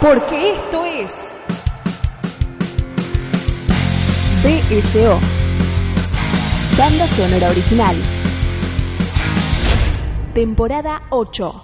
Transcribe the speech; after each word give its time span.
Porque 0.00 0.54
esto 0.54 0.84
es 0.86 1.32
BSO, 4.42 5.20
Banda 6.78 7.06
Sonora 7.08 7.48
Original, 7.50 7.96
temporada 10.34 11.02
8. 11.10 11.62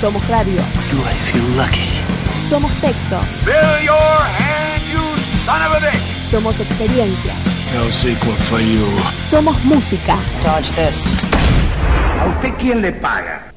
Somos 0.00 0.26
radio, 0.28 0.56
Do 0.56 0.98
I 0.98 1.14
feel 1.30 1.56
lucky? 1.56 1.90
somos 2.48 2.72
textos, 2.80 3.26
Fill 3.44 3.84
your 3.84 3.94
hand, 3.94 4.82
you 4.92 5.00
son 5.44 5.62
of 5.62 5.72
a 5.76 5.80
bitch! 5.80 6.22
somos 6.30 6.58
experiencias, 6.58 7.36
No 7.74 7.90
sequel 7.92 8.32
for 8.48 8.60
you. 8.60 8.86
somos 9.18 9.62
música. 9.64 10.16
Dodge 10.42 10.70
this. 10.74 11.04
¿A 12.20 12.26
usted 12.28 12.54
quién 12.58 12.80
le 12.80 12.92
paga? 12.92 13.50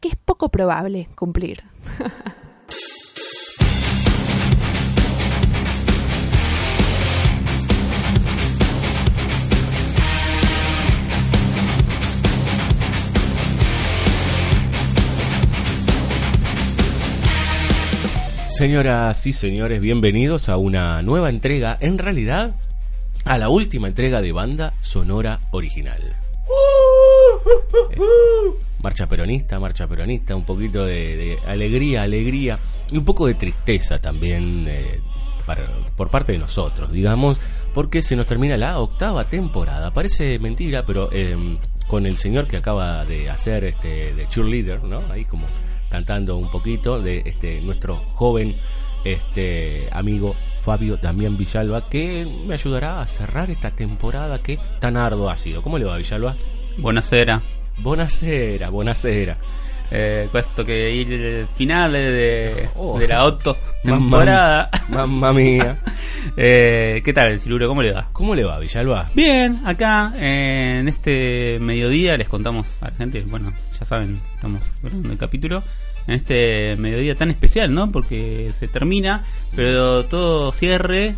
que 0.00 0.08
es 0.08 0.16
poco 0.16 0.48
probable 0.48 1.08
cumplir. 1.14 1.64
Señoras 18.58 19.24
y 19.24 19.32
señores, 19.32 19.80
bienvenidos 19.80 20.48
a 20.48 20.56
una 20.56 21.00
nueva 21.02 21.28
entrega, 21.28 21.78
en 21.80 21.96
realidad 21.96 22.56
a 23.24 23.38
la 23.38 23.50
última 23.50 23.86
entrega 23.86 24.20
de 24.20 24.32
banda 24.32 24.74
sonora 24.80 25.38
original. 25.52 26.27
Eso. 27.90 28.58
Marcha 28.82 29.06
peronista, 29.06 29.58
marcha 29.58 29.86
peronista, 29.86 30.36
un 30.36 30.44
poquito 30.44 30.84
de, 30.84 31.38
alegría, 31.46 32.04
alegría 32.04 32.58
y 32.90 32.96
un 32.96 33.04
poco 33.04 33.26
de 33.26 33.34
tristeza 33.34 33.98
también 33.98 34.66
eh, 34.68 35.00
por 35.96 36.10
parte 36.10 36.32
de 36.32 36.38
nosotros, 36.38 36.92
digamos, 36.92 37.38
porque 37.74 38.02
se 38.02 38.14
nos 38.14 38.26
termina 38.26 38.56
la 38.56 38.78
octava 38.78 39.24
temporada. 39.24 39.92
Parece 39.92 40.38
mentira, 40.38 40.84
pero 40.86 41.08
eh, 41.12 41.36
con 41.88 42.06
el 42.06 42.18
señor 42.18 42.46
que 42.46 42.58
acaba 42.58 43.04
de 43.04 43.30
hacer 43.30 43.64
este 43.64 44.14
de 44.14 44.26
cheerleader, 44.28 44.84
¿no? 44.84 45.02
Ahí 45.10 45.24
como 45.24 45.46
cantando 45.88 46.36
un 46.36 46.50
poquito 46.50 47.00
de 47.00 47.22
este 47.24 47.60
nuestro 47.62 47.96
joven 48.14 48.56
este 49.04 49.88
amigo 49.92 50.36
Fabio 50.62 50.96
Damián 50.98 51.36
Villalba 51.36 51.88
que 51.88 52.26
me 52.46 52.54
ayudará 52.54 53.00
a 53.00 53.06
cerrar 53.06 53.50
esta 53.50 53.70
temporada 53.70 54.42
que 54.42 54.58
tan 54.80 54.96
ardua 54.96 55.32
ha 55.32 55.36
sido. 55.36 55.62
¿Cómo 55.62 55.78
le 55.78 55.86
va 55.86 55.96
Villalba? 55.96 56.36
Buonasera. 56.78 57.42
Buonasera, 57.76 58.70
buonasera. 58.70 59.36
Eh, 59.90 60.28
questo 60.30 60.64
che 60.64 60.74
è 60.74 60.90
il 60.90 61.48
finale 61.54 62.10
de, 62.10 62.68
Oh. 62.74 62.98
della 62.98 63.24
otto 63.24 63.56
temporada. 63.82 64.68
Mamma 64.88 65.32
mía. 65.32 65.76
Eh, 66.36 67.00
¿Qué 67.04 67.12
tal, 67.12 67.38
Siluro? 67.40 67.68
¿Cómo 67.68 67.80
le 67.80 67.92
va? 67.92 68.08
¿Cómo 68.12 68.34
le 68.34 68.44
va 68.44 68.58
Villalba? 68.58 69.08
Bien, 69.14 69.60
acá 69.64 70.12
eh, 70.16 70.78
en 70.80 70.88
este 70.88 71.58
mediodía 71.60 72.16
les 72.18 72.28
contamos 72.28 72.66
a 72.80 72.90
la 72.90 72.96
gente, 72.96 73.24
bueno, 73.28 73.52
ya 73.78 73.86
saben, 73.86 74.20
estamos 74.34 74.60
grabando 74.82 75.12
el 75.12 75.16
capítulo, 75.16 75.62
en 76.06 76.14
este 76.14 76.74
mediodía 76.76 77.14
tan 77.14 77.30
especial, 77.30 77.72
¿no? 77.72 77.90
Porque 77.90 78.50
se 78.58 78.66
termina, 78.68 79.22
pero 79.54 80.04
todo 80.06 80.52
cierre 80.52 81.14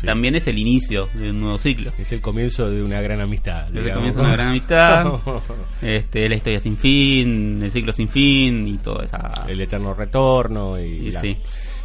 Sí. 0.00 0.06
también 0.06 0.34
es 0.36 0.46
el 0.46 0.58
inicio 0.58 1.08
de 1.14 1.30
un 1.30 1.40
nuevo 1.40 1.58
ciclo. 1.58 1.92
Es 1.98 2.12
el 2.12 2.20
comienzo 2.20 2.70
de 2.70 2.82
una 2.82 3.00
gran 3.00 3.20
amistad. 3.20 3.66
Desde 3.66 3.80
digamos. 3.80 3.96
comienza 3.98 4.20
una 4.20 4.32
gran 4.32 4.48
amistad, 4.48 5.12
este, 5.82 6.28
la 6.28 6.36
historia 6.36 6.60
sin 6.60 6.76
fin, 6.76 7.60
el 7.62 7.72
ciclo 7.72 7.92
sin 7.92 8.08
fin 8.08 8.68
y 8.68 8.78
toda 8.78 9.04
esa... 9.04 9.44
el 9.48 9.60
eterno 9.60 9.94
retorno 9.94 10.78
y, 10.80 10.82
Y 11.08 11.10
la- 11.12 11.20
sí. 11.20 11.36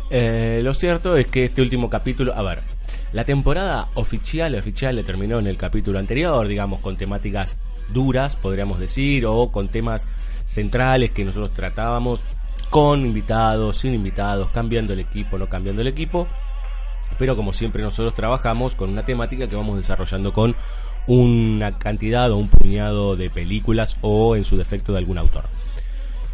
Eh, 0.10 0.60
lo 0.64 0.74
cierto 0.74 1.18
es 1.18 1.26
que 1.28 1.46
este 1.46 1.62
último 1.62 1.90
capítulo, 1.90 2.34
a 2.36 2.44
ver, 2.44 2.60
la 3.14 3.24
temporada 3.24 3.88
oficial, 3.96 4.54
oficial 4.56 4.96
le 4.96 5.04
terminó 5.04 5.40
en 5.40 5.48
el 5.48 5.58
capítulo 5.58 5.98
anterior, 5.98 6.48
digamos, 6.48 6.82
con 6.82 6.98
temáticas 6.98 7.58
duras, 7.92 8.36
podríamos 8.36 8.80
decir, 8.80 9.26
o 9.26 9.52
con 9.52 9.70
temas 9.70 10.06
centrales 10.46 11.12
que 11.12 11.24
nosotros 11.26 11.54
tratábamos, 11.54 12.22
con 12.70 13.06
invitados, 13.06 13.78
sin 13.78 13.94
invitados, 13.96 14.50
cambiando 14.50 14.94
el 14.94 15.00
equipo, 15.00 15.38
no 15.40 15.48
cambiando 15.48 15.82
el 15.82 15.88
equipo. 15.88 16.28
Pero 17.18 17.36
como 17.36 17.54
siempre 17.54 17.84
nosotros 17.84 18.14
trabajamos 18.14 18.76
con 18.76 18.90
una 18.90 19.06
temática 19.06 19.48
que 19.48 19.56
vamos 19.56 19.78
desarrollando 19.78 20.34
con 20.34 20.56
una 21.08 21.78
cantidad 21.78 22.32
o 22.32 22.38
un 22.38 22.48
puñado 22.48 23.16
de 23.16 23.30
películas 23.30 23.98
o 24.02 24.36
en 24.36 24.44
su 24.44 24.58
defecto 24.58 24.94
de 24.94 25.00
algún 25.00 25.18
autor. 25.18 25.46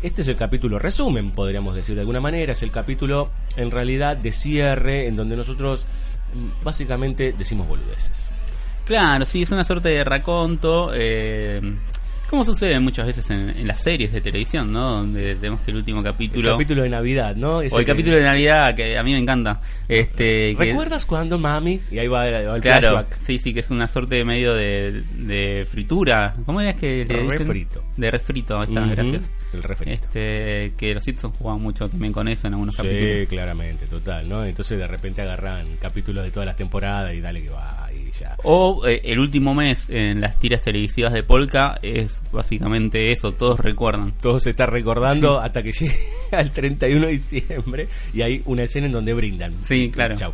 Este 0.01 0.21
es 0.21 0.27
el 0.29 0.37
capítulo 0.37 0.79
resumen, 0.79 1.31
podríamos 1.31 1.75
decir 1.75 1.95
de 1.95 2.01
alguna 2.01 2.21
manera. 2.21 2.53
Es 2.53 2.63
el 2.63 2.71
capítulo 2.71 3.29
en 3.57 3.69
realidad 3.69 4.15
de 4.15 4.31
cierre 4.31 5.07
en 5.07 5.17
donde 5.17 5.35
nosotros 5.35 5.85
mm, 6.33 6.63
básicamente 6.63 7.33
decimos 7.37 7.67
boludeces. 7.67 8.29
Claro, 8.85 9.25
sí, 9.25 9.43
es 9.43 9.51
una 9.51 9.63
suerte 9.63 9.89
de 9.89 10.03
raconto, 10.03 10.91
eh, 10.95 11.61
como 12.29 12.45
sucede 12.45 12.79
muchas 12.79 13.07
veces 13.07 13.29
en, 13.29 13.49
en 13.49 13.67
las 13.67 13.81
series 13.81 14.11
de 14.13 14.21
televisión, 14.21 14.71
¿no? 14.71 14.89
Donde 14.97 15.35
tenemos 15.35 15.61
que 15.61 15.71
el 15.71 15.77
último 15.77 15.99
El 15.99 16.05
capítulo... 16.05 16.51
capítulo 16.51 16.83
de 16.83 16.89
Navidad, 16.89 17.35
¿no? 17.35 17.61
Ese 17.61 17.75
o 17.75 17.79
el 17.79 17.85
que- 17.85 17.91
capítulo 17.91 18.15
de 18.17 18.23
Navidad, 18.23 18.75
que 18.75 18.97
a 18.97 19.03
mí 19.03 19.13
me 19.13 19.19
encanta. 19.19 19.61
Este, 19.87 20.55
que- 20.55 20.65
¿Recuerdas 20.65 21.05
cuando 21.05 21.37
mami? 21.39 21.79
Y 21.91 21.99
ahí 21.99 22.07
va, 22.07 22.29
va 22.29 22.55
el 22.55 22.61
Claro, 22.61 22.89
flashback. 22.89 23.17
sí, 23.25 23.39
sí, 23.39 23.53
que 23.53 23.59
es 23.61 23.69
una 23.71 23.87
suerte 23.87 24.15
de 24.15 24.25
medio 24.25 24.53
de, 24.53 25.03
de 25.17 25.67
fritura. 25.69 26.35
¿Cómo 26.45 26.61
es 26.61 26.75
que 26.75 27.05
dicen? 27.05 27.27
Refrito. 27.29 27.83
De 27.97 28.11
refrito, 28.11 28.57
ahí 28.59 28.67
está, 28.69 28.85
gracias. 28.85 29.21
El 29.53 29.63
refrito. 29.63 29.91
Este, 29.91 30.73
que 30.77 30.93
los 30.93 31.03
Simpsons 31.03 31.35
jugaban 31.37 31.61
mucho 31.61 31.89
también 31.89 32.13
con 32.13 32.27
eso 32.27 32.47
en 32.47 32.53
algunos 32.53 32.75
Sí, 32.75 32.83
capítulos. 32.83 33.27
claramente, 33.29 33.85
total, 33.87 34.29
¿no? 34.29 34.45
Entonces 34.45 34.77
de 34.77 34.87
repente 34.87 35.21
agarran 35.23 35.67
capítulos 35.81 36.23
de 36.23 36.31
todas 36.31 36.45
las 36.45 36.55
temporadas 36.55 37.13
y 37.15 37.19
dale 37.21 37.41
que 37.41 37.49
va, 37.49 37.89
y 37.91 38.11
ya. 38.11 38.35
O 38.43 38.85
eh, 38.87 39.01
el 39.05 39.17
último 39.19 39.55
mes 39.55 39.89
en 39.89 40.21
las 40.21 40.37
tiras 40.37 40.61
televisivas 40.61 41.13
de 41.13 41.23
Polka 41.23 41.79
es 41.81 42.21
básicamente 42.31 43.11
eso, 43.11 43.31
todos 43.31 43.59
recuerdan. 43.59 44.13
Todo 44.21 44.39
se 44.39 44.51
está 44.51 44.67
recordando 44.67 45.39
hasta 45.39 45.63
que 45.63 45.71
llegue 45.71 45.97
al 46.31 46.51
31 46.51 47.07
de 47.07 47.11
diciembre 47.11 47.87
y 48.13 48.21
hay 48.21 48.43
una 48.45 48.63
escena 48.63 48.85
en 48.85 48.91
donde 48.93 49.13
brindan. 49.13 49.53
Sí, 49.65 49.89
claro. 49.91 50.15
Chau. 50.15 50.33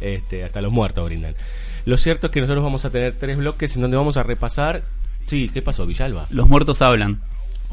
Este, 0.00 0.42
hasta 0.44 0.62
los 0.62 0.72
muertos 0.72 1.04
brindan. 1.04 1.34
Lo 1.84 1.98
cierto 1.98 2.28
es 2.28 2.32
que 2.32 2.40
nosotros 2.40 2.64
vamos 2.64 2.84
a 2.86 2.90
tener 2.90 3.12
tres 3.12 3.36
bloques 3.36 3.76
en 3.76 3.82
donde 3.82 3.96
vamos 3.98 4.16
a 4.16 4.22
repasar. 4.22 4.84
Sí, 5.26 5.50
¿qué 5.52 5.60
pasó, 5.60 5.86
Villalba? 5.86 6.26
Los 6.30 6.48
muertos 6.48 6.80
hablan. 6.82 7.20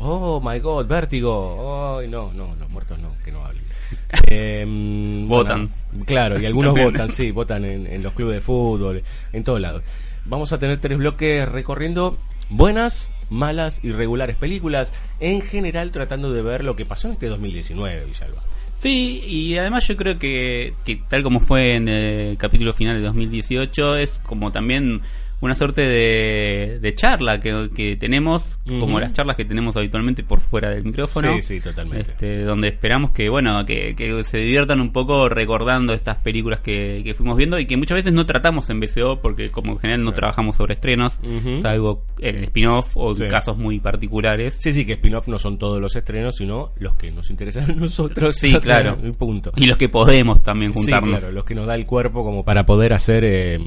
Oh 0.03 0.42
my 0.44 0.59
god, 0.59 0.88
vértigo. 0.88 2.00
Ay, 2.00 2.07
no, 2.07 2.33
no, 2.33 2.56
los 2.56 2.69
muertos 2.69 2.98
no, 2.98 3.15
que 3.24 3.31
no 3.31 3.45
hablen. 3.45 3.63
Em, 4.27 5.27
Votan. 5.27 5.69
bueno, 5.92 6.06
claro, 6.06 6.39
y 6.42 6.45
algunos 6.45 6.74
votan, 6.74 7.12
sí, 7.12 7.31
votan 7.31 7.65
en, 7.65 7.86
en 7.86 8.01
los 8.01 8.13
clubes 8.13 8.36
de 8.36 8.42
fútbol, 8.42 9.03
en 9.31 9.44
todos 9.44 9.62
lados. 9.62 9.83
Vamos 10.25 10.51
a 10.53 10.59
tener 10.59 10.80
tres 10.80 10.98
bloques 10.98 11.48
recorriendo 11.48 12.18
buenas, 12.50 13.12
malas 13.30 13.83
y 13.83 13.92
regulares 13.92 14.36
películas, 14.36 14.94
en 15.19 15.42
general 15.42 15.92
tratando 15.92 16.31
de 16.31 16.42
ver 16.42 16.63
lo 16.63 16.75
que 16.75 16.86
pasó 16.86 17.07
en 17.07 17.13
este 17.13 17.27
2019, 17.27 18.06
Villalba. 18.06 18.42
Sí, 18.77 19.21
y 19.27 19.57
además 19.57 19.88
yo 19.88 19.95
creo 19.95 20.18
que, 20.18 20.74
que 20.83 21.01
tal 21.07 21.21
como 21.21 21.39
fue 21.39 21.75
en 21.75 21.88
el 21.88 22.38
capítulo 22.38 22.74
final 22.74 22.97
de 22.97 23.04
2018, 23.04 23.97
es 23.97 24.19
como 24.25 24.51
también 24.51 25.01
una 25.41 25.55
suerte 25.55 25.81
de, 25.81 26.79
de 26.79 26.95
charla 26.95 27.39
que, 27.39 27.69
que 27.75 27.95
tenemos, 27.97 28.59
como 28.65 28.99
las 28.99 29.11
charlas 29.13 29.35
que 29.35 29.43
tenemos 29.45 29.75
habitualmente 29.75 30.23
por 30.23 30.39
fuera 30.39 30.69
del 30.69 30.83
micrófono. 30.83 31.33
Sí, 31.38 31.41
sí, 31.41 31.59
totalmente. 31.61 32.11
Este, 32.11 32.41
donde 32.43 32.67
esperamos 32.69 33.11
que, 33.11 33.27
bueno, 33.29 33.65
que, 33.65 33.95
que 33.95 34.23
se 34.23 34.38
diviertan 34.38 34.79
un 34.81 34.91
poco 34.91 35.27
recordando 35.29 35.93
estas 35.93 36.17
películas 36.17 36.59
que, 36.61 37.01
que 37.03 37.13
fuimos 37.13 37.35
viendo 37.38 37.59
y 37.59 37.65
que 37.65 37.75
muchas 37.77 37.95
veces 37.95 38.13
no 38.13 38.25
tratamos 38.25 38.69
en 38.69 38.79
BCO 38.79 39.21
porque 39.21 39.49
como 39.51 39.73
en 39.73 39.79
general 39.79 40.03
no 40.03 40.13
trabajamos 40.13 40.55
sobre 40.55 40.73
estrenos, 40.75 41.19
Ujú. 41.23 41.59
salvo 41.61 42.05
en 42.19 42.44
spin-off 42.45 42.95
o 42.95 43.09
en 43.11 43.15
Sí. 43.15 43.27
casos 43.27 43.57
muy 43.57 43.79
particulares. 43.79 44.57
Sí, 44.59 44.71
sí, 44.73 44.85
que 44.85 44.94
spin-off 44.94 45.27
no 45.27 45.39
son 45.39 45.57
todos 45.57 45.81
los 45.81 45.95
estrenos, 45.95 46.35
sino 46.37 46.71
los 46.77 46.95
que 46.95 47.11
nos 47.11 47.29
interesan 47.29 47.69
a 47.71 47.73
nosotros. 47.73 48.35
Sí, 48.35 48.53
claro. 48.63 48.97
y 49.03 49.11
punto. 49.11 49.51
Y 49.55 49.65
los 49.65 49.77
que 49.77 49.89
podemos 49.89 50.44
también 50.44 50.71
Sí, 50.73 50.79
juntarnos. 50.79 51.19
claro, 51.19 51.31
los 51.33 51.44
que 51.45 51.55
nos 51.55 51.65
da 51.65 51.75
el 51.75 51.85
cuerpo 51.85 52.23
como 52.23 52.45
para 52.45 52.65
poder 52.65 52.94
hacer 52.94 53.23
eh, 53.25 53.59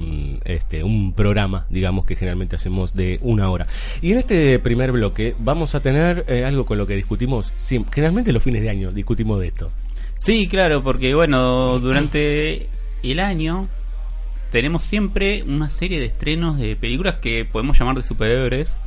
este 0.45 0.85
un 0.85 1.13
programa, 1.15 1.64
digamos, 1.71 2.05
que 2.05 2.17
generalmente 2.17 2.57
hacemos 2.57 2.95
de 2.95 3.19
una 3.23 3.51
hora. 3.51 3.67
Y 4.03 4.13
en 4.13 4.19
este 4.19 4.59
primer 4.59 4.93
bloque 4.93 5.35
vamos 5.39 5.75
a 5.75 5.81
tener 5.81 6.25
eh, 6.29 6.45
algo 6.45 6.67
con 6.67 6.79
lo 6.79 6.87
que 6.87 6.95
discutimos, 6.95 7.53
generalmente 7.93 8.33
los 8.33 8.43
fines 8.43 8.63
de 8.63 8.71
año 8.71 8.93
discutimos 8.93 9.41
de 9.41 9.49
esto. 9.49 9.71
Sí, 10.17 10.47
claro, 10.49 10.83
porque 10.83 11.15
bueno, 11.15 11.79
durante 11.79 12.69
el 13.03 13.21
año 13.21 13.69
tenemos 14.55 14.85
siempre 14.85 15.43
una 15.43 15.69
serie 15.69 15.99
de 15.99 16.07
estrenos 16.07 16.59
de 16.59 16.77
películas 16.77 17.17
que 17.17 17.45
podemos 17.45 17.77
llamar 17.77 17.97
de 17.97 18.05
superhéroes. 18.05 18.81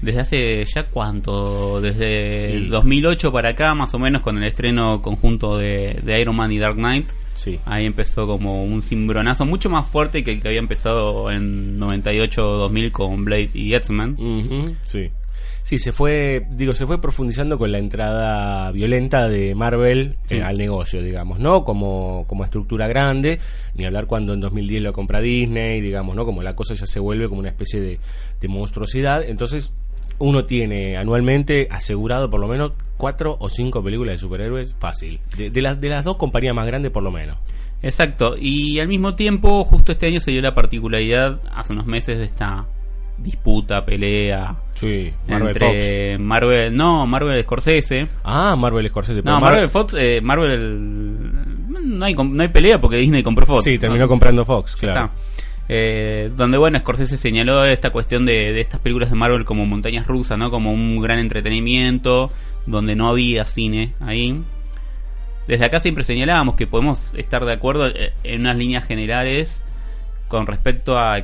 Desde 0.00 0.20
hace 0.20 0.64
ya 0.72 0.84
cuánto, 0.84 1.80
desde 1.80 2.54
el 2.54 2.70
2008 2.70 3.32
para 3.32 3.50
acá, 3.50 3.74
más 3.74 3.92
o 3.92 3.98
menos, 3.98 4.22
con 4.22 4.38
el 4.38 4.44
estreno 4.44 5.02
conjunto 5.02 5.58
de, 5.58 6.00
de 6.00 6.20
Iron 6.20 6.36
Man 6.36 6.52
y 6.52 6.58
Dark 6.58 6.76
Knight. 6.76 7.08
Sí. 7.34 7.58
Ahí 7.64 7.84
empezó 7.86 8.26
como 8.26 8.64
un 8.64 8.80
cimbronazo 8.82 9.44
mucho 9.46 9.68
más 9.70 9.86
fuerte 9.88 10.22
que 10.24 10.32
el 10.32 10.40
que 10.42 10.48
había 10.48 10.60
empezado 10.60 11.30
en 11.30 11.78
98-2000 11.80 12.90
con 12.92 13.24
Blade 13.24 13.50
y 13.54 13.74
X-Men. 13.74 14.12
Ujú, 14.18 14.76
Sí. 14.84 15.10
Sí, 15.62 15.78
se 15.78 15.92
fue, 15.92 16.46
digo, 16.50 16.74
se 16.74 16.86
fue 16.86 17.00
profundizando 17.00 17.56
con 17.56 17.72
la 17.72 17.78
entrada 17.78 18.70
violenta 18.70 19.30
de 19.30 19.54
Marvel 19.54 20.16
Sí. 20.26 20.34
eh, 20.36 20.42
al 20.42 20.58
negocio, 20.58 21.00
digamos, 21.02 21.38
¿no? 21.38 21.64
Como, 21.64 22.26
como 22.28 22.44
estructura 22.44 22.86
grande, 22.86 23.38
ni 23.74 23.86
hablar 23.86 24.04
cuando 24.06 24.34
en 24.34 24.40
2010 24.40 24.82
lo 24.82 24.92
compra 24.92 25.22
Disney, 25.22 25.80
digamos, 25.80 26.16
¿no? 26.16 26.26
Como 26.26 26.42
la 26.42 26.54
cosa 26.54 26.74
ya 26.74 26.84
se 26.84 27.00
vuelve 27.00 27.30
como 27.30 27.40
una 27.40 27.48
especie 27.48 27.80
de, 27.80 27.98
de 28.42 28.48
monstruosidad. 28.48 29.22
Entonces, 29.26 29.72
uno 30.18 30.44
tiene 30.44 30.96
anualmente 30.96 31.68
asegurado 31.70 32.30
por 32.30 32.40
lo 32.40 32.48
menos 32.48 32.72
cuatro 32.96 33.36
o 33.40 33.48
cinco 33.48 33.82
películas 33.82 34.14
de 34.14 34.18
superhéroes 34.18 34.74
fácil. 34.78 35.20
De, 35.36 35.50
de, 35.50 35.62
las- 35.62 35.80
de 35.80 35.88
las 35.88 36.04
dos 36.04 36.16
compañías 36.16 36.54
más 36.54 36.66
grandes, 36.66 36.90
por 36.90 37.02
lo 37.02 37.10
menos. 37.10 37.36
Exacto, 37.82 38.34
y 38.38 38.78
al 38.80 38.88
mismo 38.88 39.14
tiempo, 39.14 39.64
justo 39.64 39.92
este 39.92 40.06
año 40.06 40.18
se 40.20 40.30
dio 40.30 40.40
la 40.40 40.54
particularidad, 40.54 41.40
hace 41.54 41.72
unos 41.74 41.84
meses, 41.86 42.16
de 42.18 42.24
esta 42.24 42.66
disputa, 43.18 43.84
pelea 43.84 44.56
Sí, 44.74 45.12
Marvel 45.28 45.48
entre 45.50 46.18
Marvel, 46.18 46.74
no, 46.76 47.06
Marvel 47.06 47.40
Scorsese. 47.42 48.08
Ah, 48.24 48.56
Marvel 48.56 48.88
Scorsese. 48.88 49.22
No, 49.22 49.32
Mar- 49.40 49.52
Marvel 49.52 49.68
Fox, 49.68 49.94
eh, 49.98 50.20
Marvel 50.22 51.68
no 51.84 52.04
hay 52.04 52.14
no 52.14 52.42
hay 52.42 52.48
pelea 52.48 52.80
porque 52.80 52.96
Disney 52.96 53.22
compró 53.22 53.46
Fox. 53.46 53.64
Sí, 53.64 53.78
terminó 53.78 54.04
¿no? 54.04 54.08
comprando 54.08 54.44
Fox, 54.44 54.76
claro. 54.76 55.04
está. 55.06 55.16
Eh, 55.68 56.30
donde 56.36 56.58
bueno 56.58 56.78
Scorsese 56.78 57.16
señaló 57.16 57.64
esta 57.64 57.90
cuestión 57.90 58.26
de, 58.26 58.52
de 58.52 58.60
estas 58.60 58.80
películas 58.80 59.08
de 59.10 59.16
Marvel 59.16 59.44
como 59.46 59.64
montañas 59.64 60.06
rusas, 60.06 60.38
¿no? 60.38 60.50
Como 60.50 60.72
un 60.72 61.00
gran 61.00 61.18
entretenimiento 61.18 62.30
donde 62.66 62.94
no 62.96 63.08
había 63.08 63.44
cine 63.46 63.94
ahí. 64.00 64.40
Desde 65.48 65.64
acá 65.64 65.80
siempre 65.80 66.04
señalábamos 66.04 66.54
que 66.56 66.66
podemos 66.66 67.14
estar 67.14 67.44
de 67.44 67.52
acuerdo 67.52 67.88
eh, 67.88 68.12
en 68.24 68.40
unas 68.42 68.56
líneas 68.58 68.84
generales 68.84 69.62
con 70.28 70.46
respecto 70.46 70.96
a, 70.98 71.14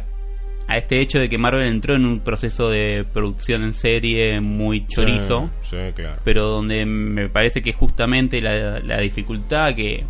a 0.69 0.77
este 0.77 1.01
hecho 1.01 1.19
de 1.19 1.29
que 1.29 1.39
Marvel 1.39 1.67
entró 1.67 1.95
en 1.95 2.05
un 2.07 2.21
proceso 2.21 2.69
de 2.71 3.05
producción 3.11 3.63
en 3.63 3.75
serie 3.75 4.41
muy 4.41 4.87
chorizo 4.87 5.51
Sí, 5.63 5.77
sí, 5.87 5.93
claro. 5.95 6.21
pero 6.25 6.47
donde 6.49 6.85
me 6.87 7.29
parece 7.29 7.61
que 7.63 7.73
justamente 7.73 8.41
la, 8.43 8.81
la 8.81 9.01
dificultad 9.01 9.75
que, 9.75 10.05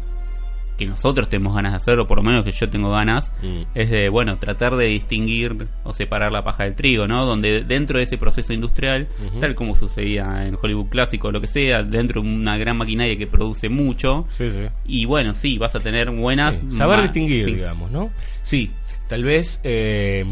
que 0.80 0.86
nosotros 0.90 1.28
tenemos 1.28 1.54
ganas 1.54 1.72
de 1.72 1.76
hacer, 1.76 1.98
o 2.00 2.06
por 2.06 2.18
lo 2.18 2.22
menos 2.24 2.44
que 2.44 2.50
yo 2.52 2.68
tengo 2.68 2.90
ganas, 2.90 3.30
Mm. 3.42 3.62
es 3.74 3.90
de, 3.90 4.08
bueno, 4.08 4.38
tratar 4.38 4.74
de 4.76 4.86
distinguir 4.86 5.68
o 5.84 5.94
separar 5.94 6.32
la 6.32 6.42
paja 6.42 6.64
del 6.64 6.74
trigo, 6.74 7.06
¿no? 7.06 7.24
Donde 7.24 7.62
dentro 7.62 7.98
de 7.98 8.04
ese 8.04 8.18
proceso 8.18 8.52
industrial, 8.52 9.08
tal 9.40 9.54
como 9.54 9.74
sucedía 9.74 10.46
en 10.46 10.56
Hollywood 10.60 10.88
clásico 10.88 11.28
o 11.28 11.32
lo 11.32 11.40
que 11.40 11.46
sea, 11.46 11.82
dentro 11.82 12.22
de 12.22 12.28
una 12.28 12.56
gran 12.58 12.76
maquinaria 12.76 13.16
que 13.16 13.26
produce 13.26 13.68
mucho, 13.68 14.26
Sí, 14.28 14.50
sí. 14.50 14.64
y 14.86 15.04
bueno, 15.04 15.34
sí, 15.34 15.56
vas 15.58 15.74
a 15.76 15.80
tener 15.80 16.10
buenas... 16.10 16.56
Sí, 16.56 16.76
saber 16.76 17.02
distinguir, 17.02 17.46
digamos, 17.46 17.90
¿no? 17.90 18.10
Sí, 18.42 18.70
tal 19.08 19.22
vez 19.24 19.60
eh, 19.64 20.24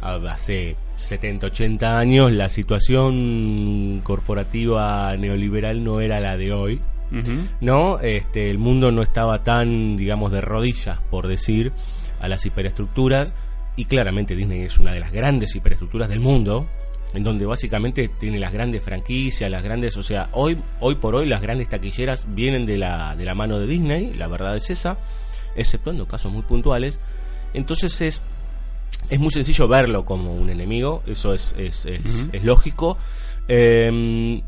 hace 0.00 0.76
70, 0.96 1.46
80 1.48 1.98
años 1.98 2.32
la 2.32 2.48
situación 2.48 4.00
corporativa 4.02 5.16
neoliberal 5.16 5.82
no 5.84 6.00
era 6.00 6.20
la 6.20 6.36
de 6.36 6.52
hoy, 6.52 6.80
¿no? 7.60 7.98
Este, 8.00 8.50
el 8.50 8.58
mundo 8.58 8.90
no 8.90 9.02
estaba 9.02 9.42
tan, 9.44 9.96
digamos, 9.96 10.32
de 10.32 10.40
rodillas, 10.40 10.98
por 11.10 11.28
decir, 11.28 11.72
a 12.20 12.28
las 12.28 12.44
hiperestructuras, 12.46 13.34
y 13.76 13.86
claramente 13.86 14.36
Disney 14.36 14.62
es 14.62 14.78
una 14.78 14.92
de 14.92 15.00
las 15.00 15.12
grandes 15.12 15.54
hiperestructuras 15.54 16.08
del 16.08 16.20
mundo, 16.20 16.66
en 17.14 17.24
donde 17.24 17.44
básicamente 17.44 18.08
tiene 18.08 18.38
las 18.38 18.52
grandes 18.52 18.82
franquicias, 18.82 19.50
las 19.50 19.62
grandes, 19.62 19.96
o 19.96 20.02
sea, 20.02 20.28
hoy, 20.32 20.56
hoy 20.80 20.94
por 20.94 21.14
hoy 21.14 21.26
las 21.26 21.42
grandes 21.42 21.68
taquilleras 21.68 22.26
vienen 22.28 22.64
de 22.64 22.78
la, 22.78 23.14
de 23.16 23.24
la 23.24 23.34
mano 23.34 23.58
de 23.58 23.66
Disney, 23.66 24.14
la 24.14 24.28
verdad 24.28 24.56
es 24.56 24.70
esa, 24.70 24.98
exceptuando 25.54 26.06
casos 26.06 26.32
muy 26.32 26.42
puntuales, 26.42 27.00
entonces 27.54 28.00
es 28.00 28.22
es 29.10 29.20
muy 29.20 29.30
sencillo 29.30 29.68
verlo 29.68 30.04
como 30.04 30.34
un 30.34 30.48
enemigo, 30.48 31.02
eso 31.06 31.34
es, 31.34 31.54
es, 31.58 31.86
es, 31.86 32.44
lógico. 32.44 32.96
Eh, 33.48 34.42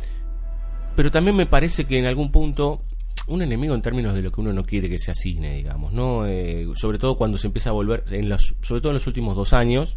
pero 0.96 1.11
también 1.11 1.37
me 1.37 1.46
parece 1.46 1.85
que 1.85 1.99
en 1.99 2.06
algún 2.06 2.31
punto 2.31 2.82
un 3.26 3.43
enemigo 3.43 3.75
en 3.75 3.82
términos 3.82 4.14
de 4.14 4.23
lo 4.23 4.31
que 4.31 4.41
uno 4.41 4.52
no 4.52 4.64
quiere 4.64 4.88
que 4.88 4.99
sea 4.99 5.14
cine, 5.14 5.56
digamos, 5.56 5.93
¿no? 5.93 6.26
Eh, 6.26 6.67
sobre 6.75 6.99
todo 6.99 7.17
cuando 7.17 7.38
se 7.38 7.46
empieza 7.46 7.70
a 7.70 7.73
volver, 7.73 8.05
en 8.11 8.29
los, 8.29 8.55
sobre 8.61 8.81
todo 8.81 8.91
en 8.91 8.94
los 8.94 9.06
últimos 9.06 9.35
dos 9.35 9.52
años, 9.52 9.96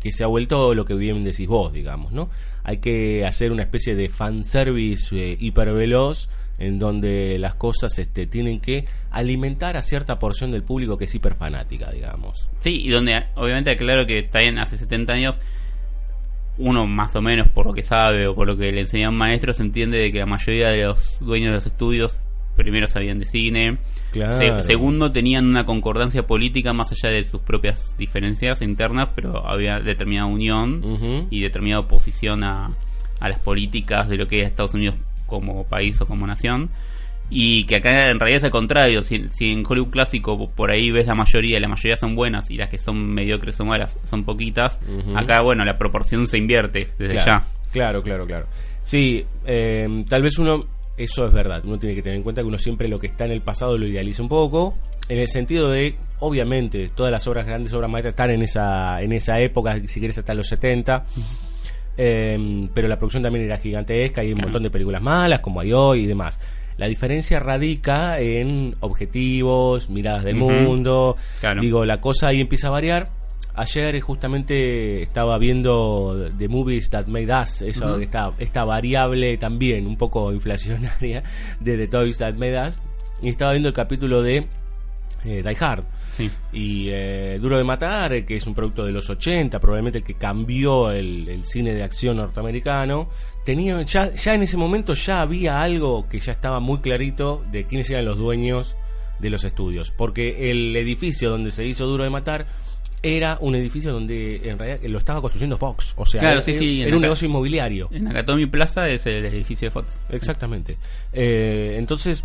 que 0.00 0.12
se 0.12 0.24
ha 0.24 0.26
vuelto 0.26 0.74
lo 0.74 0.84
que 0.84 0.94
bien 0.94 1.24
decís 1.24 1.46
vos, 1.46 1.72
digamos, 1.72 2.12
¿no? 2.12 2.28
Hay 2.64 2.78
que 2.78 3.24
hacer 3.24 3.52
una 3.52 3.62
especie 3.62 3.94
de 3.94 4.08
fanservice 4.08 5.16
eh, 5.16 5.36
hiperveloz 5.40 6.28
en 6.58 6.78
donde 6.78 7.38
las 7.38 7.54
cosas 7.54 7.98
este, 7.98 8.26
tienen 8.26 8.60
que 8.60 8.86
alimentar 9.10 9.76
a 9.76 9.82
cierta 9.82 10.18
porción 10.18 10.50
del 10.50 10.62
público 10.62 10.96
que 10.96 11.04
es 11.04 11.14
hiperfanática, 11.14 11.90
digamos. 11.90 12.48
Sí, 12.60 12.82
y 12.84 12.90
donde 12.90 13.24
obviamente 13.34 13.76
claro 13.76 14.06
que 14.06 14.20
está 14.20 14.40
bien 14.40 14.58
hace 14.58 14.78
70 14.78 15.12
años 15.12 15.36
uno 16.58 16.86
más 16.86 17.14
o 17.16 17.22
menos 17.22 17.48
por 17.48 17.66
lo 17.66 17.72
que 17.74 17.82
sabe 17.82 18.26
o 18.26 18.34
por 18.34 18.46
lo 18.46 18.56
que 18.56 18.72
le 18.72 18.80
enseñan 18.82 19.14
maestros 19.14 19.60
entiende 19.60 19.98
de 19.98 20.10
que 20.12 20.18
la 20.20 20.26
mayoría 20.26 20.68
de 20.68 20.84
los 20.84 21.18
dueños 21.20 21.48
de 21.50 21.54
los 21.56 21.66
estudios 21.66 22.22
primero 22.56 22.86
sabían 22.88 23.18
de 23.18 23.26
cine, 23.26 23.78
Claro. 24.12 24.62
Se- 24.62 24.62
segundo 24.62 25.12
tenían 25.12 25.46
una 25.46 25.66
concordancia 25.66 26.26
política 26.26 26.72
más 26.72 26.90
allá 26.90 27.10
de 27.10 27.22
sus 27.24 27.42
propias 27.42 27.94
diferencias 27.98 28.62
internas, 28.62 29.10
pero 29.14 29.46
había 29.46 29.78
determinada 29.80 30.26
unión 30.26 30.80
y 31.30 31.40
determinada 31.42 31.80
oposición 31.80 32.42
a, 32.42 32.74
a 33.20 33.28
las 33.28 33.38
políticas 33.40 34.08
de 34.08 34.16
lo 34.16 34.26
que 34.26 34.40
es 34.40 34.46
Estados 34.46 34.72
Unidos 34.72 34.94
como 35.26 35.64
país 35.64 36.00
o 36.00 36.06
como 36.06 36.26
nación. 36.26 36.70
Y 37.28 37.64
que 37.64 37.76
acá 37.76 38.10
en 38.10 38.20
realidad 38.20 38.38
es 38.38 38.44
al 38.44 38.50
contrario, 38.52 39.02
si, 39.02 39.26
si 39.30 39.50
en 39.52 39.64
Hollywood 39.68 39.90
clásico 39.90 40.48
por 40.50 40.70
ahí 40.70 40.92
ves 40.92 41.06
la 41.06 41.14
mayoría, 41.16 41.58
la 41.58 41.66
mayoría 41.68 41.96
son 41.96 42.14
buenas 42.14 42.50
y 42.50 42.56
las 42.56 42.68
que 42.68 42.78
son 42.78 43.04
mediocres 43.14 43.58
o 43.58 43.64
malas 43.64 43.98
son 44.04 44.24
poquitas, 44.24 44.78
acá 45.16 45.40
bueno, 45.40 45.64
la 45.64 45.76
proporción 45.76 46.28
se 46.28 46.38
invierte 46.38 46.86
desde 46.98 47.14
claro, 47.14 47.26
ya. 47.26 47.48
Claro, 47.72 48.02
claro, 48.02 48.26
claro. 48.26 48.46
Sí, 48.84 49.24
eh, 49.44 50.04
tal 50.08 50.22
vez 50.22 50.38
uno, 50.38 50.66
eso 50.96 51.26
es 51.26 51.32
verdad, 51.32 51.62
uno 51.64 51.78
tiene 51.80 51.96
que 51.96 52.02
tener 52.02 52.16
en 52.16 52.22
cuenta 52.22 52.42
que 52.42 52.46
uno 52.46 52.58
siempre 52.58 52.86
lo 52.86 53.00
que 53.00 53.08
está 53.08 53.24
en 53.24 53.32
el 53.32 53.40
pasado 53.42 53.76
lo 53.76 53.88
idealiza 53.88 54.22
un 54.22 54.28
poco, 54.28 54.78
en 55.08 55.18
el 55.18 55.26
sentido 55.28 55.68
de, 55.68 55.96
obviamente, 56.20 56.88
todas 56.94 57.10
las 57.10 57.26
obras, 57.26 57.44
grandes 57.44 57.72
obras 57.72 57.90
maestras 57.90 58.12
están 58.12 58.30
en 58.30 58.42
esa, 58.42 59.02
en 59.02 59.12
esa 59.12 59.40
época, 59.40 59.80
si 59.88 59.98
quieres 59.98 60.16
hasta 60.18 60.32
los 60.32 60.46
70. 60.46 61.04
eh, 61.96 62.68
pero 62.74 62.88
la 62.88 62.96
producción 62.98 63.22
también 63.22 63.46
era 63.46 63.58
gigantesca 63.58 64.22
y 64.22 64.26
hay 64.26 64.32
un 64.32 64.36
Claro. 64.36 64.48
montón 64.48 64.62
de 64.64 64.70
películas 64.70 65.02
malas 65.02 65.40
como 65.40 65.60
hay 65.60 65.72
hoy 65.72 66.04
y 66.04 66.06
demás. 66.06 66.38
La 66.76 66.86
diferencia 66.88 67.40
radica 67.40 68.20
en 68.20 68.76
objetivos, 68.80 69.88
miradas 69.90 70.24
del 70.24 70.36
mundo. 70.36 71.16
Claro. 71.40 71.60
Digo, 71.60 71.84
la 71.84 72.00
cosa 72.00 72.28
ahí 72.28 72.40
empieza 72.40 72.68
a 72.68 72.70
variar. 72.70 73.10
Ayer 73.54 73.98
justamente 74.02 75.00
estaba 75.02 75.38
viendo 75.38 76.30
The 76.36 76.48
Movies 76.48 76.90
That 76.90 77.06
Made 77.06 77.32
Us, 77.42 77.62
Ujú. 77.62 78.00
esta, 78.00 78.32
esta 78.38 78.64
variable 78.64 79.38
también 79.38 79.86
un 79.86 79.96
poco 79.96 80.30
inflacionaria 80.34 81.22
de 81.60 81.76
The 81.78 81.88
Toys 81.88 82.18
That 82.18 82.34
Made 82.34 82.66
Us. 82.66 82.80
Y 83.22 83.30
estaba 83.30 83.52
viendo 83.52 83.68
el 83.68 83.74
capítulo 83.74 84.22
de 84.22 84.46
eh, 85.24 85.42
Die 85.42 85.56
Hard. 85.58 85.84
Sí. 86.12 86.30
Y 86.52 86.88
eh, 86.90 87.38
Duro 87.40 87.56
de 87.56 87.64
Matar, 87.64 88.12
eh, 88.12 88.26
que 88.26 88.36
es 88.36 88.46
un 88.46 88.54
producto 88.54 88.84
de 88.84 88.92
los 88.92 89.08
80, 89.08 89.58
probablemente 89.58 89.98
el 90.00 90.04
que 90.04 90.14
cambió 90.14 90.90
el, 90.90 91.26
el 91.28 91.44
cine 91.46 91.72
de 91.72 91.82
acción 91.82 92.18
norteamericano, 92.18 93.08
tenía 93.46 93.80
ya, 93.82 94.12
ya 94.14 94.34
en 94.34 94.42
ese 94.42 94.58
momento 94.58 94.92
ya 94.92 95.22
había 95.22 95.62
algo 95.62 96.06
que 96.10 96.20
ya 96.20 96.32
estaba 96.32 96.60
muy 96.60 96.80
clarito 96.80 97.42
de 97.50 97.64
quiénes 97.64 97.88
eran 97.88 98.04
los 98.04 98.18
dueños 98.18 98.76
de 99.20 99.30
los 99.30 99.44
estudios. 99.44 99.90
Porque 99.96 100.50
el 100.50 100.76
edificio 100.76 101.30
donde 101.30 101.50
se 101.52 101.64
hizo 101.64 101.86
Duro 101.86 102.04
de 102.04 102.10
Matar 102.10 102.46
era 103.02 103.38
un 103.40 103.54
edificio 103.54 103.92
donde 103.92 104.48
en 104.50 104.58
realidad 104.58 104.80
lo 104.88 104.98
estaba 104.98 105.20
construyendo 105.22 105.56
Fox. 105.56 105.94
O 105.96 106.04
sea, 106.04 106.20
Claro, 106.20 106.34
era, 106.36 106.42
sí, 106.42 106.54
sí, 106.58 106.80
en 106.82 106.88
era 106.88 106.96
un 106.96 107.02
negocio 107.02 107.26
inmobiliario. 107.28 107.88
En 107.92 108.04
Nakatomi 108.04 108.46
Plaza 108.46 108.88
es 108.90 109.06
el 109.06 109.24
edificio 109.24 109.66
de 109.68 109.70
Fox. 109.70 109.98
Exactamente. 110.10 110.76
Eh, 111.12 111.76
entonces, 111.78 112.24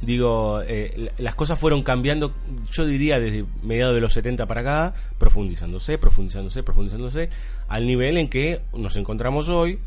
digo, 0.00 0.62
eh, 0.66 0.92
la- 0.96 1.12
las 1.18 1.34
cosas 1.34 1.58
fueron 1.58 1.82
cambiando, 1.82 2.32
yo 2.72 2.86
diría, 2.86 3.18
desde 3.18 3.44
mediados 3.62 3.94
de 3.94 4.00
los 4.00 4.12
70 4.12 4.46
para 4.46 4.60
acá, 4.60 4.94
profundizándose, 5.18 5.98
profundizándose, 5.98 6.62
profundizándose, 6.62 7.28
al 7.68 7.86
nivel 7.86 8.16
en 8.18 8.28
que 8.28 8.60
nos 8.76 8.94
encontramos 8.96 9.48
hoy, 9.48 9.78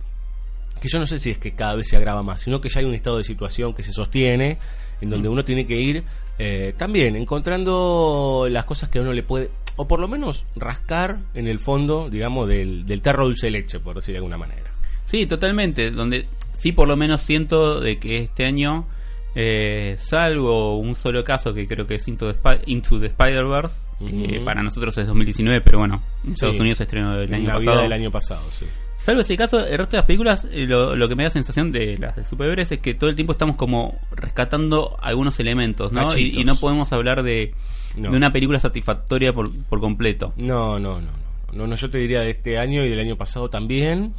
que 0.79 0.87
yo 0.89 0.99
no 0.99 1.07
sé 1.07 1.19
si 1.19 1.31
es 1.31 1.37
que 1.37 1.53
cada 1.53 1.75
vez 1.75 1.87
se 1.87 1.97
agrava 1.97 2.23
más, 2.23 2.41
sino 2.41 2.61
que 2.61 2.69
ya 2.69 2.79
hay 2.79 2.85
un 2.85 2.93
estado 2.93 3.17
de 3.17 3.23
situación 3.23 3.73
que 3.73 3.83
se 3.83 3.91
sostiene, 3.91 4.57
en 5.01 5.09
donde 5.09 5.29
uno 5.29 5.45
tiene 5.45 5.65
que 5.67 5.75
ir 5.79 6.03
eh, 6.39 6.73
también 6.77 7.15
encontrando 7.15 8.47
las 8.49 8.65
cosas 8.65 8.89
que 8.89 8.99
a 8.99 9.01
uno 9.01 9.13
le 9.13 9.23
puede, 9.23 9.51
o 9.75 9.87
por 9.87 9.99
lo 9.99 10.07
menos 10.07 10.45
rascar 10.55 11.19
en 11.33 11.47
el 11.47 11.59
fondo, 11.59 12.09
digamos, 12.09 12.47
del, 12.47 12.85
del 12.85 13.01
terro 13.01 13.25
dulce 13.25 13.49
leche, 13.51 13.79
por 13.79 13.95
decir 13.95 14.13
de 14.13 14.17
alguna 14.19 14.37
manera. 14.37 14.71
Sí, 15.05 15.25
totalmente. 15.27 15.91
Donde 15.91 16.27
sí, 16.53 16.71
por 16.71 16.87
lo 16.87 16.95
menos 16.95 17.21
siento 17.21 17.79
de 17.79 17.97
que 17.99 18.17
este 18.23 18.45
año, 18.45 18.87
eh, 19.35 19.95
salvo 19.99 20.77
un 20.77 20.95
solo 20.95 21.23
caso 21.23 21.53
que 21.53 21.67
creo 21.67 21.85
que 21.87 21.95
es 21.95 22.07
Into 22.07 22.31
the, 22.33 22.39
Spi- 22.39 22.61
Into 22.65 22.99
the 22.99 23.07
Spider-Verse, 23.07 23.81
que 24.29 24.39
para 24.41 24.61
nosotros 24.63 24.97
es 24.97 25.07
2019, 25.07 25.61
pero 25.61 25.79
bueno, 25.79 26.03
en 26.25 26.33
Estados 26.33 26.55
Sí. 26.55 26.61
Unidos 26.61 26.77
se 26.79 26.83
estrenó 26.85 27.13
el 27.21 27.33
año 27.33 27.47
Navidad 27.47 27.65
pasado. 27.71 27.81
del 27.83 27.93
año 27.93 28.11
pasado, 28.11 28.41
sí. 28.51 28.65
Salvo 28.97 29.21
ese 29.21 29.37
caso, 29.37 29.65
el 29.65 29.77
resto 29.77 29.91
de 29.91 29.97
las 29.97 30.05
películas, 30.05 30.47
eh, 30.51 30.65
lo, 30.67 30.95
lo 30.95 31.07
que 31.07 31.15
me 31.15 31.23
da 31.23 31.29
sensación 31.29 31.71
de 31.71 31.97
las 31.97 32.15
de 32.15 32.25
superhéroes 32.25 32.71
es 32.71 32.79
que 32.79 32.93
todo 32.95 33.09
el 33.09 33.15
tiempo 33.15 33.33
estamos 33.33 33.55
como 33.55 33.99
rescatando 34.11 34.97
algunos 35.01 35.39
elementos, 35.39 35.91
¿no? 35.91 36.15
Y, 36.17 36.43
no 36.43 36.55
podemos 36.55 36.91
hablar 36.91 37.23
de, 37.23 37.53
No. 37.95 38.11
de 38.11 38.17
una 38.17 38.33
película 38.33 38.59
satisfactoria 38.59 39.33
por, 39.33 39.53
por 39.65 39.79
completo. 39.79 40.33
No, 40.35 40.79
no, 40.79 40.99
no, 40.99 41.11
no, 41.53 41.67
no, 41.67 41.75
yo 41.75 41.89
te 41.89 41.99
diría 41.99 42.21
de 42.21 42.31
este 42.31 42.57
año 42.57 42.83
y 42.83 42.89
del 42.89 42.99
año 42.99 43.15
pasado 43.17 43.49
también, 43.49 44.13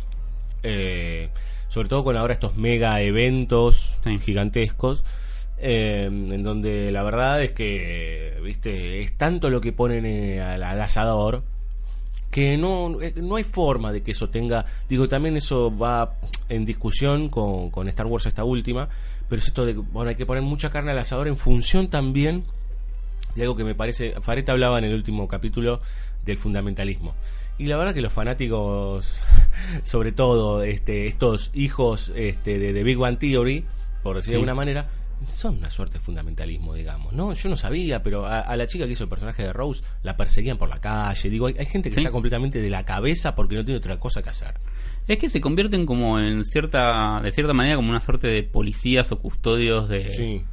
eh, 0.62 1.28
sobre 1.68 1.88
todo 1.88 2.04
con 2.04 2.16
ahora 2.16 2.32
estos 2.32 2.56
mega 2.56 3.00
eventos 3.02 3.98
Sí. 4.04 4.16
gigantescos, 4.18 5.04
eh, 5.58 6.04
en 6.06 6.42
donde 6.44 6.90
la 6.92 7.02
verdad 7.02 7.42
es 7.42 7.50
que, 7.50 8.38
viste, 8.44 9.00
es 9.00 9.16
tanto 9.18 9.50
lo 9.50 9.60
que 9.60 9.72
ponen 9.72 10.06
eh, 10.06 10.40
al, 10.40 10.62
al 10.62 10.80
asador 10.80 11.42
que 12.30 12.56
no, 12.56 13.00
eh, 13.00 13.14
no 13.16 13.36
hay 13.36 13.44
forma 13.44 13.90
de 13.92 14.02
que 14.02 14.10
eso 14.12 14.28
tenga, 14.28 14.64
digo, 14.88 15.08
también 15.08 15.36
eso 15.36 15.76
va 15.76 16.14
en 16.48 16.64
discusión 16.64 17.28
con, 17.30 17.70
con 17.70 17.88
Star 17.88 18.06
Wars 18.06 18.26
esta 18.26 18.44
última, 18.44 18.88
pero 19.28 19.40
es 19.40 19.48
esto 19.48 19.64
de, 19.64 19.74
que, 19.74 19.80
bueno, 19.80 20.10
hay 20.10 20.16
que 20.16 20.26
poner 20.26 20.42
mucha 20.42 20.70
carne 20.70 20.90
al 20.92 20.98
asador 20.98 21.28
en 21.28 21.36
función 21.36 21.88
también 21.88 22.44
de 23.34 23.42
algo 23.42 23.56
que 23.56 23.64
me 23.64 23.74
parece, 23.74 24.14
Fareta 24.20 24.52
hablaba 24.52 24.78
en 24.78 24.84
el 24.84 24.94
último 24.94 25.28
capítulo 25.28 25.80
del 26.24 26.38
fundamentalismo. 26.38 27.14
Y 27.58 27.66
la 27.66 27.76
verdad 27.76 27.94
que 27.94 28.00
los 28.00 28.12
fanáticos, 28.12 29.22
sobre 29.84 30.12
todo 30.12 30.62
este, 30.62 31.06
estos 31.06 31.50
hijos 31.54 32.12
este, 32.14 32.58
de, 32.58 32.72
de 32.72 32.82
Big 32.82 33.00
One 33.00 33.16
Theory, 33.16 33.64
por 34.02 34.16
decir 34.16 34.30
de 34.30 34.32
Sí. 34.32 34.34
alguna 34.36 34.54
manera, 34.54 34.88
son 35.26 35.58
una 35.58 35.70
suerte 35.70 35.98
de 35.98 36.04
fundamentalismo, 36.04 36.74
digamos, 36.74 37.12
¿no? 37.12 37.32
Yo 37.34 37.48
no 37.48 37.56
sabía, 37.56 38.02
pero 38.02 38.26
a, 38.26 38.40
a 38.40 38.56
la 38.56 38.66
chica 38.66 38.86
que 38.86 38.92
hizo 38.92 39.04
el 39.04 39.10
personaje 39.10 39.42
de 39.42 39.52
Rose 39.52 39.82
la 40.02 40.16
perseguían 40.16 40.56
por 40.58 40.68
la 40.68 40.80
calle. 40.80 41.28
Digo, 41.30 41.46
hay, 41.46 41.54
hay 41.58 41.66
gente 41.66 41.90
que 41.90 41.94
Sí. 41.96 42.00
está 42.00 42.10
completamente 42.12 42.60
de 42.60 42.70
la 42.70 42.84
cabeza 42.84 43.34
porque 43.34 43.56
no 43.56 43.64
tiene 43.64 43.78
otra 43.78 43.98
cosa 43.98 44.22
que 44.22 44.30
hacer. 44.30 44.54
Es 45.06 45.18
que 45.18 45.30
se 45.30 45.40
convierten 45.40 45.86
como 45.86 46.20
en 46.20 46.44
cierta, 46.44 47.20
de 47.22 47.32
cierta 47.32 47.52
manera 47.54 47.76
como 47.76 47.90
una 47.90 48.00
suerte 48.00 48.26
de 48.28 48.42
policías 48.42 49.10
o 49.12 49.18
custodios 49.20 49.88
de, 49.88 50.12
Sí. 50.12 50.44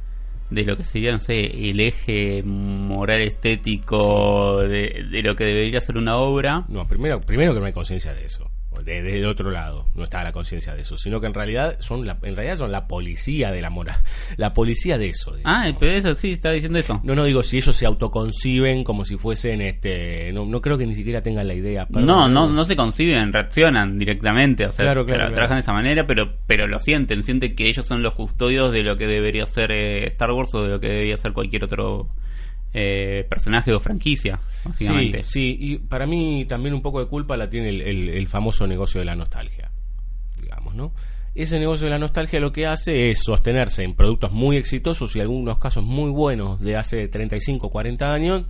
de 0.50 0.62
lo 0.64 0.76
que 0.76 0.84
sería, 0.84 1.12
no 1.12 1.20
sé, 1.20 1.68
el 1.70 1.78
eje 1.80 2.42
moral 2.42 3.20
estético 3.22 4.58
de, 4.62 5.04
de 5.10 5.22
lo 5.22 5.36
que 5.36 5.44
debería 5.44 5.80
ser 5.80 5.96
una 5.98 6.16
obra. 6.16 6.64
No, 6.68 6.86
primero, 6.88 7.20
primero 7.20 7.52
que 7.54 7.60
no 7.60 7.66
hay 7.66 7.72
conciencia 7.72 8.14
de 8.14 8.24
eso. 8.26 8.50
De, 8.82 9.02
del 9.02 9.24
otro 9.26 9.50
lado 9.50 9.86
no 9.94 10.04
está 10.04 10.22
la 10.24 10.32
conciencia 10.32 10.74
de 10.74 10.82
eso, 10.82 10.96
sino 10.96 11.20
que 11.20 11.26
en 11.26 11.34
realidad 11.34 11.76
son 11.80 12.06
la, 12.06 12.18
en 12.22 12.36
realidad 12.36 12.56
son 12.58 12.72
la 12.72 12.86
policía 12.88 13.50
de 13.50 13.60
la 13.60 13.70
moral, 13.70 13.96
la 14.36 14.52
policía 14.54 14.98
de 14.98 15.08
eso. 15.10 15.34
digamos. 15.36 15.44
Ah, 15.66 15.76
pero 15.78 15.92
eso 15.92 16.14
sí, 16.14 16.32
está 16.32 16.50
diciendo 16.50 16.78
eso. 16.78 17.00
No, 17.04 17.14
no 17.14 17.24
digo 17.24 17.42
si 17.42 17.56
ellos 17.58 17.74
se 17.76 17.86
autoconciben 17.86 18.84
como 18.84 19.04
si 19.04 19.16
fuesen, 19.16 19.60
este, 19.60 20.32
no, 20.32 20.44
no 20.46 20.60
creo 20.60 20.78
que 20.78 20.86
ni 20.86 20.94
siquiera 20.94 21.22
tengan 21.22 21.46
la 21.48 21.54
idea. 21.54 21.86
perdón. 21.86 22.06
No, 22.06 22.28
no, 22.28 22.48
no 22.48 22.64
se 22.64 22.76
conciben, 22.76 23.32
reaccionan 23.32 23.98
directamente, 23.98 24.66
o 24.66 24.72
sea, 24.72 24.84
Claro, 24.84 25.04
claro. 25.06 25.32
trabajan 25.32 25.56
de 25.58 25.60
esa 25.62 25.72
manera, 25.72 26.06
pero, 26.06 26.34
pero 26.46 26.66
lo 26.66 26.78
sienten, 26.78 27.22
sienten 27.22 27.54
que 27.54 27.68
ellos 27.68 27.86
son 27.86 28.02
los 28.02 28.14
custodios 28.14 28.72
de 28.72 28.82
lo 28.82 28.96
que 28.96 29.06
debería 29.06 29.46
ser 29.46 29.72
eh, 29.72 30.06
Star 30.08 30.30
Wars 30.32 30.54
o 30.54 30.62
de 30.62 30.68
lo 30.68 30.80
que 30.80 30.88
debería 30.88 31.16
ser 31.16 31.32
cualquier 31.32 31.64
otro 31.64 32.08
eh, 32.76 33.24
personaje 33.28 33.72
o 33.72 33.80
franquicia, 33.80 34.40
Sí, 34.62 34.68
básicamente. 34.68 35.24
sí, 35.24 35.56
y 35.58 35.78
para 35.78 36.06
mí 36.06 36.44
también 36.46 36.74
un 36.74 36.82
poco 36.82 37.00
de 37.00 37.06
culpa 37.06 37.36
la 37.36 37.48
tiene 37.48 37.70
el 37.70 38.28
famoso 38.28 38.66
negocio 38.66 38.98
de 39.00 39.04
la 39.06 39.16
nostalgia, 39.16 39.70
digamos, 40.40 40.74
¿no? 40.74 40.92
Ese 41.34 41.58
negocio 41.58 41.84
de 41.86 41.90
la 41.90 41.98
nostalgia 41.98 42.40
lo 42.40 42.50
que 42.52 42.66
hace 42.66 43.10
es 43.10 43.20
sostenerse 43.22 43.82
en 43.82 43.94
productos 43.94 44.32
muy 44.32 44.56
exitosos 44.56 45.14
y 45.16 45.20
algunos 45.20 45.58
casos 45.58 45.84
muy 45.84 46.10
buenos 46.10 46.60
de 46.60 46.76
hace 46.76 47.08
35, 47.08 47.70
40 47.70 48.12
años 48.14 48.44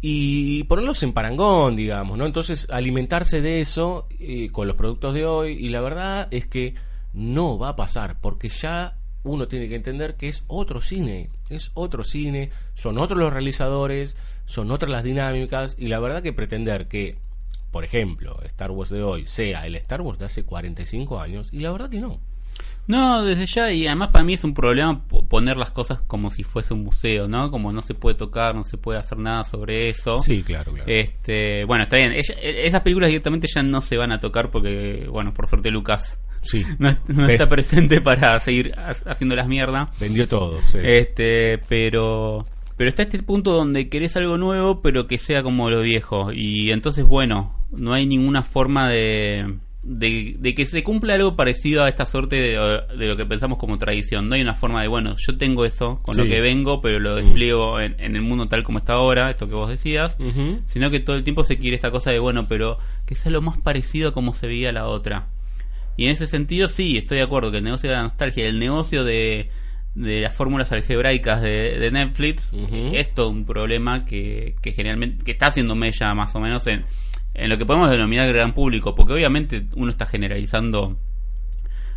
y 0.00 0.64
ponerlos 0.64 1.02
en 1.02 1.12
parangón, 1.12 1.76
digamos, 1.76 2.18
¿no? 2.18 2.26
Entonces 2.26 2.66
alimentarse 2.70 3.40
de 3.40 3.60
eso 3.60 4.08
eh, 4.18 4.48
con 4.50 4.66
los 4.66 4.76
productos 4.76 5.14
de 5.14 5.24
hoy 5.24 5.52
y 5.52 5.68
la 5.68 5.80
verdad 5.80 6.28
es 6.30 6.46
que 6.46 6.74
no 7.12 7.58
va 7.58 7.70
a 7.70 7.76
pasar 7.76 8.16
porque 8.20 8.48
ya 8.48 8.96
uno 9.22 9.46
tiene 9.46 9.68
que 9.68 9.76
entender 9.76 10.16
que 10.16 10.28
es 10.28 10.42
otro 10.48 10.80
cine, 10.80 11.30
es 11.52 11.70
otro 11.74 12.04
cine, 12.04 12.50
son 12.74 12.98
otros 12.98 13.18
los 13.18 13.32
realizadores, 13.32 14.16
son 14.44 14.70
otras 14.70 14.90
las 14.90 15.04
dinámicas 15.04 15.76
y 15.78 15.88
la 15.88 16.00
verdad 16.00 16.22
que 16.22 16.32
pretender 16.32 16.88
que, 16.88 17.16
por 17.70 17.84
ejemplo, 17.84 18.40
Star 18.44 18.70
Wars 18.70 18.90
de 18.90 19.02
hoy 19.02 19.26
sea 19.26 19.66
el 19.66 19.76
Star 19.76 20.00
Wars 20.02 20.18
de 20.18 20.26
hace 20.26 20.44
45 20.44 21.20
años 21.20 21.48
y 21.52 21.60
la 21.60 21.72
verdad 21.72 21.90
que 21.90 22.00
no. 22.00 22.20
No, 22.88 23.22
desde 23.22 23.46
ya, 23.46 23.72
y 23.72 23.86
además 23.86 24.08
para 24.08 24.24
mí 24.24 24.34
es 24.34 24.42
un 24.44 24.54
problema 24.54 25.04
po- 25.06 25.24
poner 25.26 25.56
las 25.56 25.70
cosas 25.70 26.00
como 26.02 26.30
si 26.30 26.42
fuese 26.42 26.74
un 26.74 26.82
museo, 26.82 27.28
¿no? 27.28 27.50
Como 27.50 27.72
no 27.72 27.80
se 27.82 27.94
puede 27.94 28.16
tocar, 28.16 28.54
no 28.54 28.64
se 28.64 28.76
puede 28.76 28.98
hacer 28.98 29.18
nada 29.18 29.44
sobre 29.44 29.88
eso. 29.88 30.18
Sí, 30.18 30.42
claro, 30.42 30.72
claro. 30.72 30.90
Este, 30.92 31.64
bueno, 31.64 31.84
está 31.84 31.96
bien. 31.96 32.12
Ella- 32.12 32.34
e- 32.42 32.66
esas 32.66 32.82
películas 32.82 33.08
directamente 33.08 33.46
ya 33.54 33.62
no 33.62 33.80
se 33.80 33.96
van 33.96 34.10
a 34.12 34.18
tocar 34.20 34.50
porque, 34.50 35.06
bueno, 35.10 35.32
por 35.32 35.46
suerte 35.46 35.70
Lucas 35.70 36.18
sí, 36.42 36.64
no, 36.80 36.92
no 37.06 37.28
está 37.28 37.48
presente 37.48 38.00
para 38.00 38.38
seguir 38.40 38.72
ha- 38.76 38.96
haciendo 39.10 39.36
las 39.36 39.46
mierdas. 39.46 39.88
vendió 40.00 40.26
todo. 40.26 40.60
sí. 40.66 40.78
Este, 40.82 41.58
pero 41.68 42.46
pero 42.76 42.88
está 42.88 43.02
este 43.02 43.22
punto 43.22 43.52
donde 43.52 43.88
querés 43.88 44.16
algo 44.16 44.38
nuevo, 44.38 44.82
pero 44.82 45.06
que 45.06 45.18
sea 45.18 45.44
como 45.44 45.70
lo 45.70 45.82
viejo. 45.82 46.32
Y 46.32 46.70
entonces, 46.72 47.04
bueno, 47.04 47.54
no 47.70 47.92
hay 47.92 48.06
ninguna 48.06 48.42
forma 48.42 48.88
de, 48.88 49.56
de, 49.84 50.36
de 50.38 50.54
que 50.54 50.64
se 50.64 50.84
cumpla 50.84 51.14
algo 51.14 51.34
parecido 51.34 51.82
a 51.82 51.88
esta 51.88 52.06
suerte 52.06 52.36
de, 52.36 52.80
de 52.96 53.08
lo 53.08 53.16
que 53.16 53.26
pensamos 53.26 53.58
como 53.58 53.78
tradición. 53.78 54.28
No 54.28 54.36
hay 54.36 54.42
una 54.42 54.54
forma 54.54 54.80
de, 54.82 54.88
bueno, 54.88 55.16
yo 55.18 55.36
tengo 55.36 55.64
eso 55.64 56.00
con 56.02 56.16
lo 56.16 56.24
que 56.24 56.40
vengo, 56.40 56.80
pero 56.80 57.00
lo 57.00 57.12
Mm. 57.14 57.16
despliego 57.24 57.80
en, 57.80 57.96
en 57.98 58.14
el 58.14 58.22
mundo 58.22 58.46
tal 58.48 58.62
como 58.62 58.78
está 58.78 58.92
ahora, 58.94 59.30
esto 59.30 59.48
que 59.48 59.54
vos 59.54 59.68
decías. 59.68 60.16
Sino 60.68 60.90
que 60.90 61.00
todo 61.00 61.16
el 61.16 61.24
tiempo 61.24 61.42
se 61.44 61.58
quiere 61.58 61.74
esta 61.76 61.90
cosa 61.90 62.10
de, 62.12 62.18
bueno, 62.20 62.46
pero 62.48 62.78
que 63.06 63.14
sea 63.14 63.32
lo 63.32 63.42
más 63.42 63.58
parecido 63.58 64.10
a 64.10 64.14
como 64.14 64.34
se 64.34 64.46
veía 64.46 64.70
la 64.72 64.86
otra. 64.86 65.26
Y 65.96 66.04
en 66.04 66.10
ese 66.12 66.26
sentido, 66.26 66.68
sí, 66.68 66.96
estoy 66.96 67.18
de 67.18 67.24
acuerdo 67.24 67.50
que 67.50 67.58
el 67.58 67.64
negocio 67.64 67.90
de 67.90 67.96
la 67.96 68.02
nostalgia, 68.02 68.46
el 68.46 68.58
negocio 68.58 69.04
de, 69.04 69.50
de 69.94 70.20
las 70.22 70.34
fórmulas 70.34 70.72
algebraicas 70.72 71.42
de, 71.42 71.78
de 71.78 71.90
Netflix, 71.90 72.50
es 72.92 73.12
todo 73.12 73.28
un 73.28 73.44
problema 73.44 74.04
que, 74.06 74.54
que 74.62 74.72
generalmente 74.72 75.24
que 75.24 75.32
está 75.32 75.48
haciendo 75.48 75.74
mella 75.74 76.14
más 76.14 76.34
o 76.34 76.40
menos 76.40 76.66
en, 76.66 76.84
en 77.34 77.48
lo 77.48 77.56
que 77.58 77.64
podemos 77.66 77.90
denominar 77.90 78.28
gran 78.28 78.52
público, 78.54 78.94
porque 78.94 79.14
obviamente 79.14 79.66
uno 79.74 79.90
está 79.90 80.06
generalizando 80.06 80.98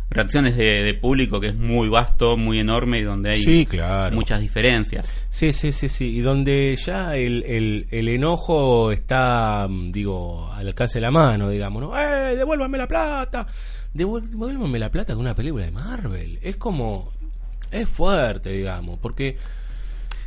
reacciones 0.08 0.56
de, 0.56 0.84
de 0.84 0.94
público 0.94 1.40
que 1.40 1.48
es 1.48 1.54
muy 1.56 1.88
vasto, 1.88 2.36
muy 2.36 2.60
enorme 2.60 3.00
y 3.00 3.02
donde 3.02 3.30
hay 3.30 3.42
Sí, 3.42 3.66
claro. 3.66 4.14
muchas 4.14 4.40
diferencias. 4.40 5.04
Sí, 5.28 5.52
sí, 5.52 5.72
sí, 5.72 5.88
sí. 5.88 6.16
Y 6.16 6.20
donde 6.20 6.76
ya 6.76 7.16
el, 7.16 7.42
el, 7.44 7.86
el 7.90 8.08
enojo 8.08 8.92
está, 8.92 9.66
mm, 9.68 9.90
digo, 9.92 10.50
al 10.52 10.68
alcance 10.68 10.98
de 10.98 11.02
la 11.02 11.10
mano, 11.10 11.48
digamos, 11.50 11.82
¿no? 11.82 11.98
¡Eh, 11.98 12.36
devuélvame 12.36 12.78
la 12.78 12.86
plata! 12.86 13.46
Devuélvame 13.92 14.78
la 14.78 14.90
plata 14.90 15.14
con 15.14 15.22
una 15.22 15.34
película 15.34 15.64
de 15.64 15.72
Marvel. 15.72 16.38
Es 16.42 16.56
como... 16.56 17.10
Es 17.70 17.88
fuerte, 17.88 18.52
digamos, 18.52 18.98
porque... 19.00 19.36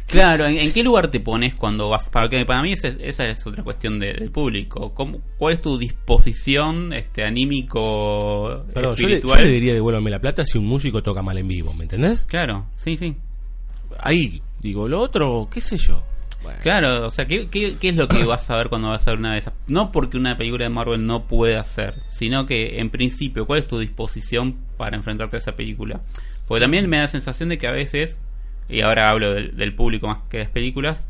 Claro, 0.09 0.45
¿en, 0.47 0.57
en 0.57 0.73
qué 0.73 0.83
lugar 0.83 1.09
te 1.09 1.19
pones 1.19 1.55
cuando 1.55 1.89
vas? 1.89 2.09
Para, 2.09 2.27
que, 2.29 2.45
para 2.45 2.61
mí 2.63 2.73
esa, 2.73 2.87
es- 2.89 2.97
esa 2.99 3.25
es 3.27 3.45
otra 3.45 3.63
cuestión 3.63 3.99
de- 3.99 4.13
del 4.13 4.31
público. 4.31 4.93
¿Cómo- 4.93 5.19
¿Cuál 5.37 5.53
es 5.53 5.61
tu 5.61 5.77
disposición 5.77 6.91
este 6.93 7.23
anímico, 7.23 8.65
Perdón, 8.73 8.95
yo 8.95 9.07
le, 9.07 9.13
yo 9.13 9.17
espiritual? 9.17 9.43
le 9.43 9.49
diría 9.49 9.73
devuélvame 9.73 10.09
la 10.09 10.19
plata 10.19 10.43
si 10.45 10.57
un 10.57 10.65
músico 10.65 11.01
toca 11.03 11.21
mal 11.21 11.37
en 11.37 11.47
vivo, 11.47 11.73
¿me 11.73 11.83
entendés? 11.83 12.25
Claro, 12.25 12.65
sí, 12.75 12.97
sí. 12.97 13.15
Ahí, 14.01 14.41
digo, 14.61 14.87
lo 14.87 14.99
otro, 14.99 15.47
qué 15.51 15.61
sé 15.61 15.77
yo. 15.77 16.03
Bueno. 16.41 16.59
Claro, 16.61 17.07
o 17.07 17.11
sea, 17.11 17.25
¿qué, 17.27 17.49
qué, 17.49 17.75
qué 17.79 17.89
es 17.89 17.95
lo 17.95 18.07
que 18.07 18.23
vas 18.23 18.49
a 18.49 18.55
ver 18.57 18.69
cuando 18.69 18.87
vas 18.89 19.05
a 19.07 19.11
ver 19.11 19.19
una 19.19 19.33
de 19.33 19.39
esas? 19.39 19.53
No 19.67 19.91
porque 19.91 20.15
una 20.17 20.37
película 20.37 20.63
de 20.63 20.69
Marvel 20.69 21.05
no 21.05 21.27
puede 21.27 21.57
hacer, 21.57 21.95
sino 22.11 22.45
que 22.45 22.79
en 22.79 22.89
principio, 22.89 23.45
¿cuál 23.45 23.59
es 23.59 23.67
tu 23.67 23.77
disposición 23.77 24.55
para 24.77 24.95
enfrentarte 24.95 25.35
a 25.35 25.39
esa 25.39 25.55
película? 25.57 26.01
Porque 26.47 26.61
también 26.61 26.89
me 26.89 26.95
da 26.97 27.03
la 27.03 27.09
sensación 27.09 27.49
de 27.49 27.57
que 27.57 27.67
a 27.67 27.71
veces, 27.71 28.17
y 28.69 28.81
ahora 28.81 29.09
hablo 29.09 29.33
del, 29.33 29.57
del 29.57 29.73
público 29.73 30.07
más 30.07 30.19
que 30.29 30.37
de 30.37 30.43
las 30.43 30.51
películas, 30.53 31.07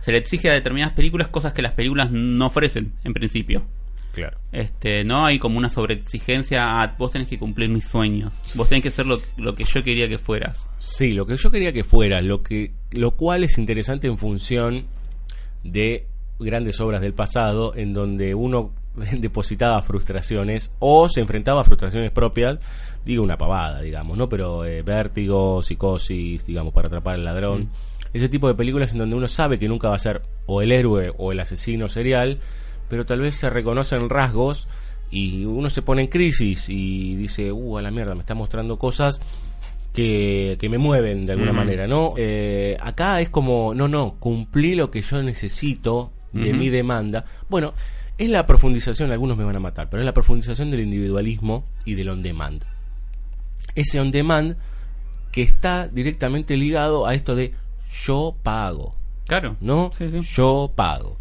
se 0.00 0.12
le 0.12 0.18
exige 0.18 0.50
a 0.50 0.54
determinadas 0.54 0.94
películas 0.94 1.28
cosas 1.28 1.52
que 1.52 1.62
las 1.62 1.72
películas 1.72 2.10
no 2.10 2.46
ofrecen 2.46 2.92
en 3.04 3.12
principio. 3.12 3.64
Claro. 4.12 4.38
Este, 4.52 5.04
no 5.04 5.26
hay 5.26 5.38
como 5.38 5.58
una 5.58 5.68
sobreexigencia 5.68 6.82
a 6.82 6.96
vos 6.98 7.12
tenés 7.12 7.28
que 7.28 7.38
cumplir 7.38 7.68
mis 7.68 7.84
sueños, 7.84 8.32
vos 8.54 8.68
tenés 8.68 8.82
que 8.82 8.90
ser 8.90 9.06
lo, 9.06 9.20
lo 9.36 9.54
que 9.54 9.64
yo 9.64 9.84
quería 9.84 10.08
que 10.08 10.18
fueras. 10.18 10.66
Sí, 10.78 11.12
lo 11.12 11.26
que 11.26 11.36
yo 11.36 11.50
quería 11.50 11.72
que 11.72 11.84
fuera, 11.84 12.20
lo 12.20 12.42
que 12.42 12.72
lo 12.90 13.12
cual 13.12 13.44
es 13.44 13.58
interesante 13.58 14.08
en 14.08 14.18
función 14.18 14.86
de 15.62 16.06
grandes 16.40 16.80
obras 16.80 17.00
del 17.00 17.12
pasado 17.12 17.74
en 17.76 17.92
donde 17.92 18.34
uno 18.34 18.72
depositaba 19.18 19.80
frustraciones 19.82 20.72
o 20.78 21.08
se 21.08 21.20
enfrentaba 21.20 21.62
a 21.62 21.64
frustraciones 21.64 22.10
propias, 22.10 22.58
digo 23.04 23.22
una 23.22 23.38
pavada, 23.38 23.80
digamos, 23.80 24.16
¿no? 24.16 24.28
Pero 24.28 24.64
eh, 24.64 24.82
vértigo, 24.82 25.62
psicosis, 25.62 26.44
digamos, 26.46 26.72
para 26.72 26.88
atrapar 26.88 27.14
al 27.14 27.24
ladrón. 27.24 27.70
Ese 28.12 28.28
tipo 28.28 28.48
de 28.48 28.54
películas 28.54 28.92
en 28.92 28.98
donde 28.98 29.16
uno 29.16 29.28
sabe 29.28 29.58
que 29.58 29.68
nunca 29.68 29.88
va 29.88 29.96
a 29.96 30.00
ser 30.00 30.22
o 30.46 30.62
el 30.62 30.72
héroe 30.72 31.12
o 31.16 31.32
el 31.32 31.40
asesino 31.40 31.88
serial, 31.88 32.38
pero 32.88 33.04
tal 33.04 33.20
vez 33.20 33.34
se 33.34 33.50
reconocen 33.50 34.08
rasgos 34.08 34.66
y 35.10 35.44
uno 35.44 35.70
se 35.70 35.82
pone 35.82 36.02
en 36.02 36.08
crisis 36.08 36.68
y 36.68 37.16
dice, 37.16 37.52
uh, 37.52 37.78
a 37.78 37.82
la 37.82 37.90
mierda, 37.90 38.14
me 38.14 38.20
está 38.20 38.34
mostrando 38.34 38.78
cosas 38.78 39.20
que, 39.92 40.56
que 40.60 40.68
me 40.68 40.78
mueven 40.78 41.26
de 41.26 41.32
alguna 41.32 41.52
manera, 41.52 41.86
¿no? 41.86 42.14
Eh, 42.16 42.76
acá 42.80 43.20
es 43.20 43.30
como, 43.30 43.74
no, 43.74 43.88
no, 43.88 44.16
cumplí 44.18 44.74
lo 44.74 44.90
que 44.90 45.02
yo 45.02 45.22
necesito 45.22 46.12
de 46.32 46.52
mi 46.52 46.68
demanda. 46.68 47.24
Bueno, 47.48 47.72
es 48.18 48.28
la 48.28 48.46
profundización, 48.46 49.12
algunos 49.12 49.36
me 49.36 49.44
van 49.44 49.56
a 49.56 49.60
matar, 49.60 49.88
pero 49.88 50.02
es 50.02 50.06
la 50.06 50.12
profundización 50.12 50.70
del 50.70 50.80
individualismo 50.80 51.64
y 51.84 51.94
del 51.94 52.08
on 52.08 52.22
demand. 52.22 52.64
Ese 53.74 54.00
on 54.00 54.10
demand 54.10 54.56
que 55.30 55.42
está 55.42 55.86
directamente 55.88 56.56
ligado 56.56 57.06
a 57.06 57.14
esto 57.14 57.36
de 57.36 57.54
yo 58.04 58.36
pago. 58.42 58.96
Claro. 59.26 59.56
¿no? 59.60 59.90
Sí, 59.96 60.10
sí. 60.10 60.20
Yo 60.34 60.72
pago. 60.74 61.16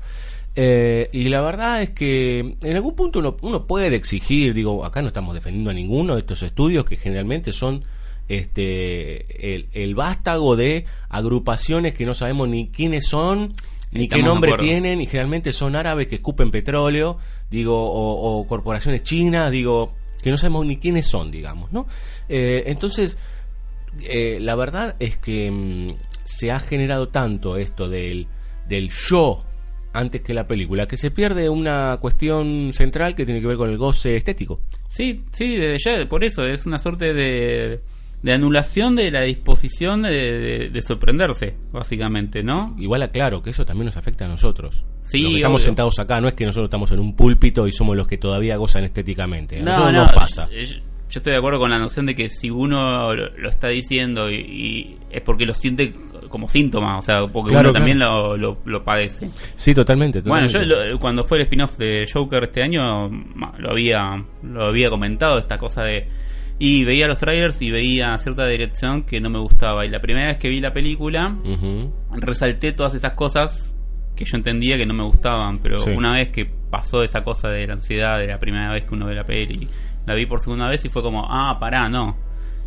Eh, 0.55 1.09
y 1.13 1.29
la 1.29 1.41
verdad 1.41 1.83
es 1.83 1.91
que 1.91 2.57
en 2.61 2.75
algún 2.75 2.95
punto 2.95 3.19
uno, 3.19 3.37
uno 3.41 3.67
puede 3.67 3.95
exigir, 3.95 4.55
digo, 4.55 4.83
acá 4.83 5.03
no 5.03 5.09
estamos 5.09 5.35
defendiendo 5.35 5.69
a 5.69 5.73
ninguno 5.73 6.15
de 6.15 6.21
estos 6.21 6.41
estudios 6.41 6.83
que 6.83 6.97
generalmente 6.97 7.51
son 7.51 7.83
este 8.27 9.55
el, 9.55 9.69
el 9.71 9.93
vástago 9.93 10.55
de 10.55 10.85
agrupaciones 11.09 11.93
que 11.93 12.05
no 12.05 12.13
sabemos 12.13 12.49
ni 12.49 12.69
quiénes 12.69 13.07
son 13.07 13.53
ni 13.91 14.03
Estamos 14.03 14.23
qué 14.23 14.29
nombre 14.29 14.57
tienen 14.57 15.01
y 15.01 15.05
generalmente 15.05 15.53
son 15.53 15.75
árabes 15.75 16.07
que 16.07 16.15
escupen 16.15 16.51
petróleo, 16.51 17.17
digo, 17.49 17.79
o, 17.79 18.39
o 18.39 18.47
corporaciones 18.47 19.03
chinas, 19.03 19.51
digo, 19.51 19.93
que 20.21 20.31
no 20.31 20.37
sabemos 20.37 20.65
ni 20.65 20.77
quiénes 20.77 21.07
son, 21.07 21.31
digamos, 21.31 21.71
¿no? 21.71 21.87
Eh, 22.27 22.63
entonces, 22.67 23.17
eh, 24.01 24.39
la 24.41 24.55
verdad 24.55 24.95
es 24.99 25.17
que 25.17 25.49
mm, 25.51 25.95
se 26.25 26.51
ha 26.51 26.59
generado 26.59 27.09
tanto 27.09 27.57
esto 27.57 27.87
del, 27.87 28.27
del 28.67 28.89
yo 28.89 29.43
antes 29.93 30.21
que 30.21 30.33
la 30.33 30.47
película 30.47 30.87
que 30.87 30.97
se 30.97 31.09
pierde 31.09 31.49
una 31.49 31.97
cuestión 31.99 32.71
central 32.73 33.15
que 33.15 33.25
tiene 33.25 33.41
que 33.41 33.47
ver 33.47 33.57
con 33.57 33.69
el 33.69 33.77
goce 33.77 34.15
estético. 34.15 34.59
Sí, 34.89 35.23
sí, 35.31 35.57
desde 35.57 35.77
ya, 35.79 36.09
por 36.09 36.23
eso 36.23 36.45
es 36.45 36.65
una 36.65 36.77
suerte 36.77 37.13
de, 37.13 37.81
de 38.27 38.33
anulación 38.33 38.95
de 38.95 39.09
la 39.09 39.21
disposición 39.21 40.01
de, 40.03 40.09
de- 40.11 40.69
de 40.69 40.81
sorprenderse, 40.81 41.55
básicamente, 41.71 42.43
¿no? 42.43 42.75
Igual 42.77 43.01
aclaro 43.01 43.41
que 43.41 43.51
eso 43.51 43.65
también 43.65 43.85
nos 43.85 43.97
afecta 43.97 44.25
a 44.25 44.27
nosotros. 44.27 44.85
Sí, 45.01 45.21
Los 45.21 45.31
que 45.31 45.37
estamos 45.37 45.61
obvio. 45.61 45.65
sentados 45.65 45.99
acá 45.99 46.19
no 46.21 46.27
es 46.27 46.33
que 46.33 46.45
nosotros 46.45 46.65
estamos 46.65 46.91
en 46.91 46.99
un 46.99 47.15
púlpito 47.15 47.67
y 47.67 47.71
somos 47.71 47.95
los 47.95 48.05
que 48.07 48.17
todavía 48.17 48.57
gozan 48.57 48.83
estéticamente. 48.83 49.59
A 49.59 49.63
No, 49.63 49.71
nosotros 49.71 49.93
no, 49.93 50.03
nos 50.03 50.13
pasa. 50.13 50.49
Yo, 50.51 50.57
yo 51.09 51.19
estoy 51.19 51.31
de 51.31 51.37
acuerdo 51.37 51.59
con 51.59 51.71
la 51.71 51.79
noción 51.79 52.05
de 52.05 52.15
que 52.15 52.29
si 52.29 52.49
uno 52.49 53.13
lo, 53.15 53.29
lo 53.37 53.49
está 53.49 53.69
diciendo 53.69 54.29
y, 54.29 54.35
y 54.35 54.97
es 55.09 55.21
porque 55.21 55.45
lo 55.45 55.53
siente 55.53 55.93
como 56.29 56.49
síntoma, 56.49 56.97
o 56.97 57.01
sea, 57.01 57.19
porque 57.27 57.51
Claro, 57.51 57.69
uno 57.69 57.71
claro. 57.71 57.73
también 57.73 57.99
lo, 57.99 58.35
lo, 58.35 58.57
lo 58.65 58.83
padece. 58.83 59.29
Sí, 59.55 59.73
totalmente. 59.73 60.19
Bueno, 60.19 60.47
yo 60.47 60.59
totalmente. 60.59 60.91
lo- 60.91 60.99
cuando 60.99 61.23
fue 61.23 61.37
el 61.37 61.43
spin-off 61.43 61.77
de 61.77 62.05
Joker 62.13 62.43
este 62.43 62.61
año 62.61 63.09
lo 63.57 63.71
había 63.71 64.21
lo 64.43 64.65
había 64.65 64.89
comentado 64.89 65.39
esta 65.39 65.57
cosa 65.57 65.83
de 65.85 66.05
y 66.59 66.83
veía 66.85 67.07
los 67.07 67.17
trailers 67.19 67.61
y 67.61 67.69
veía 67.71 68.17
cierta 68.17 68.47
dirección 68.47 69.03
que 69.03 69.21
no 69.21 69.29
me 69.29 69.39
gustaba 69.39 69.85
y 69.85 69.89
la 69.89 69.99
primera 70.01 70.27
vez 70.29 70.37
que 70.37 70.49
vi 70.49 70.59
la 70.59 70.73
película 70.73 71.35
resalté 72.13 72.71
todas 72.73 72.93
esas 72.95 73.13
cosas 73.13 73.75
que 74.15 74.25
yo 74.25 74.37
entendía 74.37 74.77
que 74.77 74.85
no 74.85 74.93
me 74.95 75.03
gustaban, 75.03 75.59
pero 75.59 75.79
Sí. 75.79 75.91
una 75.91 76.13
vez 76.13 76.29
que 76.29 76.45
pasó 76.45 77.03
esa 77.03 77.23
cosa 77.23 77.49
de 77.49 77.67
la 77.67 77.73
ansiedad 77.73 78.17
de 78.17 78.27
la 78.27 78.39
primera 78.39 78.71
vez 78.73 78.85
que 78.85 78.95
uno 78.95 79.05
ve 79.05 79.13
la 79.13 79.23
peli, 79.25 79.67
la 80.07 80.15
vi 80.15 80.25
por 80.25 80.41
segunda 80.41 80.67
vez 80.67 80.83
y 80.85 80.89
fue 80.89 81.03
como, 81.03 81.27
ah, 81.29 81.57
pará, 81.59 81.87
no. 81.89 82.17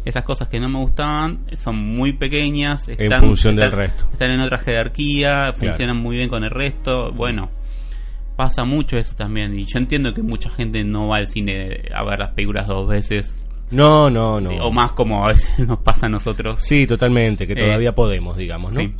Esas 0.04 0.22
cosas 0.24 0.48
que 0.48 0.60
no 0.60 0.68
me 0.68 0.78
gustaban 0.78 1.44
son 1.54 1.76
muy 1.76 2.12
pequeñas, 2.14 2.88
están, 2.88 3.20
función 3.20 3.56
del 3.56 3.64
están- 3.66 3.78
resto. 3.80 4.08
Están 4.12 4.30
en 4.30 4.40
otra 4.40 4.58
jerarquía, 4.58 5.52
Claro. 5.52 5.56
funcionan 5.58 5.96
muy 5.98 6.16
bien 6.16 6.28
con 6.30 6.44
el 6.44 6.50
resto. 6.50 7.12
Bueno, 7.12 7.50
pasa 8.36 8.64
mucho 8.64 8.96
eso 8.96 9.14
también. 9.16 9.58
Y 9.58 9.64
yo 9.66 9.78
entiendo 9.78 10.14
que 10.14 10.22
mucha 10.22 10.48
gente 10.48 10.84
no 10.84 11.08
va 11.08 11.16
al 11.16 11.26
cine 11.26 11.82
a 11.94 12.02
ver 12.04 12.18
las 12.20 12.30
películas 12.32 12.66
dos 12.68 12.88
veces, 12.88 13.36
No, 13.70 14.10
no, 14.10 14.40
no. 14.40 14.50
o 14.50 14.72
más 14.72 14.92
como 14.92 15.24
a 15.24 15.28
veces 15.28 15.58
nos 15.66 15.78
pasa 15.78 16.06
a 16.06 16.08
nosotros. 16.08 16.58
Sí, 16.62 16.86
totalmente, 16.86 17.46
que 17.46 17.52
Eh, 17.54 17.56
todavía 17.56 17.94
podemos, 17.94 18.36
digamos, 18.36 18.72
¿no? 18.72 18.80
sí. 18.80 18.94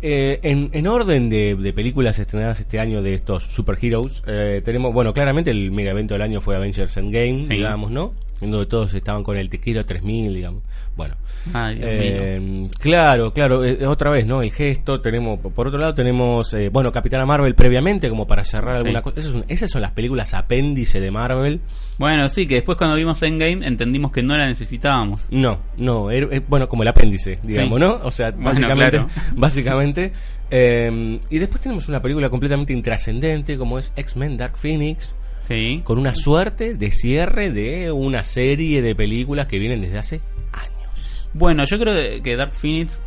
Eh, 0.00 0.38
en, 0.44 0.70
en 0.72 0.86
orden 0.86 1.28
de, 1.28 1.56
de 1.56 1.72
películas 1.72 2.18
estrenadas 2.20 2.60
este 2.60 2.78
año 2.78 3.02
de 3.02 3.14
estos 3.14 3.42
superheroes, 3.44 4.22
eh, 4.28 4.62
tenemos, 4.64 4.92
bueno, 4.92 5.12
claramente 5.12 5.50
el 5.50 5.72
mega 5.72 5.90
evento 5.90 6.14
del 6.14 6.22
año 6.22 6.40
fue 6.40 6.54
Avengers 6.54 6.96
Endgame, 6.96 7.46
Sí. 7.46 7.54
digamos, 7.54 7.90
¿no? 7.90 8.12
En 8.40 8.50
donde 8.52 8.66
todos 8.66 8.94
estaban 8.94 9.24
con 9.24 9.36
el 9.36 9.50
Tequila 9.50 9.82
3000, 9.82 10.32
digamos. 10.34 10.62
Bueno, 10.96 11.14
Ay, 11.54 11.76
mío. 11.76 11.84
eh, 11.88 12.68
claro, 12.80 13.32
claro, 13.32 13.64
eh, 13.64 13.86
otra 13.86 14.10
vez, 14.10 14.26
¿no? 14.26 14.42
El 14.42 14.52
gesto, 14.52 15.00
tenemos, 15.00 15.38
por 15.40 15.68
otro 15.68 15.78
lado 15.78 15.94
tenemos, 15.94 16.52
eh, 16.54 16.68
bueno, 16.70 16.90
Capitana 16.92 17.24
Marvel 17.26 17.54
previamente, 17.54 18.08
como 18.08 18.26
para 18.26 18.44
cerrar 18.44 18.76
alguna 18.76 19.02
cosa. 19.02 19.18
Esas 19.20 19.32
son, 19.32 19.44
esas 19.48 19.70
son 19.70 19.82
las 19.82 19.92
películas 19.92 20.34
apéndice 20.34 21.00
de 21.00 21.10
Marvel. 21.10 21.60
Bueno, 21.98 22.28
sí, 22.28 22.46
que 22.46 22.56
después 22.56 22.78
cuando 22.78 22.96
vimos 22.96 23.22
Endgame 23.22 23.66
entendimos 23.66 24.10
que 24.12 24.22
no 24.22 24.36
la 24.36 24.46
necesitábamos. 24.46 25.20
No, 25.30 25.58
no, 25.76 26.10
era- 26.10 26.28
eh, 26.30 26.42
bueno, 26.46 26.68
como 26.68 26.82
el 26.82 26.88
apéndice, 26.88 27.38
digamos, 27.42 27.78
Sí. 27.78 27.84
¿no? 27.84 28.00
O 28.02 28.10
sea, 28.10 28.30
Bueno, 28.32 28.44
básicamente, 28.50 28.90
claro. 28.98 29.08
básicamente. 29.36 30.12
eh, 30.50 31.20
y 31.30 31.38
después 31.38 31.60
tenemos 31.60 31.88
una 31.88 32.00
película 32.02 32.30
completamente 32.30 32.72
intrascendente 32.72 33.56
como 33.58 33.78
es 33.78 33.92
X-Men 33.96 34.36
Dark 34.36 34.56
Phoenix, 34.56 35.14
Sí. 35.48 35.80
con 35.82 35.98
una 35.98 36.14
suerte 36.14 36.74
de 36.74 36.90
cierre 36.90 37.50
de 37.50 37.90
una 37.90 38.22
serie 38.22 38.82
de 38.82 38.94
películas 38.94 39.46
que 39.46 39.58
vienen 39.58 39.80
desde 39.80 39.98
hace 39.98 40.20
años. 40.52 41.28
Bueno, 41.34 41.64
yo 41.64 41.78
creo 41.78 42.22
que 42.22 42.36
Dark 42.36 42.52
Phoenix 42.52 42.98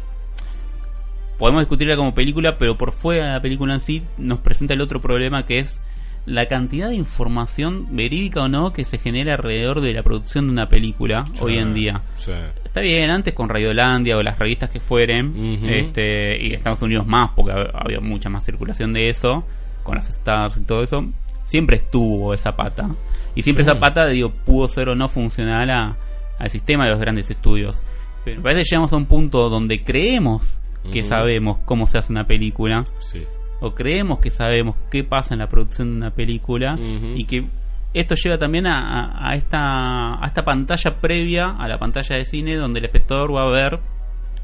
podemos 1.38 1.62
discutirla 1.62 1.96
como 1.96 2.14
película, 2.14 2.58
pero 2.58 2.78
por 2.78 2.92
fuera 2.92 3.26
de 3.28 3.32
la 3.34 3.42
película 3.42 3.74
en 3.74 3.82
sí 3.82 4.04
nos 4.18 4.40
presenta 4.40 4.74
el 4.74 4.82
otro 4.82 5.02
problema 5.02 5.46
que 5.46 5.60
es 5.60 5.82
la 6.28 6.48
cantidad 6.48 6.90
de 6.90 6.96
información 6.96 7.96
verídica 7.96 8.44
o 8.44 8.48
no 8.48 8.74
que 8.74 8.86
se 8.86 9.00
genera 9.00 9.34
alrededor 9.34 9.82
de 9.82 9.94
la 9.94 10.04
producción 10.04 10.46
de 10.46 10.52
una 10.52 10.70
película 10.70 11.26
hoy 11.40 11.58
en 11.58 11.74
día. 11.74 12.02
Sí. 12.16 12.32
Está 12.64 12.82
bien, 12.82 13.10
antes 13.10 13.34
con 13.34 13.50
Radiolandia 13.50 14.18
o 14.18 14.24
las 14.24 14.38
revistas 14.38 14.70
que 14.70 14.80
fueren, 14.80 15.34
este, 15.68 16.42
y 16.42 16.54
Estados 16.54 16.82
Unidos 16.84 17.08
más, 17.08 17.32
porque 17.36 17.52
hab- 17.54 17.72
había 17.74 18.00
mucha 18.00 18.30
más 18.30 18.46
circulación 18.46 18.94
de 18.94 19.10
eso, 19.10 19.44
con 19.84 19.96
las 19.96 20.10
stars 20.10 20.58
y 20.58 20.62
todo 20.62 20.84
eso, 20.84 21.06
siempre 21.52 21.76
estuvo 21.76 22.34
esa 22.34 22.56
pata. 22.56 22.90
Y 23.36 23.44
siempre 23.44 23.66
Sí. 23.66 23.70
esa 23.70 23.78
pata, 23.80 24.08
digo, 24.08 24.32
pudo 24.32 24.70
ser 24.70 24.88
o 24.88 24.96
no 24.96 25.10
funcional 25.10 25.70
a- 25.70 25.98
al 26.40 26.50
sistema 26.50 26.86
de 26.86 26.92
los 26.92 27.00
grandes 27.02 27.30
estudios. 27.30 27.82
Pero 28.24 28.38
me 28.38 28.44
parece 28.44 28.64
que 28.64 28.70
llegamos 28.72 28.94
a 28.94 28.96
un 28.96 29.06
punto 29.06 29.50
donde 29.50 29.84
creemos 29.84 30.60
que 30.94 31.04
sabemos 31.04 31.58
cómo 31.66 31.86
se 31.88 31.98
hace 31.98 32.14
una 32.14 32.26
película, 32.26 32.86
Sí. 33.02 33.24
o 33.60 33.76
creemos 33.76 34.20
que 34.20 34.32
sabemos 34.32 34.76
qué 34.90 35.04
pasa 35.04 35.34
en 35.36 35.40
la 35.40 35.50
producción 35.50 35.92
de 35.92 35.98
una 35.98 36.12
película, 36.12 36.80
y 37.16 37.26
que 37.26 37.46
esto 37.94 38.16
llega 38.16 38.38
también 38.38 38.66
a 38.68 39.34
esta, 39.36 40.24
a 40.24 40.26
esta 40.26 40.46
pantalla 40.46 41.02
previa 41.02 41.50
a 41.50 41.68
la 41.68 41.78
pantalla 41.80 42.16
de 42.16 42.24
cine 42.26 42.56
donde 42.56 42.80
el 42.80 42.86
espectador 42.86 43.36
va 43.36 43.44
a 43.44 43.50
ver 43.50 43.80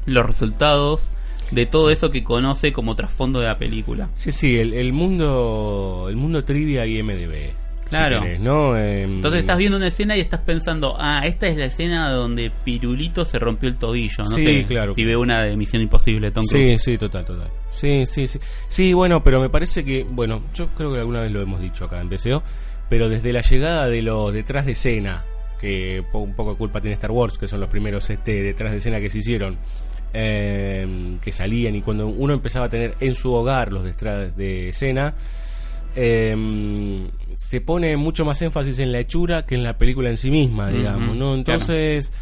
los 0.04 0.26
resultados 0.26 1.10
de 1.50 1.66
todo 1.66 1.90
eso 1.90 2.10
que 2.10 2.22
conoce 2.24 2.72
como 2.72 2.94
trasfondo 2.96 3.40
de 3.40 3.46
la 3.46 3.58
película. 3.58 4.08
Sí, 4.14 4.32
sí, 4.32 4.56
el, 4.58 4.74
el 4.74 4.92
mundo 4.92 6.06
el 6.08 6.16
mundo 6.16 6.44
trivia 6.44 6.86
y 6.86 7.02
MDB. 7.02 7.50
si 7.84 7.88
Claro. 7.88 8.20
querés, 8.20 8.40
¿no? 8.40 8.76
Em, 8.76 9.14
Entonces 9.16 9.40
estás 9.40 9.56
viendo 9.56 9.78
una 9.78 9.86
escena 9.86 10.14
y 10.14 10.20
estás 10.20 10.40
pensando, 10.40 10.94
ah, 10.98 11.22
esta 11.24 11.48
es 11.48 11.56
la 11.56 11.64
escena 11.64 12.10
donde 12.10 12.50
Pirulito 12.64 13.24
se 13.24 13.38
rompió 13.38 13.68
el 13.68 13.76
tobillo. 13.76 14.24
No 14.24 14.30
Sí, 14.30 14.42
sé 14.44 14.66
claro. 14.66 14.92
si 14.94 15.04
ve 15.04 15.16
una 15.16 15.42
de 15.42 15.56
Misión 15.56 15.80
Imposible, 15.80 16.30
Tom 16.30 16.44
Sí, 16.44 16.50
Cruise. 16.50 16.82
sí, 16.82 16.98
total, 16.98 17.24
total. 17.24 17.48
Sí, 17.70 18.04
sí, 18.06 18.28
sí. 18.28 18.38
Sí, 18.66 18.92
bueno, 18.92 19.24
pero 19.24 19.40
me 19.40 19.48
parece 19.48 19.84
que, 19.86 20.04
bueno, 20.10 20.42
yo 20.54 20.68
creo 20.76 20.92
que 20.92 20.98
alguna 20.98 21.22
vez 21.22 21.32
lo 21.32 21.40
hemos 21.40 21.60
dicho 21.62 21.86
acá 21.86 21.98
en 22.00 22.10
BCO, 22.10 22.42
pero 22.90 23.08
desde 23.08 23.32
la 23.32 23.40
llegada 23.40 23.88
de 23.88 24.02
los 24.02 24.34
detrás 24.34 24.66
de 24.66 24.72
escena, 24.72 25.24
que 25.58 26.04
un 26.12 26.34
poco 26.36 26.52
de 26.52 26.56
culpa 26.58 26.80
tiene 26.82 26.92
Star 26.94 27.10
Wars, 27.10 27.38
que 27.38 27.48
son 27.48 27.58
los 27.60 27.68
primeros 27.70 28.10
este 28.10 28.42
detrás 28.42 28.70
de 28.72 28.78
escena 28.78 29.00
que 29.00 29.08
se 29.10 29.18
hicieron, 29.18 29.56
eh, 30.12 31.16
que 31.22 31.32
salían 31.32 31.74
y 31.76 31.82
cuando 31.82 32.06
uno 32.08 32.32
empezaba 32.34 32.66
a 32.66 32.68
tener 32.68 32.94
en 33.00 33.14
su 33.14 33.32
hogar 33.32 33.72
los 33.72 33.84
detrás 33.84 34.36
de 34.36 34.68
escena, 34.70 35.14
eh, 35.96 37.08
se 37.36 37.60
pone 37.60 37.96
mucho 37.96 38.24
más 38.24 38.40
énfasis 38.42 38.78
en 38.78 38.92
la 38.92 39.00
hechura 39.00 39.44
que 39.46 39.54
en 39.54 39.62
la 39.64 39.78
película 39.78 40.10
en 40.10 40.16
sí 40.16 40.30
misma, 40.30 40.70
digamos, 40.70 41.10
¿no? 41.16 41.16
claro. 41.16 41.34
Entonces, 41.36 42.12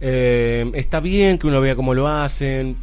eh, 0.00 0.70
está 0.74 1.00
bien 1.00 1.38
que 1.38 1.46
uno 1.46 1.60
vea 1.60 1.76
cómo 1.76 1.94
lo 1.94 2.08
hacen, 2.08 2.76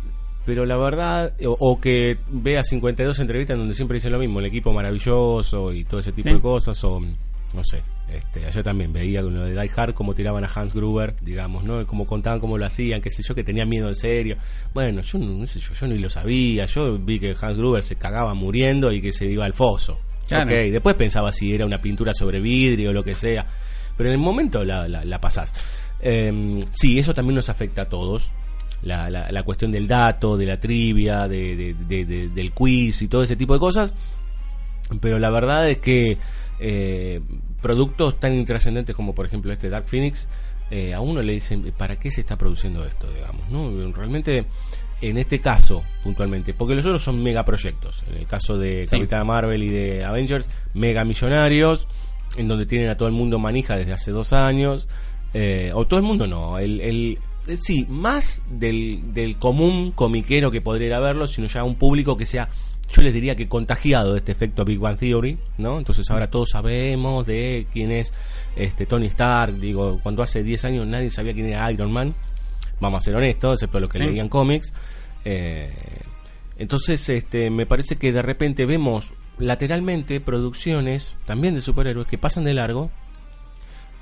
pero 0.46 0.66
la 0.66 0.78
verdad, 0.78 1.34
o, 1.46 1.56
o 1.60 1.80
que 1.82 2.18
vea 2.30 2.64
52 2.64 3.20
entrevistas 3.20 3.56
en 3.56 3.60
donde 3.60 3.74
siempre 3.76 3.96
dicen 3.96 4.12
lo 4.12 4.20
mismo, 4.20 4.40
el 4.40 4.46
equipo 4.46 4.72
maravilloso 4.74 5.74
y 5.74 5.84
todo 5.84 6.00
ese 6.00 6.12
tipo 6.12 6.30
Sí. 6.30 6.36
de 6.36 6.42
cosas, 6.42 6.84
o 6.84 7.00
no 7.00 7.64
sé. 7.64 7.82
Este, 8.12 8.46
ayer 8.46 8.64
también 8.64 8.94
veía 8.94 9.22
con 9.22 9.34
lo 9.36 9.44
de 9.44 9.52
Die 9.60 9.72
Hard 9.76 9.94
cómo 9.94 10.16
tiraban 10.16 10.44
a 10.46 10.48
Hans 10.48 10.74
Gruber, 10.74 11.16
digamos, 11.22 11.66
¿no? 11.66 11.86
Cómo 11.86 12.06
contaban 12.06 12.40
cómo 12.40 12.58
lo 12.58 12.66
hacían, 12.66 13.02
qué 13.02 13.12
sé 13.12 13.22
yo, 13.22 13.36
que 13.36 13.44
tenían 13.44 13.68
miedo 13.68 13.90
en 13.90 13.96
serio. 13.98 14.38
Bueno, 14.74 15.02
yo 15.02 15.18
no, 15.20 15.26
no 15.26 15.46
sé, 15.48 15.60
yo, 15.60 15.74
yo 15.74 15.88
ni 15.88 15.98
lo 15.98 16.10
sabía. 16.10 16.66
Yo 16.68 16.98
vi 16.98 17.20
que 17.20 17.36
Hans 17.40 17.58
Gruber 17.58 17.84
se 17.84 17.98
cagaba 17.98 18.34
muriendo 18.34 18.92
y 18.94 19.02
que 19.02 19.12
se 19.12 19.26
iba 19.26 19.44
al 19.46 19.54
foso. 19.54 20.00
Claro. 20.28 20.50
Ok, 20.50 20.58
después 20.72 20.96
pensaba 20.96 21.32
si 21.32 21.54
era 21.54 21.66
una 21.66 21.80
pintura 21.80 22.14
sobre 22.14 22.40
vidrio 22.40 22.92
o 22.92 22.94
lo 22.94 23.04
que 23.04 23.14
sea. 23.16 23.46
Pero 23.98 24.10
en 24.10 24.14
el 24.14 24.20
momento 24.22 24.64
la, 24.64 24.88
la, 24.88 25.04
la 25.04 25.20
pasás. 25.20 25.54
Eh, 26.00 26.62
sí, 26.74 27.00
eso 27.00 27.14
también 27.14 27.36
nos 27.36 27.50
afecta 27.50 27.84
a 27.84 27.90
todos. 27.90 28.30
La, 28.84 29.10
la, 29.10 29.32
la 29.32 29.44
cuestión 29.44 29.72
del 29.72 29.88
dato, 29.88 30.38
de 30.38 30.46
la 30.46 30.60
trivia, 30.60 31.28
de, 31.28 31.56
de- 31.56 31.74
de- 31.74 32.06
de- 32.06 32.30
del 32.30 32.52
quiz 32.54 33.02
y 33.02 33.08
todo 33.08 33.24
ese 33.24 33.36
tipo 33.36 33.54
de 33.54 33.60
cosas. 33.60 33.94
Pero 35.02 35.20
la 35.20 35.30
verdad 35.30 35.70
es 35.70 35.80
que 35.80 36.18
eh, 36.60 37.22
productos 37.62 38.20
tan 38.20 38.34
intrascendentes 38.34 38.96
como 38.96 39.14
por 39.16 39.26
ejemplo 39.26 39.52
este 39.52 39.70
Dark 39.70 39.88
Phoenix, 39.88 40.28
eh, 40.72 40.94
a 40.94 41.02
uno 41.02 41.22
le 41.22 41.34
dicen, 41.34 41.64
¿para 41.78 41.98
qué 41.98 42.12
se 42.12 42.22
está 42.22 42.38
produciendo 42.38 42.86
esto? 42.86 43.08
digamos 43.14 43.50
¿no? 43.50 43.92
Realmente, 43.94 44.46
en 45.02 45.18
este 45.18 45.40
caso, 45.40 45.84
puntualmente, 46.04 46.54
porque 46.54 46.76
los 46.76 46.86
otros 46.86 47.04
son 47.04 47.22
megaproyectos. 47.24 48.04
En 48.12 48.18
el 48.18 48.28
caso 48.28 48.58
de 48.58 48.82
Sí. 48.90 48.98
Capitana 48.98 49.24
Marvel 49.24 49.64
y 49.64 49.70
de 49.70 50.04
Avengers, 50.04 50.50
mega 50.74 51.04
millonarios, 51.06 51.88
en 52.36 52.48
donde 52.48 52.66
tienen 52.66 52.90
a 52.90 52.98
todo 52.98 53.08
el 53.08 53.14
mundo 53.14 53.40
manija 53.40 53.78
desde 53.78 53.94
hace 53.94 54.12
dos 54.12 54.34
años. 54.34 54.88
eh, 55.34 55.72
o 55.76 55.86
todo 55.86 56.00
el 56.00 56.06
mundo 56.06 56.26
no, 56.26 56.58
el, 56.58 56.80
el- 56.82 57.20
eh, 57.48 57.58
sí, 57.58 57.86
más 57.90 58.42
del, 58.50 59.14
del 59.14 59.38
común 59.38 59.92
comiquero 59.92 60.52
que 60.52 60.62
podría 60.62 60.98
haberlo, 60.98 61.28
sino 61.28 61.48
ya 61.48 61.64
un 61.66 61.76
público 61.76 62.16
que 62.18 62.26
sea 62.26 62.48
yo 62.92 63.02
les 63.02 63.14
diría 63.14 63.36
que 63.36 63.48
contagiado 63.48 64.14
de 64.14 64.20
este 64.20 64.32
efecto 64.32 64.64
Big 64.66 64.80
Bang 64.80 64.98
Theory, 64.98 65.38
¿no? 65.58 65.78
Entonces 65.78 66.10
ahora 66.10 66.30
todos 66.30 66.50
sabemos 66.52 67.26
de 67.28 67.68
quién 67.74 67.92
es 67.92 68.14
este 68.56 68.86
Tony 68.86 69.08
Stark, 69.08 69.56
digo, 69.60 70.00
cuando 70.02 70.24
hace 70.24 70.42
10 70.44 70.66
años 70.66 70.88
nadie 70.88 71.12
sabía 71.12 71.34
quién 71.34 71.48
era 71.48 71.72
Iron 71.72 71.92
Man, 71.92 72.16
vamos 72.80 73.02
a 73.02 73.06
ser 73.06 73.16
honestos, 73.16 73.56
excepto 73.56 73.80
los 73.80 73.90
que 73.90 73.98
Sí. 74.00 74.06
leían 74.06 74.30
cómics. 74.30 74.74
Eh, 75.26 75.72
entonces, 76.58 77.08
este, 77.10 77.50
me 77.50 77.66
parece 77.66 77.98
que 77.98 78.12
de 78.12 78.22
repente 78.22 78.66
vemos 78.66 79.14
lateralmente 79.38 80.20
producciones 80.22 81.16
también 81.26 81.54
de 81.56 81.62
superhéroes 81.62 82.08
que 82.08 82.18
pasan 82.18 82.44
de 82.46 82.54
largo, 82.56 82.90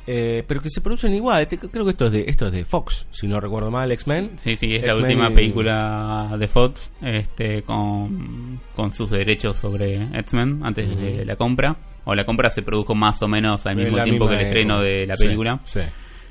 eh, 0.08 0.44
pero 0.48 0.62
que 0.62 0.70
se 0.70 0.82
producen 0.82 1.14
igual. 1.14 1.42
Este, 1.42 1.58
creo 1.58 1.84
que 1.86 1.92
esto 1.92 2.06
es 2.08 2.12
de 2.12 2.26
esto 2.28 2.46
es 2.48 2.52
de 2.52 2.66
Fox, 2.66 3.08
si 3.12 3.28
no 3.28 3.40
recuerdo 3.40 3.72
mal, 3.72 3.92
X-Men. 3.92 4.32
Sí, 4.44 4.56
sí, 4.56 4.76
es 4.76 4.84
la 4.86 4.96
última 4.96 5.30
y- 5.32 5.34
película 5.36 6.36
de 6.40 6.48
Fox 6.48 6.92
este, 7.02 7.62
con, 7.64 8.60
con 8.76 8.94
sus 8.94 9.10
derechos 9.10 9.58
sobre 9.58 10.04
X-Men 10.20 10.62
antes 10.64 10.96
de 10.98 11.26
la 11.26 11.36
compra. 11.36 11.76
O 12.08 12.14
la 12.14 12.24
compra 12.24 12.52
se 12.52 12.62
produjo 12.62 12.94
más 12.94 13.20
o 13.24 13.28
menos 13.28 13.66
al 13.66 13.76
mismo 13.78 13.98
la 13.98 14.04
tiempo 14.04 14.28
que 14.30 14.36
el 14.36 14.42
estreno 14.42 14.76
época. 14.76 14.88
de 14.90 15.06
la 15.08 15.18
Sí, 15.18 15.24
película. 15.24 15.60
sí. 15.64 15.80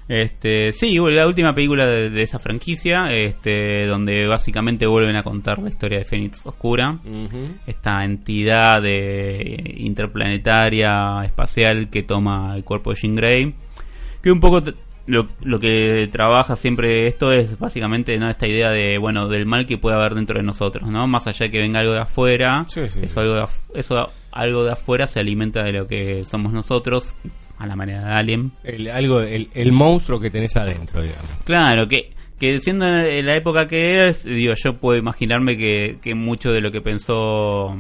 Este, 0.07 0.73
sí, 0.73 0.99
la 0.99 1.27
última 1.27 1.55
película 1.55 1.87
de, 1.87 2.11
de 2.11 2.23
esa 2.23 2.39
franquicia, 2.39 3.11
este, 3.13 3.87
donde 3.87 4.27
básicamente 4.27 4.87
vuelven 4.87 5.17
a 5.17 5.23
contar 5.23 5.59
la 5.61 5.71
historia 5.71 5.99
de 5.99 6.05
Fénix 6.05 6.45
Oscura. 6.45 6.99
Esta 7.67 8.05
entidad 8.05 8.83
de 8.83 9.75
interplanetaria 9.79 11.23
espacial 11.25 11.89
que 11.91 12.03
toma 12.03 12.55
el 12.57 12.65
cuerpo 12.65 12.91
de 12.91 12.97
Jean 13.01 13.17
Grey. 13.17 13.55
Que 14.23 14.31
un 14.33 14.41
poco 14.41 14.63
lo, 15.07 15.29
lo 15.43 15.61
que 15.61 16.09
trabaja 16.11 16.57
siempre 16.57 17.07
esto 17.07 17.31
es 17.33 17.59
básicamente 17.59 18.19
no 18.19 18.31
esta 18.31 18.47
idea 18.47 18.71
de 18.71 18.97
bueno 18.99 19.29
del 19.29 19.45
mal 19.45 19.67
que 19.67 19.77
puede 19.77 19.97
haber 19.97 20.15
dentro 20.15 20.39
de 20.39 20.43
nosotros, 20.43 20.89
¿no? 20.91 21.07
Más 21.07 21.27
allá 21.27 21.47
de 21.47 21.51
que 21.51 21.61
venga 21.61 21.81
algo 21.81 21.93
de 21.93 22.01
afuera, 22.01 22.65
Sí, 22.69 22.89
sí, 22.89 23.01
eso 23.03 23.15
sí. 23.15 23.21
algo 23.21 23.35
de, 23.35 23.43
af- 23.43 23.61
eso 23.75 24.11
algo 24.33 24.65
de 24.65 24.73
afuera 24.73 25.07
se 25.07 25.21
alimenta 25.21 25.63
de 25.63 25.73
lo 25.73 25.87
que 25.87 26.25
somos 26.25 26.53
nosotros 26.55 27.15
a 27.59 27.67
la 27.67 27.77
manera 27.77 28.05
de 28.05 28.13
Alien. 28.13 28.53
El, 28.63 28.89
algo, 28.89 29.21
el, 29.21 29.49
el 29.55 29.73
monstruo 29.73 30.21
que 30.21 30.31
tenés 30.31 30.57
adentro, 30.57 31.03
digamos. 31.03 31.31
Claro, 31.45 31.89
que, 31.89 32.13
que 32.39 32.61
siendo 32.61 32.87
en 32.87 33.27
la 33.27 33.37
época 33.37 33.69
que 33.69 34.09
es, 34.09 34.25
digo, 34.25 34.55
yo 34.63 34.77
puedo 34.77 34.99
imaginarme 34.99 35.57
que, 35.57 35.99
que 36.03 36.15
mucho 36.15 36.53
de 36.53 36.61
lo 36.61 36.73
que 36.73 36.81
pensó 36.81 37.77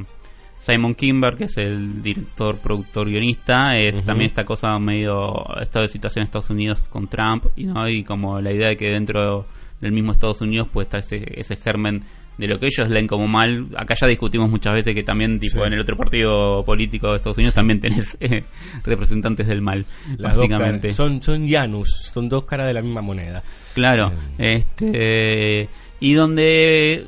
Simon 0.65 0.95
Kimber, 0.95 1.37
que 1.37 1.45
es 1.45 1.59
el 1.59 2.03
director, 2.03 2.57
productor, 2.57 3.09
guionista, 3.09 3.77
es 3.77 4.03
también 4.05 4.31
esta 4.31 4.45
cosa 4.47 4.79
medio 4.79 5.45
estado 5.61 5.83
de 5.83 5.91
situación 5.91 6.23
en 6.23 6.25
Estados 6.25 6.51
Unidos 6.51 6.89
con 6.89 7.09
Trump, 7.09 7.47
y 7.55 7.65
no 7.65 7.87
y 7.89 8.03
como 8.03 8.41
la 8.41 8.53
idea 8.53 8.69
de 8.69 8.77
que 8.77 8.89
dentro 8.89 9.45
del 9.81 9.93
mismo 9.93 10.13
Estados 10.13 10.41
Unidos 10.41 10.69
puede 10.73 10.85
estar 10.85 11.01
ese, 11.01 11.23
ese 11.39 11.57
germen 11.57 12.03
de 12.39 12.49
lo 12.49 12.59
que 12.59 12.67
ellos 12.67 12.89
leen 12.91 13.07
como 13.07 13.29
mal. 13.29 13.69
Acá 13.77 13.95
ya 13.95 14.07
discutimos 14.07 14.51
muchas 14.51 14.73
veces 14.73 14.95
que 14.95 15.03
también, 15.03 15.39
tipo, 15.39 15.61
Sí. 15.61 15.67
en 15.67 15.73
el 15.75 15.81
otro 15.81 15.97
partido 15.97 16.65
político 16.65 17.11
de 17.11 17.17
Estados 17.17 17.37
Unidos 17.39 17.55
también 17.55 17.81
tenés 17.81 18.17
eh, 18.21 18.45
representantes 18.85 19.47
del 19.47 19.61
mal, 19.63 19.87
Las 20.19 20.37
básicamente. 20.37 20.93
son, 20.93 21.23
son 21.23 21.49
Janus, 21.49 22.11
son 22.13 22.29
dos 22.29 22.45
caras 22.45 22.67
de 22.67 22.75
la 22.75 22.83
misma 22.83 23.03
moneda. 23.03 23.43
Claro, 23.75 24.13
este 24.39 25.69
y 26.01 26.13
donde 26.15 27.07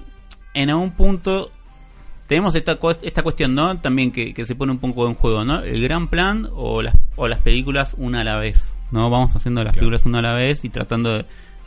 en 0.54 0.70
algún 0.70 0.92
punto 0.92 1.50
tenemos 2.26 2.54
esta 2.54 2.78
esta 3.02 3.22
cuestión, 3.22 3.54
¿no? 3.54 3.78
También 3.78 4.10
que, 4.10 4.32
que 4.34 4.44
se 4.46 4.54
pone 4.54 4.72
un 4.72 4.78
poco 4.78 5.06
en 5.06 5.14
juego, 5.14 5.44
¿no? 5.44 5.60
El 5.62 5.82
gran 5.82 6.08
plan 6.08 6.48
o 6.54 6.82
las 6.82 6.96
o 7.16 7.28
las 7.28 7.40
películas 7.40 7.94
una 7.98 8.20
a 8.20 8.24
la 8.24 8.36
vez, 8.38 8.72
¿no? 8.90 9.10
Vamos 9.10 9.34
haciendo 9.36 9.62
las 9.62 9.72
Claro. 9.74 9.86
películas 9.88 10.06
una 10.06 10.18
a 10.18 10.22
la 10.22 10.34
vez 10.34 10.64
y 10.64 10.68
tratando 10.70 11.18
de 11.18 11.24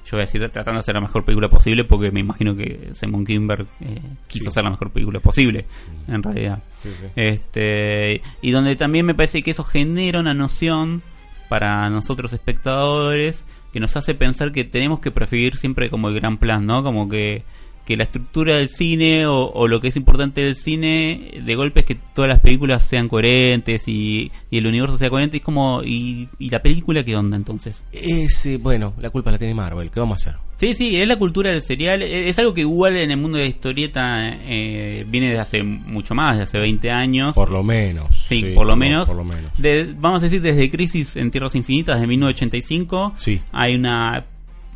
yo 0.09 0.17
voy 0.17 0.21
a 0.21 0.25
decir 0.25 0.41
tratando 0.49 0.73
de 0.73 0.79
hacer 0.79 0.95
la 0.95 1.01
mejor 1.01 1.23
película 1.23 1.49
posible 1.49 1.83
porque 1.83 2.09
me 2.11 2.19
imagino 2.21 2.55
que 2.55 2.89
Simon 2.93 3.25
Kinberg 3.25 3.67
eh, 3.81 4.01
quiso 4.27 4.43
Sí. 4.45 4.47
hacer 4.49 4.63
la 4.63 4.71
mejor 4.71 4.89
película 4.91 5.19
posible 5.19 5.65
en 6.07 6.23
realidad. 6.23 6.63
Sí, 6.79 6.89
sí. 6.99 7.05
Este, 7.15 8.21
y 8.41 8.51
donde 8.51 8.75
también 8.75 9.05
me 9.05 9.13
parece 9.13 9.43
que 9.43 9.51
eso 9.51 9.63
genera 9.63 10.19
una 10.19 10.33
noción 10.33 11.01
para 11.49 11.89
nosotros 11.89 12.33
espectadores 12.33 13.45
que 13.73 13.79
nos 13.79 13.95
hace 13.95 14.15
pensar 14.15 14.51
que 14.51 14.63
tenemos 14.63 14.99
que 14.99 15.11
preferir 15.11 15.55
siempre 15.57 15.89
como 15.89 16.09
el 16.09 16.15
gran 16.15 16.37
plan, 16.37 16.65
¿no? 16.65 16.83
Como 16.83 17.07
que, 17.07 17.43
que 17.89 17.97
la 17.97 18.04
estructura 18.04 18.56
del 18.56 18.69
cine 18.69 19.25
o, 19.25 19.52
o 19.52 19.67
lo 19.67 19.82
que 19.82 19.88
es 19.88 19.95
importante 19.95 20.41
del 20.41 20.56
cine 20.56 21.32
de 21.43 21.56
golpe 21.56 21.80
es 21.80 21.86
que 21.88 21.95
todas 21.95 22.30
las 22.30 22.39
películas 22.39 22.84
sean 22.88 23.10
coherentes 23.10 23.88
y, 23.88 24.32
y 24.52 24.58
el 24.60 24.67
universo 24.67 24.95
sea 24.97 25.10
coherente. 25.10 25.38
Es 25.38 25.43
como, 25.43 25.82
¿y, 25.84 26.30
y 26.38 26.52
la 26.52 26.62
película 26.62 27.04
qué 27.04 27.15
onda 27.15 27.36
entonces? 27.36 27.84
Ese, 27.91 28.58
bueno, 28.58 28.93
la 28.99 29.10
culpa 29.10 29.32
la 29.32 29.39
tiene 29.39 29.56
Marvel, 29.56 29.89
¿qué 29.89 29.99
vamos 29.99 30.19
a 30.25 30.30
hacer? 30.30 30.39
Sí, 30.58 30.75
sí, 30.75 30.97
es 31.02 31.08
la 31.08 31.17
cultura 31.17 31.49
del 31.52 31.62
serial. 31.63 32.02
Es 32.04 32.28
es 32.28 32.38
algo 32.38 32.54
que 32.54 32.62
igual 32.62 32.95
en 32.97 33.10
el 33.12 33.17
mundo 33.17 33.38
de 33.38 33.45
la 33.45 33.49
historieta 33.49 34.28
eh, 34.43 35.06
viene 35.10 35.28
desde 35.30 35.39
hace 35.39 35.63
mucho 35.63 36.13
más, 36.13 36.34
desde 36.34 36.43
hace 36.43 36.60
20 36.60 36.91
años. 36.91 37.34
Por 37.34 37.49
lo 37.49 37.63
menos. 37.63 38.13
Sí, 38.28 38.52
por 38.54 38.67
lo 38.67 38.75
menos. 38.75 39.08
Por 39.08 39.15
lo 39.17 39.23
menos. 39.23 39.52
De- 39.58 39.95
vamos 39.97 40.19
a 40.21 40.25
decir 40.25 40.41
desde 40.41 40.69
Crisis 40.69 41.15
en 41.15 41.32
Tierras 41.32 41.56
Infinitas 41.56 41.99
de 42.02 42.06
1985. 42.08 43.13
Sí. 43.15 43.41
Hay 43.52 43.75
una. 43.75 44.25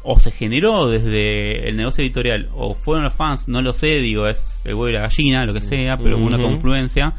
O 0.03 0.19
se 0.19 0.31
generó 0.31 0.87
desde 0.89 1.69
el 1.69 1.77
negocio 1.77 2.03
editorial, 2.03 2.49
o 2.53 2.75
fueron 2.75 3.05
los 3.05 3.13
fans, 3.13 3.47
no 3.47 3.61
lo 3.61 3.71
sé, 3.73 3.99
digo, 3.99 4.27
es 4.27 4.61
el 4.65 4.73
huevo 4.73 4.89
y 4.89 4.93
la 4.93 4.99
gallina, 5.01 5.45
lo 5.45 5.53
que 5.53 5.61
sea, 5.61 5.97
pero 5.97 6.17
hubo 6.17 6.25
una 6.25 6.37
confluencia 6.37 7.13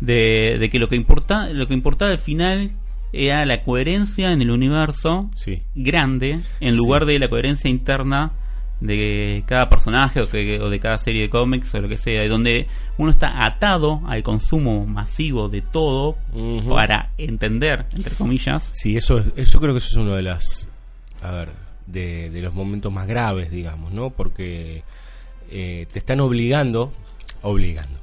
de, 0.00 0.56
de 0.60 0.70
que 0.70 0.78
lo 0.78 0.88
que 0.88 0.94
importa, 0.96 1.48
lo 1.52 1.66
que 1.66 1.74
importaba 1.74 2.12
al 2.12 2.18
final 2.18 2.70
era 3.12 3.44
la 3.46 3.64
coherencia 3.64 4.32
en 4.32 4.42
el 4.42 4.50
universo 4.52 5.30
Sí. 5.34 5.62
grande, 5.74 6.38
en 6.60 6.70
Sí. 6.72 6.76
lugar 6.76 7.06
de 7.06 7.18
la 7.18 7.28
coherencia 7.28 7.68
interna 7.68 8.32
de 8.80 9.42
cada 9.46 9.68
personaje 9.68 10.20
o, 10.20 10.28
que- 10.28 10.60
o 10.60 10.70
de 10.70 10.78
cada 10.78 10.98
serie 10.98 11.22
de 11.22 11.30
cómics 11.30 11.74
o 11.74 11.80
lo 11.80 11.88
que 11.88 11.98
sea, 11.98 12.24
y 12.24 12.28
donde 12.28 12.68
uno 12.98 13.10
está 13.10 13.44
atado 13.44 14.02
al 14.06 14.22
consumo 14.22 14.86
masivo 14.86 15.48
de 15.48 15.62
todo 15.62 16.16
para 16.68 17.10
entender, 17.18 17.86
entre 17.96 18.14
comillas. 18.14 18.70
Sí, 18.74 18.96
eso, 18.96 19.24
es- 19.34 19.50
yo 19.50 19.58
creo 19.58 19.72
que 19.74 19.78
eso 19.78 19.88
es 19.88 19.96
uno 19.96 20.14
de 20.14 20.22
las, 20.22 20.68
a 21.20 21.32
ver, 21.32 21.48
de, 21.90 22.30
de 22.30 22.40
los 22.40 22.54
momentos 22.54 22.92
más 22.92 23.06
graves, 23.06 23.50
digamos, 23.50 23.92
¿no? 23.92 24.10
Porque 24.10 24.82
eh, 25.50 25.86
te 25.92 25.98
están 25.98 26.20
obligando, 26.20 26.92
obligando. 27.42 27.98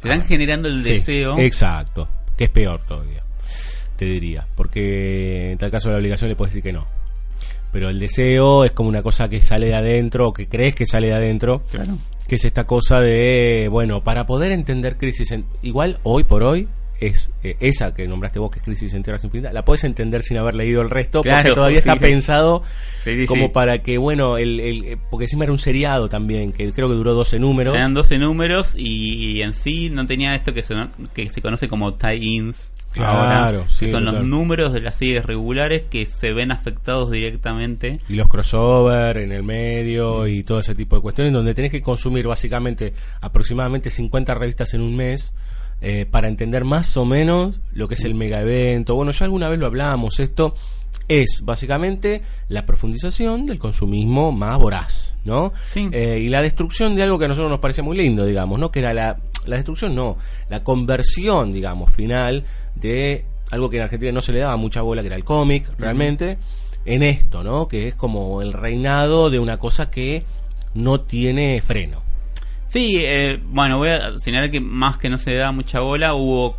Te 0.00 0.08
están 0.12 0.26
generando 0.26 0.68
el 0.68 0.80
Sí, 0.82 0.92
deseo. 0.92 1.36
Exacto, 1.38 2.08
que 2.36 2.44
es 2.44 2.50
peor 2.50 2.80
todavía, 2.86 3.20
te 3.96 4.04
diría, 4.04 4.46
porque 4.54 5.50
en 5.52 5.58
tal 5.58 5.70
caso 5.70 5.90
la 5.90 5.96
obligación 5.98 6.30
le 6.30 6.36
puedes 6.36 6.54
decir 6.54 6.62
que 6.62 6.72
no. 6.72 6.86
Pero 7.72 7.90
el 7.90 7.98
deseo 7.98 8.64
es 8.64 8.72
como 8.72 8.88
una 8.88 9.02
cosa 9.02 9.28
que 9.28 9.40
sale 9.42 9.66
de 9.66 9.74
adentro, 9.74 10.28
o 10.28 10.32
que 10.32 10.48
crees 10.48 10.74
que 10.74 10.86
sale 10.86 11.08
de 11.08 11.14
adentro, 11.14 11.62
Claro. 11.70 11.98
que 12.26 12.36
es 12.36 12.44
esta 12.44 12.64
cosa 12.66 13.00
de, 13.00 13.68
bueno, 13.70 14.02
para 14.04 14.24
poder 14.24 14.52
entender 14.52 14.96
Crisis, 14.96 15.32
en, 15.32 15.44
igual 15.62 15.98
hoy 16.04 16.24
por 16.24 16.42
hoy, 16.44 16.66
es 17.00 17.30
eh, 17.42 17.56
esa 17.60 17.94
que 17.94 18.06
nombraste 18.08 18.38
vos, 18.38 18.50
que 18.50 18.58
es 18.58 18.64
Crisis 18.64 18.92
en 18.94 19.02
Tierras 19.02 19.22
Infinitas, 19.24 19.52
la 19.52 19.64
puedes 19.64 19.84
entender 19.84 20.22
sin 20.22 20.36
haber 20.38 20.54
leído 20.54 20.82
el 20.82 20.90
resto, 20.90 21.20
porque 21.20 21.30
Claro, 21.30 21.54
todavía 21.54 21.80
sí. 21.80 21.88
está 21.88 22.00
pensado 22.00 22.62
Sí, 23.04 23.16
sí, 23.16 23.26
como 23.26 23.52
para 23.52 23.82
que, 23.82 23.98
bueno, 23.98 24.36
el, 24.38 24.60
el- 24.60 24.84
eh, 24.84 24.96
porque 25.10 25.24
encima 25.26 25.44
era 25.44 25.52
un 25.52 25.58
seriado 25.58 26.08
también, 26.08 26.52
que 26.52 26.72
creo 26.72 26.88
que 26.88 26.94
duró 26.94 27.14
12 27.14 27.38
números. 27.38 27.74
Eran 27.76 27.94
12 27.94 28.18
números 28.18 28.72
y, 28.76 29.40
en 29.42 29.54
sí 29.54 29.90
no 29.90 30.06
tenía 30.06 30.34
esto 30.34 30.52
que 30.52 30.62
se, 30.62 30.74
que 31.14 31.28
se 31.28 31.40
conoce 31.40 31.68
como 31.68 31.94
tie-ins 31.96 32.72
Claro, 32.90 33.10
ahora, 33.58 33.68
sí, 33.68 33.84
que 33.84 33.92
son 33.92 34.06
los 34.06 34.24
números 34.24 34.72
de 34.72 34.80
las 34.80 34.96
series 34.96 35.24
regulares 35.24 35.82
que 35.90 36.06
se 36.06 36.32
ven 36.32 36.50
afectados 36.50 37.10
directamente. 37.10 38.00
y 38.08 38.14
los 38.14 38.28
crossover 38.28 39.18
en 39.18 39.30
el 39.30 39.42
medio 39.42 40.26
y 40.26 40.42
todo 40.42 40.58
ese 40.60 40.74
tipo 40.74 40.96
de 40.96 41.02
cuestiones 41.02 41.32
donde 41.34 41.54
tenés 41.54 41.70
que 41.70 41.82
consumir 41.82 42.26
básicamente 42.26 42.94
aproximadamente 43.20 43.90
50 43.90 44.34
revistas 44.34 44.72
en 44.74 44.80
un 44.80 44.96
mes 44.96 45.34
eh, 45.80 46.06
para 46.06 46.28
entender 46.28 46.64
más 46.64 46.96
o 46.96 47.04
menos 47.04 47.60
lo 47.72 47.88
que 47.88 47.94
es 47.94 48.04
el 48.04 48.14
mega 48.14 48.40
evento. 48.40 48.94
Bueno, 48.94 49.12
ya 49.12 49.24
alguna 49.24 49.48
vez 49.48 49.58
lo 49.58 49.66
hablamos, 49.66 50.20
esto 50.20 50.54
es 51.08 51.40
básicamente 51.42 52.22
la 52.48 52.66
profundización 52.66 53.46
del 53.46 53.58
consumismo 53.58 54.30
más 54.30 54.58
voraz, 54.58 55.16
¿no? 55.24 55.52
Sí. 55.72 55.88
Eh, 55.92 56.20
y 56.20 56.28
la 56.28 56.42
destrucción 56.42 56.94
de 56.94 57.02
algo 57.02 57.18
que 57.18 57.24
a 57.24 57.28
nosotros 57.28 57.50
nos 57.50 57.60
parecía 57.60 57.82
muy 57.82 57.96
lindo, 57.96 58.26
digamos, 58.26 58.58
¿no? 58.60 58.70
Que 58.70 58.80
era 58.80 58.92
la, 58.92 59.18
la 59.46 59.56
destrucción, 59.56 59.94
no, 59.94 60.18
la 60.48 60.62
conversión, 60.62 61.52
digamos, 61.52 61.92
final 61.92 62.44
de 62.74 63.24
algo 63.50 63.70
que 63.70 63.78
en 63.78 63.84
Argentina 63.84 64.12
no 64.12 64.20
se 64.20 64.32
le 64.32 64.40
daba 64.40 64.56
mucha 64.56 64.82
bola, 64.82 65.00
que 65.02 65.06
era 65.06 65.16
el 65.16 65.24
cómic, 65.24 65.70
realmente, 65.78 66.38
en 66.84 67.02
esto, 67.02 67.42
¿no? 67.42 67.68
Que 67.68 67.88
es 67.88 67.94
como 67.94 68.42
el 68.42 68.52
reinado 68.52 69.30
de 69.30 69.38
una 69.38 69.58
cosa 69.58 69.90
que 69.90 70.24
no 70.74 71.00
tiene 71.00 71.62
freno. 71.64 72.07
Sí, 72.68 72.96
eh, 72.98 73.40
bueno, 73.50 73.78
voy 73.78 73.88
a 73.88 74.18
señalar 74.18 74.50
que 74.50 74.60
más 74.60 74.98
que 74.98 75.08
no 75.08 75.18
se 75.18 75.34
da 75.34 75.52
mucha 75.52 75.80
bola, 75.80 76.14
hubo, 76.14 76.56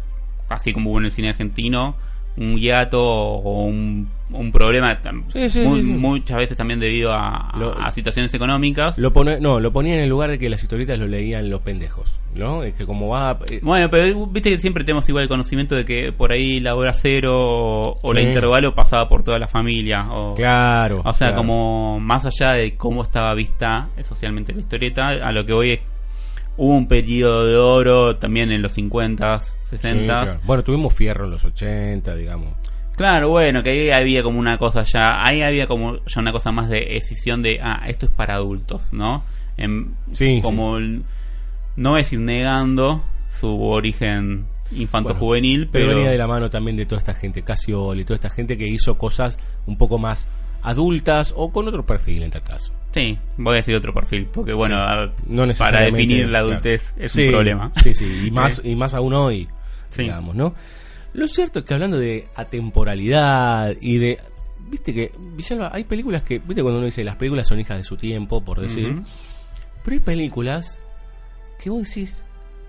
así 0.50 0.74
como 0.74 0.90
hubo 0.92 1.00
en 1.00 1.06
el 1.06 1.12
cine 1.12 1.30
argentino, 1.30 1.96
un 2.38 2.58
hiato 2.58 3.04
o 3.04 3.64
un, 3.66 4.08
un 4.32 4.52
problema, 4.52 4.98
Sí, 5.28 5.50
sí, 5.50 5.60
muy- 5.62 5.82
sí, 5.82 5.90
muchas 5.90 6.38
veces 6.38 6.58
también 6.58 6.80
debido 6.80 7.12
a, 7.14 7.36
a- 7.52 7.58
Lo- 7.58 7.78
a 7.78 7.92
situaciones 7.92 8.34
económicas. 8.34 8.98
Lo 8.98 9.12
pone, 9.12 9.40
no, 9.42 9.60
lo 9.60 9.74
ponía 9.74 9.94
en 9.96 10.00
el 10.00 10.10
lugar 10.10 10.30
de 10.30 10.40
que 10.40 10.50
las 10.50 10.62
historietas 10.64 10.98
lo 10.98 11.06
leían 11.08 11.50
los 11.50 11.62
pendejos, 11.62 12.20
¿no? 12.36 12.64
Es 12.64 12.76
que 12.76 12.86
como 12.86 13.10
va... 13.10 13.38
eh, 13.52 13.60
Bueno, 13.62 13.90
pero 13.90 14.28
viste 14.28 14.52
que 14.52 14.62
siempre 14.62 14.84
tenemos 14.86 15.08
igual 15.10 15.24
el 15.24 15.30
conocimiento 15.30 15.76
de 15.76 15.84
que 15.84 16.14
por 16.14 16.32
ahí 16.32 16.60
la 16.62 16.76
hora 16.76 16.94
cero 16.94 17.94
o, 18.02 18.14
la 18.14 18.22
intervalo 18.22 18.74
pasaba 18.74 19.10
por 19.10 19.22
toda 19.24 19.38
la 19.38 19.48
familia. 19.48 20.08
O, 20.10 20.34
claro. 20.36 21.02
o 21.04 21.14
sea, 21.14 21.28
claro. 21.30 21.36
como 21.42 22.00
más 22.00 22.26
allá 22.26 22.54
de 22.54 22.76
cómo 22.78 23.04
estaba 23.04 23.34
vista 23.34 23.90
eh, 23.98 24.04
socialmente 24.04 24.54
la 24.54 24.62
historieta, 24.62 25.08
a 25.10 25.32
lo 25.34 25.46
que 25.46 25.54
voy 25.54 25.72
es, 25.72 25.80
hubo 26.60 26.76
un 26.76 26.88
periodo 26.88 27.46
de 27.48 27.56
oro 27.58 28.18
también 28.18 28.52
en 28.52 28.62
los 28.62 28.78
50s, 28.78 29.18
60s. 29.72 29.78
Sí, 29.78 30.06
claro. 30.06 30.40
Bueno, 30.46 30.64
tuvimos 30.64 30.94
Fierro 30.94 31.26
en 31.26 31.32
los 31.32 31.44
80, 31.44 32.16
digamos. 32.16 32.54
Claro, 32.96 33.30
bueno, 33.30 33.64
que 33.64 33.70
ahí 33.70 33.90
había 33.92 34.22
como 34.24 34.40
una 34.40 34.58
cosa 34.58 34.84
ya, 34.84 35.24
ahí 35.26 35.42
había 35.42 35.68
como 35.68 36.04
ya 36.06 36.20
una 36.22 36.34
cosa 36.34 36.52
más 36.52 36.70
de 36.70 36.98
escisión 36.98 37.42
de, 37.42 37.60
ah, 37.64 37.84
esto 37.88 38.06
es 38.08 38.12
para 38.12 38.36
adultos, 38.36 38.92
¿no? 38.92 39.24
En- 39.56 39.96
Sí, 40.14 40.42
como 40.42 40.78
el- 40.78 41.04
no 41.78 41.98
es 41.98 42.12
ir 42.12 42.20
negando 42.20 43.04
su 43.30 43.64
origen 43.64 44.46
infanto-juvenil, 44.72 45.70
Pero, 45.72 45.86
pero... 45.88 45.96
venía 45.98 46.12
de 46.12 46.18
la 46.18 46.28
mano 46.28 46.50
también 46.50 46.76
de 46.76 46.86
toda 46.86 47.00
esta 47.00 47.14
gente, 47.14 47.42
Casioli, 47.42 48.04
toda 48.04 48.16
esta 48.16 48.30
gente 48.30 48.58
que 48.58 48.68
hizo 48.68 48.98
cosas 48.98 49.40
un 49.66 49.78
poco 49.78 49.98
más 49.98 50.28
adultas 50.62 51.34
o 51.38 51.52
con 51.54 51.68
otro 51.70 51.86
perfil 51.86 52.24
en 52.24 52.32
tal 52.32 52.44
caso. 52.44 52.74
Sí, 52.92 53.18
voy 53.38 53.54
a 53.54 53.58
decir 53.58 53.76
otro 53.76 53.94
perfil, 53.94 54.26
porque 54.28 54.54
bueno, 54.54 54.76
Sí. 54.78 54.82
a- 54.82 55.12
No 55.28 55.54
para 55.54 55.82
definir 55.82 56.24
la 56.26 56.40
claro. 56.40 56.48
adultez 56.48 56.92
es 56.98 57.12
Sí, 57.12 57.26
un 57.26 57.32
problema. 57.32 57.72
Sí, 57.84 57.94
sí, 57.94 58.26
y 58.28 58.32
más, 58.32 58.62
y 58.64 58.76
más 58.76 58.94
aún 58.96 59.14
hoy, 59.14 59.48
Sí. 59.92 60.04
digamos, 60.04 60.36
¿no? 60.36 60.56
Lo 61.14 61.28
cierto 61.28 61.60
es 61.60 61.66
que 61.66 61.74
hablando 61.74 61.98
de 61.98 62.28
atemporalidad 62.36 63.76
y 63.82 63.98
de... 63.98 64.20
Viste 64.70 64.94
que, 64.94 65.12
Villalba, 65.36 65.72
hay 65.74 65.84
películas 65.84 66.22
que, 66.24 66.38
viste 66.40 66.62
cuando 66.62 66.78
uno 66.78 66.86
dice 66.86 67.04
las 67.04 67.16
películas 67.16 67.48
son 67.48 67.60
hijas 67.60 67.78
de 67.78 67.84
su 67.84 67.98
tiempo, 67.98 68.44
por 68.44 68.60
decir, 68.60 69.02
pero 69.84 69.94
hay 69.96 70.00
películas 70.00 70.80
que 71.60 71.70
vos 71.72 71.88
decís, 71.88 72.24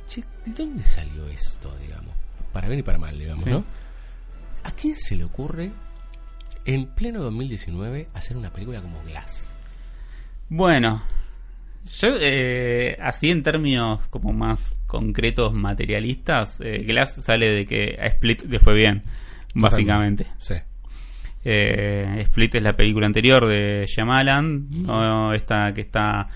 che, 0.09 0.23
¿de 0.47 0.53
dónde 0.53 0.83
salió 0.83 1.27
esto, 1.29 1.75
digamos? 1.83 2.15
Para 2.53 2.69
bien 2.69 2.81
y 2.81 2.83
para 2.83 2.97
mal, 2.99 3.19
digamos, 3.19 3.45
Sí. 3.45 3.51
¿no? 3.51 3.65
¿A 4.65 4.71
quién 4.73 4.97
se 4.97 5.15
le 5.17 5.25
ocurre 5.25 5.73
en 6.65 6.87
pleno 6.87 7.21
2019 7.23 8.09
hacer 8.15 8.37
una 8.39 8.51
película 8.51 8.81
como 8.81 9.03
Glass? 9.03 9.57
Bueno, 10.51 11.01
yo 12.01 12.09
eh, 12.21 12.99
así 13.01 13.31
en 13.31 13.45
términos 13.45 14.09
como 14.09 14.33
más 14.33 14.77
concretos 14.87 15.55
materialistas, 15.55 16.61
eh, 16.61 16.85
Glass 16.87 17.15
sale 17.23 17.51
de 17.51 17.67
que 17.67 17.97
a 18.01 18.07
Split 18.07 18.43
le 18.43 18.59
fue 18.59 18.75
bien, 18.75 19.03
básicamente. 19.55 20.27
Sí. 20.39 20.55
Eh, 21.45 22.17
Split 22.19 22.57
es 22.57 22.63
la 22.63 22.75
película 22.75 23.07
anterior 23.07 23.47
de 23.47 23.87
Shyamalan, 23.87 24.67
no 24.71 25.33
esta 25.33 25.73
que 25.73 25.83
está 25.83 26.27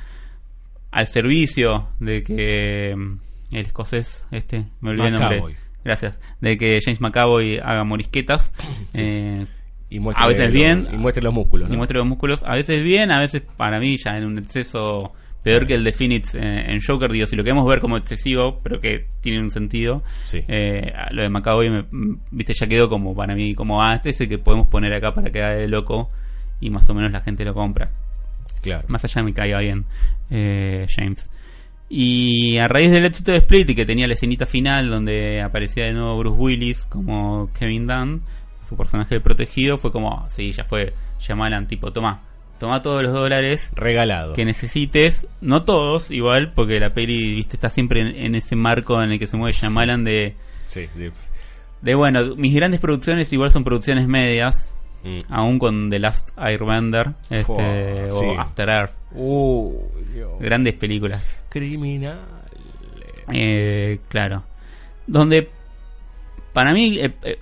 al 0.93 1.07
servicio 1.09 1.89
de 1.99 2.23
que 2.23 2.95
mm, 2.97 3.57
el 3.57 3.67
escocés, 3.67 4.25
este, 4.31 4.65
me 4.81 4.91
olvidé 4.91 5.09
el 5.09 5.15
nombre. 5.15 5.43
Gracias. 5.85 6.19
De 6.41 6.57
que 6.57 6.81
James 6.83 7.01
McAvoy 7.01 7.59
haga 7.59 7.85
morisquetas. 7.85 8.53
Eh, 8.95 9.45
Y 9.91 10.01
muestre 10.01 10.25
A 10.25 10.29
veces 10.29 10.45
los- 10.45 10.53
bien. 10.53 10.89
Y 10.93 10.97
muestre 10.97 11.23
los 11.23 11.33
músculos, 11.35 11.69
y 11.69 11.73
¿no? 11.73 11.79
muestra 11.79 11.99
los 11.99 12.07
músculos. 12.09 12.43
A 12.45 12.55
veces 12.55 12.83
bien, 12.83 13.11
a 13.11 13.21
veces 13.21 13.43
para 13.57 13.79
mí 13.81 13.97
ya 13.97 14.17
en 14.19 14.25
un 14.25 14.39
exceso 14.39 15.13
peor 15.43 15.67
que 15.67 15.75
el 15.75 15.85
de 15.85 15.93
Phoenix 15.93 16.35
eh, 16.35 16.41
en 16.41 16.81
Joker. 16.81 17.13
Digo, 17.13 17.27
si 17.27 17.37
lo 17.37 17.45
queremos 17.45 17.67
ver 17.69 17.81
como 17.81 17.97
excesivo, 17.99 18.61
pero 18.63 18.81
que 18.81 19.07
tiene 19.21 19.41
un 19.41 19.51
sentido. 19.51 20.03
Sí. 20.25 20.41
eh, 20.49 20.91
lo 21.11 21.23
de 21.23 21.29
Macaboy, 21.29 21.69
me, 21.71 21.83
mm, 21.83 22.19
viste, 22.31 22.55
ya 22.59 22.67
quedó 22.67 22.89
como 22.89 23.15
para 23.15 23.35
mí, 23.35 23.55
como, 23.55 23.83
ah, 23.83 23.95
este 23.95 24.11
es 24.11 24.21
el 24.23 24.29
que 24.29 24.39
podemos 24.39 24.69
poner 24.69 24.93
acá 24.95 25.15
para 25.15 25.31
que 25.31 25.43
haga 25.43 25.55
de 25.55 25.69
loco. 25.69 26.11
Y 26.61 26.71
más 26.71 26.89
o 26.89 26.95
menos 26.95 27.13
la 27.13 27.21
gente 27.21 27.45
lo 27.45 27.53
compra. 27.53 27.91
Claro. 28.63 28.85
Más 28.89 29.05
allá 29.05 29.21
de 29.21 29.25
me 29.25 29.35
caiga 29.35 29.59
bien 29.61 29.85
eh, 30.31 30.87
James. 30.89 31.29
Y 31.91 32.57
a 32.57 32.67
raíz 32.67 32.91
del 32.91 33.05
éxito 33.05 33.31
de 33.33 33.39
Split 33.39 33.71
y 33.71 33.75
que 33.75 33.85
tenía 33.85 34.07
la 34.07 34.15
escenita 34.15 34.47
final 34.47 34.89
donde 34.89 35.43
aparecía 35.43 35.85
de 35.85 35.93
nuevo 35.93 36.17
Bruce 36.19 36.39
Willis 36.41 36.87
como 36.87 37.51
Kevin 37.59 37.87
Dunn, 37.87 38.23
su 38.65 38.77
personaje 38.77 39.21
protegido, 39.21 39.79
fue 39.79 39.93
como, 39.93 40.27
sí, 40.31 40.53
ya 40.53 40.65
fue, 40.65 40.93
llamalan 41.21 41.67
tipo, 41.69 41.93
toma, 41.93 42.23
toma 42.59 42.83
todos 42.83 43.03
los 43.03 43.13
dólares 43.13 43.69
Regalado. 43.75 44.33
que 44.33 44.45
necesites, 44.45 45.27
no 45.41 45.65
todos 45.65 46.11
igual, 46.11 46.53
porque 46.55 46.81
la 46.81 46.91
peli, 46.91 47.35
viste, 47.35 47.57
está 47.57 47.71
siempre 47.71 48.01
en, 48.01 48.09
en 48.17 48.35
ese 48.35 48.57
marco 48.57 49.03
en 49.03 49.13
el 49.13 49.19
que 49.19 49.27
se 49.27 49.37
mueve 49.37 49.53
Shyamalan 49.57 50.05
de, 50.05 50.35
Sí, 50.69 50.87
de- 50.95 51.13
de, 51.83 51.95
bueno, 51.95 52.35
mis 52.37 52.55
grandes 52.55 52.81
producciones 52.81 53.31
igual 53.33 53.51
son 53.51 53.63
producciones 53.65 54.09
medias, 54.09 54.71
mm. 55.05 55.19
aún 55.31 55.59
con 55.59 55.91
The 55.91 55.99
Last 55.99 56.31
Airbender, 56.37 57.11
este, 57.29 58.09
o 58.11 58.21
sí. 58.21 58.27
After 58.39 58.69
Earth, 58.71 58.93
Uh, 59.17 59.73
Dios. 60.13 60.33
grandes 60.41 60.75
películas. 60.75 61.23
Criminal. 61.51 62.19
Eh, 63.33 64.01
claro. 64.09 64.43
Donde, 65.07 65.51
para 66.53 66.73
mí, 66.73 66.99
eh, 66.99 67.13
eh, 67.23 67.39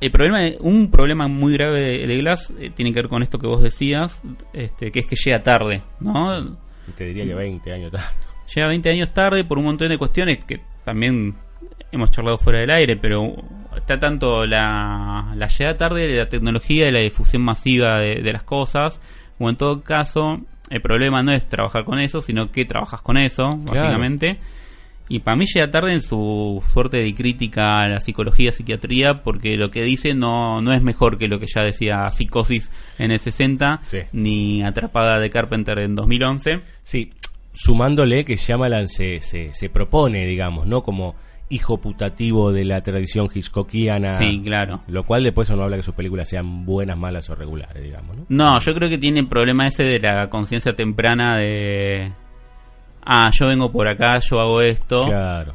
el 0.00 0.10
problema, 0.10 0.40
de- 0.40 0.56
un 0.60 0.90
problema 0.90 1.28
muy 1.28 1.52
grave 1.54 1.80
de, 1.80 2.06
de 2.06 2.16
Glass 2.18 2.52
eh, 2.58 2.70
tiene 2.74 2.92
que 2.92 3.00
ver 3.00 3.08
con 3.08 3.22
esto 3.22 3.38
que 3.38 3.46
vos 3.46 3.62
decías, 3.62 4.22
este, 4.52 4.90
que 4.90 5.00
es 5.00 5.06
que 5.06 5.16
llega 5.16 5.42
tarde, 5.42 5.82
¿no? 6.00 6.56
Te 6.96 7.04
diría 7.04 7.24
que 7.24 7.34
20 7.34 7.72
años 7.72 7.92
tarde. 7.92 8.06
Llega 8.54 8.66
20 8.68 8.90
años 8.90 9.14
tarde 9.14 9.44
por 9.44 9.58
un 9.58 9.64
montón 9.64 9.88
de 9.90 9.98
cuestiones 9.98 10.44
que 10.44 10.60
también 10.84 11.34
hemos 11.92 12.10
charlado 12.10 12.38
fuera 12.38 12.60
del 12.60 12.70
aire, 12.70 12.96
pero 12.96 13.34
está 13.76 13.98
tanto 14.00 14.46
la, 14.46 15.32
la 15.36 15.46
llegada 15.46 15.76
tarde 15.76 16.08
de 16.08 16.16
la 16.18 16.28
tecnología 16.28 16.88
y 16.88 16.92
la 16.92 16.98
difusión 17.00 17.42
masiva 17.42 17.98
de, 18.00 18.22
de 18.22 18.32
las 18.32 18.42
cosas, 18.42 19.00
o 19.38 19.48
en 19.50 19.56
todo 19.56 19.82
caso, 19.82 20.40
el 20.70 20.80
problema 20.82 21.22
no 21.22 21.32
es 21.32 21.48
trabajar 21.48 21.84
con 21.84 21.98
eso, 22.00 22.22
sino 22.22 22.50
que 22.50 22.64
trabajas 22.64 23.02
con 23.02 23.16
eso, 23.16 23.50
básicamente. 23.74 24.38
Y 25.12 25.18
para 25.18 25.36
mí 25.36 25.44
llega 25.52 25.70
tarde 25.72 25.92
en 25.92 26.02
su 26.02 26.62
suerte 26.72 26.98
de 26.98 27.12
crítica 27.14 27.80
a 27.80 27.88
la 27.88 27.98
psicología, 28.00 28.52
psiquiatría, 28.52 29.22
porque 29.24 29.56
lo 29.56 29.68
que 29.70 29.82
dice 29.82 30.14
no, 30.14 30.62
no 30.62 30.72
es 30.72 30.82
mejor 30.82 31.18
que 31.18 31.26
lo 31.26 31.40
que 31.40 31.46
ya 31.52 31.64
decía 31.64 32.08
Psicosis 32.12 32.70
en 32.96 33.10
el 33.10 33.18
60, 33.18 33.80
Sí. 33.84 33.98
ni 34.12 34.62
Atrapada 34.62 35.18
de 35.18 35.28
Carpenter 35.28 35.80
en 35.80 35.96
2011. 35.96 36.60
Sí, 36.84 37.10
sumándole 37.52 38.24
que 38.24 38.36
Shyamalan 38.36 38.88
se, 38.88 39.20
se, 39.20 39.52
se 39.52 39.68
propone, 39.68 40.24
digamos, 40.26 40.66
¿no? 40.68 40.82
Como 40.84 41.16
hijo 41.48 41.78
putativo 41.80 42.52
de 42.52 42.64
la 42.64 42.80
tradición 42.80 43.28
hitchcockiana. 43.34 44.16
Sí, 44.18 44.40
claro. 44.44 44.82
Lo 44.86 45.02
cual 45.04 45.24
después 45.24 45.50
no 45.50 45.60
habla 45.60 45.76
que 45.76 45.82
sus 45.82 45.94
películas 45.96 46.28
sean 46.28 46.64
buenas, 46.64 46.96
malas 46.96 47.28
o 47.28 47.34
regulares, 47.34 47.82
digamos, 47.82 48.16
¿no? 48.16 48.26
No, 48.28 48.60
yo 48.60 48.72
creo 48.74 48.88
que 48.88 48.98
tiene 48.98 49.18
el 49.18 49.26
problema 49.26 49.66
ese 49.66 49.82
de 49.82 49.98
la 49.98 50.30
conciencia 50.30 50.76
temprana 50.76 51.36
de... 51.36 52.12
Ah, 53.04 53.30
yo 53.32 53.46
vengo 53.48 53.70
por 53.72 53.88
acá, 53.88 54.18
yo 54.18 54.40
hago 54.40 54.60
esto. 54.62 55.06
Claro. 55.06 55.54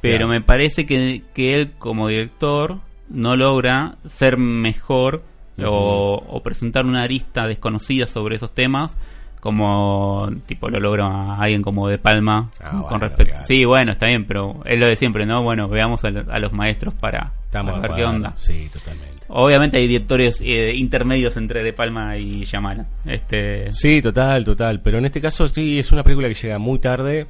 pero 0.00 0.18
claro. 0.26 0.28
me 0.28 0.40
parece 0.40 0.86
que, 0.86 1.22
que 1.34 1.54
él 1.54 1.72
como 1.78 2.08
director 2.08 2.78
no 3.08 3.36
logra 3.36 3.96
ser 4.06 4.36
mejor 4.38 5.22
o, 5.64 6.24
o 6.26 6.42
presentar 6.42 6.86
una 6.86 7.02
arista 7.02 7.46
desconocida 7.46 8.06
sobre 8.06 8.36
esos 8.36 8.54
temas 8.54 8.96
como 9.40 10.30
tipo 10.46 10.68
lo 10.68 10.80
logra 10.80 11.36
alguien 11.36 11.62
como 11.62 11.88
De 11.88 11.98
Palma 11.98 12.50
Ah, 12.62 12.70
con 12.70 12.80
bueno, 12.82 12.98
respecto. 13.00 13.32
claro. 13.32 13.46
Sí, 13.46 13.64
bueno, 13.64 13.92
está 13.92 14.06
bien, 14.06 14.26
pero 14.26 14.60
es 14.64 14.78
lo 14.78 14.86
de 14.86 14.96
siempre, 14.96 15.24
¿no? 15.26 15.42
Bueno, 15.42 15.66
veamos 15.68 16.04
a, 16.04 16.10
lo- 16.10 16.30
a 16.32 16.38
los 16.38 16.52
maestros 16.52 16.92
para, 16.94 17.32
para 17.50 17.78
ver 17.80 17.92
qué 17.94 18.04
onda. 18.04 18.32
Sí, 18.36 18.68
totalmente. 18.72 19.19
Obviamente 19.32 19.76
hay 19.76 19.86
directores 19.86 20.40
eh, 20.40 20.72
intermedios 20.74 21.36
entre 21.36 21.62
De 21.62 21.72
Palma 21.72 22.16
y 22.18 22.44
Shyamalan. 22.44 22.86
Este, 23.04 23.72
Sí, 23.72 24.02
total, 24.02 24.44
total. 24.44 24.80
Pero 24.80 24.98
en 24.98 25.04
este 25.04 25.20
caso 25.20 25.46
sí 25.48 25.78
es 25.78 25.92
una 25.92 26.02
película 26.02 26.28
que 26.28 26.34
llega 26.34 26.58
muy 26.58 26.78
tarde. 26.78 27.26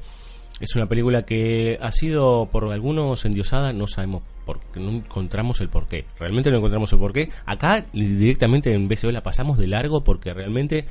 Es 0.59 0.75
una 0.75 0.87
película 0.87 1.23
que 1.23 1.79
ha 1.81 1.91
sido 1.91 2.49
por 2.51 2.71
algunos 2.71 3.25
endiosada, 3.25 3.73
no 3.73 3.87
sabemos 3.87 4.23
porque 4.45 4.79
no 4.79 4.91
encontramos 4.91 5.61
el 5.61 5.69
porqué. 5.69 6.05
Realmente 6.19 6.51
no 6.51 6.57
encontramos 6.57 6.91
el 6.93 6.99
porqué. 6.99 7.29
Acá 7.45 7.85
directamente 7.93 8.73
en 8.73 8.87
BCO 8.87 9.11
la 9.11 9.23
pasamos 9.23 9.57
de 9.57 9.67
largo 9.67 10.03
porque 10.03 10.33
realmente 10.33 10.85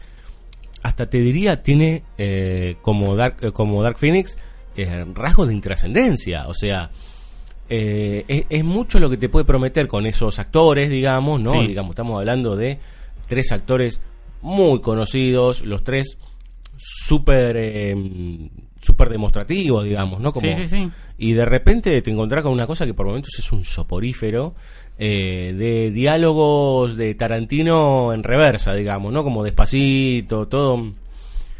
hasta 0.83 1.09
te 1.09 1.19
diría 1.19 1.63
tiene 1.63 2.05
eh, 2.19 2.77
como 2.83 3.15
Dark 3.17 3.37
eh, 3.43 3.53
como 3.53 3.83
Dark 3.83 3.99
Phoenix 3.99 4.39
eh, 4.77 5.05
rasgos 5.15 5.49
de 5.49 5.55
intrascendencia, 5.55 6.47
o 6.49 6.55
sea, 6.55 6.91
eh, 7.71 8.25
es, 8.27 8.45
es 8.51 8.65
mucho 8.65 8.99
lo 8.99 9.09
que 9.09 9.17
te 9.17 9.29
puede 9.29 9.45
prometer 9.45 9.87
con 9.87 10.05
esos 10.05 10.39
actores, 10.41 10.91
digamos, 10.91 11.41
¿no? 11.41 11.53
Sí. 11.53 11.69
Digamos, 11.69 11.91
estamos 11.91 12.19
hablando 12.19 12.57
de 12.57 12.79
tres 13.29 13.53
actores 13.53 14.01
muy 14.43 14.81
conocidos, 14.81 15.65
los 15.65 15.85
tres 15.85 16.19
súper 16.77 17.57
eh, 17.57 17.95
súper 18.81 19.09
demostrativos, 19.09 19.85
digamos, 19.85 20.21
¿no? 20.21 20.33
Como, 20.33 20.49
Sí, 20.49 20.63
sí, 20.63 20.69
sí. 20.69 20.91
Y 21.19 21.33
de 21.33 21.45
repente 21.45 22.01
te 22.03 22.11
encontrás 22.11 22.43
con 22.43 22.53
una 22.53 22.67
cosa 22.67 22.87
que 22.87 22.95
por 22.95 23.07
momentos 23.07 23.39
es 23.39 23.53
un 23.53 23.65
soporífero 23.65 24.55
eh, 24.99 25.55
de 25.57 25.91
diálogos 25.91 26.97
de 26.97 27.15
Tarantino 27.15 28.13
en 28.13 28.23
reversa, 28.23 28.75
digamos, 28.75 29.13
¿no? 29.13 29.23
Como 29.23 29.45
despacito, 29.45 30.49
todo. 30.49 30.93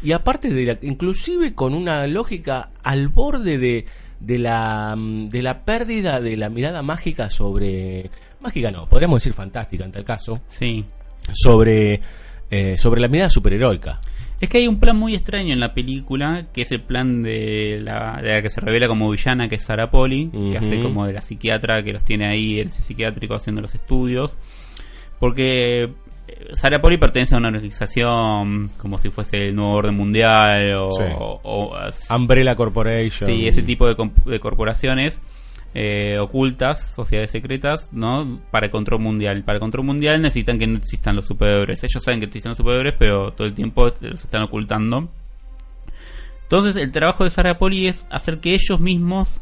Y 0.03 0.11
aparte 0.11 0.51
de 0.51 0.65
la, 0.65 0.79
inclusive 0.81 1.53
con 1.53 1.73
una 1.73 2.05
lógica 2.07 2.71
al 2.83 3.07
borde 3.07 3.59
de, 3.59 3.85
de 4.21 4.37
la 4.37 4.95
mm, 4.95 5.29
de 5.29 5.41
la 5.41 5.63
pérdida 5.65 6.19
de 6.21 6.37
la 6.37 6.49
mirada 6.49 6.81
mágica 6.81 7.29
sobre 7.29 8.09
mágica 8.39 8.71
no, 8.71 8.87
podríamos 8.87 9.17
decir 9.21 9.33
fantástica 9.33 9.83
en 9.83 9.91
tal 9.91 10.03
caso, 10.05 10.39
Sí. 10.49 10.85
sobre 11.33 11.99
eh, 12.49 12.77
sobre 12.77 13.01
la 13.01 13.07
mirada 13.07 13.29
superheroica. 13.29 13.99
Es 14.39 14.49
que 14.49 14.57
hay 14.57 14.67
un 14.67 14.79
plan 14.79 14.97
muy 14.97 15.13
extraño 15.13 15.53
en 15.53 15.59
la 15.59 15.73
película, 15.75 16.47
que 16.51 16.63
es 16.63 16.71
el 16.71 16.81
plan 16.81 17.21
de 17.21 17.79
la, 17.83 18.19
de 18.23 18.33
la 18.33 18.41
que 18.41 18.49
se 18.49 18.59
revela 18.59 18.87
como 18.87 19.09
villana, 19.11 19.47
que 19.47 19.55
es 19.55 19.61
Sarah 19.63 19.91
Polly, 19.91 20.31
Ujú. 20.33 20.51
que 20.51 20.57
hace 20.57 20.81
como 20.81 21.05
de 21.05 21.13
la 21.13 21.21
psiquiatra 21.21 21.83
que 21.83 21.93
los 21.93 22.03
tiene 22.03 22.27
ahí 22.27 22.59
en 22.59 22.69
ese 22.69 22.81
psiquiátrico 22.81 23.35
haciendo 23.35 23.61
los 23.61 23.75
estudios. 23.75 24.35
Porque 25.19 25.93
eh, 26.31 26.55
Sarah 26.55 26.81
Polly 26.81 26.97
pertenece 26.97 27.35
a 27.35 27.37
una 27.37 27.49
organización 27.49 28.69
como 28.77 28.97
si 28.97 29.09
fuese 29.09 29.47
el 29.49 29.55
nuevo 29.55 29.73
orden 29.73 29.95
mundial 29.95 30.73
o, 30.75 30.91
Sí. 30.93 31.03
o- 31.17 31.39
o- 31.43 32.15
Umbrella 32.15 32.55
Corporation. 32.55 33.29
sí, 33.29 33.47
ese 33.47 33.61
tipo 33.63 33.87
de, 33.87 34.39
corporaciones 34.39 35.19
eh, 35.73 36.17
ocultas, 36.19 36.93
sociedades 36.95 37.31
secretas, 37.31 37.89
¿no? 37.93 38.41
Para 38.51 38.65
el 38.65 38.71
control 38.71 38.99
mundial. 38.99 39.43
Para 39.45 39.55
el 39.55 39.59
control 39.61 39.85
mundial 39.85 40.21
necesitan 40.21 40.59
que 40.59 40.67
no 40.67 40.77
existan 40.77 41.15
los 41.15 41.25
superhéroes. 41.27 41.81
Ellos 41.83 42.03
saben 42.03 42.19
que 42.19 42.25
existen 42.25 42.49
los 42.49 42.57
superhéroes, 42.57 42.95
pero 42.99 43.31
todo 43.31 43.47
el 43.47 43.53
tiempo 43.53 43.89
los 44.01 44.21
están 44.23 44.43
ocultando. 44.43 45.07
Entonces, 46.43 46.75
el 46.75 46.91
trabajo 46.91 47.23
de 47.23 47.31
Sarah 47.31 47.57
Poli 47.57 47.87
es 47.87 48.05
hacer 48.09 48.39
que 48.39 48.53
ellos 48.53 48.79
mismos 48.81 49.39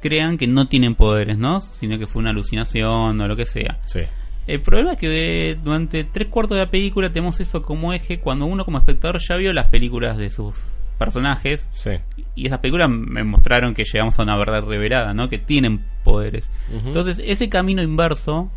crean 0.00 0.36
que 0.38 0.48
no 0.48 0.66
tienen 0.66 0.96
poderes, 0.96 1.38
¿no? 1.38 1.60
Sino 1.60 1.98
que 1.98 2.06
fue 2.08 2.20
una 2.20 2.30
alucinación 2.30 3.20
o 3.20 3.28
lo 3.28 3.36
que 3.36 3.46
sea. 3.46 3.78
Sí. 3.86 4.00
El 4.46 4.60
problema 4.60 4.92
es 4.92 4.98
que 4.98 5.50
eh, 5.50 5.56
durante 5.62 6.04
tres 6.04 6.28
cuartos 6.28 6.56
de 6.56 6.64
la 6.64 6.70
película 6.70 7.10
tenemos 7.12 7.40
eso 7.40 7.62
como 7.62 7.92
eje 7.92 8.20
cuando 8.20 8.46
uno 8.46 8.64
como 8.64 8.78
espectador 8.78 9.18
ya 9.26 9.36
vio 9.36 9.52
las 9.52 9.66
películas 9.66 10.16
de 10.16 10.30
sus 10.30 10.54
personajes 10.98 11.68
Sí. 11.72 11.90
y 12.34 12.46
esas 12.46 12.60
películas 12.60 12.88
me 12.88 13.22
mostraron 13.24 13.74
que 13.74 13.84
llegamos 13.84 14.18
a 14.18 14.22
una 14.22 14.36
verdad 14.36 14.62
revelada, 14.64 15.12
¿no? 15.14 15.28
Que 15.28 15.38
tienen 15.38 15.84
poderes. 16.04 16.48
Entonces, 16.72 17.20
ese 17.24 17.48
camino 17.48 17.82
inverso, 17.82 18.50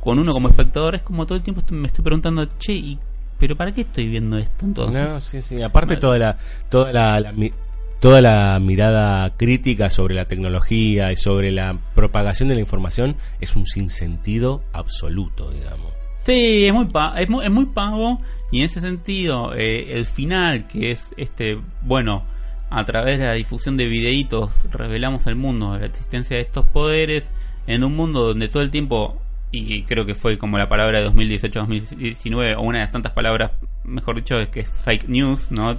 con 0.00 0.18
uno 0.18 0.32
como 0.32 0.48
espectador, 0.48 0.94
es 0.94 1.02
como 1.02 1.26
todo 1.26 1.36
el 1.36 1.42
tiempo 1.42 1.62
me 1.70 1.86
estoy 1.88 2.04
preguntando, 2.04 2.46
che, 2.58 2.74
¿y, 2.74 2.98
¿pero 3.38 3.56
para 3.56 3.72
qué 3.72 3.80
estoy 3.80 4.06
viendo 4.06 4.38
esto 4.38 4.64
entonces? 4.64 5.08
No, 5.08 5.20
sí, 5.20 5.42
sí. 5.42 5.60
Aparte 5.62 5.96
toda 5.96 6.18
la 6.18 6.36
toda 6.68 6.92
la, 6.92 7.18
la 7.18 7.32
mi- 7.32 7.52
toda 8.00 8.20
la 8.20 8.58
mirada 8.60 9.36
crítica 9.36 9.90
sobre 9.90 10.14
la 10.14 10.26
tecnología 10.26 11.12
y 11.12 11.16
sobre 11.16 11.50
la 11.50 11.78
propagación 11.94 12.48
de 12.48 12.54
la 12.54 12.60
información 12.60 13.16
es 13.40 13.56
un 13.56 13.66
sinsentido 13.66 14.62
absoluto, 14.72 15.50
digamos. 15.50 15.92
Sí, 16.24 16.66
es 16.66 16.74
muy, 16.74 16.88
es 17.16 17.28
muy, 17.28 17.44
es 17.44 17.50
muy 17.50 17.66
pago 17.66 18.20
y 18.50 18.58
en 18.58 18.64
ese 18.64 18.80
sentido 18.80 19.54
eh, 19.54 19.92
el 19.94 20.06
final 20.06 20.66
que 20.66 20.90
es 20.90 21.10
este, 21.16 21.60
bueno, 21.82 22.24
a 22.68 22.84
través 22.84 23.18
de 23.18 23.26
la 23.26 23.34
difusión 23.34 23.76
de 23.76 23.86
videitos 23.86 24.50
revelamos 24.70 25.26
al 25.26 25.36
mundo 25.36 25.78
la 25.78 25.86
existencia 25.86 26.36
de 26.36 26.42
estos 26.42 26.66
poderes 26.66 27.30
en 27.66 27.84
un 27.84 27.94
mundo 27.94 28.26
donde 28.26 28.48
todo 28.48 28.62
el 28.62 28.70
tiempo, 28.70 29.20
y 29.50 29.82
creo 29.82 30.06
que 30.06 30.14
fue 30.14 30.38
como 30.38 30.58
la 30.58 30.68
palabra 30.68 31.00
de 31.00 31.08
2018-2019 31.10 32.56
o 32.56 32.62
una 32.62 32.78
de 32.78 32.84
las 32.84 32.92
tantas 32.92 33.12
palabras, 33.12 33.52
mejor 33.84 34.16
dicho, 34.16 34.38
es 34.38 34.48
que 34.48 34.60
es 34.60 34.68
fake 34.68 35.08
news, 35.08 35.50
¿no? 35.50 35.78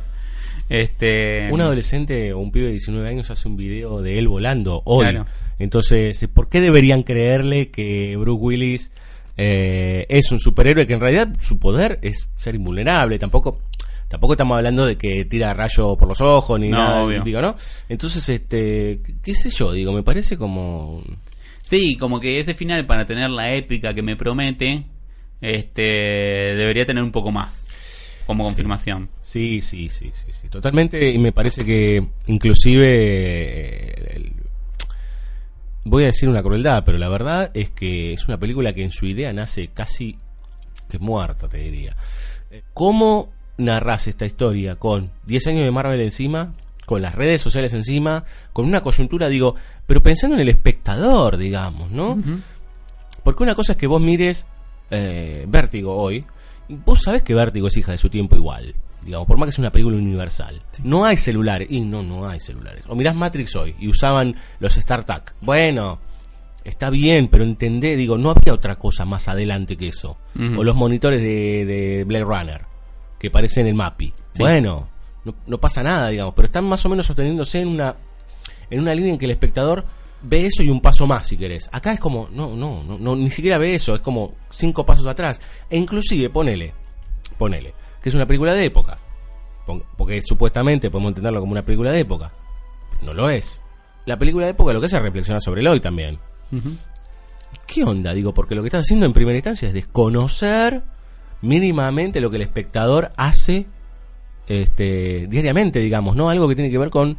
Este, 0.70 1.50
Un 1.52 1.62
adolescente 1.62 2.34
o 2.34 2.40
un 2.40 2.52
pibe 2.52 2.66
de 2.68 2.72
19 2.74 3.08
años 3.08 3.30
hace 3.32 3.48
un 3.48 3.56
video 3.58 4.02
de 4.02 4.20
él 4.20 4.28
volando 4.28 4.82
hoy. 4.86 5.08
Claro. 5.08 5.26
Entonces, 5.60 6.28
¿por 6.34 6.50
qué 6.50 6.60
deberían 6.62 7.04
creerle 7.04 7.70
que 7.72 8.16
Bruce 8.18 8.42
Willis 8.42 8.92
eh, 9.38 10.06
es 10.10 10.32
un 10.32 10.40
superhéroe 10.40 10.86
que 10.88 10.94
en 10.94 11.00
realidad 11.00 11.30
su 11.40 11.58
poder 11.60 12.00
es 12.02 12.28
ser 12.36 12.56
invulnerable? 12.56 13.18
Tampoco 13.20 13.60
tampoco 14.10 14.34
estamos 14.34 14.56
hablando 14.58 14.86
de 14.86 14.98
que 14.98 15.26
tira 15.26 15.54
rayo 15.54 15.98
por 15.98 16.08
los 16.08 16.22
ojos 16.22 16.58
ni 16.60 16.70
No, 16.70 16.78
nada, 16.78 17.04
obvio. 17.04 17.24
digo, 17.24 17.42
¿no? 17.42 17.56
Entonces, 17.90 18.28
este, 18.30 19.02
qué- 19.06 19.16
qué 19.22 19.34
sé 19.34 19.50
yo, 19.50 19.72
digo, 19.74 19.92
me 19.92 20.04
parece 20.04 20.38
como 20.38 21.02
Sí, 21.62 21.98
como 21.98 22.20
que 22.22 22.40
ese 22.40 22.54
final 22.54 22.86
para 22.86 23.06
tener 23.06 23.30
la 23.30 23.54
épica 23.54 23.94
que 23.94 24.02
me 24.02 24.16
promete, 24.16 24.86
este 25.42 25.82
debería 26.56 26.86
tener 26.86 27.04
un 27.04 27.12
poco 27.12 27.32
más 27.32 27.66
como 28.28 28.44
confirmación. 28.44 29.10
Sí, 29.24 29.62
sí, 29.62 29.90
sí, 29.90 30.12
sí, 30.14 30.28
sí, 30.32 30.50
totalmente. 30.50 31.10
Y 31.12 31.18
me 31.18 31.32
parece 31.32 31.66
que 31.66 32.08
inclusive 32.28 32.88
eh, 32.90 34.14
el- 34.16 34.34
voy 35.86 36.04
a 36.04 36.08
decir 36.08 36.30
una 36.30 36.44
crueldad, 36.44 36.84
pero 36.86 36.98
la 36.98 37.10
verdad 37.10 37.50
es 37.54 37.72
que 37.72 38.14
es 38.14 38.28
una 38.28 38.38
película 38.38 38.74
que 38.74 38.84
en 38.84 38.92
su 38.92 39.06
idea 39.06 39.32
nace 39.34 39.70
casi 39.70 40.20
que 40.90 41.00
muerta, 41.00 41.48
te 41.48 41.58
diría. 41.58 41.96
Eh, 42.52 42.62
¿Cómo 42.74 43.30
narras 43.58 44.08
esta 44.08 44.26
historia 44.26 44.76
con 44.76 45.10
10 45.26 45.48
años 45.48 45.64
de 45.64 45.72
Marvel 45.72 46.00
encima, 46.02 46.54
con 46.86 47.02
las 47.02 47.16
redes 47.16 47.42
sociales 47.42 47.74
encima, 47.74 48.24
con 48.54 48.66
una 48.66 48.82
coyuntura, 48.82 49.28
digo, 49.30 49.56
pero 49.86 50.04
pensando 50.04 50.36
en 50.36 50.42
el 50.42 50.50
espectador, 50.50 51.38
digamos, 51.38 51.92
¿no? 51.92 52.18
Porque 53.24 53.44
una 53.44 53.56
cosa 53.56 53.74
es 53.74 53.78
que 53.78 53.88
vos 53.88 54.00
mires 54.02 54.46
eh, 54.92 55.46
Vértigo 55.50 55.96
hoy, 55.96 56.24
vos 56.70 57.02
sabés 57.04 57.24
que 57.24 57.34
Vértigo 57.34 57.68
es 57.68 57.78
hija 57.78 57.92
de 57.92 57.98
su 57.98 58.10
tiempo 58.10 58.36
igual, 58.36 58.76
digamos, 59.02 59.28
por 59.28 59.38
más 59.38 59.48
que 59.48 59.52
sea 59.54 59.64
una 59.64 59.72
película 59.72 59.98
universal. 59.98 60.62
No 60.84 61.06
hay 61.06 61.18
celulares, 61.18 61.68
y 61.72 61.82
no, 61.82 62.04
no 62.04 62.28
hay 62.28 62.40
celulares. 62.40 62.84
O 62.88 62.96
mirás 62.96 63.16
Matrix 63.16 63.56
hoy, 63.56 63.76
y 63.80 63.88
usaban 63.88 64.36
los 64.60 64.74
StarTAC. 64.76 65.36
Bueno, 65.42 66.00
está 66.64 66.90
bien, 66.90 67.28
pero 67.28 67.44
entendé, 67.44 67.96
digo, 67.96 68.18
no 68.18 68.32
había 68.32 68.54
otra 68.54 68.76
cosa 68.76 69.06
más 69.06 69.28
adelante 69.28 69.78
que 69.78 69.90
eso. 69.90 70.18
O 70.36 70.64
los 70.64 70.76
monitores 70.76 71.22
de, 71.22 71.66
de 71.66 72.04
Blade 72.04 72.26
Runner, 72.26 72.62
que 73.20 73.32
parecen 73.32 73.68
el 73.68 73.74
MAPI. 73.74 74.14
Bueno, 74.38 74.90
no, 75.26 75.36
no 75.48 75.58
pasa 75.60 75.82
nada, 75.84 76.10
digamos, 76.10 76.34
pero 76.36 76.46
están 76.46 76.66
más 76.66 76.86
o 76.86 76.90
menos 76.90 77.06
sosteniéndose 77.06 77.62
en 77.62 77.70
una 77.70 77.96
en 78.70 78.80
una 78.80 78.94
línea 78.94 79.14
en 79.14 79.18
que 79.18 79.26
el 79.26 79.32
espectador 79.32 79.86
ve 80.22 80.46
eso 80.46 80.64
y 80.64 80.70
un 80.70 80.82
paso 80.82 81.08
más, 81.08 81.28
si 81.28 81.38
querés. 81.38 81.70
Acá 81.72 81.94
es 81.94 82.00
como, 82.00 82.30
no, 82.32 82.56
no, 82.56 82.84
no, 82.84 82.98
no, 82.98 83.16
ni 83.16 83.30
siquiera 83.30 83.58
ve 83.58 83.76
eso, 83.76 83.96
es 83.96 84.02
como 84.02 84.34
cinco 84.52 84.86
pasos 84.86 85.06
atrás. 85.06 85.40
E 85.70 85.78
inclusive, 85.78 86.30
ponele, 86.30 86.74
ponele, 87.38 87.74
que 88.02 88.10
es 88.10 88.16
una 88.16 88.26
película 88.26 88.54
de 88.54 88.66
época. 88.66 88.98
Porque 89.98 90.22
supuestamente 90.22 90.90
podemos 90.90 91.10
entenderlo 91.10 91.42
como 91.42 91.52
una 91.52 91.66
película 91.66 91.92
de 91.92 92.00
época. 92.00 92.32
No 93.02 93.14
lo 93.14 93.30
es. 93.30 93.62
La 94.06 94.18
película 94.18 94.46
de 94.46 94.54
época 94.54 94.72
lo 94.72 94.80
que 94.80 94.86
hace 94.86 94.96
es 94.96 95.02
reflexionar 95.02 95.42
sobre 95.42 95.62
el 95.62 95.68
hoy 95.68 95.82
también. 95.82 96.18
¿Qué 97.66 97.84
onda? 97.84 98.14
Digo, 98.14 98.34
porque 98.34 98.56
lo 98.56 98.62
que 98.62 98.68
estás 98.68 98.86
haciendo 98.86 99.06
en 99.06 99.14
primera 99.14 99.36
instancia 99.38 99.68
es 99.68 99.74
desconocer 99.74 100.84
mínimamente 101.42 102.22
lo 102.22 102.30
que 102.30 102.38
el 102.38 102.42
espectador 102.44 103.12
hace 103.18 103.68
este, 104.48 105.28
diariamente, 105.28 105.80
digamos, 105.80 106.16
¿no? 106.16 106.30
Algo 106.30 106.48
que 106.48 106.56
tiene 106.56 106.72
que 106.72 106.78
ver 106.78 106.90
con 106.90 107.18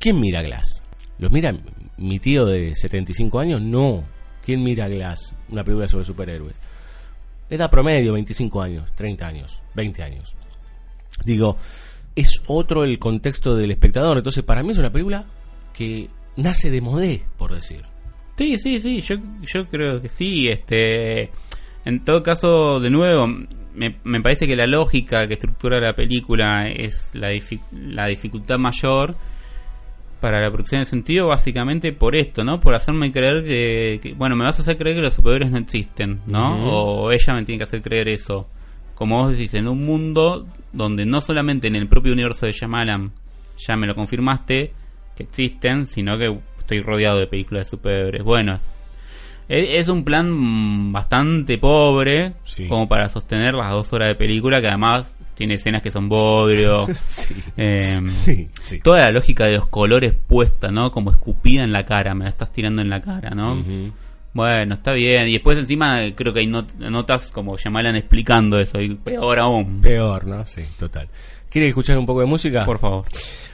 ¿quién 0.00 0.18
mira 0.18 0.42
Glass? 0.42 0.81
¿Los 1.22 1.30
mira 1.30 1.54
mi 1.98 2.18
tío 2.18 2.46
de 2.46 2.74
75 2.74 3.38
años? 3.38 3.62
No. 3.62 4.02
¿Quién 4.44 4.60
mira 4.64 4.88
Glass? 4.88 5.32
Una 5.50 5.62
película 5.62 5.86
sobre 5.86 6.04
superhéroes. 6.04 6.56
Edad 7.48 7.70
promedio, 7.70 8.14
25 8.14 8.60
años, 8.60 8.92
30 8.96 9.24
años, 9.24 9.62
20 9.76 10.02
años. 10.02 10.34
Digo, 11.24 11.56
es 12.16 12.42
otro 12.48 12.82
el 12.82 12.98
contexto 12.98 13.54
del 13.54 13.70
espectador. 13.70 14.16
Entonces, 14.16 14.42
para 14.42 14.64
mí 14.64 14.72
es 14.72 14.78
una 14.78 14.90
película 14.90 15.24
que 15.72 16.08
nace 16.34 16.72
de 16.72 16.80
modé, 16.80 17.22
por 17.38 17.54
decir. 17.54 17.82
Sí, 18.36 18.58
sí, 18.58 18.80
sí, 18.80 19.00
yo, 19.00 19.14
yo 19.42 19.68
creo 19.68 20.02
que 20.02 20.08
sí. 20.08 20.48
Este, 20.48 21.30
en 21.84 22.04
todo 22.04 22.24
caso, 22.24 22.80
de 22.80 22.90
nuevo, 22.90 23.28
me, 23.28 24.00
me 24.02 24.20
parece 24.20 24.48
que 24.48 24.56
la 24.56 24.66
lógica 24.66 25.28
que 25.28 25.34
estructura 25.34 25.78
la 25.78 25.94
película 25.94 26.66
es 26.66 27.10
la, 27.12 27.28
la 27.70 28.08
dificultad 28.08 28.58
mayor 28.58 29.14
para 30.22 30.40
la 30.40 30.50
producción 30.50 30.80
de 30.80 30.86
sentido, 30.86 31.26
básicamente 31.28 31.92
por 31.92 32.16
esto, 32.16 32.44
¿no? 32.44 32.58
Por 32.60 32.74
hacerme 32.74 33.12
creer 33.12 33.44
que, 33.44 34.00
que- 34.02 34.14
bueno, 34.14 34.34
me 34.36 34.44
vas 34.44 34.58
a 34.58 34.62
hacer 34.62 34.78
creer 34.78 34.96
que 34.96 35.02
los 35.02 35.12
superhéroes 35.14 35.50
no 35.50 35.58
existen, 35.58 36.20
¿no? 36.26 36.64
O 36.70 37.10
ella 37.12 37.34
me 37.34 37.44
tiene 37.44 37.58
que 37.58 37.64
hacer 37.64 37.82
creer 37.82 38.08
eso. 38.08 38.48
Como 38.94 39.20
vos 39.22 39.32
decís, 39.32 39.52
en 39.54 39.68
un 39.68 39.84
mundo 39.84 40.46
donde 40.72 41.04
no 41.04 41.20
solamente 41.20 41.66
en 41.66 41.76
el 41.76 41.88
propio 41.88 42.12
universo 42.14 42.46
de 42.46 42.52
Shyamalan 42.52 43.12
ya 43.58 43.76
me 43.76 43.86
lo 43.86 43.94
confirmaste 43.94 44.72
que 45.16 45.22
existen, 45.24 45.86
sino 45.86 46.16
que 46.16 46.38
estoy 46.58 46.80
rodeado 46.80 47.18
de 47.18 47.26
películas 47.26 47.66
de 47.66 47.70
superhéroes. 47.70 48.22
Bueno, 48.24 48.60
Es, 49.48 49.68
es 49.70 49.88
un 49.88 50.04
plan 50.04 50.92
bastante 50.92 51.58
pobre 51.58 52.34
Sí. 52.44 52.68
como 52.68 52.88
para 52.88 53.08
sostener 53.08 53.54
las 53.54 53.72
dos 53.72 53.92
horas 53.92 54.08
de 54.08 54.14
película 54.14 54.60
que 54.60 54.68
además 54.68 55.14
tiene 55.34 55.54
escenas 55.54 55.82
que 55.82 55.90
son 55.90 56.08
bodrio. 56.08 56.86
Sí. 56.94 57.34
eh, 57.56 58.00
Sí, 58.06 58.48
sí. 58.60 58.78
Toda 58.78 59.00
la 59.00 59.10
lógica 59.10 59.46
de 59.46 59.56
los 59.56 59.66
colores 59.68 60.14
puesta, 60.26 60.70
¿no? 60.70 60.90
Como 60.92 61.10
escupida 61.10 61.62
en 61.64 61.72
la 61.72 61.84
cara, 61.84 62.14
me 62.14 62.24
la 62.24 62.30
estás 62.30 62.52
tirando 62.52 62.82
en 62.82 62.90
la 62.90 63.00
cara, 63.00 63.30
¿no? 63.30 63.62
Bueno, 64.34 64.74
está 64.74 64.92
bien. 64.92 65.28
Y 65.28 65.32
después 65.34 65.58
encima 65.58 66.00
creo 66.14 66.32
que 66.32 66.40
hay 66.40 66.46
not- 66.46 66.74
notas 66.78 67.30
como 67.30 67.56
Yamalan 67.56 67.96
explicando 67.96 68.58
eso, 68.58 68.80
y 68.80 68.94
peor 68.94 69.38
aún. 69.38 69.80
Peor, 69.82 70.26
¿no? 70.26 70.46
Sí, 70.46 70.62
total. 70.78 71.08
¿Quiere 71.50 71.68
escuchar 71.68 71.98
un 71.98 72.06
poco 72.06 72.20
de 72.20 72.26
música? 72.26 72.64
Por 72.64 72.78
favor. 72.78 73.04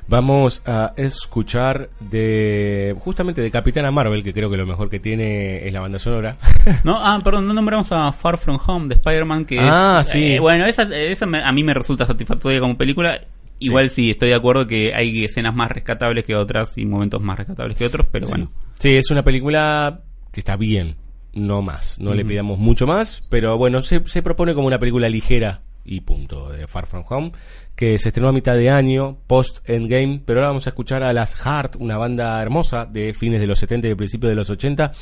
Vamos 0.09 0.63
a 0.65 0.95
escuchar 0.97 1.91
de 2.01 2.97
justamente 3.01 3.43
de 3.43 3.51
Capitana 3.51 3.91
Marvel, 3.91 4.23
que 4.23 4.33
creo 4.33 4.49
que 4.51 4.57
lo 4.57 4.65
mejor 4.67 4.89
que 4.89 4.99
tiene 5.01 5.67
es 5.67 5.73
la 5.73 5.81
banda 5.81 5.99
sonora. 5.99 6.37
No, 6.85 6.97
ah, 6.99 7.19
perdón, 7.23 7.47
no 7.47 7.53
nombramos 7.55 7.93
a 7.93 8.11
Far 8.13 8.39
From 8.39 8.59
Home 8.67 8.89
de 8.89 8.95
Spider-Man 8.95 9.45
que 9.45 9.59
Ah, 9.61 9.99
es- 10.03 10.09
sí. 10.11 10.33
eh, 10.35 10.41
bueno, 10.41 10.65
esa, 10.67 10.83
esa 10.97 11.27
me- 11.27 11.43
a 11.43 11.53
mí 11.53 11.63
me 11.63 11.75
resulta 11.75 12.07
satisfactoria 12.07 12.59
como 12.61 12.77
película. 12.77 13.21
Igual 13.59 13.91
sí. 13.91 14.11
estoy 14.13 14.29
de 14.31 14.35
acuerdo 14.35 14.67
que 14.67 14.95
hay 14.95 15.25
escenas 15.25 15.55
más 15.55 15.71
rescatables 15.71 16.25
que 16.25 16.35
otras 16.37 16.79
y 16.79 16.87
momentos 16.87 17.21
más 17.21 17.37
rescatables 17.39 17.77
que 17.77 17.85
otros, 17.87 18.07
pero 18.11 18.29
bueno. 18.29 18.51
Sí, 18.79 18.95
es 18.97 19.11
una 19.11 19.23
película 19.25 20.01
que 20.33 20.41
está 20.41 20.57
bien, 20.57 20.97
no 21.35 21.61
más. 21.63 21.99
No 21.99 22.15
le 22.15 22.25
pidamos 22.25 22.59
mucho 22.59 22.87
más, 22.87 23.21
pero 23.31 23.59
bueno, 23.59 23.83
se, 23.83 24.03
se 24.09 24.23
propone 24.23 24.55
como 24.55 24.67
una 24.69 24.79
película 24.79 25.09
ligera 25.09 25.63
y 25.89 26.01
punto, 26.03 26.51
de 26.51 26.67
Far 26.67 26.87
From 26.87 27.05
Home, 27.09 27.33
que 27.75 27.99
se 27.99 28.09
estrenó 28.09 28.29
a 28.29 28.33
mitad 28.33 28.57
de 28.57 28.71
año, 28.71 29.19
post 29.27 29.59
Endgame, 29.65 30.21
pero 30.25 30.41
ahora 30.41 30.49
vamos 30.49 30.67
a 30.67 30.71
escuchar 30.71 31.03
a 31.03 31.13
las 31.13 31.35
Heart, 31.35 31.77
una 31.79 31.97
banda 31.97 32.41
hermosa 32.43 32.85
de 32.85 33.15
fines 33.15 33.41
de 33.41 33.47
los 33.47 33.59
70 33.59 33.89
y 33.89 33.95
principios 33.95 34.31
de 34.31 34.37
los 34.37 34.51
80, 34.51 34.93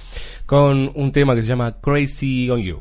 con 0.46 0.90
un 0.94 1.12
tema 1.12 1.34
que 1.34 1.42
se 1.42 1.48
llama 1.48 1.80
Crazy 1.80 2.48
on 2.50 2.60
You. 2.60 2.80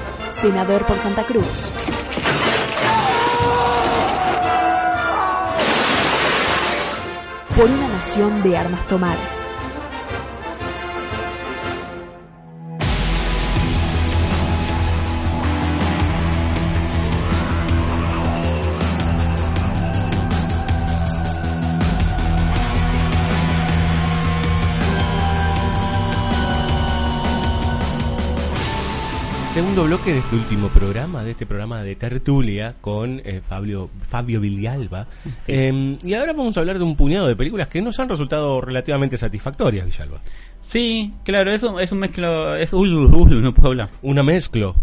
senador 0.41 0.83
por 0.87 0.97
Santa 0.97 1.23
Cruz. 1.23 1.71
Por 7.55 7.69
una 7.69 7.87
nación 7.89 8.41
de 8.41 8.57
armas 8.57 8.87
tomar. 8.87 9.40
Segundo 29.71 29.87
bloque 29.87 30.11
de 30.11 30.19
este 30.19 30.35
último 30.35 30.67
programa, 30.67 31.23
de 31.23 31.31
este 31.31 31.45
programa 31.45 31.81
de 31.81 31.95
tertulia 31.95 32.75
con 32.81 33.21
eh, 33.23 33.39
Fabio, 33.47 33.89
Fabio 34.09 34.41
Villalba. 34.41 35.07
Eh, 35.47 35.97
y 36.03 36.13
ahora 36.13 36.33
vamos 36.33 36.57
a 36.57 36.59
hablar 36.59 36.77
de 36.77 36.83
un 36.83 36.97
puñado 36.97 37.29
de 37.29 37.37
películas 37.37 37.69
que 37.69 37.81
nos 37.81 37.97
han 37.97 38.09
resultado 38.09 38.59
relativamente 38.59 39.17
satisfactorias, 39.17 39.85
Villalba. 39.85 40.19
Sí, 40.61 41.13
claro, 41.23 41.53
eso 41.53 41.79
es 41.79 41.89
un 41.93 41.99
mezclo. 41.99 42.53
Es, 42.53 42.73
uy, 42.73 42.93
uy, 42.93 43.05
uy, 43.13 43.41
no 43.41 43.53
puedo 43.53 43.69
hablar. 43.69 43.89
Una 44.01 44.23
mezclo. 44.23 44.75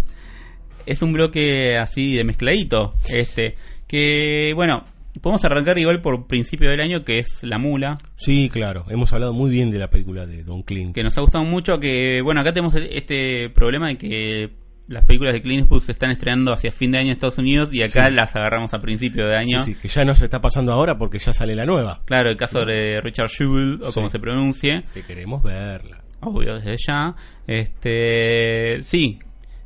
Es 0.86 1.02
un 1.02 1.12
bloque 1.12 1.76
así 1.76 2.14
de 2.14 2.24
mezcladito. 2.24 2.94
Este, 3.10 3.56
que 3.86 4.52
bueno, 4.54 4.86
podemos 5.20 5.44
arrancar 5.44 5.78
igual 5.78 6.00
por 6.00 6.26
principio 6.26 6.70
del 6.70 6.80
año, 6.80 7.04
que 7.04 7.18
es 7.18 7.42
La 7.42 7.58
Mula, 7.58 7.98
Sí, 8.16 8.48
claro. 8.50 8.86
Hemos 8.88 9.12
hablado 9.12 9.34
muy 9.34 9.50
bien 9.50 9.70
de 9.70 9.78
la 9.80 9.90
película 9.90 10.24
de 10.24 10.44
Don 10.44 10.62
Clint. 10.62 10.94
que 10.94 11.04
nos 11.04 11.18
ha 11.18 11.20
gustado 11.20 11.44
mucho. 11.44 11.78
Que 11.78 12.22
bueno, 12.22 12.40
acá 12.40 12.54
tenemos 12.54 12.74
este 12.74 13.50
problema 13.50 13.88
de 13.88 13.98
que 13.98 14.57
las 14.88 15.04
películas 15.04 15.34
de 15.34 15.42
Clint 15.42 15.60
Eastwood 15.62 15.82
se 15.82 15.92
están 15.92 16.10
estrenando 16.10 16.52
hacia 16.52 16.72
fin 16.72 16.90
de 16.92 16.98
año 16.98 17.08
en 17.08 17.12
Estados 17.14 17.38
Unidos 17.38 17.72
y 17.72 17.82
acá 17.82 18.08
Sí. 18.08 18.14
las 18.14 18.34
agarramos 18.34 18.72
a 18.74 18.80
principio 18.80 19.26
de 19.28 19.36
año. 19.36 19.60
Sí, 19.62 19.74
sí, 19.74 19.80
que 19.80 19.88
ya 19.88 20.04
no 20.04 20.14
se 20.14 20.24
está 20.24 20.40
pasando 20.40 20.72
ahora 20.72 20.96
porque 20.98 21.18
ya 21.18 21.32
sale 21.32 21.54
la 21.54 21.66
nueva. 21.66 22.00
Claro, 22.06 22.30
el 22.30 22.36
caso 22.36 22.64
de 22.64 23.00
Richard 23.02 23.28
Jewell, 23.30 23.80
o 23.82 23.86
Sí. 23.88 23.92
como 23.94 24.10
se 24.10 24.18
pronuncie. 24.18 24.84
Que 24.94 25.02
queremos 25.02 25.42
verla. 25.42 26.02
obvio 26.20 26.56
desde 26.58 26.76
ya. 26.84 27.14
Este, 27.46 28.82
sí, 28.82 29.18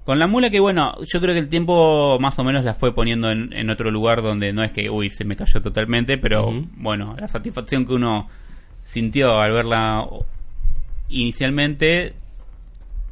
con 0.04 0.18
la 0.18 0.26
mula 0.26 0.50
que 0.50 0.60
bueno, 0.60 0.94
yo 1.10 1.20
creo 1.20 1.32
que 1.34 1.40
el 1.40 1.48
tiempo 1.48 2.18
más 2.20 2.38
o 2.38 2.44
menos 2.44 2.64
la 2.64 2.74
fue 2.74 2.94
poniendo 2.94 3.30
en, 3.30 3.52
en 3.52 3.70
otro 3.70 3.90
lugar 3.90 4.20
donde 4.22 4.52
no 4.52 4.62
es 4.62 4.72
que, 4.72 4.90
uy, 4.90 5.08
se 5.10 5.24
me 5.24 5.36
cayó 5.36 5.62
totalmente, 5.62 6.18
pero 6.18 6.50
bueno, 6.76 7.16
la 7.18 7.28
satisfacción 7.28 7.86
que 7.86 7.94
uno 7.94 8.28
sintió 8.84 9.38
al 9.40 9.52
verla 9.52 10.04
inicialmente, 11.08 12.14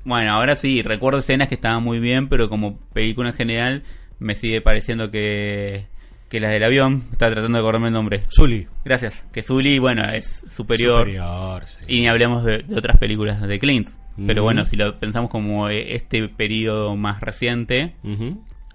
bueno, 0.04 0.32
ahora 0.32 0.56
sí, 0.56 0.82
recuerdo 0.82 1.20
escenas 1.20 1.48
que 1.48 1.54
estaban 1.54 1.82
muy 1.82 2.00
bien, 2.00 2.28
pero 2.28 2.48
como 2.48 2.78
película 2.92 3.30
en 3.30 3.34
general 3.36 3.82
me 4.18 4.34
sigue 4.34 4.60
pareciendo 4.60 5.10
que, 5.10 5.86
que 6.28 6.40
las 6.40 6.52
del 6.52 6.64
avión, 6.64 7.04
está 7.12 7.30
tratando 7.30 7.58
de 7.58 7.62
acordarme 7.62 7.88
el 7.88 7.94
nombre. 7.94 8.22
Zully. 8.34 8.66
Gracias, 8.84 9.24
que 9.32 9.42
Zully, 9.42 9.78
bueno, 9.78 10.04
es 10.12 10.44
superior. 10.48 11.00
Superior, 11.00 11.66
sí. 11.66 11.78
Y 11.88 12.00
ni 12.00 12.08
hablemos 12.08 12.44
de, 12.44 12.58
de 12.58 12.76
otras 12.76 12.98
películas 12.98 13.40
de 13.40 13.58
Clint. 13.58 13.88
Pero 14.26 14.42
bueno, 14.42 14.66
si 14.66 14.76
lo 14.76 14.98
pensamos 14.98 15.30
como 15.30 15.70
este 15.70 16.28
periodo 16.28 16.94
más 16.94 17.20
reciente, 17.22 17.94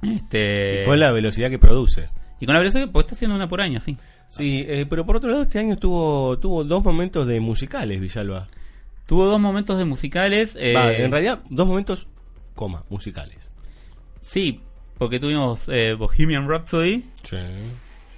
este 0.01 0.83
Con 0.85 0.99
la 0.99 1.11
velocidad 1.11 1.49
que 1.51 1.59
produce. 1.59 2.09
y 2.39 2.45
con 2.45 2.53
la 2.55 2.59
velocidad, 2.61 2.89
pues 2.91 3.05
está 3.05 3.15
haciendo 3.15 3.35
una 3.35 3.47
por 3.47 3.61
año, 3.61 3.79
sí. 3.79 3.95
Sí, 4.27 4.65
eh, 4.67 4.87
pero 4.89 5.05
por 5.05 5.17
otro 5.17 5.29
lado 5.29 5.43
este 5.43 5.59
año 5.59 5.77
tuvo, 5.77 6.39
tuvo 6.39 6.63
dos 6.63 6.83
momentos 6.83 7.27
de 7.27 7.39
musicales, 7.39 8.01
Villalba. 8.01 8.47
Tuvo 9.05 9.25
dos 9.27 9.39
momentos 9.39 9.77
de 9.77 9.85
musicales. 9.85 10.55
eh, 10.59 10.73
Va, 10.73 10.91
en 10.93 11.11
realidad, 11.11 11.41
dos 11.49 11.67
momentos, 11.67 12.07
coma, 12.55 12.83
musicales. 12.89 13.49
Sí, 14.21 14.61
porque 14.97 15.19
tuvimos 15.19 15.69
eh, 15.69 15.93
Bohemian 15.93 16.47
Rhapsody 16.49 17.03
Sí. 17.23 17.37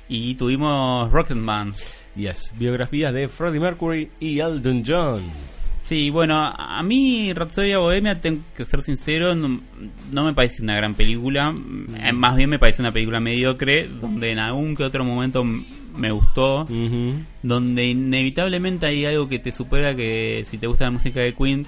y 0.07 0.35
tuvimos 0.35 1.11
Rocketman. 1.11 1.73
Yes, 2.15 2.53
biografías 2.57 3.13
de 3.13 3.27
Freddie 3.27 3.59
Mercury 3.59 4.09
y 4.19 4.39
Elton 4.39 4.83
John. 4.88 5.23
Sí, 5.81 6.09
bueno, 6.09 6.35
a 6.38 6.81
mí 6.83 7.31
Rhapsodia 7.33 7.77
Bohemia, 7.77 8.19
tengo 8.19 8.41
que 8.55 8.65
ser 8.65 8.81
sincero, 8.81 9.35
no, 9.35 9.61
no 10.11 10.23
me 10.25 10.33
parece 10.33 10.61
una 10.61 10.75
gran 10.75 10.95
película. 10.95 11.53
Eh, 12.03 12.11
Más 12.11 12.35
bien 12.35 12.49
me 12.49 12.59
parece 12.59 12.81
una 12.81 12.91
película 12.91 13.19
mediocre, 13.21 13.88
donde 13.88 14.31
en 14.31 14.39
algún 14.39 14.75
que 14.75 14.83
otro 14.83 15.05
momento 15.05 15.45
me 15.97 16.11
gustó. 16.11 16.61
Ujú. 16.63 17.23
donde 17.43 17.85
inevitablemente 17.87 18.85
hay 18.85 19.05
algo 19.05 19.27
que 19.29 19.39
te 19.39 19.51
supera 19.51 19.95
que 19.95 20.45
si 20.49 20.57
te 20.57 20.67
gusta 20.67 20.85
la 20.85 20.91
música 20.91 21.19
de 21.21 21.33
Queen, 21.33 21.65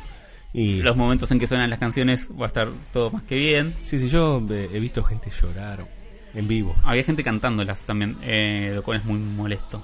Y 0.53 0.81
los 0.81 0.95
momentos 0.97 1.29
en 1.31 1.37
que 1.39 1.45
suenan 1.47 1.69
las 1.69 1.77
canciones 1.79 2.27
va 2.29 2.45
a 2.45 2.47
estar 2.47 2.69
todo 2.91 3.11
más 3.11 3.21
que 3.23 3.35
bien. 3.35 3.75
Sí, 3.83 3.99
sí, 3.99 4.09
yo 4.09 4.41
eh, 4.49 4.69
he 4.73 4.79
visto 4.79 5.03
gente 5.03 5.29
llorar 5.29 5.85
en 6.33 6.47
vivo. 6.47 6.73
Había 6.83 7.03
gente 7.03 7.23
cantándolas 7.23 7.81
también, 7.81 8.17
eh, 8.23 8.71
lo 8.73 8.81
cual 8.83 8.97
es 8.99 9.05
muy 9.05 9.19
molesto, 9.19 9.83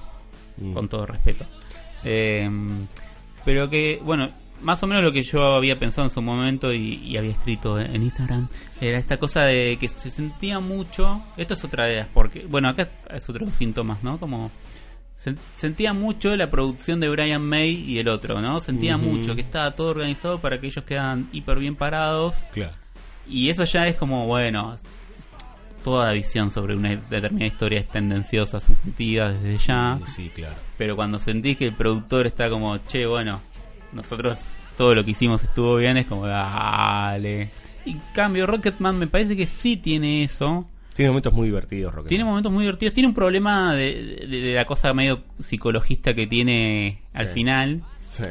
Mm. 0.58 0.72
con 0.72 0.88
todo 0.88 1.06
respeto. 1.06 1.44
Eh, 2.02 2.50
pero 3.44 3.70
que, 3.70 4.00
bueno, 4.04 4.30
más 4.62 4.82
o 4.82 4.86
menos 4.86 5.02
lo 5.02 5.12
que 5.12 5.22
yo 5.22 5.54
había 5.54 5.78
pensado 5.78 6.06
en 6.06 6.10
su 6.10 6.22
momento 6.22 6.72
y, 6.72 6.94
y 7.04 7.16
había 7.16 7.32
escrito 7.32 7.78
en 7.78 8.02
Instagram 8.02 8.48
era 8.80 8.98
esta 8.98 9.18
cosa 9.18 9.42
de 9.42 9.76
que 9.80 9.88
se 9.88 10.10
sentía 10.10 10.60
mucho. 10.60 11.22
Esto 11.36 11.54
es 11.54 11.64
otra 11.64 11.84
de 11.84 11.96
las, 11.96 12.08
porque, 12.08 12.44
bueno, 12.46 12.68
acá 12.68 12.88
es 13.14 13.28
otro 13.28 13.46
síntomas, 13.52 14.02
¿no? 14.02 14.18
Como 14.18 14.50
se- 15.16 15.36
sentía 15.56 15.92
mucho 15.92 16.34
la 16.36 16.50
producción 16.50 17.00
de 17.00 17.08
Brian 17.08 17.42
May 17.42 17.70
y 17.74 17.98
el 17.98 18.08
otro, 18.08 18.40
¿no? 18.40 18.60
Sentía 18.60 18.96
mucho 18.96 19.34
que 19.34 19.40
estaba 19.42 19.70
todo 19.72 19.88
organizado 19.90 20.40
para 20.40 20.60
que 20.60 20.66
ellos 20.66 20.84
quedan 20.84 21.28
hiper 21.32 21.58
bien 21.58 21.76
parados. 21.76 22.36
Claro. 22.52 22.74
Y 23.28 23.50
eso 23.50 23.64
ya 23.64 23.88
es 23.88 23.96
como, 23.96 24.26
bueno, 24.26 24.76
toda 25.84 26.12
visión 26.12 26.50
sobre 26.50 26.74
una 26.76 26.90
determinada 26.90 27.46
historia 27.46 27.80
es 27.80 27.88
tendenciosa, 27.88 28.60
subjetiva 28.60 29.30
desde 29.30 29.58
ya. 29.58 29.98
Sí, 30.06 30.30
claro. 30.34 30.54
Pero 30.76 30.96
cuando 30.96 31.18
sentís 31.18 31.56
que 31.56 31.66
el 31.68 31.74
productor 31.74 32.26
está 32.26 32.50
como, 32.50 32.76
che, 32.86 33.06
bueno, 33.06 33.40
nosotros 33.92 34.38
todo 34.76 34.94
lo 34.94 35.04
que 35.04 35.12
hicimos 35.12 35.42
estuvo 35.42 35.76
bien, 35.76 35.96
es 35.96 36.06
como, 36.06 36.26
dale. 36.26 37.50
En 37.86 38.00
cambio, 38.14 38.46
Rocketman 38.46 38.98
me 38.98 39.06
parece 39.06 39.36
que 39.36 39.46
sí 39.46 39.76
tiene 39.76 40.24
eso. 40.24 40.68
Tiene 40.94 41.10
momentos 41.10 41.32
muy 41.34 41.46
divertidos. 41.48 41.94
Tiene 42.06 42.24
momentos 42.24 42.50
muy 42.50 42.62
divertidos. 42.64 42.94
Tiene 42.94 43.08
un 43.08 43.14
problema 43.14 43.74
de, 43.74 44.26
de- 44.28 44.40
de 44.40 44.54
la 44.54 44.64
cosa 44.64 44.92
medio 44.94 45.22
psicologista 45.38 46.14
que 46.14 46.26
tiene 46.26 47.00
al 47.12 47.28
Sí. 47.28 47.32
final. 47.34 47.82
Sí. 48.06 48.22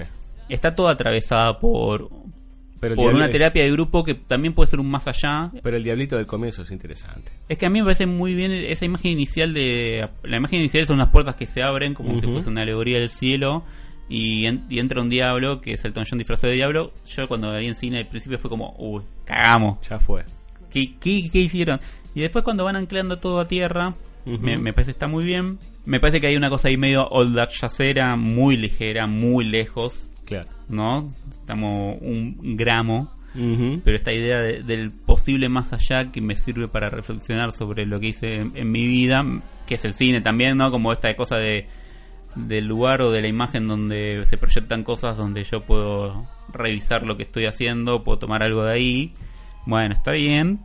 Está 0.50 0.76
toda 0.76 0.92
atravesada 0.94 1.60
por, 1.60 2.10
Pero 2.80 2.96
por 2.96 3.14
una 3.14 3.30
terapia 3.30 3.64
de 3.64 3.72
grupo 3.72 4.04
que 4.04 4.14
también 4.16 4.54
puede 4.54 4.68
ser 4.68 4.80
un 4.80 4.90
más 4.90 5.08
allá. 5.08 5.52
pero 5.64 5.78
el 5.78 5.84
diablito 5.84 6.18
del 6.18 6.26
comienzo 6.26 6.64
es 6.64 6.72
interesante. 6.72 7.32
Es 7.50 7.58
que 7.58 7.66
a 7.68 7.70
mí 7.70 7.80
me 7.80 7.86
parece 7.86 8.08
muy 8.08 8.34
bien 8.36 8.52
esa 8.52 8.86
imagen 8.86 9.12
inicial 9.12 9.54
de... 9.54 10.10
La 10.24 10.38
imagen 10.38 10.60
inicial 10.60 10.86
son 10.88 10.96
unas 10.96 11.10
puertas 11.10 11.36
que 11.36 11.46
se 11.48 11.62
abren 11.64 11.94
como 11.94 12.20
si 12.20 12.28
fuese 12.28 12.50
una 12.50 12.62
alegoría 12.62 13.00
del 13.00 13.10
cielo 13.12 13.64
y, 14.10 14.46
en- 14.46 14.66
y 14.70 14.80
entra 14.80 15.02
un 15.02 15.10
diablo 15.10 15.62
que 15.62 15.74
es 15.74 15.84
el 15.86 15.94
John 15.96 16.18
disfrazado 16.18 16.50
de 16.52 16.56
diablo. 16.58 16.92
Yo 17.08 17.28
cuando 17.28 17.52
la 17.52 17.60
vi 17.60 17.68
en 17.68 17.76
cine 17.76 18.00
al 18.00 18.08
principio 18.08 18.38
fue 18.40 18.50
como, 18.50 18.76
uy, 18.78 19.02
cagamos. 19.26 19.80
Ya 19.88 20.00
fue. 20.00 20.24
¿Qué, 20.72 20.94
qué, 21.00 21.30
qué 21.32 21.40
hicieron? 21.40 21.80
Y 22.14 22.22
después 22.22 22.44
cuando 22.44 22.64
van 22.66 22.76
anclando 22.76 23.18
todo 23.20 23.40
a 23.40 23.48
tierra, 23.48 23.94
me, 24.26 24.58
me 24.58 24.74
parece 24.74 24.88
que 24.92 24.96
está 24.96 25.08
muy 25.08 25.24
bien. 25.24 25.60
Me 25.86 26.00
parece 26.00 26.20
que 26.20 26.28
hay 26.28 26.36
una 26.36 26.50
cosa 26.50 26.68
ahí 26.70 26.78
medio 26.78 27.08
old 27.10 27.38
yacera, 27.50 28.16
muy 28.16 28.58
ligera, 28.58 29.06
muy 29.08 29.46
lejos, 29.46 30.10
Claro. 30.26 30.50
¿no? 30.70 31.14
Estamos 31.42 31.98
un 32.02 32.56
gramo 32.58 33.12
pero 33.84 33.98
esta 33.98 34.14
idea 34.14 34.40
de- 34.40 34.64
del 34.64 34.92
posible 34.94 35.50
más 35.50 35.74
allá 35.74 36.10
que 36.10 36.22
me 36.22 36.38
sirve 36.38 36.70
para 36.70 36.90
reflexionar 36.90 37.52
sobre 37.52 37.86
lo 37.86 38.00
que 38.00 38.08
hice 38.08 38.36
en, 38.36 38.54
en 38.56 38.72
mi 38.72 38.88
vida, 38.88 39.26
que 39.68 39.76
es 39.76 39.84
el 39.84 39.94
cine 39.94 40.22
también, 40.22 40.56
¿no? 40.56 40.72
Como 40.72 40.94
esta 40.94 41.14
cosa 41.18 41.36
de 41.36 41.68
del 42.36 42.68
lugar 42.68 43.02
o 43.02 43.12
de 43.12 43.22
la 43.22 43.28
imagen 43.28 43.68
donde 43.68 44.24
se 44.28 44.38
proyectan 44.38 44.84
cosas 44.84 45.18
donde 45.18 45.44
yo 45.44 45.62
puedo 45.62 46.26
revisar 46.52 47.04
lo 47.04 47.18
que 47.18 47.24
estoy 47.24 47.46
haciendo, 47.46 48.04
puedo 48.04 48.20
tomar 48.20 48.44
algo 48.44 48.64
de 48.64 48.74
ahí. 48.74 49.14
Bueno, 49.66 49.94
está 49.94 50.12
bien. 50.12 50.60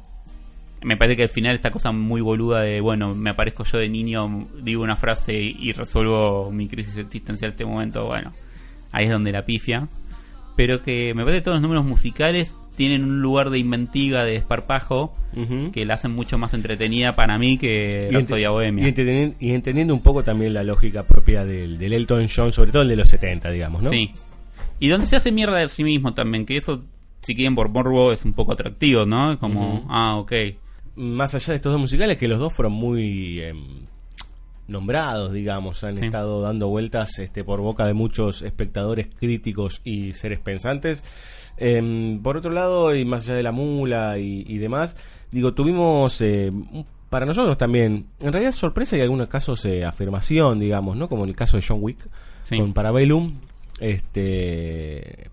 Me 0.82 0.96
parece 0.96 1.16
que 1.16 1.22
al 1.24 1.28
final 1.28 1.54
esta 1.54 1.70
cosa 1.70 1.92
muy 1.92 2.20
boluda 2.20 2.60
de, 2.60 2.80
bueno, 2.80 3.14
me 3.14 3.30
aparezco 3.30 3.64
yo 3.64 3.78
de 3.78 3.88
niño, 3.88 4.48
digo 4.62 4.82
una 4.82 4.96
frase 4.96 5.34
y, 5.34 5.72
resuelvo 5.72 6.50
mi 6.50 6.68
crisis 6.68 6.96
existencial 6.96 7.50
en 7.50 7.52
este 7.52 7.66
momento, 7.66 8.06
bueno, 8.06 8.32
ahí 8.90 9.04
es 9.04 9.10
donde 9.10 9.30
la 9.30 9.44
pifia 9.44 9.88
pero 10.60 10.82
que 10.82 11.14
me 11.14 11.22
parece 11.24 11.38
que 11.40 11.44
todos 11.44 11.54
los 11.54 11.62
números 11.62 11.86
musicales 11.86 12.54
tienen 12.80 13.04
un 13.04 13.20
lugar 13.20 13.50
de 13.50 13.58
inventiva, 13.58 14.24
de 14.24 14.32
desparpajo, 14.32 15.14
Ujú. 15.36 15.70
que 15.70 15.84
la 15.84 15.94
hacen 15.94 16.12
mucho 16.12 16.38
más 16.38 16.54
entretenida 16.54 17.14
para 17.14 17.36
mí 17.36 17.58
que 17.58 18.08
Rhapsody 18.10 18.46
Bohemia. 18.46 18.86
y 18.86 18.88
entendiendo, 18.88 19.36
y 19.38 19.50
entendiendo 19.50 19.92
un 19.92 20.00
poco 20.00 20.24
también 20.24 20.54
la 20.54 20.62
lógica 20.62 21.02
propia 21.02 21.44
del, 21.44 21.76
del 21.76 21.92
Elton 21.92 22.26
John, 22.34 22.54
sobre 22.54 22.72
todo 22.72 22.80
el 22.80 22.88
de 22.88 22.96
los 22.96 23.08
70, 23.08 23.50
digamos, 23.50 23.82
¿no? 23.82 23.90
Sí. 23.90 24.12
Y 24.78 24.88
donde 24.88 25.06
se 25.06 25.16
hace 25.16 25.30
mierda 25.30 25.58
de 25.58 25.68
sí 25.68 25.84
mismo 25.84 26.14
también, 26.14 26.46
que 26.46 26.56
eso, 26.56 26.82
si 27.20 27.34
quieren 27.34 27.54
por 27.54 27.68
morbo, 27.68 28.12
es 28.14 28.24
un 28.24 28.32
poco 28.32 28.52
atractivo, 28.52 29.04
¿no? 29.04 29.38
Como, 29.38 29.84
ah, 29.90 30.16
ok. 30.16 30.32
Más 30.96 31.34
allá 31.34 31.52
de 31.52 31.56
estos 31.56 31.72
dos 31.72 31.80
musicales, 31.82 32.16
que 32.16 32.28
los 32.28 32.38
dos 32.38 32.54
fueron 32.54 32.72
muy 32.72 33.40
em, 33.42 33.62
nombrados, 34.68 35.32
digamos, 35.34 35.82
han 35.84 35.96
Sí. 35.98 36.06
estado 36.06 36.40
dando 36.42 36.68
vueltas 36.68 37.18
este, 37.18 37.44
por 37.44 37.60
boca 37.60 37.86
de 37.86 37.92
muchos 37.92 38.40
espectadores 38.42 39.08
críticos 39.18 39.80
y 39.84 40.12
seres 40.14 40.38
pensantes. 40.38 41.02
Em, 41.60 42.20
por 42.22 42.36
otro 42.38 42.50
lado, 42.50 42.94
y 42.94 43.04
más 43.04 43.24
allá 43.24 43.34
de 43.34 43.42
la 43.42 43.52
mula 43.52 44.18
y, 44.18 44.44
y 44.48 44.58
demás, 44.58 44.96
digo, 45.30 45.52
tuvimos 45.54 46.20
eh, 46.22 46.50
para 47.10 47.26
nosotros 47.26 47.58
también, 47.58 48.06
en 48.20 48.32
realidad 48.32 48.52
sorpresa 48.52 48.96
y 48.96 49.00
en 49.00 49.04
algunos 49.04 49.28
casos 49.28 49.64
eh, 49.66 49.84
afirmación, 49.84 50.58
digamos, 50.58 50.96
¿no? 50.96 51.08
Como 51.08 51.24
en 51.24 51.30
el 51.30 51.36
caso 51.36 51.56
de 51.56 51.64
John 51.66 51.78
Wick 51.82 51.98
Sí. 52.44 52.58
con 52.58 52.72
Parabellum, 52.72 53.34
este 53.78 55.30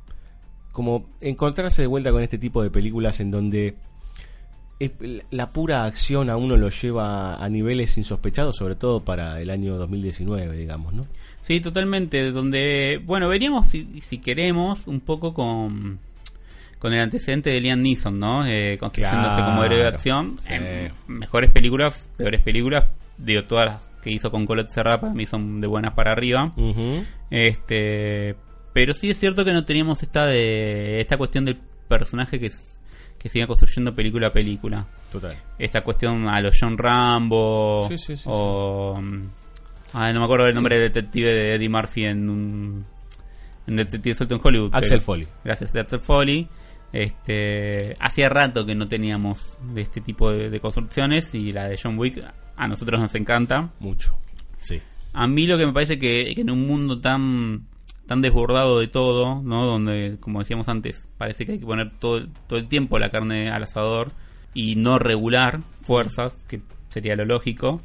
como 0.72 1.08
encontrarse 1.22 1.82
de 1.82 1.88
vuelta 1.88 2.12
con 2.12 2.22
este 2.22 2.38
tipo 2.38 2.62
de 2.62 2.70
películas 2.70 3.20
en 3.20 3.32
donde 3.32 3.76
la 5.32 5.52
pura 5.52 5.86
acción 5.86 6.30
a 6.30 6.38
uno 6.38 6.56
lo 6.56 6.70
lleva 6.70 7.44
a 7.44 7.50
niveles 7.50 7.98
insospechados, 7.98 8.58
sobre 8.58 8.76
todo 8.76 9.04
para 9.04 9.42
el 9.42 9.50
año 9.50 9.76
2019, 9.78 10.56
digamos, 10.56 10.94
¿no? 10.94 11.08
Sí, 11.42 11.60
totalmente. 11.62 12.30
Donde, 12.32 13.02
bueno, 13.04 13.28
veníamos, 13.28 13.66
si, 13.68 14.02
si 14.02 14.20
queremos, 14.20 14.86
un 14.86 15.00
poco 15.00 15.34
con, 15.34 15.98
con 16.80 16.94
el 16.94 17.00
antecedente 17.02 17.50
de 17.50 17.60
Liam 17.60 17.82
Neeson, 17.82 18.20
¿no? 18.20 18.46
Eh, 18.46 18.78
construyéndose 18.80 19.36
Claro. 19.36 19.52
como 19.52 19.64
héroe 19.64 19.78
de 19.80 19.88
acción. 19.88 20.38
Sí. 20.42 20.54
Eh, 20.56 20.92
mejores 21.08 21.52
películas, 21.52 22.08
peores 22.18 22.42
películas. 22.42 22.86
Digo, 23.18 23.44
todas 23.46 23.66
las 23.66 23.88
que 24.04 24.12
hizo 24.12 24.30
con 24.32 24.46
Colette 24.46 24.70
Serra 24.70 25.02
para 25.02 25.14
mí 25.14 25.26
son 25.26 25.60
de 25.60 25.68
buenas 25.68 25.94
para 25.94 26.12
arriba. 26.12 26.52
Este, 27.30 28.36
pero 28.74 28.94
sí 28.94 29.10
es 29.10 29.18
cierto 29.20 29.44
que 29.44 29.54
no 29.54 29.66
teníamos 29.66 30.04
esta 30.04 30.26
de 30.26 31.02
esta 31.02 31.18
cuestión 31.18 31.46
del 31.46 31.58
personaje 31.88 32.40
que 32.40 32.52
que 33.18 33.30
siga 33.30 33.48
construyendo 33.48 33.96
película 33.96 34.28
a 34.28 34.34
película. 34.34 34.86
Total. 35.12 35.36
Esta 35.58 35.82
cuestión 35.82 36.28
a 36.28 36.40
los 36.40 36.56
John 36.62 36.78
Rambo 36.78 37.88
Sí, 37.90 37.98
sí, 37.98 38.16
sí, 38.16 38.24
o 38.28 39.02
ay, 39.94 40.14
no 40.14 40.20
me 40.20 40.26
acuerdo 40.26 40.46
del 40.46 40.54
nombre 40.54 40.78
del 40.78 40.94
detective 40.94 41.34
de 41.34 41.56
Eddie 41.56 41.70
Murphy 41.70 42.06
en 42.06 42.30
un 42.30 42.86
en 43.66 43.76
Detective 43.76 44.14
Suelto 44.16 44.36
en 44.36 44.42
Hollywood. 44.44 44.70
Axel 44.74 45.02
Foley. 45.02 45.28
Gracias, 45.44 45.74
de 45.74 45.80
Axel 45.82 46.00
Foley. 46.00 46.48
Este, 46.94 47.96
hacía 48.00 48.30
rato 48.30 48.66
que 48.66 48.76
no 48.76 48.88
teníamos 48.88 49.58
de 49.74 49.82
este 49.82 50.02
tipo 50.02 50.32
de, 50.32 50.50
de 50.50 50.60
construcciones 50.60 51.34
y 51.36 51.52
la 51.52 51.68
de 51.68 51.78
John 51.82 51.98
Wick 52.00 52.24
a 52.56 52.68
nosotros 52.68 53.00
nos 53.00 53.14
encanta. 53.16 53.70
Mucho. 53.80 54.18
Sí. 54.60 54.82
A 55.14 55.28
mí 55.28 55.48
lo 55.48 55.58
que 55.58 55.66
me 55.66 55.74
parece 55.74 56.00
que, 56.00 56.32
que 56.36 56.42
en 56.42 56.50
un 56.50 56.66
mundo 56.68 57.00
tan 57.00 57.68
tan 58.08 58.22
desbordado 58.22 58.80
de 58.80 58.88
todo, 58.88 59.42
¿no? 59.44 59.66
Donde, 59.66 60.18
como 60.22 60.40
decíamos 60.40 60.70
antes, 60.70 61.08
parece 61.18 61.46
que 61.46 61.54
hay 61.54 61.60
que 61.60 61.66
poner 61.66 61.92
todo, 62.00 62.26
todo 62.48 62.58
el 62.58 62.68
tiempo 62.68 63.00
la 63.00 63.10
carne 63.10 63.50
al 63.52 63.64
asador 63.64 64.14
y 64.54 64.76
no 64.76 64.98
regular 64.98 65.60
fuerzas, 65.84 66.46
que 66.48 66.62
sería 66.88 67.16
lo 67.16 67.26
lógico. 67.26 67.82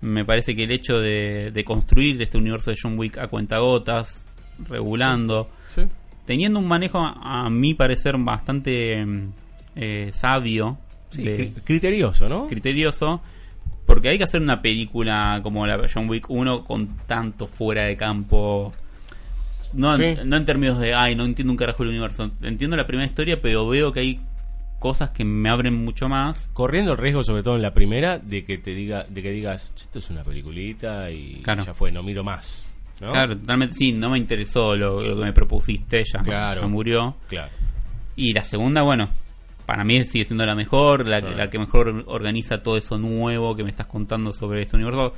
Me 0.00 0.24
parece 0.24 0.54
que 0.54 0.62
el 0.62 0.70
hecho 0.70 1.00
de, 1.00 1.50
de 1.52 1.64
construir 1.64 2.22
este 2.22 2.38
universo 2.38 2.70
de 2.70 2.76
John 2.80 2.96
Wick 2.96 3.18
a 3.18 3.26
cuentagotas, 3.26 4.24
regulando, 4.68 5.50
Sí. 5.66 5.82
Teniendo 6.26 6.58
un 6.60 6.68
manejo, 6.68 6.98
a, 6.98 7.46
a 7.46 7.50
mi 7.50 7.74
parecer, 7.74 8.16
bastante 8.18 9.04
mm, 9.04 9.28
eh, 9.76 10.10
sabio, 10.12 10.78
Sí, 11.10 11.22
de- 11.22 11.38
cri- 11.54 11.62
criterioso, 11.64 12.28
¿no? 12.28 12.46
criterioso, 12.48 13.22
porque 13.86 14.08
hay 14.10 14.18
que 14.18 14.24
hacer 14.24 14.42
una 14.42 14.60
película 14.60 15.40
como 15.42 15.66
la 15.66 15.80
John 15.92 16.08
Wick 16.08 16.28
1 16.28 16.64
con 16.64 16.96
tanto 17.06 17.46
fuera 17.46 17.84
de 17.84 17.96
campo. 17.96 18.72
No, 19.72 19.94
en- 19.96 20.28
no 20.28 20.36
en 20.36 20.44
términos 20.44 20.78
de, 20.78 20.94
ay, 20.94 21.14
no 21.14 21.24
entiendo 21.24 21.52
un 21.52 21.56
carajo 21.56 21.82
el 21.82 21.90
universo. 21.90 22.30
Entiendo 22.42 22.76
la 22.76 22.86
primera 22.86 23.06
historia, 23.06 23.40
pero 23.40 23.66
veo 23.68 23.92
que 23.92 24.00
hay 24.00 24.20
cosas 24.78 25.10
que 25.10 25.24
me 25.24 25.48
abren 25.48 25.74
mucho 25.84 26.08
más. 26.08 26.46
Corriendo 26.52 26.92
el 26.92 26.98
riesgo, 26.98 27.22
sobre 27.24 27.42
todo 27.42 27.56
en 27.56 27.62
la 27.62 27.72
primera, 27.74 28.18
de 28.18 28.44
que 28.44 28.58
te 28.58 28.74
diga, 28.74 29.04
de 29.08 29.22
que 29.22 29.30
digas, 29.30 29.72
"Che, 29.74 29.84
esto 29.84 29.98
es 30.00 30.10
una 30.10 30.22
peliculita 30.22 31.10
y 31.10 31.40
Claro. 31.42 31.64
ya 31.64 31.74
fue, 31.74 31.90
no 31.92 32.02
miro 32.02 32.24
más. 32.24 32.70
¿No? 33.00 33.12
Claro, 33.12 33.36
totalmente, 33.36 33.74
sí, 33.76 33.92
no 33.92 34.10
me 34.10 34.18
interesó 34.18 34.74
lo, 34.76 35.02
lo 35.02 35.16
que 35.16 35.22
me 35.24 35.32
propusiste, 35.32 36.02
ya, 36.04 36.20
Claro. 36.22 36.62
ya 36.62 36.66
murió. 36.66 37.16
Claro. 37.28 37.50
Y 38.16 38.32
la 38.32 38.44
segunda, 38.44 38.82
bueno, 38.82 39.10
para 39.66 39.84
mí 39.84 40.04
sigue 40.04 40.24
siendo 40.24 40.46
la 40.46 40.54
mejor, 40.54 41.06
la, 41.06 41.20
Sí. 41.20 41.26
la 41.36 41.50
que 41.50 41.58
mejor 41.58 42.04
organiza 42.06 42.62
todo 42.62 42.76
eso 42.78 42.98
nuevo 42.98 43.54
que 43.56 43.64
me 43.64 43.70
estás 43.70 43.86
contando 43.86 44.32
sobre 44.32 44.62
este 44.62 44.76
universo. 44.76 45.12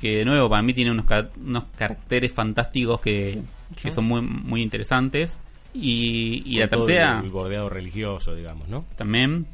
Que 0.00 0.18
de 0.18 0.24
nuevo, 0.26 0.50
para 0.50 0.62
mí 0.62 0.74
tiene 0.74 0.90
unos, 0.90 1.06
car- 1.06 1.30
unos 1.42 1.64
caracteres 1.76 2.32
fantásticos 2.32 3.00
que, 3.00 3.40
que 3.80 3.90
son 3.92 4.04
muy, 4.04 4.20
muy 4.22 4.60
interesantes. 4.62 5.38
Y, 5.72 6.42
y 6.46 6.58
la 6.58 6.68
tercera 6.68 7.20
El 7.22 7.30
bordeado 7.30 7.68
religioso, 7.70 8.34
digamos, 8.34 8.68
¿no? 8.68 8.84
también. 8.96 9.46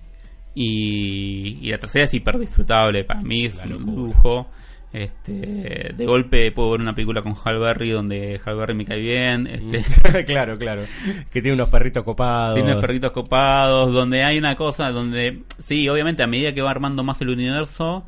Y, 0.54 1.58
y 1.66 1.70
la 1.70 1.78
tercera 1.78 2.04
es 2.04 2.14
hiper 2.14 2.38
disfrutable. 2.38 3.04
Para 3.04 3.22
mí 3.22 3.44
es 3.46 3.56
Una 3.64 3.76
un 3.76 3.84
lujo. 3.86 4.48
Este, 4.92 5.94
de 5.96 6.06
golpe 6.06 6.52
puedo 6.52 6.72
ver 6.72 6.80
una 6.82 6.94
película 6.94 7.22
con 7.22 7.34
Hal 7.42 7.58
Berry 7.58 7.90
donde 7.90 8.38
Hal 8.44 8.56
Berry 8.56 8.74
me 8.74 8.84
cae 8.84 9.00
bien. 9.00 9.46
Este, 9.46 10.24
claro, 10.26 10.58
claro. 10.58 10.82
Que 11.30 11.40
tiene 11.40 11.54
unos 11.54 11.70
perritos 11.70 12.04
copados. 12.04 12.54
Tiene 12.56 12.72
unos 12.72 12.82
perritos 12.82 13.12
copados, 13.12 13.92
donde 13.92 14.22
hay 14.22 14.36
una 14.38 14.54
cosa 14.56 14.90
donde, 14.90 15.42
sí, 15.60 15.88
obviamente 15.88 16.22
a 16.22 16.26
medida 16.26 16.52
que 16.52 16.60
va 16.62 16.70
armando 16.70 17.04
más 17.04 17.20
el 17.22 17.30
universo, 17.30 18.06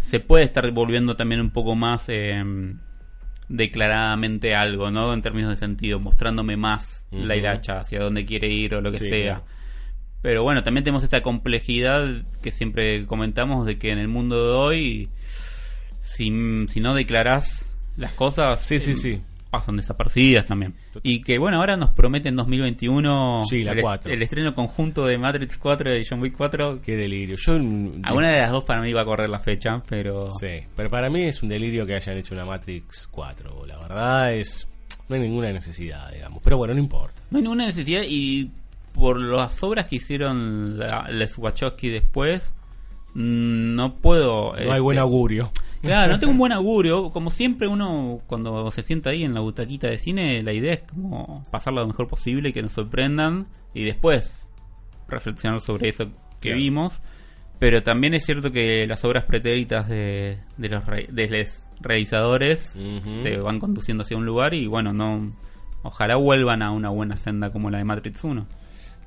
se 0.00 0.20
puede 0.20 0.44
estar 0.44 0.70
volviendo 0.70 1.16
también 1.16 1.40
un 1.42 1.50
poco 1.50 1.74
más 1.74 2.08
eh, 2.08 2.42
declaradamente 3.48 4.54
algo, 4.54 4.90
¿no? 4.90 5.12
En 5.12 5.22
términos 5.22 5.50
de 5.50 5.56
sentido, 5.56 6.00
mostrándome 6.00 6.56
más 6.56 7.06
la 7.10 7.36
hilacha, 7.36 7.80
hacia 7.80 8.00
dónde 8.00 8.24
quiere 8.26 8.48
ir 8.48 8.74
o 8.74 8.80
lo 8.80 8.90
que 8.90 8.98
Sí, 8.98 9.08
sea. 9.08 9.22
claro. 9.34 9.44
Pero 10.22 10.42
bueno, 10.42 10.64
también 10.64 10.82
tenemos 10.82 11.04
esta 11.04 11.22
complejidad 11.22 12.24
que 12.42 12.50
siempre 12.50 13.06
comentamos 13.06 13.64
de 13.66 13.78
que 13.78 13.90
en 13.90 13.98
el 13.98 14.08
mundo 14.08 14.44
de 14.44 14.52
hoy, 14.54 15.08
si, 16.06 16.66
si 16.68 16.80
no 16.80 16.94
declarás 16.94 17.66
las 17.96 18.12
cosas, 18.12 18.60
Sí, 18.60 18.78
sí, 18.78 18.92
eh, 18.92 18.96
sí. 18.96 19.20
pasan 19.50 19.76
desapercibidas 19.76 20.46
también. 20.46 20.74
Y 21.02 21.22
que 21.22 21.38
bueno, 21.38 21.58
ahora 21.58 21.76
nos 21.76 21.90
prometen 21.90 22.36
2021 22.36 23.42
Sí, 23.48 23.62
la 23.62 23.72
el, 23.72 23.82
el 24.04 24.22
estreno 24.22 24.54
conjunto 24.54 25.06
de 25.06 25.18
Matrix 25.18 25.56
4 25.58 25.96
y 25.96 26.04
John 26.08 26.20
Wick 26.20 26.34
4. 26.36 26.80
Qué 26.82 26.96
delirio. 26.96 27.36
Yo. 27.38 27.54
Alguna 27.54 28.30
de 28.30 28.40
las 28.40 28.50
dos 28.50 28.64
para 28.64 28.80
mí 28.82 28.92
va 28.92 29.02
a 29.02 29.04
correr 29.04 29.28
la 29.30 29.40
fecha, 29.40 29.82
pero 29.88 30.30
Sí, 30.38 30.60
pero 30.76 30.90
para 30.90 31.08
mí 31.10 31.22
es 31.22 31.42
un 31.42 31.48
delirio 31.48 31.86
que 31.86 31.94
hayan 31.94 32.16
hecho 32.18 32.34
una 32.34 32.44
Matrix 32.44 33.08
4. 33.10 33.66
La 33.66 33.78
verdad 33.78 34.34
es. 34.34 34.68
No 35.08 35.14
hay 35.16 35.22
ninguna 35.22 35.52
necesidad, 35.52 36.10
digamos. 36.12 36.42
Pero 36.42 36.56
bueno, 36.58 36.74
no 36.74 36.80
importa. 36.80 37.20
no 37.30 37.38
hay 37.38 37.42
ninguna 37.42 37.66
necesidad 37.66 38.02
y 38.06 38.50
por 38.92 39.20
las 39.20 39.62
obras 39.62 39.86
que 39.86 39.96
hicieron 39.96 40.78
la- 40.78 41.08
les 41.10 41.36
Wachowski 41.38 41.90
después, 41.90 42.54
mm, 43.14 43.74
no 43.74 43.94
puedo... 43.96 44.52
No 44.54 44.58
hay 44.58 44.66
este, 44.68 44.80
buen 44.80 44.98
augurio. 44.98 45.52
Claro, 45.82 46.12
no 46.14 46.18
tengo 46.20 46.32
un 46.32 46.38
buen 46.38 46.52
augurio. 46.52 47.10
Como 47.10 47.30
siempre, 47.30 47.68
uno 47.68 48.20
cuando 48.26 48.70
se 48.72 48.82
sienta 48.82 49.10
ahí 49.10 49.22
en 49.24 49.34
la 49.34 49.40
butaquita 49.40 49.88
de 49.88 49.98
cine, 49.98 50.42
la 50.42 50.52
idea 50.52 50.74
es 50.74 50.82
como 50.82 51.44
pasarlo 51.50 51.80
lo 51.82 51.86
mejor 51.88 52.08
posible, 52.08 52.52
que 52.52 52.62
nos 52.62 52.72
sorprendan 52.72 53.46
y 53.74 53.84
después 53.84 54.48
reflexionar 55.08 55.60
sobre 55.60 55.88
eso 55.88 56.06
que 56.40 56.48
Claro. 56.48 56.56
vimos. 56.56 57.00
Pero 57.58 57.82
también 57.82 58.12
es 58.14 58.24
cierto 58.26 58.52
que 58.52 58.86
las 58.86 59.02
obras 59.04 59.24
pretéritas 59.24 59.88
de, 59.88 60.38
de 60.58 60.68
los, 60.68 60.84
re- 60.84 61.08
de 61.10 61.28
los 61.28 61.62
realizadores 61.80 62.78
te 63.22 63.38
van 63.38 63.60
conduciendo 63.60 64.02
hacia 64.02 64.16
un 64.16 64.26
lugar 64.26 64.52
y 64.52 64.66
bueno, 64.66 64.92
no 64.92 65.32
ojalá 65.82 66.16
vuelvan 66.16 66.60
a 66.62 66.70
una 66.72 66.90
buena 66.90 67.16
senda 67.16 67.50
como 67.52 67.70
la 67.70 67.78
de 67.78 67.84
Matrix 67.84 68.24
1. 68.24 68.46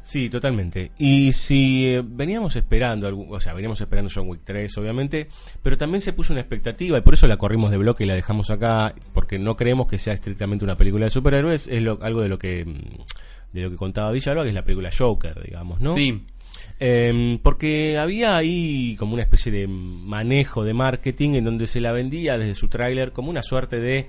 Sí, 0.02 0.30
totalmente. 0.30 0.92
Y 0.98 1.34
si 1.34 1.88
eh, 1.88 2.02
veníamos 2.06 2.56
esperando, 2.56 3.06
algún- 3.08 3.28
o 3.30 3.40
sea, 3.40 3.54
veníamos 3.54 3.80
esperando 3.82 4.10
John 4.14 4.28
Wick 4.28 4.42
3, 4.44 4.78
obviamente, 4.78 5.28
pero 5.62 5.78
también 5.78 6.02
se 6.02 6.14
puso 6.14 6.34
una 6.34 6.42
expectativa 6.42 6.98
y 6.98 7.02
por 7.02 7.14
eso 7.14 7.28
la 7.28 7.38
corrimos 7.38 7.70
de 7.70 7.78
bloque 7.78 8.06
y 8.06 8.08
la 8.08 8.16
dejamos 8.16 8.50
acá, 8.50 8.96
porque 9.14 9.38
no 9.38 9.56
creemos 9.56 9.88
que 9.88 10.00
sea 10.00 10.14
estrictamente 10.14 10.64
una 10.66 10.78
película 10.78 11.06
de 11.06 11.12
superhéroes, 11.12 11.68
es 11.68 11.84
lo- 11.84 12.00
algo 12.02 12.22
de 12.22 12.30
lo 12.30 12.40
que 12.40 12.66
mm, 12.66 13.54
de 13.54 13.62
lo 13.64 13.70
que 13.72 13.76
contaba 13.78 14.12
Villalba, 14.12 14.44
que 14.44 14.50
es 14.50 14.56
la 14.56 14.64
película 14.64 14.90
Joker, 14.96 15.42
digamos, 15.44 15.80
¿no? 15.82 15.94
Sí, 15.96 16.24
Eh, 16.80 17.40
porque 17.44 17.98
había 17.98 18.38
ahí 18.38 18.96
como 18.98 19.14
una 19.14 19.24
especie 19.24 19.52
de 19.52 19.68
manejo 19.68 20.64
de 20.64 20.74
marketing 20.74 21.32
en 21.36 21.44
donde 21.46 21.68
se 21.68 21.82
la 21.82 21.92
vendía 21.92 22.38
desde 22.38 22.56
su 22.56 22.68
tráiler 22.70 23.12
como 23.12 23.30
una 23.30 23.42
suerte 23.44 23.80
de 23.80 24.08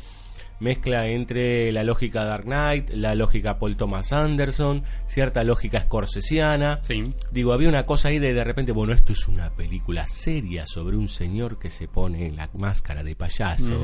mezcla 0.61 1.09
entre 1.09 1.73
la 1.73 1.83
lógica 1.85 2.25
Dark 2.25 2.45
Knight, 2.45 2.91
la 2.91 3.15
lógica 3.15 3.59
Paul 3.59 3.77
Thomas 3.77 4.13
Anderson, 4.13 4.85
cierta 5.07 5.43
lógica 5.45 5.81
scorsesiana. 5.81 6.81
sí. 6.83 7.13
Digo, 7.33 7.53
había 7.53 7.69
una 7.69 7.87
cosa 7.87 8.09
ahí 8.09 8.19
de 8.19 8.35
de 8.35 8.45
repente, 8.45 8.73
bueno, 8.73 8.93
esto 8.93 9.13
es 9.13 9.27
una 9.29 9.51
película 9.51 10.07
seria 10.07 10.67
sobre 10.67 10.97
un 10.97 11.09
señor 11.09 11.59
que 11.59 11.71
se 11.71 11.89
pone 11.89 12.31
la 12.33 12.49
máscara 12.55 13.03
de 13.03 13.15
payaso. 13.17 13.83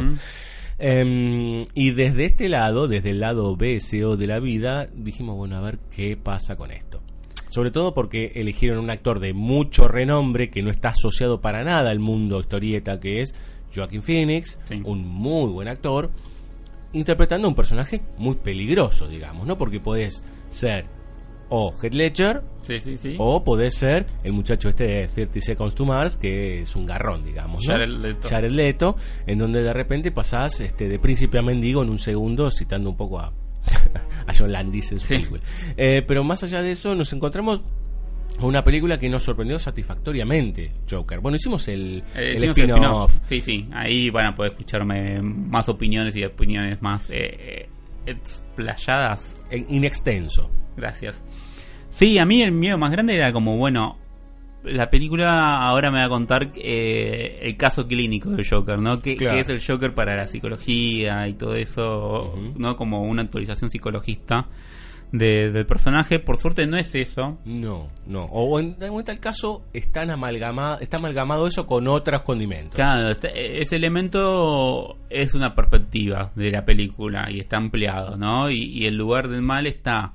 Em, 0.78 1.64
y 1.74 1.90
desde 1.92 2.26
este 2.26 2.48
lado, 2.48 2.86
desde 2.88 3.10
el 3.10 3.20
lado 3.20 3.56
BSO 3.56 4.16
de 4.16 4.26
la 4.26 4.40
vida, 4.40 4.88
dijimos, 4.94 5.36
bueno, 5.36 5.56
a 5.56 5.60
ver 5.60 5.78
qué 5.90 6.16
pasa 6.16 6.56
con 6.56 6.70
esto. 6.70 7.00
Sobre 7.48 7.70
todo 7.70 7.94
porque 7.94 8.32
eligieron 8.34 8.80
un 8.80 8.90
actor 8.90 9.18
de 9.20 9.32
mucho 9.32 9.88
renombre 9.88 10.50
que 10.50 10.62
no 10.62 10.70
está 10.70 10.90
asociado 10.90 11.40
para 11.40 11.64
nada 11.64 11.90
al 11.90 12.00
mundo 12.00 12.38
historieta 12.40 13.00
que 13.00 13.22
es 13.22 13.34
Joaquin 13.74 14.02
Phoenix, 14.02 14.58
Sí. 14.68 14.80
un 14.84 15.06
muy 15.06 15.50
buen 15.50 15.68
actor, 15.68 16.10
interpretando 16.96 17.48
un 17.48 17.54
personaje 17.54 18.02
muy 18.18 18.34
peligroso, 18.36 19.06
digamos, 19.08 19.46
¿no? 19.46 19.56
Porque 19.58 19.80
podés 19.80 20.22
ser 20.48 20.86
o 21.48 21.72
Heath 21.80 21.94
Ledger 21.94 22.42
Sí, 22.62 22.80
sí, 22.80 22.98
sí. 23.00 23.14
o 23.18 23.44
podés 23.44 23.76
ser 23.76 24.04
el 24.24 24.32
muchacho 24.32 24.68
este 24.68 24.84
de 24.84 25.06
30 25.08 25.40
Seconds 25.40 25.74
to 25.76 25.84
Mars, 25.86 26.16
que 26.16 26.62
es 26.62 26.74
un 26.74 26.86
garrón, 26.86 27.24
digamos. 27.24 27.62
¿no? 27.64 27.72
Jared 27.74 27.88
Leto. 27.88 28.28
Jared 28.28 28.50
Leto, 28.50 28.96
en 29.28 29.38
donde 29.38 29.62
de 29.62 29.72
repente 29.72 30.10
pasás 30.10 30.60
este, 30.60 30.88
de 30.88 30.98
príncipe 30.98 31.38
a 31.38 31.42
mendigo 31.42 31.82
en 31.84 31.90
un 31.90 32.00
segundo, 32.00 32.50
citando 32.50 32.90
un 32.90 32.96
poco 32.96 33.20
a, 33.20 33.26
a 34.26 34.34
John 34.36 34.50
Landis 34.50 34.90
en 34.90 34.98
su 35.00 35.06
Sí. 35.06 35.14
película. 35.14 35.42
Eh, 35.76 36.02
pero 36.08 36.24
más 36.24 36.42
allá 36.42 36.62
de 36.62 36.72
eso, 36.72 36.96
nos 36.96 37.12
encontramos 37.12 37.60
con 37.60 37.75
una 38.40 38.62
película 38.62 38.98
que 38.98 39.08
nos 39.08 39.22
sorprendió 39.22 39.58
satisfactoriamente, 39.58 40.72
Joker. 40.90 41.20
Bueno, 41.20 41.36
hicimos 41.36 41.66
el, 41.68 42.02
Eh, 42.14 42.34
el 42.36 42.44
spin-off. 42.50 43.12
Sí, 43.26 43.40
sí. 43.40 43.66
Ahí 43.72 44.10
van 44.10 44.26
a 44.26 44.34
poder 44.34 44.52
escucharme 44.52 45.20
más 45.22 45.68
opiniones 45.68 46.14
y 46.16 46.24
opiniones 46.24 46.82
más 46.82 47.08
eh, 47.10 47.68
eh, 48.06 48.12
explayadas. 48.50 49.34
en- 49.50 49.66
inextenso. 49.70 50.50
Gracias. 50.76 51.20
Sí, 51.90 52.18
a 52.18 52.26
mí 52.26 52.42
el 52.42 52.52
miedo 52.52 52.76
más 52.78 52.90
grande 52.90 53.14
era 53.16 53.32
como, 53.32 53.56
bueno, 53.56 53.96
la 54.64 54.90
película 54.90 55.62
ahora 55.66 55.90
me 55.90 55.98
va 56.00 56.04
a 56.04 56.08
contar 56.08 56.50
eh, 56.56 57.38
el 57.42 57.56
caso 57.56 57.86
clínico 57.86 58.30
del 58.30 58.46
Joker, 58.46 58.78
¿no? 58.78 59.00
¿Qué, 59.00 59.16
Claro. 59.16 59.34
qué 59.36 59.40
es 59.40 59.48
el 59.48 59.62
Joker 59.64 59.94
para 59.94 60.16
la 60.16 60.28
psicología 60.28 61.26
y 61.28 61.34
todo 61.34 61.54
eso. 61.54 62.34
¿no? 62.56 62.76
Como 62.76 63.02
una 63.04 63.22
actualización 63.22 63.70
psicologista 63.70 64.46
de- 65.12 65.50
del 65.50 65.66
personaje. 65.66 66.18
Por 66.18 66.38
suerte 66.38 66.66
no 66.66 66.76
es 66.76 66.94
eso. 66.94 67.38
No, 67.44 67.88
no. 68.06 68.24
O 68.24 68.58
en, 68.60 68.76
tal 69.04 69.20
caso, 69.20 69.64
están 69.72 70.10
amalgama, 70.10 70.78
está 70.80 70.96
amalgamado 70.98 71.46
eso 71.46 71.66
con 71.66 71.86
otros 71.88 72.22
condimentos. 72.22 72.74
Claro, 72.74 73.10
este- 73.10 73.62
ese 73.62 73.76
elemento 73.76 74.98
es 75.10 75.34
una 75.34 75.54
perspectiva 75.54 76.32
de 76.34 76.50
la 76.50 76.64
película 76.64 77.30
y 77.30 77.40
está 77.40 77.56
ampliado, 77.56 78.16
¿no? 78.16 78.50
Y, 78.50 78.62
y 78.62 78.86
el 78.86 78.96
lugar 78.96 79.28
del 79.28 79.42
mal 79.42 79.66
está. 79.66 80.12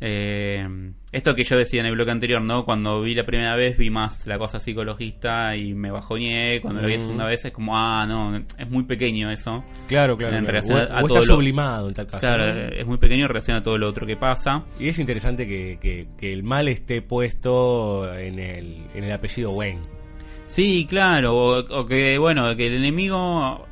Eh, 0.00 0.68
esto 1.10 1.34
que 1.34 1.44
yo 1.44 1.56
decía 1.56 1.80
en 1.80 1.86
el 1.86 1.92
bloque 1.94 2.10
anterior, 2.10 2.42
¿no? 2.42 2.64
Cuando 2.66 3.00
vi 3.02 3.14
la 3.14 3.24
primera 3.24 3.56
vez 3.56 3.78
vi 3.78 3.88
más 3.90 4.26
la 4.26 4.38
cosa 4.38 4.60
psicologista 4.60 5.56
y 5.56 5.72
me 5.74 5.90
bajoñé. 5.90 6.60
Cuando 6.60 6.82
lo 6.82 6.86
vi 6.88 6.94
la 6.94 6.98
Mm. 6.98 7.02
segunda 7.02 7.24
vez 7.26 7.44
es 7.46 7.52
como, 7.52 7.76
ah, 7.76 8.04
no, 8.06 8.36
es 8.36 8.68
muy 8.70 8.84
pequeño 8.84 9.30
eso. 9.30 9.64
Claro, 9.88 10.16
claro. 10.18 10.36
En 10.36 10.44
claro. 10.44 10.60
relación 10.60 10.78
O- 10.90 10.94
a 10.94 11.04
o 11.04 11.08
todo 11.08 11.18
está 11.20 11.28
lo- 11.32 11.34
sublimado 11.38 11.88
en 11.88 11.94
tal 11.94 12.06
caso. 12.06 12.20
Claro, 12.20 12.44
¿no? 12.46 12.60
es 12.68 12.86
muy 12.86 12.98
pequeño 12.98 13.22
en 13.22 13.28
relación 13.28 13.56
a 13.56 13.62
todo 13.62 13.78
lo 13.78 13.88
otro 13.88 14.06
que 14.06 14.16
pasa. 14.16 14.64
Y 14.78 14.88
es 14.88 14.98
interesante 14.98 15.46
que, 15.46 15.78
que- 15.80 16.08
que 16.18 16.32
el 16.32 16.42
mal 16.42 16.68
esté 16.68 17.00
puesto 17.02 18.12
en 18.14 18.38
el, 18.38 18.84
en 18.94 19.04
el 19.04 19.12
apellido 19.12 19.52
Wayne. 19.52 19.80
Sí, 20.48 20.86
claro, 20.88 21.34
o, 21.36 21.58
o 21.80 21.86
que 21.86 22.18
bueno, 22.18 22.54
que 22.56 22.66
el 22.68 22.74
enemigo 22.74 23.66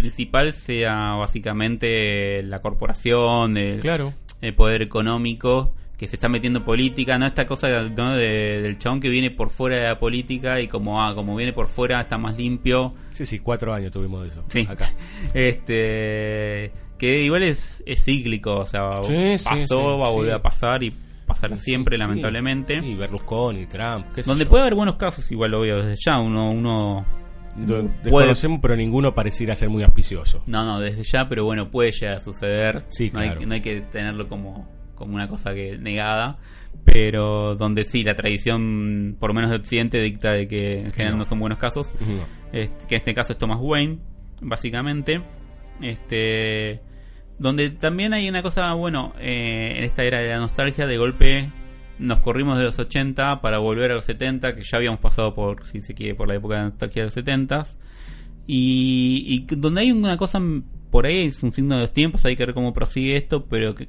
principal 0.00 0.52
sea 0.52 1.12
básicamente 1.12 2.42
la 2.42 2.60
corporación, 2.60 3.56
el, 3.56 3.80
Claro. 3.80 4.12
el 4.40 4.54
poder 4.54 4.82
económico 4.82 5.72
que 5.96 6.08
se 6.08 6.16
está 6.16 6.28
metiendo 6.28 6.58
en 6.58 6.64
política, 6.64 7.16
no 7.18 7.26
esta 7.26 7.46
cosa 7.46 7.68
¿no? 7.96 8.12
de- 8.14 8.60
del 8.60 8.78
chabón 8.78 9.00
que 9.00 9.08
viene 9.08 9.30
por 9.30 9.50
fuera 9.50 9.76
de 9.76 9.84
la 9.84 9.98
política 10.00 10.60
y 10.60 10.66
como 10.66 11.00
ah, 11.02 11.14
como 11.14 11.36
viene 11.36 11.52
por 11.52 11.68
fuera 11.68 12.00
está 12.00 12.18
más 12.18 12.36
limpio, 12.36 12.94
Sí, 13.12 13.24
sí, 13.26 13.38
cuatro 13.38 13.72
años 13.72 13.92
tuvimos 13.92 14.22
de 14.22 14.28
eso. 14.30 14.44
Sí. 14.48 14.66
Acá. 14.68 14.90
este 15.34 16.72
que 16.98 17.22
igual 17.24 17.42
es, 17.44 17.82
es 17.86 18.04
cíclico, 18.04 18.56
o 18.58 18.66
sea, 18.66 18.96
Sí, 19.04 19.36
pasó, 19.44 19.94
sí, 19.94 20.00
va 20.00 20.06
a 20.06 20.10
volver 20.10 20.30
sí. 20.32 20.36
a 20.36 20.42
pasar 20.42 20.82
y 20.82 20.92
pasará 21.26 21.56
siempre 21.56 21.96
Sí, 21.96 22.00
lamentablemente. 22.02 22.80
Sí, 22.82 22.94
Berlusconi, 22.94 23.66
Trump, 23.66 24.06
qué 24.14 24.22
sé 24.22 24.28
Donde 24.30 24.44
yo. 24.44 24.50
puede 24.50 24.62
haber 24.62 24.74
buenos 24.74 24.96
casos, 24.96 25.30
igual 25.32 25.52
lo 25.52 25.60
veo 25.60 25.82
desde 25.82 26.02
ya, 26.04 26.18
uno, 26.18 26.50
uno 26.50 27.06
Do- 27.56 27.88
Desconocemos, 28.02 28.58
pero 28.60 28.76
ninguno 28.76 29.14
pareciera 29.14 29.54
ser 29.54 29.68
muy 29.68 29.82
auspicioso. 29.82 30.42
No, 30.46 30.64
no, 30.64 30.80
desde 30.80 31.02
ya, 31.04 31.28
pero 31.28 31.44
bueno, 31.44 31.70
puede 31.70 31.92
llegar 31.92 32.16
a 32.16 32.20
suceder. 32.20 32.84
Sí, 32.88 33.10
no, 33.12 33.20
hay, 33.20 33.30
claro. 33.30 33.46
no 33.46 33.54
hay 33.54 33.60
que 33.60 33.80
tenerlo 33.80 34.28
como, 34.28 34.68
como 34.94 35.14
una 35.14 35.28
cosa 35.28 35.54
que 35.54 35.78
negada. 35.78 36.34
Pero 36.84 37.54
donde 37.54 37.84
sí, 37.84 38.02
la 38.02 38.14
tradición, 38.14 39.16
por 39.20 39.30
lo 39.30 39.34
menos 39.34 39.50
de 39.50 39.56
Occidente, 39.56 40.00
dicta 40.02 40.32
de 40.32 40.48
que 40.48 40.80
en 40.80 40.92
general 40.92 41.12
no. 41.14 41.18
no, 41.20 41.24
son 41.24 41.38
buenos 41.38 41.58
casos. 41.58 41.88
No. 42.00 42.24
Este, 42.52 42.86
que 42.86 42.96
en 42.96 42.98
este 42.98 43.14
caso 43.14 43.32
es 43.32 43.38
Thomas 43.38 43.58
Wayne, 43.60 43.98
básicamente. 44.42 45.22
Este. 45.80 46.80
Donde 47.38 47.70
también 47.70 48.12
hay 48.12 48.28
una 48.28 48.42
cosa, 48.42 48.72
bueno, 48.74 49.12
eh, 49.18 49.74
en 49.78 49.84
esta 49.84 50.04
era 50.04 50.20
de 50.20 50.28
la 50.28 50.38
nostalgia, 50.38 50.86
de 50.86 50.96
golpe 50.98 51.50
nos 51.98 52.20
corrimos 52.20 52.58
de 52.58 52.64
los 52.64 52.78
80 52.78 53.40
para 53.40 53.58
volver 53.58 53.90
a 53.90 53.94
los 53.94 54.04
70, 54.04 54.54
que 54.56 54.62
ya 54.62 54.78
habíamos 54.78 55.00
pasado 55.00 55.34
por, 55.34 55.64
si 55.66 55.80
se 55.80 55.94
quiere, 55.94 56.14
por 56.14 56.28
la 56.28 56.34
época 56.34 56.54
de 56.56 56.60
la 56.62 56.68
nostalgia 56.70 57.02
de 57.02 57.06
los 57.06 57.14
70 57.14 57.64
y, 58.46 59.46
y 59.50 59.54
donde 59.56 59.80
hay 59.82 59.92
una 59.92 60.16
cosa 60.16 60.40
por 60.90 61.06
ahí, 61.06 61.26
es 61.26 61.42
un 61.42 61.52
signo 61.52 61.74
de 61.76 61.82
los 61.82 61.92
tiempos, 61.92 62.24
hay 62.24 62.36
que 62.36 62.44
ver 62.46 62.54
cómo 62.54 62.72
prosigue 62.72 63.16
esto, 63.16 63.46
pero 63.46 63.74
que- 63.74 63.88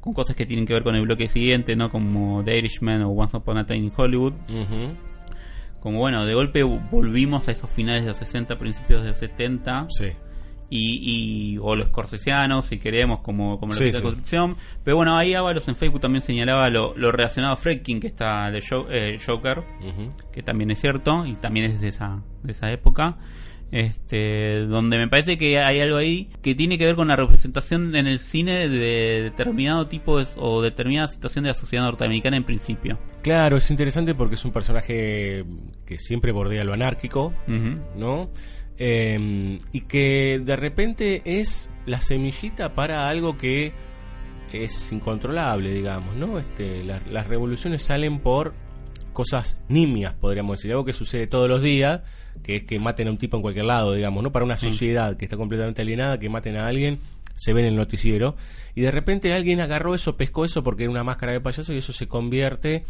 con 0.00 0.12
cosas 0.12 0.36
que 0.36 0.46
tienen 0.46 0.66
que 0.66 0.72
ver 0.72 0.84
con 0.84 0.94
el 0.94 1.02
bloque 1.02 1.28
siguiente, 1.28 1.74
¿no? 1.74 1.90
Como 1.90 2.44
The 2.44 2.56
Irishman 2.58 3.02
o 3.02 3.08
Once 3.10 3.36
Upon 3.36 3.58
a 3.58 3.66
Time 3.66 3.86
in 3.86 3.92
Hollywood. 3.96 4.34
Como 5.80 5.98
bueno, 5.98 6.24
de 6.24 6.34
golpe 6.34 6.62
volvimos 6.62 7.48
a 7.48 7.52
esos 7.52 7.68
finales 7.70 8.02
de 8.04 8.08
los 8.10 8.16
60, 8.18 8.58
principios 8.58 9.02
de 9.02 9.08
los 9.10 9.18
70 9.18 9.86
Sí. 9.90 10.06
Y, 10.70 11.54
y 11.54 11.58
o 11.58 11.76
los 11.76 11.88
corsesianos 11.88 12.66
si 12.66 12.78
queremos 12.78 13.20
como, 13.20 13.58
como 13.60 13.72
la 13.72 13.78
Sí, 13.78 13.86
sí. 13.92 14.00
construcción 14.02 14.56
pero 14.84 14.96
bueno 14.96 15.16
ahí 15.16 15.34
Ábalos 15.34 15.68
en 15.68 15.76
Facebook 15.76 16.00
también 16.00 16.22
señalaba 16.22 16.68
lo, 16.70 16.96
lo 16.96 17.12
relacionado 17.12 17.54
a 17.54 17.56
Fredkin 17.56 18.00
que 18.00 18.08
está 18.08 18.50
de 18.50 18.60
Jo- 18.60 18.86
eh, 18.90 19.18
Joker 19.24 19.58
Ujú. 19.80 20.12
que 20.32 20.42
también 20.42 20.70
es 20.72 20.80
cierto 20.80 21.24
y 21.26 21.34
también 21.36 21.66
es 21.66 21.80
de 21.80 21.88
esa 21.88 22.22
de 22.42 22.52
esa 22.52 22.72
época 22.72 23.16
este 23.72 24.60
donde 24.66 24.96
me 24.96 25.08
parece 25.08 25.36
que 25.38 25.58
hay 25.58 25.80
algo 25.80 25.96
ahí 25.96 26.30
que 26.42 26.54
tiene 26.54 26.78
que 26.78 26.84
ver 26.86 26.94
con 26.94 27.08
la 27.08 27.16
representación 27.16 27.94
en 27.96 28.06
el 28.06 28.20
cine 28.20 28.68
de 28.68 29.22
determinado 29.24 29.88
tipo 29.88 30.18
de- 30.20 30.26
o 30.36 30.62
determinada 30.62 31.08
situación 31.08 31.44
de 31.44 31.48
la 31.48 31.54
sociedad 31.54 31.84
norteamericana 31.84 32.36
en 32.36 32.44
principio 32.44 32.98
Claro, 33.22 33.56
es 33.56 33.68
interesante 33.72 34.14
porque 34.14 34.36
es 34.36 34.44
un 34.44 34.52
personaje 34.52 35.44
que 35.84 35.98
siempre 35.98 36.30
bordea 36.30 36.62
lo 36.62 36.74
anárquico, 36.74 37.34
Ujú. 37.48 37.80
¿no? 37.98 38.30
Eh, 38.78 39.58
y 39.72 39.80
que 39.82 40.40
de 40.44 40.56
repente 40.56 41.22
es 41.24 41.70
la 41.86 42.00
semillita 42.00 42.74
para 42.74 43.08
algo 43.08 43.38
que 43.38 43.72
es 44.52 44.92
incontrolable, 44.92 45.72
digamos, 45.72 46.14
¿no? 46.16 46.38
Este, 46.38 46.84
la- 46.84 47.00
las 47.10 47.26
revoluciones 47.26 47.82
salen 47.82 48.20
por 48.20 48.54
cosas 49.12 49.60
nimias, 49.68 50.12
podríamos 50.14 50.58
decir, 50.58 50.72
algo 50.72 50.84
que 50.84 50.92
sucede 50.92 51.26
todos 51.26 51.48
los 51.48 51.62
días, 51.62 52.02
que 52.42 52.56
es 52.56 52.64
que 52.64 52.78
maten 52.78 53.08
a 53.08 53.10
un 53.12 53.18
tipo 53.18 53.36
en 53.36 53.42
cualquier 53.42 53.64
lado, 53.64 53.94
digamos, 53.94 54.22
¿no? 54.22 54.30
Para 54.30 54.44
una 54.44 54.56
sociedad 54.58 55.16
que 55.16 55.24
está 55.24 55.36
completamente 55.38 55.80
alienada, 55.82 56.18
que 56.18 56.28
maten 56.28 56.56
a 56.56 56.66
alguien, 56.68 57.00
se 57.34 57.52
ve 57.54 57.62
en 57.62 57.68
el 57.68 57.76
noticiero, 57.76 58.36
y 58.74 58.82
de 58.82 58.90
repente 58.90 59.32
alguien 59.32 59.60
agarró 59.60 59.94
eso, 59.94 60.16
pescó 60.18 60.44
eso 60.44 60.62
porque 60.62 60.82
era 60.84 60.90
una 60.90 61.02
máscara 61.04 61.32
de 61.32 61.40
payaso 61.40 61.72
y 61.72 61.78
eso 61.78 61.92
se 61.94 62.08
convierte 62.08 62.84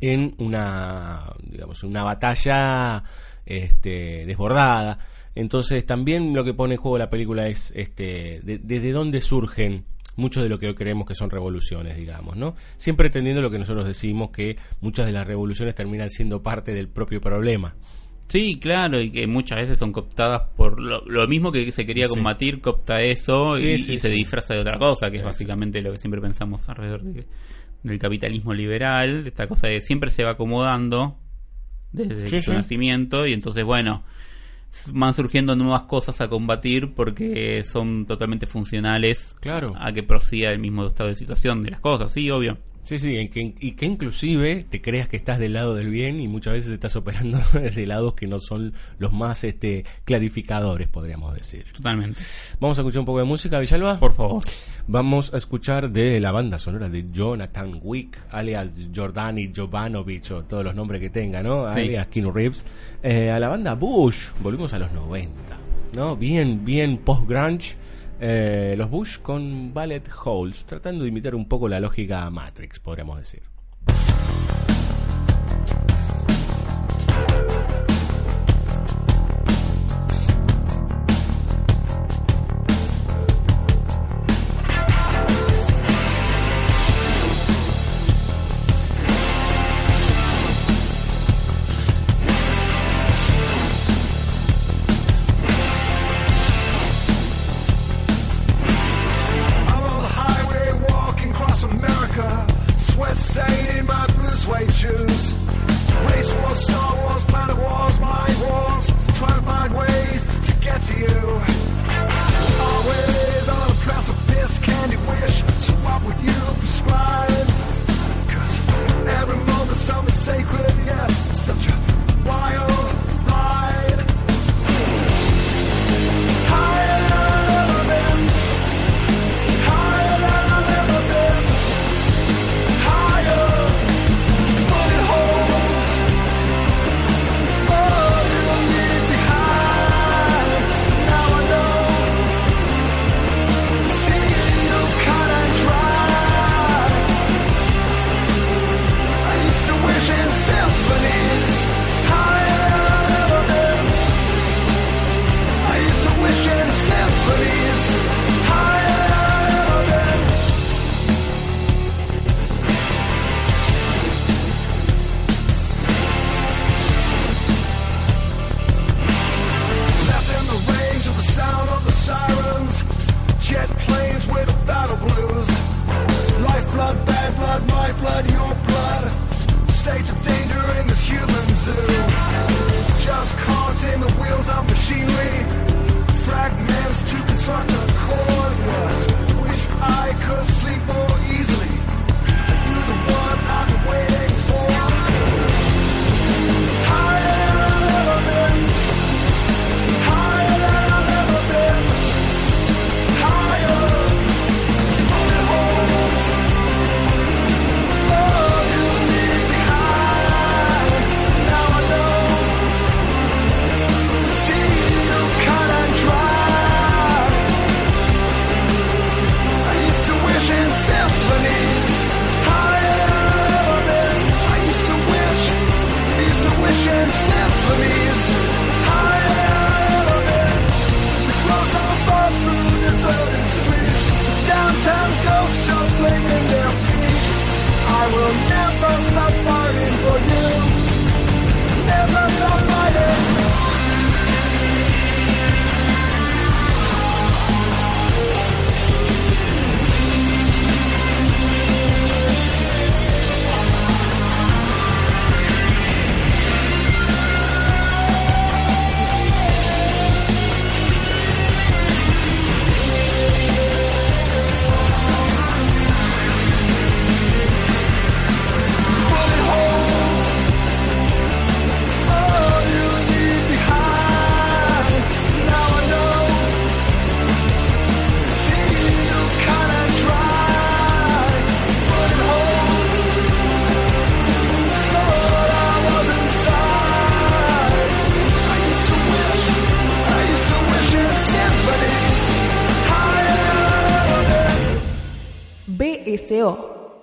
en 0.00 0.34
una 0.38 1.32
digamos 1.44 1.84
una 1.84 2.02
batalla 2.02 3.04
este, 3.46 4.24
desbordada 4.26 4.98
entonces 5.34 5.84
también 5.86 6.34
lo 6.34 6.44
que 6.44 6.54
pone 6.54 6.74
en 6.74 6.80
juego 6.80 6.98
la 6.98 7.10
película 7.10 7.48
es 7.48 7.72
este 7.76 8.40
de- 8.42 8.58
desde 8.58 8.92
dónde 8.92 9.20
surgen 9.20 9.84
muchos 10.16 10.42
de 10.42 10.48
lo 10.50 10.58
que 10.58 10.66
hoy 10.68 10.74
creemos 10.74 11.06
que 11.06 11.14
son 11.14 11.30
revoluciones 11.30 11.96
digamos 11.96 12.36
no 12.36 12.54
siempre 12.76 13.06
entendiendo 13.06 13.40
lo 13.42 13.50
que 13.50 13.58
nosotros 13.58 13.86
decimos 13.86 14.30
que 14.30 14.56
muchas 14.80 15.06
de 15.06 15.12
las 15.12 15.26
revoluciones 15.26 15.74
terminan 15.74 16.10
siendo 16.10 16.42
parte 16.42 16.74
del 16.74 16.88
propio 16.88 17.20
problema 17.20 17.74
Sí, 18.28 18.58
claro, 18.58 18.98
y 18.98 19.10
que 19.10 19.26
muchas 19.26 19.58
veces 19.58 19.78
son 19.78 19.92
cooptadas 19.92 20.44
por 20.56 20.80
lo, 20.80 21.04
lo 21.04 21.28
mismo 21.28 21.52
que 21.52 21.70
se 21.70 21.84
quería 21.84 22.06
Sí. 22.06 22.14
combatir, 22.14 22.62
coopta 22.62 23.02
eso 23.02 23.56
Sí, 23.56 23.72
y, 23.72 23.78
sí, 23.78 23.94
y 23.94 23.98
se 23.98 24.08
disfraza 24.08 24.54
de 24.54 24.60
otra 24.60 24.78
cosa, 24.78 25.10
que 25.10 25.18
es 25.18 25.20
Eso. 25.20 25.28
básicamente 25.28 25.82
lo 25.82 25.92
que 25.92 25.98
siempre 25.98 26.18
pensamos 26.22 26.66
alrededor 26.66 27.02
de- 27.02 27.26
del 27.82 27.98
capitalismo 27.98 28.54
liberal, 28.54 29.26
esta 29.26 29.46
cosa 29.48 29.66
de 29.66 29.82
siempre 29.82 30.08
se 30.08 30.24
va 30.24 30.30
acomodando 30.30 31.18
desde 31.92 32.28
Sí, 32.28 32.40
su 32.42 32.50
sí. 32.50 32.56
nacimiento 32.56 33.26
y 33.26 33.32
entonces, 33.32 33.64
bueno, 33.64 34.02
van 34.88 35.12
surgiendo 35.14 35.54
nuevas 35.54 35.82
cosas 35.82 36.20
a 36.20 36.28
combatir 36.28 36.94
porque 36.94 37.62
son 37.64 38.06
totalmente 38.06 38.46
funcionales 38.46 39.36
Claro. 39.40 39.74
a 39.78 39.92
que 39.92 40.02
prosiga 40.02 40.50
el 40.50 40.58
mismo 40.58 40.86
estado 40.86 41.10
de 41.10 41.16
situación 41.16 41.62
de 41.62 41.70
las 41.72 41.80
cosas, 41.80 42.12
sí, 42.12 42.30
obvio. 42.30 42.58
Sí, 42.84 42.98
sí, 42.98 43.16
y 43.16 43.28
que, 43.28 43.54
y 43.60 43.72
que 43.72 43.86
inclusive 43.86 44.66
te 44.68 44.82
creas 44.82 45.08
que 45.08 45.16
estás 45.16 45.38
del 45.38 45.52
lado 45.52 45.74
del 45.74 45.88
bien 45.88 46.20
y 46.20 46.26
muchas 46.26 46.54
veces 46.54 46.72
estás 46.72 46.96
operando 46.96 47.38
desde 47.52 47.86
lados 47.86 48.14
que 48.14 48.26
no 48.26 48.40
son 48.40 48.74
los 48.98 49.12
más 49.12 49.44
este 49.44 49.84
clarificadores, 50.04 50.88
podríamos 50.88 51.32
decir. 51.34 51.64
Totalmente. 51.72 52.20
Vamos 52.58 52.78
a 52.78 52.82
escuchar 52.82 53.00
un 53.00 53.06
poco 53.06 53.20
de 53.20 53.24
música, 53.24 53.60
Villalba. 53.60 54.00
Por 54.00 54.14
favor. 54.14 54.42
Vamos 54.88 55.32
a 55.32 55.36
escuchar 55.36 55.90
de 55.90 56.18
la 56.18 56.32
banda 56.32 56.58
sonora 56.58 56.88
de 56.88 57.06
Jonathan 57.08 57.78
Wick, 57.80 58.18
alias 58.30 58.72
Jordani 58.92 59.52
Jovanovic, 59.54 60.30
o 60.32 60.42
todos 60.42 60.64
los 60.64 60.74
nombres 60.74 61.00
que 61.00 61.10
tenga, 61.10 61.40
¿no? 61.40 61.72
Sí. 61.72 61.80
Alias 61.82 62.08
Keanu 62.08 62.32
Reeves. 62.32 62.64
Eh, 63.00 63.30
a 63.30 63.38
la 63.38 63.46
banda 63.46 63.74
Bush, 63.74 64.30
volvimos 64.40 64.72
a 64.72 64.80
los 64.80 64.90
90, 64.90 65.32
¿no? 65.94 66.16
Bien, 66.16 66.64
bien 66.64 66.98
post-grunge. 66.98 67.76
Eh, 68.24 68.76
los 68.78 68.88
Bush 68.88 69.18
con 69.18 69.74
Ballet 69.74 70.08
Holes, 70.24 70.64
tratando 70.64 71.02
de 71.02 71.08
imitar 71.08 71.34
un 71.34 71.48
poco 71.48 71.68
la 71.68 71.80
lógica 71.80 72.30
Matrix, 72.30 72.78
podríamos 72.78 73.18
decir. 73.18 73.51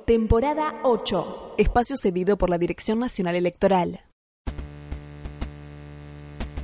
Temporada 0.09 0.73
8, 0.81 1.53
espacio 1.59 1.95
cedido 1.95 2.35
por 2.35 2.49
la 2.49 2.57
Dirección 2.57 2.97
Nacional 2.97 3.35
Electoral. 3.35 4.01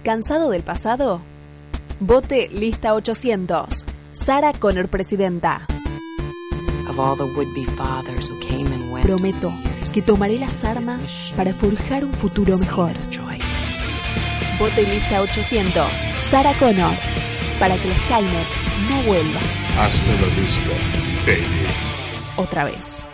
¿Cansado 0.03 0.49
del 0.49 0.63
pasado? 0.63 1.21
Vote 1.99 2.49
lista 2.51 2.95
800. 2.95 3.85
Sara 4.13 4.51
Connor, 4.51 4.87
presidenta. 4.87 5.67
Of 6.89 6.99
all 6.99 7.15
the 7.15 7.25
would-be 7.35 7.65
fathers 7.77 8.31
who 8.31 8.39
came 8.39 8.65
and 8.65 8.91
went 8.91 9.05
Prometo 9.05 9.53
que 9.93 10.01
tomaré 10.01 10.39
las 10.39 10.65
armas 10.65 11.31
para 11.37 11.53
forjar 11.53 12.03
un 12.03 12.13
futuro 12.13 12.57
mejor. 12.57 12.93
Vote 14.57 14.81
lista 14.91 15.21
800. 15.21 15.85
Sara 16.17 16.51
Connor. 16.57 16.95
Para 17.59 17.77
que 17.77 17.89
la 17.89 17.95
Skynet 18.05 18.47
no 18.89 19.03
vuelva 19.03 19.39
Hasta 19.77 20.13
la 20.13 20.35
vista, 20.35 20.71
baby. 21.27 21.67
otra 22.37 22.65
vez. 22.65 23.07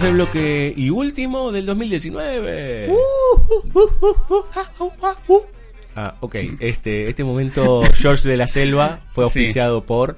Tercer 0.00 0.14
bloque 0.14 0.72
y 0.76 0.88
último 0.88 1.52
del 1.52 1.66
2019. 1.66 2.90
Ah, 5.94 6.14
ok. 6.20 6.36
Este, 6.60 7.08
este 7.10 7.22
momento 7.24 7.82
George 7.94 8.28
de 8.28 8.36
la 8.38 8.48
Selva 8.48 9.00
fue 9.12 9.24
auspiciado 9.24 9.84
por... 9.84 10.16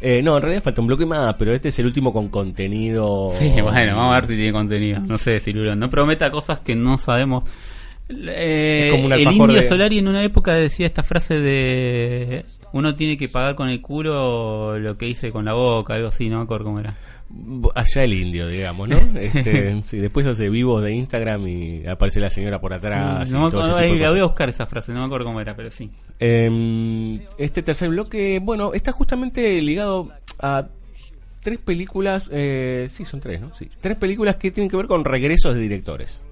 eh, 0.00 0.20
no, 0.22 0.36
en 0.36 0.42
realidad 0.42 0.62
falta 0.64 0.80
un 0.80 0.86
bloque 0.88 1.06
más, 1.06 1.34
pero 1.34 1.52
este 1.54 1.68
es 1.68 1.78
el 1.78 1.86
último 1.86 2.12
con 2.12 2.28
contenido... 2.28 3.30
Sí, 3.38 3.50
bueno, 3.62 3.96
vamos 3.96 4.12
a 4.16 4.20
ver 4.20 4.26
si 4.26 4.34
tiene 4.36 4.52
contenido. 4.52 4.98
No 5.00 5.16
sé, 5.18 5.38
Cirilo. 5.40 5.76
No 5.76 5.88
prometa 5.90 6.30
cosas 6.30 6.58
que 6.60 6.74
no 6.74 6.98
sabemos. 6.98 7.44
Eh, 8.08 8.86
Es 8.86 8.90
como 8.92 9.06
un 9.06 9.12
el 9.12 9.20
indio 9.20 9.46
de- 9.60 9.68
Solari 9.68 9.98
en 9.98 10.08
una 10.08 10.24
época 10.24 10.54
decía 10.54 10.86
esta 10.86 11.04
frase 11.04 11.38
de 11.38 12.44
uno 12.72 12.96
tiene 12.96 13.16
que 13.16 13.28
pagar 13.28 13.54
con 13.54 13.68
el 13.68 13.80
culo 13.80 14.76
lo 14.80 14.96
que 14.98 15.06
hice 15.06 15.30
con 15.30 15.44
la 15.44 15.52
boca, 15.52 15.94
algo 15.94 16.08
así, 16.08 16.28
no 16.28 16.38
me 16.38 16.42
acuerdo 16.42 16.64
cómo 16.64 16.80
era. 16.80 16.96
Allá 17.74 18.02
el 18.04 18.12
indio, 18.12 18.48
digamos, 18.48 18.88
¿no? 18.88 18.96
Este, 19.20 19.82
sí, 19.86 19.98
después 19.98 20.26
hace 20.26 20.48
vivos 20.48 20.82
de 20.82 20.92
Instagram 20.92 21.46
y 21.46 21.86
aparece 21.86 22.18
la 22.20 22.28
señora 22.30 22.60
por 22.60 22.72
atrás. 22.72 23.28
y 23.28 23.32
no 23.32 23.44
me 23.44 23.50
todo 23.50 23.62
tipo 23.62 23.76
de 23.76 23.84
ahí 23.84 23.98
la 23.98 24.10
voy 24.10 24.20
a 24.20 24.24
buscar 24.24 24.48
esa 24.48 24.66
frase, 24.66 24.92
no 24.92 25.00
me 25.00 25.06
acuerdo 25.06 25.26
cómo 25.26 25.40
era, 25.40 25.54
pero 25.54 25.70
sí. 25.70 25.90
Eh, 26.18 27.20
este 27.38 27.62
tercer 27.62 27.88
bloque, 27.90 28.40
bueno, 28.42 28.74
está 28.74 28.92
justamente 28.92 29.60
ligado 29.62 30.10
a 30.40 30.66
tres 31.42 31.58
películas, 31.58 32.28
eh, 32.32 32.86
sí, 32.90 33.04
son 33.04 33.20
tres, 33.20 33.40
¿no? 33.40 33.54
Sí, 33.54 33.68
tres 33.80 33.96
películas 33.96 34.36
que 34.36 34.50
tienen 34.50 34.68
que 34.70 34.76
ver 34.76 34.86
con 34.86 35.04
regresos 35.04 35.54
de 35.54 35.60
directores. 35.60 36.24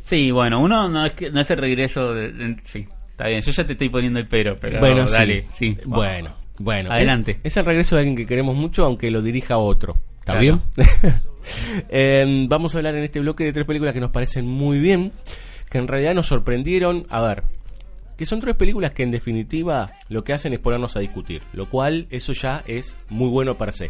Sí, 0.00 0.30
bueno, 0.30 0.60
uno 0.60 0.88
no 0.88 1.06
es 1.06 1.12
que 1.14 1.30
no 1.30 1.40
es 1.40 1.50
el 1.50 1.58
regreso 1.58 2.12
de, 2.14 2.32
de- 2.32 2.56
sí, 2.66 2.86
está 3.10 3.28
bien, 3.28 3.40
yo 3.40 3.50
ya 3.50 3.66
te 3.66 3.72
estoy 3.72 3.88
poniendo 3.88 4.18
el 4.18 4.28
pero, 4.28 4.58
pero 4.60 4.78
bueno, 4.78 5.06
dale, 5.06 5.46
sí. 5.56 5.74
sí. 5.74 5.78
Bueno, 5.86 5.96
bueno. 6.30 6.43
Adelante. 6.92 7.32
Es, 7.42 7.52
es 7.52 7.56
el 7.58 7.64
regreso 7.64 7.96
de 7.96 8.00
alguien 8.02 8.16
que 8.16 8.26
queremos 8.26 8.54
mucho, 8.56 8.84
aunque 8.84 9.10
lo 9.10 9.22
dirija 9.22 9.58
otro. 9.58 9.96
¿Está 10.20 10.38
Claro. 10.38 10.40
bien? 10.40 10.60
Eh, 11.90 12.46
vamos 12.48 12.74
a 12.74 12.78
hablar 12.78 12.94
en 12.94 13.04
este 13.04 13.20
bloque 13.20 13.44
de 13.44 13.52
tres 13.52 13.66
películas 13.66 13.92
que 13.92 14.00
nos 14.00 14.10
parecen 14.10 14.46
muy 14.46 14.78
bien, 14.78 15.12
que 15.68 15.76
en 15.76 15.88
realidad 15.88 16.14
nos 16.14 16.26
sorprendieron. 16.26 17.06
A 17.10 17.20
ver, 17.20 17.42
que 18.16 18.26
son 18.26 18.40
tres 18.40 18.56
películas 18.56 18.92
que 18.92 19.02
en 19.02 19.10
definitiva 19.10 19.92
lo 20.08 20.24
que 20.24 20.32
hacen 20.32 20.52
es 20.52 20.58
ponernos 20.58 20.96
a 20.96 21.00
discutir, 21.00 21.42
lo 21.52 21.68
cual 21.68 22.06
eso 22.10 22.32
ya 22.32 22.62
es 22.66 22.96
muy 23.08 23.28
bueno 23.28 23.56
para 23.56 23.72
sí. 23.72 23.86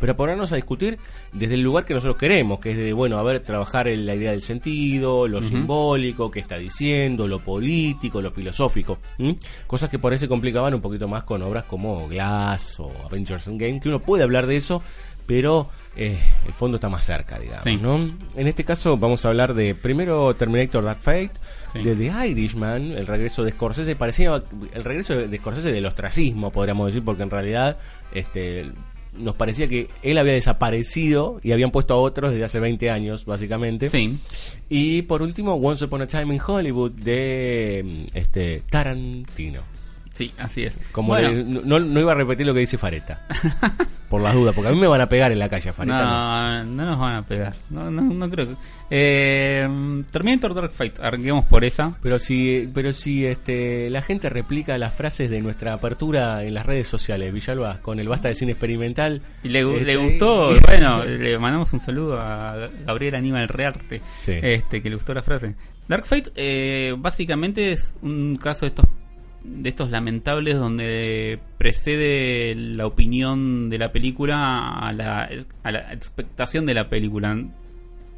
Pero 0.00 0.16
ponernos 0.16 0.52
a 0.52 0.56
discutir 0.56 0.98
desde 1.32 1.54
el 1.54 1.62
lugar 1.62 1.84
que 1.84 1.94
nosotros 1.94 2.16
queremos, 2.16 2.60
que 2.60 2.72
es 2.72 2.76
de, 2.76 2.92
bueno, 2.92 3.18
a 3.18 3.22
ver, 3.22 3.40
trabajar 3.40 3.88
en 3.88 4.06
la 4.06 4.14
idea 4.14 4.32
del 4.32 4.42
sentido, 4.42 5.28
lo 5.28 5.42
simbólico, 5.42 6.30
qué 6.30 6.40
está 6.40 6.56
diciendo, 6.56 7.28
lo 7.28 7.40
político, 7.40 8.22
lo 8.22 8.30
filosófico. 8.30 8.98
¿m? 9.18 9.36
Cosas 9.66 9.90
que 9.90 9.98
por 9.98 10.12
ahí 10.12 10.18
se 10.18 10.28
complicaban 10.28 10.74
un 10.74 10.80
poquito 10.80 11.08
más 11.08 11.24
con 11.24 11.42
obras 11.42 11.64
como 11.64 12.08
Glass 12.08 12.80
o 12.80 12.92
Avengers 13.04 13.46
Endgame, 13.46 13.80
que 13.80 13.88
uno 13.88 14.00
puede 14.00 14.22
hablar 14.22 14.46
de 14.46 14.56
eso, 14.56 14.82
pero 15.28 15.68
eh, 15.94 16.18
el 16.46 16.52
fondo 16.54 16.78
está 16.78 16.88
más 16.88 17.04
cerca, 17.04 17.38
digamos. 17.38 17.62
Sí. 17.64 17.76
¿no? 17.76 17.96
En 18.34 18.48
este 18.48 18.64
caso 18.64 18.96
vamos 18.96 19.24
a 19.24 19.28
hablar 19.28 19.54
de 19.54 19.74
primero 19.76 20.34
Terminator 20.34 20.82
Dark 20.82 20.98
Fate, 21.02 21.30
Sí. 21.72 21.82
de 21.82 21.94
The 21.94 22.26
Irishman, 22.28 22.92
el 22.92 23.06
regreso 23.06 23.44
de 23.44 23.50
Scorsese, 23.52 23.94
parecía 23.94 24.42
el 24.72 24.84
regreso 24.84 25.14
de 25.14 25.36
Scorsese 25.36 25.70
del 25.70 25.84
ostracismo, 25.84 26.50
podríamos 26.50 26.86
decir, 26.86 27.04
porque 27.04 27.22
en 27.22 27.30
realidad 27.30 27.76
este 28.14 28.72
nos 29.16 29.34
parecía 29.34 29.68
que 29.68 29.88
él 30.02 30.16
había 30.18 30.32
desaparecido 30.34 31.40
y 31.42 31.52
habían 31.52 31.70
puesto 31.72 31.92
a 31.92 31.96
otros 31.96 32.30
desde 32.30 32.44
hace 32.44 32.60
20 32.60 32.90
años, 32.90 33.24
básicamente. 33.24 33.90
Sí. 33.90 34.18
Y 34.68 35.02
por 35.02 35.22
último, 35.22 35.54
Once 35.54 35.84
Upon 35.84 36.02
a 36.02 36.06
Time 36.06 36.34
in 36.34 36.40
Hollywood 36.46 36.92
de 36.92 38.06
este 38.14 38.62
Tarantino. 38.70 39.60
Sí, 40.18 40.32
así 40.36 40.64
es. 40.64 40.74
Como 40.90 41.08
Bueno, 41.08 41.30
no, 41.64 41.78
no 41.78 42.00
iba 42.00 42.10
a 42.10 42.14
repetir 42.16 42.44
lo 42.44 42.52
que 42.52 42.58
dice 42.58 42.76
Fareta. 42.76 43.20
por 44.10 44.20
las 44.20 44.34
dudas, 44.34 44.52
porque 44.52 44.70
a 44.70 44.72
mí 44.72 44.80
me 44.80 44.88
van 44.88 45.00
a 45.00 45.08
pegar 45.08 45.30
en 45.30 45.38
la 45.38 45.48
calle, 45.48 45.72
Fareta. 45.72 46.02
no. 46.04 46.64
no, 46.64 46.64
no 46.64 46.86
nos 46.86 46.98
van 46.98 47.14
a 47.14 47.22
pegar. 47.22 47.54
No, 47.70 47.88
no, 47.88 48.02
no 48.02 48.28
creo 48.28 48.48
que. 48.48 48.54
Eh, 48.90 49.68
Terminator 50.10 50.54
Dark 50.54 50.72
Fight, 50.72 50.98
arranquemos 50.98 51.44
por 51.44 51.62
esa. 51.64 51.96
Pero 52.02 52.18
si, 52.18 52.68
pero 52.74 52.92
si 52.92 53.24
este, 53.26 53.90
la 53.90 54.02
gente 54.02 54.28
replica 54.28 54.76
las 54.76 54.92
frases 54.92 55.30
de 55.30 55.40
nuestra 55.40 55.74
apertura 55.74 56.42
en 56.42 56.54
las 56.54 56.66
redes 56.66 56.88
sociales, 56.88 57.32
Villalba, 57.32 57.78
con 57.80 58.00
el 58.00 58.08
basta 58.08 58.26
de 58.26 58.34
cine 58.34 58.52
experimental. 58.52 59.22
Y 59.44 59.50
le, 59.50 59.60
este, 59.60 59.84
le 59.84 59.96
gustó, 59.98 60.50
bueno, 60.66 61.04
le 61.04 61.38
mandamos 61.38 61.72
un 61.74 61.80
saludo 61.80 62.18
a 62.18 62.68
Gabriel 62.84 63.14
Aníbal 63.14 63.46
Rearte, 63.46 64.02
Sí. 64.16 64.32
este, 64.42 64.82
que 64.82 64.90
le 64.90 64.96
gustó 64.96 65.14
la 65.14 65.22
frase. 65.22 65.54
Dark 65.86 66.06
Fate 66.06 66.32
eh, 66.34 66.94
básicamente 66.98 67.70
es 67.72 67.94
un 68.02 68.36
caso 68.36 68.62
de 68.62 68.68
estos 68.70 68.84
de 69.44 69.68
estos 69.68 69.90
lamentables 69.90 70.56
donde 70.58 71.38
precede 71.58 72.54
la 72.54 72.86
opinión 72.86 73.70
de 73.70 73.78
la 73.78 73.92
película 73.92 74.78
a 74.78 74.92
la, 74.92 75.28
a 75.62 75.70
la 75.72 75.92
expectación 75.92 76.66
de 76.66 76.74
la 76.74 76.88
película. 76.88 77.34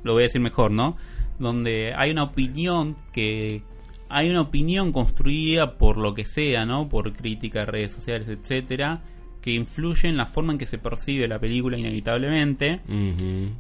Lo 0.03 0.15
voy 0.15 0.23
a 0.23 0.27
decir 0.27 0.41
mejor, 0.41 0.73
¿no? 0.73 0.97
Donde 1.39 1.93
hay 1.97 2.11
una 2.11 2.23
opinión 2.25 2.97
que 3.13 3.63
hay 4.09 4.29
una 4.31 4.41
opinión 4.41 4.93
construida 4.93 5.79
por 5.79 5.97
lo 5.97 6.15
que 6.15 6.25
sea, 6.25 6.67
¿no? 6.67 6.89
Por 6.89 7.13
crítica, 7.13 7.65
redes 7.65 7.93
sociales, 7.93 8.29
etcétera, 8.29 9.03
que 9.41 9.53
influye 9.53 10.09
en 10.09 10.17
la 10.17 10.27
forma 10.27 10.53
en 10.53 10.59
que 10.59 10.67
se 10.67 10.79
percibe 10.79 11.29
la 11.29 11.39
película 11.39 11.79
inevitablemente, 11.79 12.81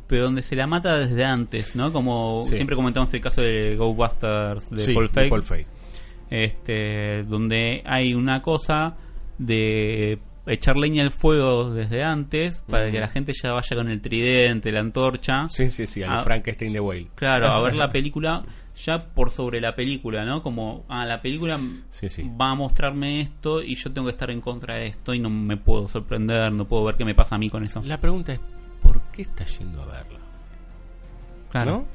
pero 0.08 0.24
donde 0.24 0.42
se 0.42 0.56
la 0.56 0.66
mata 0.66 0.98
desde 0.98 1.24
antes, 1.24 1.76
¿no? 1.76 1.92
Como 1.92 2.42
Sí. 2.46 2.56
siempre 2.56 2.74
comentamos 2.76 3.12
el 3.14 3.20
caso 3.20 3.42
de 3.42 3.76
Ghostbusters 3.76 4.70
de 4.70 4.78
Sí, 4.78 4.92
Paul 4.94 5.06
de 5.06 5.12
Feig, 5.12 5.30
Paul 5.30 5.42
Feig. 5.42 5.66
Este, 6.30 7.24
donde 7.24 7.82
hay 7.84 8.14
una 8.14 8.42
cosa 8.42 8.94
de 9.38 10.18
echar 10.46 10.76
leña 10.76 11.02
al 11.02 11.10
fuego 11.12 11.70
desde 11.72 12.02
antes 12.02 12.62
para 12.68 12.90
que 12.90 12.98
la 12.98 13.08
gente 13.08 13.32
ya 13.40 13.52
vaya 13.52 13.76
con 13.76 13.88
el 13.88 14.00
tridente, 14.00 14.72
la 14.72 14.80
antorcha. 14.80 15.48
Sí, 15.50 15.68
sí, 15.70 15.86
sí, 15.86 16.02
a 16.02 16.20
Ah. 16.20 16.22
Frankenstein 16.24 16.72
de 16.72 16.80
Whale. 16.80 17.08
Claro, 17.14 17.48
a 17.48 17.60
ver 17.60 17.74
la 17.74 17.92
película 17.92 18.44
ya 18.76 19.04
por 19.04 19.30
sobre 19.30 19.60
la 19.60 19.74
película, 19.76 20.24
¿no? 20.24 20.42
Como, 20.42 20.84
ah, 20.88 21.04
la 21.04 21.20
película 21.20 21.58
Sí, 21.90 22.08
sí. 22.08 22.28
va 22.40 22.50
a 22.52 22.54
mostrarme 22.54 23.20
esto 23.20 23.62
y 23.62 23.74
yo 23.74 23.92
tengo 23.92 24.06
que 24.06 24.12
estar 24.12 24.30
en 24.30 24.40
contra 24.40 24.76
de 24.76 24.86
esto 24.86 25.12
y 25.12 25.18
no 25.18 25.28
me 25.28 25.56
puedo 25.58 25.86
sorprender, 25.88 26.50
no 26.52 26.66
puedo 26.66 26.84
ver 26.84 26.96
qué 26.96 27.04
me 27.04 27.14
pasa 27.14 27.34
a 27.34 27.38
mí 27.38 27.50
con 27.50 27.62
eso. 27.64 27.82
La 27.84 28.00
pregunta 28.00 28.32
es, 28.32 28.40
¿por 28.82 29.02
qué 29.12 29.22
estás 29.22 29.58
yendo 29.58 29.82
a 29.82 29.86
verla? 29.86 30.18
Claro. 31.50 31.86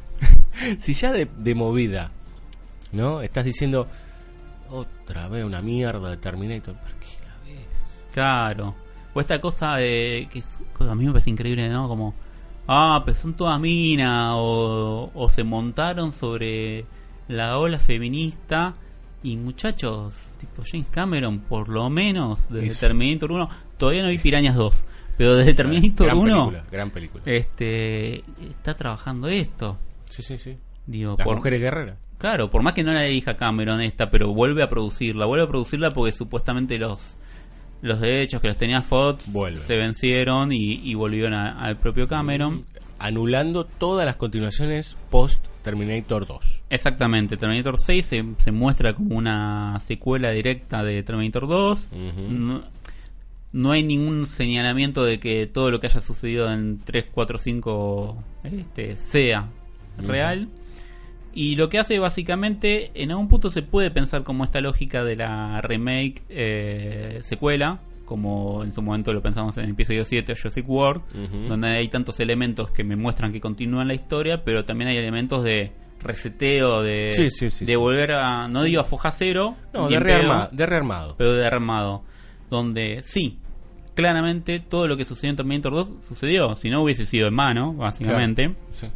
¿No? 0.61 0.77
si 0.77 0.93
ya 0.93 1.11
de, 1.11 1.27
de 1.37 1.55
movida, 1.55 2.11
¿no? 2.91 3.21
Estás 3.21 3.45
diciendo, 3.45 3.87
otra 4.79 5.27
vez 5.27 5.43
una 5.45 5.61
mierda 5.61 6.09
de 6.09 6.17
Terminator. 6.17 6.75
¿Por 6.75 6.91
qué 6.93 7.07
la 7.25 7.35
ves? 7.45 7.65
Claro. 8.13 8.75
O 9.13 9.21
esta 9.21 9.39
cosa 9.39 9.75
de 9.77 10.27
que 10.31 10.39
es- 10.39 10.57
a 10.79 10.93
mí 10.95 11.05
me 11.05 11.11
parece 11.11 11.29
increíble, 11.29 11.69
¿no? 11.69 11.87
Como, 11.87 12.13
ah, 12.67 13.01
pero 13.05 13.15
son 13.17 13.33
todas 13.33 13.59
minas, 13.59 14.33
o, 14.35 15.09
o 15.13 15.29
se 15.29 15.43
montaron 15.43 16.11
sobre 16.11 16.85
la 17.27 17.57
ola 17.57 17.79
feminista. 17.79 18.75
Y 19.23 19.37
muchachos, 19.37 20.13
tipo 20.37 20.61
James 20.69 20.87
Cameron, 20.91 21.39
por 21.39 21.67
lo 21.69 21.89
menos, 21.89 22.47
desde 22.49 22.67
Eso. 22.67 22.79
Terminator 22.81 23.31
1, 23.31 23.49
todavía 23.77 24.03
no 24.03 24.09
vi 24.09 24.19
Pirañas 24.19 24.55
2, 24.55 24.83
pero 25.17 25.35
desde 25.37 25.55
Terminator 25.55 26.05
gran 26.05 26.17
1, 26.19 26.45
película, 26.49 26.63
gran 26.71 26.91
película. 26.91 27.23
este, 27.25 28.23
está 28.49 28.75
trabajando 28.75 29.27
esto. 29.27 29.77
sí, 30.09 30.21
sí, 30.21 30.37
sí. 30.37 30.57
Digo, 30.85 31.15
Las 31.17 31.25
por, 31.25 31.37
mujeres 31.37 31.59
guerreras. 31.59 31.97
Claro, 32.17 32.49
por 32.49 32.61
más 32.63 32.73
que 32.73 32.83
no 32.83 32.93
la 32.93 33.05
elija 33.05 33.37
Cameron 33.37 33.81
esta, 33.81 34.09
pero 34.09 34.33
vuelve 34.33 34.63
a 34.63 34.69
producirla. 34.69 35.25
Vuelve 35.25 35.45
a 35.45 35.49
producirla 35.49 35.91
porque 35.91 36.11
supuestamente 36.11 36.77
los 36.77 37.15
los 37.81 37.99
derechos 37.99 38.41
que 38.41 38.47
los 38.47 38.57
tenía 38.57 38.81
Fox 38.81 39.29
se 39.61 39.77
vencieron 39.77 40.51
y, 40.51 40.75
y 40.89 40.95
volvieron 40.95 41.33
al 41.33 41.77
propio 41.77 42.07
Cameron. 42.07 42.61
Anulando 42.97 43.65
todas 43.65 44.05
las 44.05 44.15
continuaciones 44.15 44.95
post 45.11 45.45
Terminator 45.61 46.25
2. 46.25 46.63
Exactamente, 46.69 47.35
Terminator 47.37 47.77
6 47.77 48.05
se, 48.05 48.25
se 48.37 48.51
muestra 48.51 48.93
como 48.95 49.17
una 49.17 49.77
secuela 49.81 50.31
directa 50.31 50.83
de 50.83 51.03
Terminator 51.03 51.47
2. 51.47 51.89
Ujú. 51.91 52.21
No- 52.31 52.63
no 53.51 53.71
hay 53.71 53.83
ningún 53.83 54.27
señalamiento 54.27 55.03
de 55.05 55.19
que 55.19 55.45
todo 55.47 55.71
lo 55.71 55.79
que 55.79 55.87
haya 55.87 56.01
sucedido 56.01 56.51
en 56.51 56.79
3, 56.83 57.05
4, 57.13 57.37
5 57.37 58.23
este, 58.43 58.95
sea 58.97 59.49
Ujú. 59.99 60.07
real. 60.07 60.47
Y 61.35 61.55
lo 61.57 61.67
que 61.69 61.77
hace 61.79 61.99
básicamente, 61.99 62.91
en 62.95 63.11
algún 63.11 63.27
punto 63.27 63.51
se 63.51 63.61
puede 63.61 63.91
pensar 63.91 64.23
como 64.23 64.43
esta 64.45 64.61
lógica 64.61 65.03
de 65.03 65.17
la 65.17 65.59
remake 65.61 66.23
eh, 66.29 67.19
secuela, 67.23 67.79
como 68.05 68.63
en 68.63 68.71
su 68.71 68.81
momento 68.81 69.11
lo 69.13 69.21
pensamos 69.21 69.57
en 69.57 69.65
el 69.65 69.71
episodio 69.71 70.05
7 70.05 70.31
de 70.33 70.39
Jurassic 70.39 70.67
World, 70.69 71.01
donde 71.47 71.67
hay 71.69 71.87
tantos 71.89 72.19
elementos 72.21 72.71
que 72.71 72.83
me 72.85 72.95
muestran 72.95 73.31
que 73.33 73.41
continúan 73.41 73.87
la 73.87 73.93
historia, 73.95 74.43
pero 74.45 74.63
también 74.63 74.89
hay 74.91 74.97
elementos 74.97 75.43
de 75.43 75.71
reseteo, 76.01 76.83
de, 76.83 77.13
Sí, 77.13 77.29
sí, 77.31 77.49
sí, 77.49 77.65
de 77.65 77.73
sí. 77.73 77.75
volver 77.75 78.11
a, 78.13 78.47
no 78.47 78.63
digo 78.63 78.79
a 78.79 78.83
foja 78.85 79.11
cero, 79.11 79.55
No, 79.73 79.89
de, 79.89 79.99
pedo, 79.99 80.49
rearmado. 80.65 81.15
pero 81.17 81.33
de 81.33 81.45
armado. 81.45 82.03
Donde 82.49 83.01
sí, 83.03 83.39
claramente 83.95 84.59
todo 84.59 84.87
lo 84.87 84.97
que 84.97 85.03
sucedió 85.05 85.31
en 85.31 85.35
Terminator 85.37 85.73
2 85.73 85.89
sucedió, 86.07 86.55
si 86.55 86.69
no 86.69 86.81
hubiese 86.83 87.05
sido 87.05 87.27
en 87.27 87.33
mano, 87.33 87.73
básicamente. 87.73 88.43
Claro, 88.45 88.59
sí. 88.69 88.87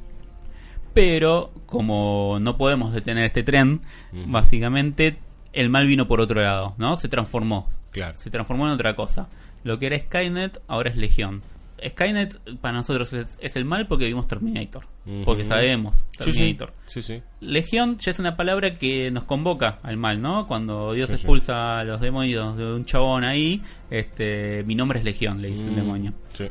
Pero 0.94 1.52
como 1.66 2.38
no 2.42 2.58
podemos 2.58 2.94
detener 2.94 3.26
este 3.26 3.44
tren, 3.44 3.82
básicamente 4.28 5.18
el 5.54 5.70
mal 5.70 5.88
vino 5.88 6.08
por 6.08 6.22
otro 6.22 6.42
lado, 6.42 6.76
¿no? 6.78 6.98
Se 6.98 7.08
transformó. 7.10 7.70
Claro. 7.92 8.18
Se 8.18 8.30
transformó 8.30 8.68
en 8.68 8.74
otra 8.74 8.96
cosa. 8.96 9.30
Lo 9.64 9.80
que 9.80 9.88
era 9.88 9.98
Skynet 10.00 10.62
ahora 10.68 10.90
es 10.90 10.96
Legión. 10.96 11.42
Skynet 11.86 12.58
para 12.60 12.74
nosotros 12.78 13.14
es, 13.14 13.38
es 13.42 13.56
el 13.56 13.64
mal 13.66 13.88
porque 13.88 14.06
vimos 14.06 14.28
Terminator. 14.28 14.86
Porque 15.26 15.46
sabemos 15.46 16.08
sí. 16.20 16.32
Terminator. 16.32 16.74
Sí, 16.86 17.02
sí. 17.02 17.22
Legión 17.40 17.98
ya 18.00 18.12
es 18.12 18.20
una 18.20 18.36
palabra 18.36 18.76
que 18.76 19.10
nos 19.12 19.24
convoca 19.24 19.80
al 19.82 19.98
mal, 19.98 20.22
¿no? 20.22 20.46
Cuando 20.48 20.94
Dios 20.94 21.10
expulsa 21.10 21.80
a 21.80 21.84
los 21.84 22.00
demonios 22.02 22.58
de 22.58 22.74
un 22.74 22.86
chabón 22.86 23.24
ahí, 23.24 23.62
este, 23.90 24.64
mi 24.66 24.76
nombre 24.76 25.00
es 25.00 25.06
Legión, 25.06 25.42
le 25.42 25.50
dice 25.50 25.64
el 25.64 25.72
Mm, 25.72 25.76
demonio. 25.76 26.14
Sí. 26.34 26.48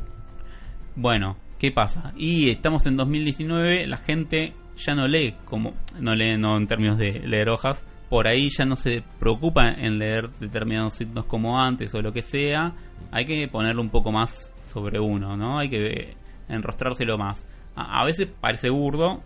Bueno, 0.95 1.37
¿qué 1.59 1.71
pasa? 1.71 2.13
Y 2.17 2.49
estamos 2.49 2.85
en 2.85 2.97
2019, 2.97 3.85
la 3.85 3.97
gente 3.97 4.53
ya 4.77 4.95
no 4.95 5.07
lee 5.07 5.35
como 5.45 5.73
no 5.99 6.15
lee 6.15 6.37
no 6.37 6.57
en 6.57 6.67
términos 6.67 6.97
de 6.97 7.19
leer 7.19 7.49
hojas, 7.49 7.83
por 8.09 8.27
ahí 8.27 8.49
ya 8.49 8.65
no 8.65 8.75
se 8.75 9.03
preocupa 9.19 9.69
en 9.69 9.99
leer 9.99 10.29
determinados 10.39 10.95
signos 10.95 11.25
como 11.25 11.61
antes 11.61 11.93
o 11.93 12.01
lo 12.01 12.13
que 12.13 12.23
sea, 12.23 12.73
hay 13.11 13.25
que 13.25 13.47
ponerlo 13.47 13.81
un 13.81 13.89
poco 13.89 14.11
más 14.11 14.51
sobre 14.63 14.99
uno, 14.99 15.37
¿no? 15.37 15.59
Hay 15.59 15.69
que 15.69 16.15
enrostrárselo 16.47 17.17
más. 17.17 17.45
A, 17.75 18.01
a 18.01 18.05
veces 18.05 18.27
parece 18.39 18.69
burdo 18.69 19.21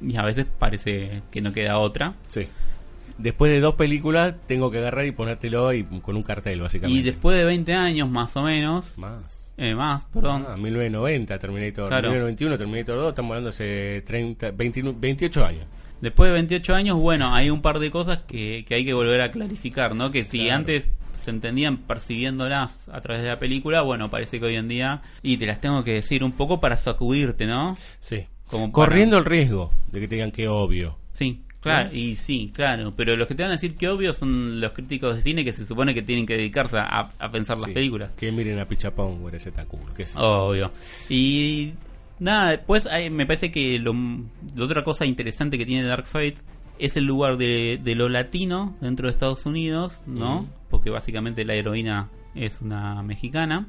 y 0.00 0.16
a 0.16 0.22
veces 0.22 0.46
parece 0.58 1.22
que 1.30 1.40
no 1.40 1.52
queda 1.52 1.78
otra. 1.78 2.14
Sí. 2.28 2.46
Después 3.18 3.50
de 3.50 3.60
dos 3.60 3.74
películas, 3.74 4.34
tengo 4.46 4.70
que 4.70 4.78
agarrar 4.78 5.06
y 5.06 5.10
ponértelo 5.10 5.72
y 5.72 5.84
con 5.84 6.16
un 6.16 6.22
cartel, 6.22 6.60
básicamente. 6.60 7.00
Y 7.00 7.02
después 7.02 7.36
de 7.36 7.44
20 7.44 7.74
años 7.74 8.10
más 8.10 8.36
o 8.36 8.42
menos, 8.42 8.96
Más. 8.98 9.45
Eh, 9.56 9.74
más, 9.74 10.04
perdón, 10.12 10.44
Ah, 10.48 10.56
1990, 10.56 11.38
Terminator. 11.38 11.88
Claro. 11.88 12.08
1991, 12.10 12.58
Terminator 12.58 12.96
2, 12.98 13.08
estamos 13.10 13.30
hablando 13.30 13.50
hace 13.50 14.02
30, 14.06 14.50
29 14.52 14.98
28 15.00 15.44
años. 15.46 15.66
Después 16.00 16.28
de 16.28 16.34
28 16.34 16.74
años, 16.74 16.96
bueno, 16.98 17.34
hay 17.34 17.48
un 17.50 17.62
par 17.62 17.78
de 17.78 17.90
cosas 17.90 18.18
que, 18.26 18.64
que 18.68 18.74
hay 18.74 18.84
que 18.84 18.92
volver 18.92 19.20
a 19.22 19.30
clarificar, 19.30 19.94
¿no? 19.94 20.10
Que 20.10 20.24
si 20.26 20.40
Claro. 20.40 20.56
antes 20.56 20.88
se 21.18 21.30
entendían 21.30 21.78
percibiéndolas 21.78 22.88
a 22.90 23.00
través 23.00 23.22
de 23.22 23.28
la 23.28 23.38
película, 23.38 23.80
bueno, 23.82 24.10
parece 24.10 24.38
que 24.38 24.46
hoy 24.46 24.56
en 24.56 24.68
día, 24.68 25.02
y 25.22 25.38
te 25.38 25.46
las 25.46 25.60
tengo 25.60 25.82
que 25.84 25.92
decir 25.94 26.22
un 26.22 26.32
poco 26.32 26.60
para 26.60 26.76
sacudirte, 26.76 27.46
¿no? 27.46 27.76
Sí. 28.00 28.26
Como 28.48 28.70
Corriendo 28.72 29.16
para- 29.16 29.24
el 29.24 29.30
riesgo 29.30 29.72
de 29.90 30.00
que 30.00 30.08
te 30.08 30.14
digan 30.16 30.30
que 30.30 30.48
obvio. 30.48 30.98
Sí, 31.14 31.42
claro, 31.72 31.88
¿No? 31.90 31.94
y 31.96 32.16
sí, 32.16 32.50
claro, 32.54 32.92
pero 32.96 33.16
los 33.16 33.28
que 33.28 33.34
te 33.34 33.42
van 33.42 33.52
a 33.52 33.54
decir 33.54 33.76
que 33.76 33.88
obvio 33.88 34.12
son 34.14 34.60
los 34.60 34.72
críticos 34.72 35.16
de 35.16 35.22
cine 35.22 35.44
que 35.44 35.52
se 35.52 35.66
supone 35.66 35.94
que 35.94 36.02
tienen 36.02 36.26
que 36.26 36.36
dedicarse 36.36 36.78
a, 36.78 37.10
a 37.18 37.30
pensar 37.30 37.58
las 37.60 37.70
películas. 37.70 38.10
Que 38.16 38.32
miren 38.32 38.58
a 38.58 38.66
Pichapón 38.66 39.20
o 39.22 39.28
ese 39.30 39.50
sí. 39.50 40.12
Obvio. 40.16 40.70
Y 41.08 41.72
nada, 42.18 42.50
después 42.50 42.86
hay- 42.86 43.10
me 43.10 43.26
parece 43.26 43.50
que 43.50 43.78
lo, 43.78 43.92
la 44.54 44.64
otra 44.64 44.84
cosa 44.84 45.04
interesante 45.06 45.58
que 45.58 45.66
tiene 45.66 45.84
Dark 45.86 46.06
Fate 46.06 46.36
es 46.78 46.96
el 46.96 47.04
lugar 47.04 47.36
de, 47.38 47.80
de 47.82 47.94
lo 47.94 48.08
latino 48.08 48.76
dentro 48.80 49.06
de 49.08 49.12
Estados 49.12 49.46
Unidos, 49.46 50.02
¿no? 50.06 50.46
Porque 50.70 50.90
básicamente 50.90 51.44
la 51.44 51.54
heroína 51.54 52.08
es 52.34 52.60
una 52.60 53.02
mexicana. 53.02 53.66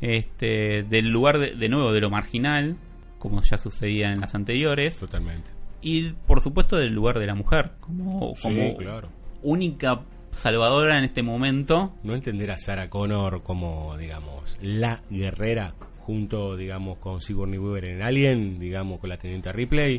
Este, 0.00 0.82
del 0.84 1.10
lugar 1.10 1.38
de, 1.38 1.54
de 1.54 1.68
nuevo 1.68 1.92
de 1.92 2.00
lo 2.00 2.08
marginal, 2.10 2.76
como 3.18 3.42
ya 3.42 3.58
sucedía 3.58 4.12
en 4.12 4.20
las 4.22 4.34
anteriores. 4.34 4.96
Totalmente. 4.98 5.50
Y 5.82 6.10
por 6.26 6.40
supuesto 6.40 6.76
del 6.76 6.92
lugar 6.92 7.18
de 7.18 7.26
la 7.26 7.34
mujer, 7.34 7.72
como, 7.80 8.32
Sí, 8.36 8.42
como 8.48 8.76
claro. 8.76 9.08
única 9.42 10.00
salvadora 10.30 10.98
en 10.98 11.04
este 11.04 11.22
momento. 11.22 11.94
No 12.02 12.14
entender 12.14 12.50
a 12.50 12.58
Sarah 12.58 12.88
Connor 12.90 13.42
como, 13.42 13.96
digamos, 13.96 14.58
la 14.62 15.02
guerrera 15.10 15.74
junto, 15.98 16.56
digamos, 16.56 16.98
con 16.98 17.20
Sigourney 17.20 17.58
Weaver 17.58 17.84
en 17.86 18.02
Alien, 18.02 18.58
digamos, 18.58 18.98
con 19.00 19.10
la 19.10 19.16
teniente 19.16 19.52
Ripley, 19.52 19.98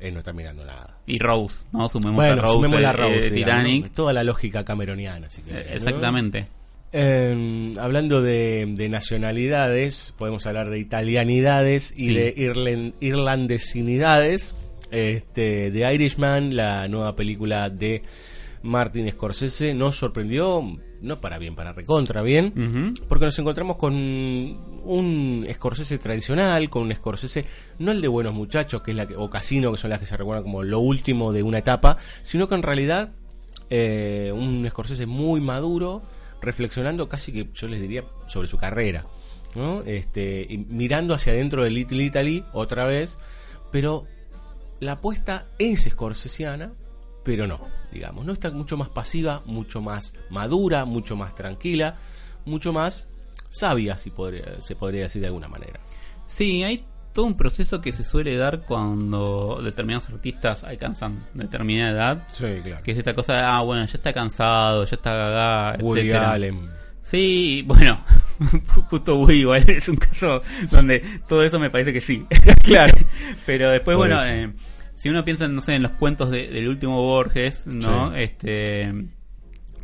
eh, 0.00 0.10
no 0.10 0.18
está 0.18 0.32
mirando 0.32 0.64
nada. 0.64 0.98
Y 1.06 1.18
Rose, 1.18 1.64
¿no? 1.72 1.88
Sumemos 1.88 2.16
Bueno, 2.16 2.32
a 2.32 2.36
Rose, 2.36 2.52
sumemos 2.54 2.80
la 2.80 2.90
eh, 2.90 2.92
Rose, 2.92 3.30
de 3.30 3.30
Titanic. 3.30 3.90
Toda 3.92 4.12
la 4.12 4.22
lógica 4.24 4.64
cameroniana, 4.64 5.30
si 5.30 5.42
querés, 5.42 5.66
¿no? 5.68 5.72
Exactamente. 5.76 6.48
Eh, 6.92 7.74
hablando 7.78 8.22
de, 8.22 8.64
de 8.76 8.88
nacionalidades, 8.88 10.14
podemos 10.16 10.46
hablar 10.46 10.70
de 10.70 10.78
italianidades 10.78 11.92
y 11.96 12.06
Sí. 12.08 12.14
de 12.14 12.34
irlen- 12.36 12.94
irlandesinidades. 13.00 14.54
Este, 14.90 15.70
The 15.70 15.94
Irishman, 15.94 16.56
la 16.56 16.86
nueva 16.88 17.16
película 17.16 17.68
de 17.70 18.02
Martin 18.62 19.10
Scorsese, 19.10 19.74
nos 19.74 19.96
sorprendió, 19.96 20.62
no 21.00 21.20
para 21.20 21.38
bien, 21.38 21.54
para 21.54 21.72
recontra 21.72 22.22
bien, 22.22 22.94
porque 23.08 23.24
nos 23.26 23.38
encontramos 23.38 23.76
con 23.76 23.94
un 23.94 25.46
Scorsese 25.52 25.98
tradicional, 25.98 26.68
con 26.70 26.82
un 26.82 26.94
Scorsese, 26.94 27.44
no 27.78 27.92
el 27.92 28.00
de 28.00 28.08
Buenos 28.08 28.34
Muchachos, 28.34 28.82
que 28.82 28.92
es 28.92 28.96
la 28.96 29.06
que- 29.06 29.16
o 29.16 29.28
Casino, 29.30 29.70
que 29.72 29.78
son 29.78 29.90
las 29.90 30.00
que 30.00 30.06
se 30.06 30.16
recuerdan 30.16 30.44
como 30.44 30.62
lo 30.62 30.80
último 30.80 31.32
de 31.32 31.42
una 31.42 31.58
etapa, 31.58 31.96
sino 32.22 32.48
que 32.48 32.54
en 32.54 32.62
realidad 32.62 33.12
eh, 33.70 34.32
un 34.34 34.64
Scorsese 34.68 35.06
muy 35.06 35.40
maduro, 35.40 36.00
reflexionando 36.40 37.08
casi 37.08 37.32
que 37.32 37.48
yo 37.52 37.66
les 37.66 37.80
diría 37.80 38.04
sobre 38.28 38.46
su 38.46 38.56
carrera, 38.58 39.04
¿no? 39.56 39.82
Este, 39.82 40.46
y 40.48 40.58
mirando 40.58 41.14
hacia 41.14 41.32
adentro 41.32 41.64
de 41.64 41.70
Little 41.70 42.02
Italy 42.04 42.44
otra 42.52 42.84
vez, 42.84 43.18
pero 43.72 44.04
la 44.80 44.92
apuesta 44.92 45.46
es 45.58 45.84
scorsesiana, 45.84 46.72
pero 47.24 47.46
no, 47.46 47.60
digamos, 47.92 48.24
no 48.24 48.32
está 48.32 48.50
mucho 48.50 48.76
más 48.76 48.88
pasiva, 48.88 49.42
mucho 49.46 49.80
más 49.80 50.14
madura, 50.30 50.84
mucho 50.84 51.16
más 51.16 51.34
tranquila, 51.34 51.96
mucho 52.44 52.72
más 52.72 53.06
sabia, 53.50 53.96
si 53.96 54.10
podría, 54.10 54.60
se 54.60 54.76
podría 54.76 55.02
decir 55.02 55.20
de 55.20 55.28
alguna 55.28 55.48
manera. 55.48 55.80
Sí, 56.26 56.62
hay 56.62 56.84
todo 57.12 57.24
un 57.24 57.36
proceso 57.36 57.80
que 57.80 57.92
se 57.92 58.04
suele 58.04 58.36
dar 58.36 58.60
cuando 58.60 59.60
determinados 59.62 60.08
artistas 60.10 60.64
alcanzan 60.64 61.26
determinada 61.32 61.90
edad. 61.90 62.28
Sí, 62.30 62.60
claro. 62.62 62.82
Que 62.82 62.92
es 62.92 62.98
esta 62.98 63.14
cosa 63.14 63.32
de, 63.34 63.40
ah, 63.40 63.60
bueno, 63.62 63.86
ya 63.86 63.94
está 63.94 64.12
cansado, 64.12 64.84
ya 64.84 64.96
está 64.96 65.14
gagá, 65.14 65.78
Woody 65.82 66.00
etcétera. 66.00 66.32
Allen. 66.32 66.70
Sí, 67.02 67.64
bueno, 67.66 68.04
justo 68.90 69.16
Woody 69.16 69.40
igual 69.40 69.68
es 69.68 69.88
un 69.88 69.96
caso 69.96 70.42
donde 70.70 71.02
todo 71.28 71.42
eso 71.42 71.58
me 71.58 71.70
parece 71.70 71.92
que 71.92 72.00
sí. 72.00 72.24
Claro. 72.62 72.92
Pero 73.46 73.70
después, 73.70 73.96
Por 73.96 74.08
bueno, 74.08 74.24
eh, 74.24 74.52
si 74.96 75.08
uno 75.08 75.24
piensa, 75.24 75.46
no 75.48 75.60
sé, 75.60 75.74
en 75.76 75.82
los 75.82 75.92
cuentos 75.92 76.30
de- 76.30 76.48
del 76.48 76.68
último 76.68 77.00
Borges, 77.02 77.62
¿no? 77.66 78.10
Sí. 78.12 78.16
Este, 78.22 78.92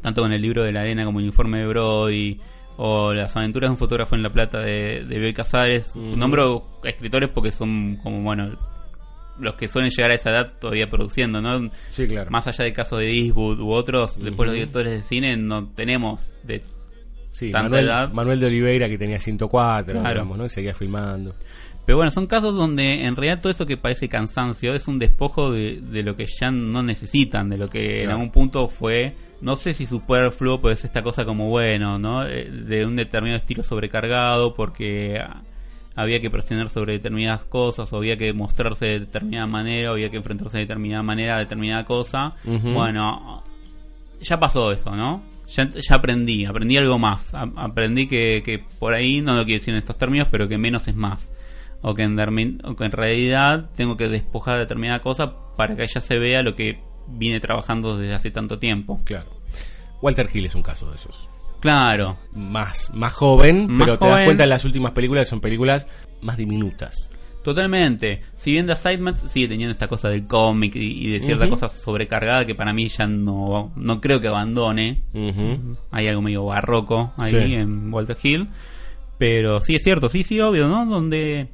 tanto 0.00 0.22
con 0.22 0.32
el 0.32 0.42
libro 0.42 0.64
de 0.64 0.72
la 0.72 0.80
arena 0.80 1.04
como 1.04 1.20
el 1.20 1.26
informe 1.26 1.58
de 1.60 1.66
Brody, 1.68 2.40
o 2.76 3.12
las 3.14 3.36
aventuras 3.36 3.68
de 3.68 3.72
un 3.72 3.78
fotógrafo 3.78 4.14
en 4.16 4.22
La 4.22 4.30
Plata 4.30 4.58
de, 4.60 5.04
de 5.04 5.18
Bioy 5.18 5.32
Casares. 5.34 5.94
Nombro 5.94 6.80
escritores 6.84 7.28
porque 7.28 7.52
son 7.52 7.96
como, 8.02 8.22
bueno, 8.22 8.56
los 9.38 9.54
que 9.54 9.68
suelen 9.68 9.90
llegar 9.90 10.10
a 10.10 10.14
esa 10.14 10.30
edad 10.30 10.52
todavía 10.58 10.90
produciendo, 10.90 11.40
¿no? 11.40 11.70
Sí, 11.90 12.08
claro. 12.08 12.30
Más 12.30 12.46
allá 12.48 12.64
del 12.64 12.72
caso 12.72 12.96
de 12.96 13.12
Eastwood 13.12 13.60
u 13.60 13.70
otros, 13.72 14.18
después 14.22 14.46
los 14.46 14.54
directores 14.54 14.92
de 14.94 15.02
cine 15.02 15.36
no 15.36 15.68
tenemos 15.68 16.34
de 16.42 16.62
Sí, 17.32 17.50
tanta 17.50 17.64
Manuel, 17.70 17.84
edad. 17.86 18.12
Manuel 18.12 18.40
de 18.40 18.46
Oliveira 18.46 18.88
que 18.88 18.98
tenía 18.98 19.18
104, 19.18 19.94
Claro. 20.00 20.08
digamos, 20.10 20.38
¿no? 20.38 20.46
Y 20.46 20.48
seguía 20.50 20.74
filmando. 20.74 21.34
Pero 21.84 21.96
bueno, 21.96 22.12
son 22.12 22.26
casos 22.28 22.54
donde 22.54 23.06
en 23.06 23.16
realidad 23.16 23.40
todo 23.40 23.50
eso 23.50 23.66
que 23.66 23.76
parece 23.76 24.08
cansancio 24.08 24.72
es 24.74 24.86
un 24.86 25.00
despojo 25.00 25.50
de, 25.50 25.80
de 25.80 26.02
lo 26.04 26.14
que 26.14 26.26
ya 26.26 26.50
no 26.52 26.82
necesitan, 26.84 27.48
de 27.48 27.58
lo 27.58 27.68
que 27.68 28.04
en 28.04 28.10
algún 28.10 28.30
punto 28.30 28.68
fue, 28.68 29.16
no 29.40 29.56
sé 29.56 29.74
si 29.74 29.86
superfluo, 29.86 30.60
pero 30.60 30.74
es 30.74 30.84
esta 30.84 31.02
cosa 31.02 31.24
como 31.24 31.48
bueno, 31.48 31.98
¿no? 31.98 32.24
Eh, 32.24 32.48
De 32.50 32.86
un 32.86 32.94
determinado 32.94 33.38
estilo 33.38 33.64
sobrecargado 33.64 34.54
porque 34.54 35.20
había 35.96 36.20
que 36.20 36.30
presionar 36.30 36.68
sobre 36.68 36.92
determinadas 36.92 37.44
cosas, 37.46 37.92
o 37.92 37.96
había 37.96 38.16
que 38.16 38.32
mostrarse 38.32 38.86
de 38.86 39.00
determinada 39.00 39.46
manera, 39.48 39.90
o 39.90 39.94
había 39.94 40.08
que 40.10 40.18
enfrentarse 40.18 40.58
de 40.58 40.64
determinada 40.64 41.02
manera 41.02 41.34
a 41.36 41.40
determinada 41.40 41.84
cosa. 41.84 42.34
Bueno, 42.44 43.42
ya 44.20 44.38
pasó 44.38 44.70
eso, 44.70 44.94
¿no? 44.94 45.22
Ya, 45.46 45.68
ya 45.70 45.94
aprendí, 45.96 46.44
aprendí 46.44 46.76
algo 46.76 46.98
más. 46.98 47.34
A- 47.34 47.50
aprendí 47.56 48.06
que, 48.08 48.42
que 48.44 48.58
por 48.78 48.94
ahí, 48.94 49.20
no 49.20 49.34
lo 49.36 49.44
quiero 49.44 49.60
decir 49.60 49.74
en 49.74 49.78
estos 49.78 49.98
términos, 49.98 50.28
pero 50.30 50.48
que 50.48 50.58
menos 50.58 50.88
es 50.88 50.94
más. 50.96 51.30
O 51.82 51.94
que 51.94 52.02
en, 52.04 52.60
o 52.64 52.76
que 52.76 52.84
en 52.84 52.92
realidad 52.92 53.70
tengo 53.76 53.96
que 53.96 54.08
despojar 54.08 54.54
de 54.54 54.60
determinada 54.60 55.00
cosa 55.02 55.34
para 55.56 55.74
que 55.76 55.86
ya 55.86 56.00
se 56.00 56.18
vea 56.18 56.42
lo 56.42 56.54
que 56.54 56.80
vine 57.08 57.40
trabajando 57.40 57.98
desde 57.98 58.14
hace 58.14 58.30
tanto 58.30 58.58
tiempo. 58.58 59.00
Claro. 59.04 59.30
Walter 60.00 60.28
Hill 60.32 60.46
es 60.46 60.54
un 60.54 60.62
caso 60.62 60.88
de 60.88 60.96
esos. 60.96 61.28
Claro. 61.60 62.18
más, 62.32 62.90
más 62.92 63.12
joven, 63.12 63.68
Más 63.70 63.86
pero 63.86 63.98
te 63.98 64.06
das 64.06 64.24
cuenta 64.24 64.42
en 64.44 64.48
las 64.50 64.64
últimas 64.64 64.92
películas 64.92 65.28
son 65.28 65.40
películas 65.40 65.86
más 66.20 66.36
diminutas. 66.36 67.08
Totalmente. 67.42 68.22
Si 68.36 68.52
bien 68.52 68.66
The 68.66 68.76
Sidemen 68.76 69.16
sigue 69.28 69.48
teniendo 69.48 69.72
esta 69.72 69.88
cosa 69.88 70.08
del 70.08 70.26
cómic 70.26 70.76
y, 70.76 71.06
y 71.08 71.10
de 71.10 71.20
cierta 71.20 71.48
cosa 71.48 71.68
sobrecargada 71.68 72.46
que 72.46 72.54
para 72.54 72.72
mí 72.72 72.88
ya 72.88 73.06
no, 73.06 73.72
no 73.76 74.00
creo 74.00 74.20
que 74.20 74.28
abandone. 74.28 75.02
Ujú. 75.12 75.76
Hay 75.90 76.06
algo 76.06 76.22
medio 76.22 76.44
barroco 76.44 77.12
ahí 77.18 77.30
Sí. 77.30 77.36
en 77.54 77.92
Walter 77.92 78.16
Hill. 78.22 78.46
Pero 79.18 79.60
sí 79.60 79.74
es 79.76 79.82
cierto, 79.82 80.08
sí, 80.08 80.22
sí, 80.24 80.40
obvio, 80.40 80.68
¿no? 80.68 80.86
Donde 80.86 81.48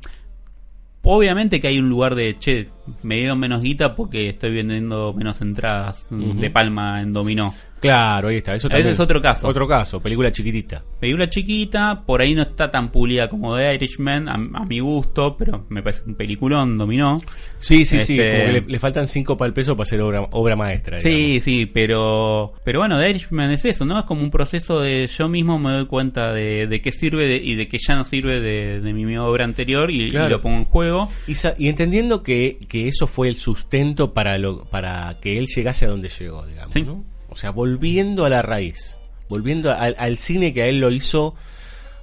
obviamente 1.02 1.60
que 1.60 1.69
hay 1.69 1.78
un 1.78 1.89
lugar 1.89 2.15
de, 2.15 2.36
che, 2.39 2.69
me 3.02 3.16
dieron 3.16 3.39
menos 3.39 3.62
guita 3.62 3.94
porque 3.94 4.28
estoy 4.28 4.52
vendiendo 4.52 5.12
menos 5.15 5.40
entradas 5.40 6.06
de 6.10 6.51
palma 6.51 7.01
en 7.02 7.12
dominó. 7.12 7.55
Claro, 7.81 8.27
ahí 8.27 8.39
está. 8.39 8.56
Eso 8.56 8.69
también 8.69 8.90
es 8.90 8.98
otro 8.98 9.23
caso. 9.23 9.47
Otro 9.47 9.69
caso, 9.69 10.01
película 10.01 10.32
chiquitita. 10.32 10.82
Película 10.98 11.28
chiquita, 11.31 12.02
por 12.05 12.20
ahí 12.20 12.35
no 12.35 12.43
está 12.43 12.73
tan 12.73 12.90
pulida 12.90 13.28
como 13.28 13.56
The 13.56 13.73
Irishman, 13.77 14.28
a, 14.28 14.35
a 14.35 14.65
mi 14.65 14.81
gusto, 14.81 15.36
pero 15.36 15.65
me 15.69 15.81
parece 15.81 16.02
un 16.05 16.16
peliculón, 16.16 16.77
dominó. 16.77 17.20
Sí, 17.60 17.85
sí, 17.85 18.01
sí. 18.01 18.19
Este- 18.19 18.32
Como 18.32 18.44
que 18.47 18.52
le, 18.52 18.60
le 18.62 18.78
faltan 18.81 19.06
cinco 19.06 19.36
para 19.36 19.47
el 19.47 19.52
peso 19.55 19.77
para 19.77 19.85
hacer 19.86 20.01
obra, 20.01 20.23
obra 20.32 20.56
maestra. 20.56 20.98
digamos. 20.98 21.19
Sí, 21.20 21.40
sí, 21.40 21.66
pero 21.66 22.52
pero 22.65 22.81
bueno, 22.81 22.98
The 22.98 23.10
Irishman 23.10 23.52
es 23.52 23.65
eso, 23.65 23.85
¿no? 23.85 23.97
Es 24.01 24.05
como 24.06 24.23
un 24.23 24.32
proceso 24.32 24.81
de 24.81 25.06
yo 25.06 25.28
mismo 25.28 25.60
me 25.60 25.70
doy 25.70 25.86
cuenta 25.86 26.32
de, 26.32 26.66
de 26.66 26.81
qué 26.81 26.90
sirve 26.90 27.28
de- 27.28 27.36
y 27.36 27.55
de 27.55 27.69
que 27.69 27.78
ya 27.78 27.94
no 27.94 28.05
sirve 28.05 28.40
de, 28.40 28.81
de 28.81 28.93
mi 28.93 29.16
obra 29.19 29.44
anterior 29.44 29.93
y, 29.93 30.10
lo 30.10 30.40
pongo 30.40 30.56
en 30.59 30.65
juego. 30.65 31.09
Y, 31.28 31.35
y 31.59 31.69
entendiendo 31.69 32.24
que, 32.24 32.59
que 32.69 32.77
eso 32.86 33.06
fue 33.09 33.28
el 33.28 33.34
sustento 33.36 34.14
para, 34.14 34.38
lo, 34.38 34.64
para 34.66 35.18
que 35.20 35.38
él 35.38 35.46
llegase 35.46 35.86
a 35.86 35.88
donde 35.88 36.09
llegó, 36.10 36.46
digamos. 36.46 36.74
Sí. 36.74 36.82
¿no? 36.82 37.02
O 37.30 37.34
sea, 37.36 37.50
volviendo 37.50 38.24
a 38.24 38.28
la 38.30 38.42
raíz. 38.42 38.98
Volviendo 39.28 39.72
al, 39.72 39.96
al 39.98 40.16
cine 40.18 40.52
que 40.52 40.62
a 40.62 40.66
él 40.66 40.78
lo 40.80 40.90
hizo 40.90 41.34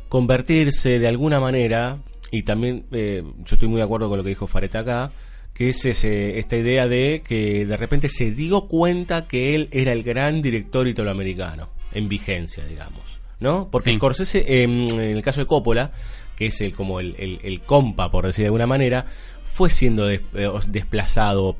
convertirse 0.09 0.99
de 0.99 1.07
alguna 1.07 1.39
manera. 1.39 1.99
Y 2.31 2.43
también 2.43 2.85
eh, 2.91 3.23
yo 3.45 3.55
estoy 3.55 3.67
muy 3.67 3.77
de 3.77 3.83
acuerdo 3.83 4.09
con 4.09 4.17
lo 4.17 4.23
que 4.23 4.29
dijo 4.29 4.47
Fareta 4.47 4.79
acá. 4.79 5.11
Que 5.53 5.69
es 5.69 5.85
ese, 5.85 6.37
esta 6.37 6.57
idea 6.57 6.85
de 6.87 7.23
que 7.25 7.65
de 7.65 7.77
repente 7.77 8.09
se 8.09 8.31
dio 8.31 8.67
cuenta 8.67 9.25
que 9.27 9.55
él 9.55 9.69
era 9.71 9.93
el 9.93 10.03
gran 10.03 10.41
director 10.41 10.87
italoamericano. 10.87 11.69
En 11.93 12.09
vigencia, 12.09 12.65
digamos. 12.65 13.19
¿No? 13.39 13.69
Porque 13.71 13.91
Sí. 13.91 13.97
Scorsese, 13.97 14.39
eh, 14.47 14.63
en 14.63 14.89
el 14.99 15.21
caso 15.21 15.39
de 15.39 15.45
Coppola, 15.45 15.91
que 16.35 16.47
es 16.47 16.59
el 16.61 16.73
como 16.73 16.99
el, 16.99 17.15
el- 17.17 17.39
el 17.43 17.61
compa, 17.61 18.11
por 18.11 18.25
decir 18.25 18.43
de 18.43 18.47
alguna 18.47 18.67
manera, 18.67 19.05
fue 19.45 19.69
siendo 19.69 20.05
des- 20.07 20.21
eh, 20.33 20.49
desplazado 20.67 21.57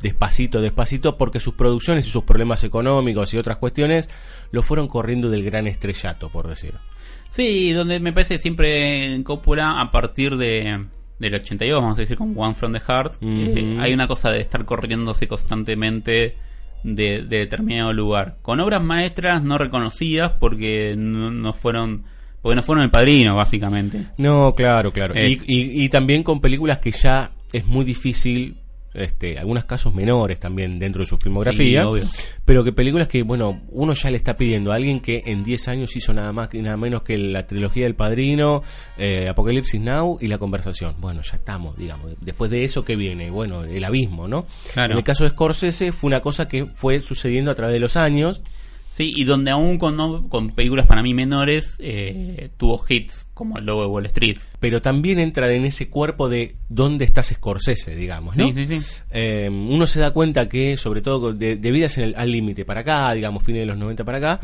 despacito, 0.00 0.60
despacito, 0.60 1.16
porque 1.16 1.38
sus 1.38 1.54
producciones 1.54 2.06
y 2.06 2.10
sus 2.10 2.24
problemas 2.24 2.64
económicos 2.64 3.32
y 3.34 3.38
otras 3.38 3.58
cuestiones 3.58 4.10
lo 4.50 4.62
fueron 4.64 4.88
corriendo 4.88 5.30
del 5.30 5.44
gran 5.44 5.66
estrellato, 5.68 6.28
por 6.28 6.48
decir. 6.48 6.74
Sí, 7.28 7.72
donde 7.72 8.00
me 8.00 8.12
parece 8.12 8.38
siempre 8.38 9.14
en 9.14 9.22
Coppola 9.22 9.80
a 9.80 9.90
partir 9.90 10.36
de 10.36 10.86
del 11.20 11.34
82, 11.36 11.80
vamos 11.80 11.98
a 11.98 12.00
decir, 12.00 12.16
con 12.16 12.34
One 12.36 12.54
from 12.56 12.72
the 12.72 12.80
Heart, 12.80 13.14
eh, 13.22 13.78
hay 13.80 13.92
una 13.94 14.08
cosa 14.08 14.32
de 14.32 14.40
estar 14.40 14.64
corriéndose 14.64 15.28
constantemente 15.28 16.34
de, 16.82 17.22
de 17.22 17.38
determinado 17.38 17.92
lugar. 17.92 18.38
Con 18.42 18.58
obras 18.58 18.82
maestras 18.82 19.40
no 19.40 19.56
reconocidas 19.56 20.32
porque 20.40 20.96
no, 20.98 21.30
no 21.30 21.52
fueron 21.52 22.02
porque 22.42 22.56
no 22.56 22.62
fueron 22.62 22.84
el 22.84 22.90
padrino, 22.90 23.36
básicamente. 23.36 24.06
No, 24.18 24.54
claro, 24.54 24.92
claro. 24.92 25.14
Eh. 25.16 25.30
Y, 25.30 25.32
y- 25.46 25.84
y 25.84 25.88
también 25.88 26.22
con 26.22 26.40
películas 26.40 26.78
que 26.80 26.90
ya 26.92 27.30
es 27.52 27.66
muy 27.66 27.84
difícil, 27.84 28.56
este, 28.94 29.38
algunos 29.38 29.64
casos 29.64 29.94
menores 29.94 30.38
también 30.38 30.78
dentro 30.78 31.00
de 31.00 31.06
su 31.06 31.16
filmografía, 31.16 31.80
Sí, 31.82 31.86
obvio. 31.86 32.04
pero 32.44 32.62
que 32.62 32.72
películas 32.72 33.08
que, 33.08 33.22
bueno, 33.22 33.62
uno 33.70 33.94
ya 33.94 34.10
le 34.10 34.18
está 34.18 34.36
pidiendo 34.36 34.70
a 34.70 34.74
alguien 34.74 35.00
que 35.00 35.22
en 35.24 35.44
10 35.44 35.68
años 35.68 35.96
hizo 35.96 36.12
nada 36.12 36.30
más 36.34 36.50
y 36.52 36.58
nada 36.60 36.76
menos 36.76 37.00
que 37.02 37.16
la 37.16 37.46
trilogía 37.46 37.84
del 37.84 37.94
Padrino, 37.94 38.62
eh, 38.98 39.28
Apocalipsis 39.30 39.80
Now 39.80 40.18
y 40.20 40.26
La 40.26 40.36
Conversación. 40.36 40.94
Bueno, 40.98 41.22
ya 41.22 41.36
estamos, 41.36 41.76
digamos. 41.78 42.12
Después 42.20 42.50
de 42.50 42.64
eso, 42.64 42.84
¿qué 42.84 42.96
viene? 42.96 43.30
Bueno, 43.30 43.64
el 43.64 43.82
abismo, 43.82 44.28
¿no? 44.28 44.44
Claro. 44.74 44.92
En 44.92 44.98
el 44.98 45.04
caso 45.04 45.24
de 45.24 45.30
Scorsese 45.30 45.92
fue 45.92 46.08
una 46.08 46.20
cosa 46.20 46.46
que 46.46 46.66
fue 46.66 47.00
sucediendo 47.00 47.50
a 47.50 47.54
través 47.54 47.72
de 47.72 47.80
los 47.80 47.96
años. 47.96 48.42
Sí, 48.94 49.10
y 49.16 49.24
donde 49.24 49.50
aún 49.50 49.78
con, 49.78 49.96
no- 49.96 50.28
con 50.28 50.50
películas 50.50 50.86
para 50.86 51.02
mí 51.02 51.14
menores 51.14 51.76
eh, 51.78 52.50
tuvo 52.58 52.84
hits 52.86 53.24
como 53.32 53.56
el 53.56 53.64
logo 53.64 53.80
de 53.80 53.86
Wall 53.88 54.04
Street. 54.06 54.36
pero 54.60 54.82
también 54.82 55.18
entra 55.18 55.50
en 55.50 55.64
ese 55.64 55.88
cuerpo 55.88 56.28
de 56.28 56.56
dónde 56.68 57.06
estás 57.06 57.28
Scorsese, 57.28 57.96
digamos, 57.96 58.36
¿no? 58.36 58.48
Sí, 58.48 58.66
sí, 58.66 58.78
sí. 58.80 58.86
Eh, 59.10 59.48
uno 59.50 59.86
se 59.86 59.98
da 60.00 60.10
cuenta 60.10 60.46
que, 60.48 60.76
sobre 60.76 61.00
todo 61.00 61.32
de, 61.32 61.56
de 61.56 61.70
Vidas 61.70 61.96
en 61.96 62.04
el, 62.04 62.14
al 62.16 62.30
límite 62.30 62.66
para 62.66 62.80
acá, 62.80 63.10
digamos, 63.14 63.42
fines 63.42 63.62
de 63.62 63.66
los 63.66 63.78
90 63.78 64.04
para 64.04 64.18
acá, 64.18 64.40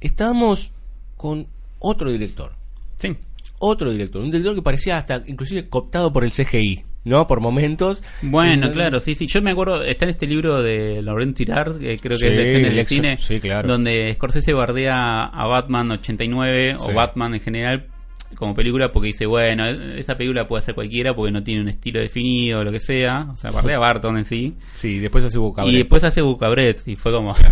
estábamos 0.00 0.72
con 1.16 1.46
otro 1.78 2.10
director. 2.10 2.52
Sí. 2.96 3.16
Otro 3.60 3.90
director. 3.92 4.20
Un 4.22 4.30
director 4.30 4.54
que 4.54 4.62
parecía 4.62 4.98
hasta 4.98 5.22
inclusive 5.26 5.68
cooptado 5.68 6.12
por 6.12 6.24
el 6.24 6.32
CGI, 6.32 6.84
¿no? 7.08 7.26
Por 7.26 7.40
momentos. 7.40 8.02
Bueno, 8.22 8.70
claro, 8.70 9.00
sí, 9.00 9.14
sí. 9.14 9.26
Yo 9.26 9.42
me 9.42 9.50
acuerdo, 9.50 9.82
está 9.82 10.04
en 10.04 10.10
este 10.10 10.26
libro 10.26 10.62
de 10.62 11.02
Laurent 11.02 11.36
Tirard, 11.36 11.78
que 11.78 11.98
creo 11.98 12.18
que 12.18 12.24
Sí, 12.24 12.26
es 12.28 12.36
Lecciones 12.36 12.68
el 12.68 12.74
de 12.74 12.80
ex- 12.80 12.88
Cine, 12.88 13.18
sí, 13.18 13.40
claro. 13.40 13.68
donde 13.68 14.12
Scorsese 14.14 14.52
bardea 14.52 15.24
a 15.24 15.46
Batman 15.46 15.90
89 15.90 16.76
Sí. 16.78 16.90
o 16.90 16.94
Batman 16.94 17.34
en 17.34 17.40
general 17.40 17.86
como 18.34 18.54
película 18.54 18.92
porque 18.92 19.06
dice, 19.08 19.24
bueno, 19.24 19.66
esa 19.66 20.16
película 20.18 20.46
puede 20.46 20.62
ser 20.62 20.74
cualquiera 20.74 21.16
porque 21.16 21.32
no 21.32 21.42
tiene 21.42 21.62
un 21.62 21.68
estilo 21.70 21.98
definido 21.98 22.60
o 22.60 22.64
lo 22.64 22.70
que 22.70 22.78
sea. 22.80 23.26
O 23.32 23.36
sea, 23.38 23.50
bardea 23.50 23.76
a 23.76 23.80
Barton 23.80 24.18
en 24.18 24.24
sí. 24.26 24.54
Sí, 24.74 24.98
después 24.98 25.24
hace 25.24 25.38
Boca 25.38 25.64
Y 25.64 25.76
después 25.78 26.04
hace 26.04 26.20
Bucabret 26.20 26.78
y 26.86 26.94
fue 26.94 27.10
como... 27.12 27.34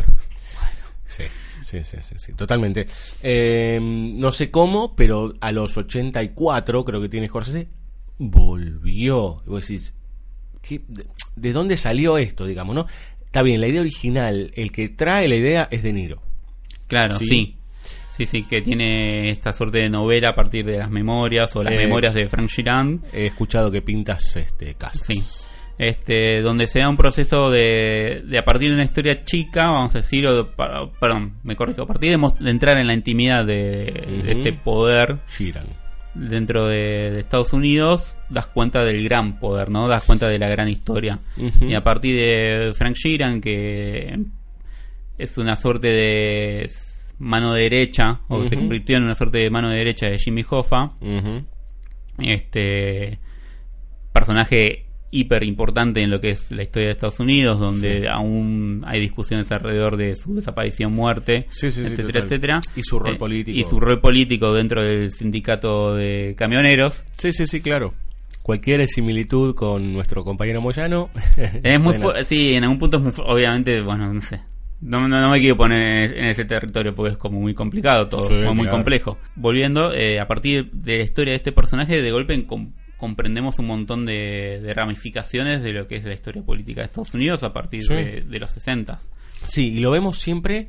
Sí, 1.06 1.22
sí, 1.62 1.82
sí, 1.82 1.96
sí, 2.02 2.14
sí, 2.18 2.32
totalmente. 2.34 2.86
Eh, 3.22 3.78
no 3.80 4.32
sé 4.32 4.50
cómo, 4.50 4.94
pero 4.96 5.32
a 5.40 5.52
los 5.52 5.76
84, 5.76 6.84
creo 6.84 7.00
que 7.00 7.08
tiene 7.08 7.28
Scorsese, 7.28 7.68
volvió. 8.18 9.42
Y 9.46 9.50
vos 9.50 9.60
decís, 9.66 9.94
¿qué- 10.62 10.82
de, 10.88 11.04
de 11.36 11.52
dónde 11.52 11.76
salió 11.76 12.18
esto, 12.18 12.46
digamos, 12.46 12.74
no? 12.74 12.86
Está 13.24 13.42
bien, 13.42 13.60
la 13.60 13.66
idea 13.68 13.80
original, 13.82 14.50
el 14.54 14.72
que 14.72 14.88
trae 14.88 15.28
la 15.28 15.36
idea 15.36 15.68
es 15.70 15.82
De 15.82 15.92
Niro. 15.92 16.22
Claro, 16.86 17.16
Sí. 17.18 17.26
sí. 17.26 17.56
sí. 18.16 18.26
Sí, 18.26 18.44
que 18.44 18.62
tiene 18.62 19.28
esta 19.30 19.52
suerte 19.52 19.78
de 19.78 19.90
novela 19.90 20.30
a 20.30 20.34
partir 20.34 20.64
de 20.64 20.78
las 20.78 20.90
memorias 20.90 21.54
o 21.54 21.62
las 21.62 21.74
Eh, 21.74 21.76
memorias 21.76 22.14
de 22.14 22.28
Frank 22.28 22.48
Girard. 22.48 23.00
He 23.12 23.26
escuchado 23.26 23.70
que 23.70 23.82
pintas 23.82 24.36
este 24.36 24.74
casas. 24.74 25.06
Sí. 25.06 25.22
Este, 25.78 26.40
donde 26.40 26.66
se 26.68 26.78
da 26.78 26.88
un 26.88 26.96
proceso 26.96 27.50
de, 27.50 28.22
de 28.26 28.38
a 28.38 28.44
partir 28.46 28.70
de 28.70 28.76
una 28.76 28.84
historia 28.84 29.22
chica, 29.24 29.66
vamos 29.66 29.94
a 29.94 29.98
decir, 29.98 30.26
o 30.26 30.44
de- 30.44 30.50
perdón, 30.98 31.34
me 31.42 31.54
corrijo, 31.56 31.82
a 31.82 31.86
partir 31.86 32.16
de, 32.18 32.32
de 32.40 32.50
entrar 32.50 32.78
en 32.78 32.86
la 32.86 32.94
intimidad 32.94 33.44
de, 33.44 34.24
este 34.28 34.54
poder 34.54 35.18
Giran. 35.28 35.66
Dentro 36.16 36.66
de, 36.66 37.10
de 37.12 37.20
Estados 37.20 37.52
Unidos, 37.52 38.16
das 38.28 38.46
cuenta 38.46 38.84
del 38.84 39.02
gran 39.04 39.38
poder, 39.38 39.70
¿no? 39.70 39.88
Das 39.88 40.04
cuenta 40.04 40.28
de 40.28 40.38
la 40.38 40.48
gran 40.48 40.68
historia. 40.68 41.18
Y 41.60 41.74
a 41.74 41.84
partir 41.84 42.16
de 42.16 42.72
Frank 42.74 42.96
Sheeran, 42.96 43.40
que 43.40 44.18
es 45.18 45.38
una 45.38 45.56
suerte 45.56 45.88
de 45.88 46.70
mano 47.18 47.54
derecha, 47.54 48.20
o 48.28 48.44
se 48.44 48.56
convirtió 48.56 48.96
en 48.96 49.04
una 49.04 49.14
suerte 49.14 49.38
de 49.38 49.50
mano 49.50 49.70
derecha 49.70 50.06
de 50.06 50.18
Jimmy 50.18 50.44
Hoffa, 50.48 50.92
este 52.18 53.18
personaje 54.12 54.85
hiper 55.10 55.44
importante 55.44 56.02
en 56.02 56.10
lo 56.10 56.20
que 56.20 56.30
es 56.30 56.50
la 56.50 56.62
historia 56.62 56.88
de 56.88 56.92
Estados 56.92 57.20
Unidos, 57.20 57.58
donde 57.60 58.00
Sí. 58.02 58.06
aún 58.06 58.82
hay 58.86 59.00
discusiones 59.00 59.50
alrededor 59.52 59.96
de 59.96 60.16
su 60.16 60.34
desaparición, 60.34 60.92
muerte, 60.92 61.46
Sí, 61.50 61.70
sí, 61.70 61.84
sí, 61.84 61.92
etcétera, 61.92 62.20
etcétera. 62.24 62.60
Y 62.74 62.82
su 62.82 62.98
rol 62.98 63.14
Eh, 63.14 63.18
político. 63.18 63.58
Y 63.58 63.64
su 63.64 63.78
rol 63.80 64.00
político 64.00 64.52
dentro 64.52 64.82
del 64.82 65.12
sindicato 65.12 65.94
de 65.94 66.34
camioneros. 66.36 67.04
Sí, 67.18 67.32
sí, 67.32 67.46
sí, 67.46 67.60
claro. 67.60 67.94
Cualquier 68.42 68.86
similitud 68.86 69.54
con 69.54 69.92
nuestro 69.92 70.22
compañero 70.24 70.60
Moyano. 70.60 71.10
Es 71.62 71.80
muy 71.80 71.96
buenas. 71.98 72.18
fu- 72.18 72.24
sí, 72.24 72.54
en 72.54 72.64
algún 72.64 72.78
punto 72.78 72.96
es 72.98 73.02
muy 73.02 73.12
obviamente, 73.26 73.80
bueno, 73.80 74.12
no 74.12 74.20
sé. 74.20 74.40
No, 74.80 75.08
no, 75.08 75.20
no 75.20 75.30
me 75.30 75.40
quiero 75.40 75.56
poner 75.56 76.18
en 76.18 76.26
ese 76.26 76.44
territorio 76.44 76.94
porque 76.94 77.12
es 77.12 77.18
como 77.18 77.40
muy 77.40 77.54
complicado 77.54 78.08
todo, 78.08 78.24
Sí, 78.24 78.34
como 78.42 78.56
muy 78.56 78.64
claro. 78.64 78.76
complejo. 78.76 79.18
Volviendo, 79.34 79.92
eh, 79.94 80.20
a 80.20 80.26
partir 80.26 80.70
de 80.70 80.98
la 80.98 81.04
historia 81.04 81.32
de 81.32 81.36
este 81.38 81.50
personaje, 81.50 82.02
de 82.02 82.10
golpe 82.12 82.34
comprendemos 82.96 83.58
un 83.58 83.66
montón 83.66 84.06
de, 84.06 84.60
de 84.62 84.74
ramificaciones 84.74 85.62
de 85.62 85.72
lo 85.72 85.86
que 85.86 85.96
es 85.96 86.04
la 86.04 86.14
historia 86.14 86.42
política 86.42 86.80
de 86.80 86.86
Estados 86.86 87.14
Unidos 87.14 87.42
a 87.42 87.52
partir 87.52 87.82
Sí. 87.82 87.94
de, 87.94 88.20
de 88.22 88.38
los 88.38 88.50
60. 88.50 88.98
Sí, 89.44 89.74
y 89.76 89.80
lo 89.80 89.90
vemos 89.90 90.18
siempre 90.18 90.68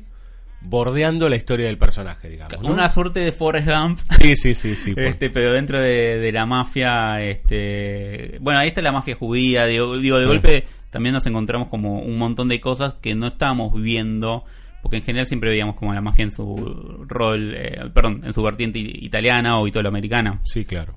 bordeando 0.60 1.28
la 1.28 1.36
historia 1.36 1.66
del 1.66 1.78
personaje, 1.78 2.28
digamos. 2.28 2.60
¿no? 2.62 2.70
Una 2.72 2.88
suerte 2.88 3.20
de 3.20 3.32
Forrest 3.32 3.68
Gump. 3.68 4.00
Sí, 4.20 4.34
sí, 4.36 4.54
sí, 4.54 4.74
sí. 4.76 4.92
por- 4.94 5.04
Este, 5.04 5.30
pero 5.30 5.52
dentro 5.52 5.80
de, 5.80 6.18
de 6.18 6.32
la 6.32 6.46
mafia, 6.46 7.22
este, 7.22 8.38
bueno, 8.40 8.58
ahí 8.58 8.68
está 8.68 8.82
la 8.82 8.92
mafia 8.92 9.14
judía, 9.14 9.66
digo, 9.66 9.96
digo 9.98 10.16
de 10.16 10.22
Sí. 10.22 10.28
golpe 10.28 10.64
también 10.90 11.12
nos 11.12 11.26
encontramos 11.26 11.68
como 11.68 12.00
un 12.00 12.16
montón 12.18 12.48
de 12.48 12.60
cosas 12.60 12.94
que 12.94 13.14
no 13.14 13.26
estábamos 13.28 13.74
viendo, 13.80 14.44
porque 14.82 14.96
en 14.96 15.02
general 15.02 15.26
siempre 15.26 15.50
veíamos 15.50 15.76
como 15.76 15.92
la 15.92 16.00
mafia 16.00 16.24
en 16.24 16.32
su 16.32 17.04
rol, 17.06 17.54
eh, 17.54 17.78
perdón, 17.94 18.22
en 18.24 18.32
su 18.32 18.42
vertiente 18.42 18.78
italiana 18.78 19.58
o 19.58 19.66
italoamericana. 19.66 20.40
Sí, 20.44 20.64
claro. 20.64 20.94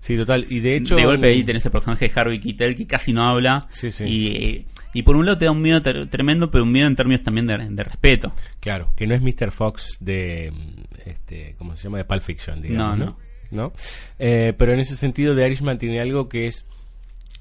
Sí, 0.00 0.16
total. 0.16 0.46
Y 0.48 0.60
de 0.60 0.76
hecho. 0.76 0.96
de 0.96 1.04
golpe 1.04 1.28
ahí 1.28 1.42
tenés 1.44 1.64
el 1.66 1.72
personaje 1.72 2.08
de 2.08 2.20
Harvey 2.20 2.38
Keitel 2.40 2.74
que 2.74 2.86
casi 2.86 3.12
no 3.12 3.22
habla. 3.28 3.66
Sí, 3.70 3.90
sí. 3.90 4.04
Y, 4.04 4.66
y 4.98 5.02
por 5.02 5.16
un 5.16 5.26
lado 5.26 5.36
te 5.38 5.44
da 5.46 5.50
un 5.50 5.60
miedo 5.60 5.82
tremendo, 5.82 6.50
pero 6.50 6.64
un 6.64 6.72
miedo 6.72 6.86
en 6.86 6.96
términos 6.96 7.22
también 7.22 7.46
de, 7.46 7.58
de 7.70 7.84
respeto. 7.84 8.32
Claro, 8.60 8.92
que 8.96 9.06
no 9.06 9.14
es 9.14 9.22
Mr. 9.22 9.50
Fox 9.50 9.96
de. 10.00 10.52
mm, 10.54 11.08
Este, 11.08 11.54
¿Cómo 11.58 11.76
se 11.76 11.84
llama? 11.84 11.98
De 11.98 12.04
Pulp 12.04 12.22
Fiction, 12.22 12.62
digamos. 12.62 12.98
No, 12.98 13.04
No, 13.06 13.18
¿No? 13.50 13.72
Eh, 14.18 14.54
pero 14.56 14.72
en 14.72 14.80
ese 14.80 14.96
sentido, 14.96 15.34
The 15.36 15.46
Irishman 15.46 15.78
tiene 15.78 16.00
algo 16.00 16.28
que 16.28 16.46
es 16.46 16.66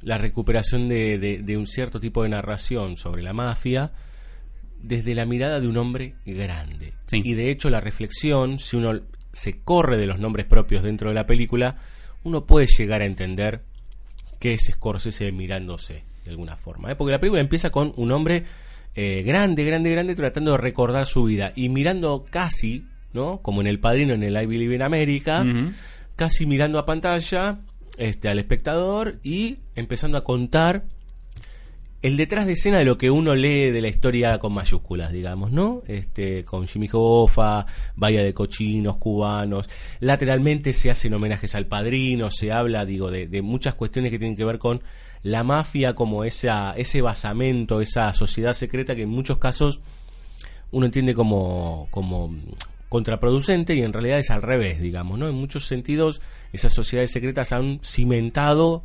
la 0.02 0.18
recuperación 0.20 0.88
de, 0.88 1.18
de- 1.18 1.40
de 1.42 1.58
un 1.58 1.66
cierto 1.66 2.00
tipo 2.00 2.22
de 2.24 2.30
narración 2.30 2.96
sobre 2.98 3.24
la 3.24 3.34
mafia 3.34 3.92
desde 4.82 5.16
la 5.16 5.26
mirada 5.26 5.60
de 5.60 5.68
un 5.68 5.78
hombre 5.78 6.16
grande. 6.26 6.94
Sí. 7.08 7.22
Y 7.24 7.34
de 7.34 7.50
hecho, 7.50 7.70
la 7.72 7.82
reflexión, 7.82 8.60
si 8.60 8.76
uno 8.76 9.02
se 9.34 9.62
corre 9.62 9.98
de 9.98 10.06
los 10.06 10.20
nombres 10.20 10.46
propios 10.46 10.84
dentro 10.84 11.10
de 11.10 11.16
la 11.16 11.26
película, 11.26 11.78
uno 12.26 12.46
puede 12.46 12.68
llegar 12.68 13.02
a 13.02 13.06
entender 13.06 13.62
que 14.40 14.54
es 14.54 14.70
Scorsese 14.72 15.32
mirándose 15.32 16.04
de 16.26 16.32
alguna 16.32 16.58
forma. 16.58 16.92
¿eh? 16.92 16.96
Porque 16.96 17.12
la 17.12 17.20
película 17.20 17.40
empieza 17.40 17.70
con 17.70 17.94
un 17.96 18.12
hombre 18.12 18.44
eh, 18.96 19.24
grande, 19.26 19.64
grande, 19.64 19.92
grande, 19.92 20.16
tratando 20.16 20.52
de 20.52 20.58
recordar 20.58 21.06
su 21.06 21.24
vida 21.24 21.54
y 21.56 21.70
mirando 21.70 22.26
casi, 22.30 22.86
¿no? 23.14 23.42
Como 23.42 23.62
en 23.62 23.68
El 23.68 23.80
Padrino, 23.80 24.14
en 24.14 24.24
el 24.24 24.36
I 24.42 24.46
Believe 24.46 24.76
in 24.76 24.82
America, 24.82 25.46
casi 26.16 26.46
mirando 26.46 26.80
a 26.80 26.86
pantalla 26.86 27.60
este, 27.98 28.28
al 28.28 28.40
espectador 28.40 29.20
y 29.24 29.60
empezando 29.76 30.18
a 30.18 30.24
contar 30.24 30.86
el 32.06 32.18
detrás 32.18 32.46
de 32.46 32.54
escena 32.54 32.78
de 32.78 32.86
lo 32.86 33.00
que 33.00 33.10
uno 33.10 33.34
lee 33.34 33.72
de 33.72 33.82
la 33.82 33.88
historia 33.88 34.38
con 34.38 34.54
mayúsculas, 34.54 35.12
digamos, 35.12 35.52
¿no? 35.52 35.82
Este, 35.88 36.46
con 36.46 36.68
Jimmy 36.68 36.88
Hoffa, 36.92 37.66
Vaya 37.96 38.24
de 38.24 38.32
Cochinos, 38.32 38.98
cubanos. 38.98 39.68
Lateralmente 40.02 40.74
se 40.74 40.92
hacen 40.92 41.16
homenajes 41.16 41.56
al 41.56 41.66
padrino, 41.66 42.30
se 42.30 42.52
habla, 42.52 42.86
digo, 42.86 43.10
de, 43.10 43.26
de 43.26 43.42
muchas 43.42 43.74
cuestiones 43.74 44.12
que 44.12 44.20
tienen 44.20 44.38
que 44.38 44.46
ver 44.46 44.60
con 44.60 44.84
la 45.24 45.44
mafia 45.44 45.96
como 45.96 46.24
esa, 46.24 46.76
ese 46.78 47.02
basamento, 47.02 47.82
esa 47.82 48.14
sociedad 48.14 48.54
secreta 48.54 48.96
que 48.96 49.02
en 49.02 49.10
muchos 49.10 49.40
casos 49.40 49.80
uno 50.70 50.86
entiende 50.86 51.16
como, 51.16 51.88
como 51.90 52.36
contraproducente 52.88 53.74
y 53.74 53.82
en 53.82 53.94
realidad 53.94 54.20
es 54.20 54.30
al 54.30 54.44
revés, 54.44 54.80
digamos, 54.80 55.18
¿no? 55.18 55.28
En 55.28 55.34
muchos 55.34 55.66
sentidos 55.66 56.22
esas 56.54 56.72
sociedades 56.72 57.12
secretas 57.12 57.52
han 57.52 57.80
cimentado 57.84 58.84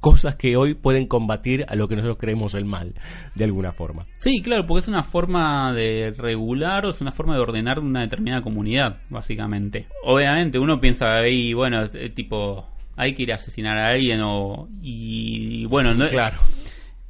cosas 0.00 0.36
que 0.36 0.56
hoy 0.56 0.74
pueden 0.74 1.06
combatir 1.06 1.64
a 1.68 1.74
lo 1.74 1.88
que 1.88 1.96
nosotros 1.96 2.18
creemos 2.18 2.54
el 2.54 2.64
mal, 2.64 2.94
de 3.34 3.44
alguna 3.44 3.72
forma. 3.72 4.06
Sí, 4.18 4.40
claro, 4.42 4.66
porque 4.66 4.82
es 4.82 4.88
una 4.88 5.02
forma 5.02 5.72
de 5.72 6.14
regular 6.16 6.86
o 6.86 6.90
es 6.90 7.00
una 7.00 7.12
forma 7.12 7.34
de 7.34 7.40
ordenar 7.40 7.78
una 7.78 8.02
determinada 8.02 8.42
comunidad, 8.42 9.00
básicamente. 9.08 9.86
Obviamente 10.04 10.58
uno 10.58 10.80
piensa 10.80 11.16
ahí, 11.16 11.52
bueno, 11.54 11.88
eh, 11.92 12.10
tipo, 12.10 12.66
hay 12.96 13.14
que 13.14 13.24
ir 13.24 13.32
a 13.32 13.36
asesinar 13.36 13.76
a 13.76 13.88
alguien 13.88 14.20
o... 14.22 14.68
Y 14.80 15.64
bueno, 15.66 15.94
no, 15.94 16.08
Claro. 16.08 16.38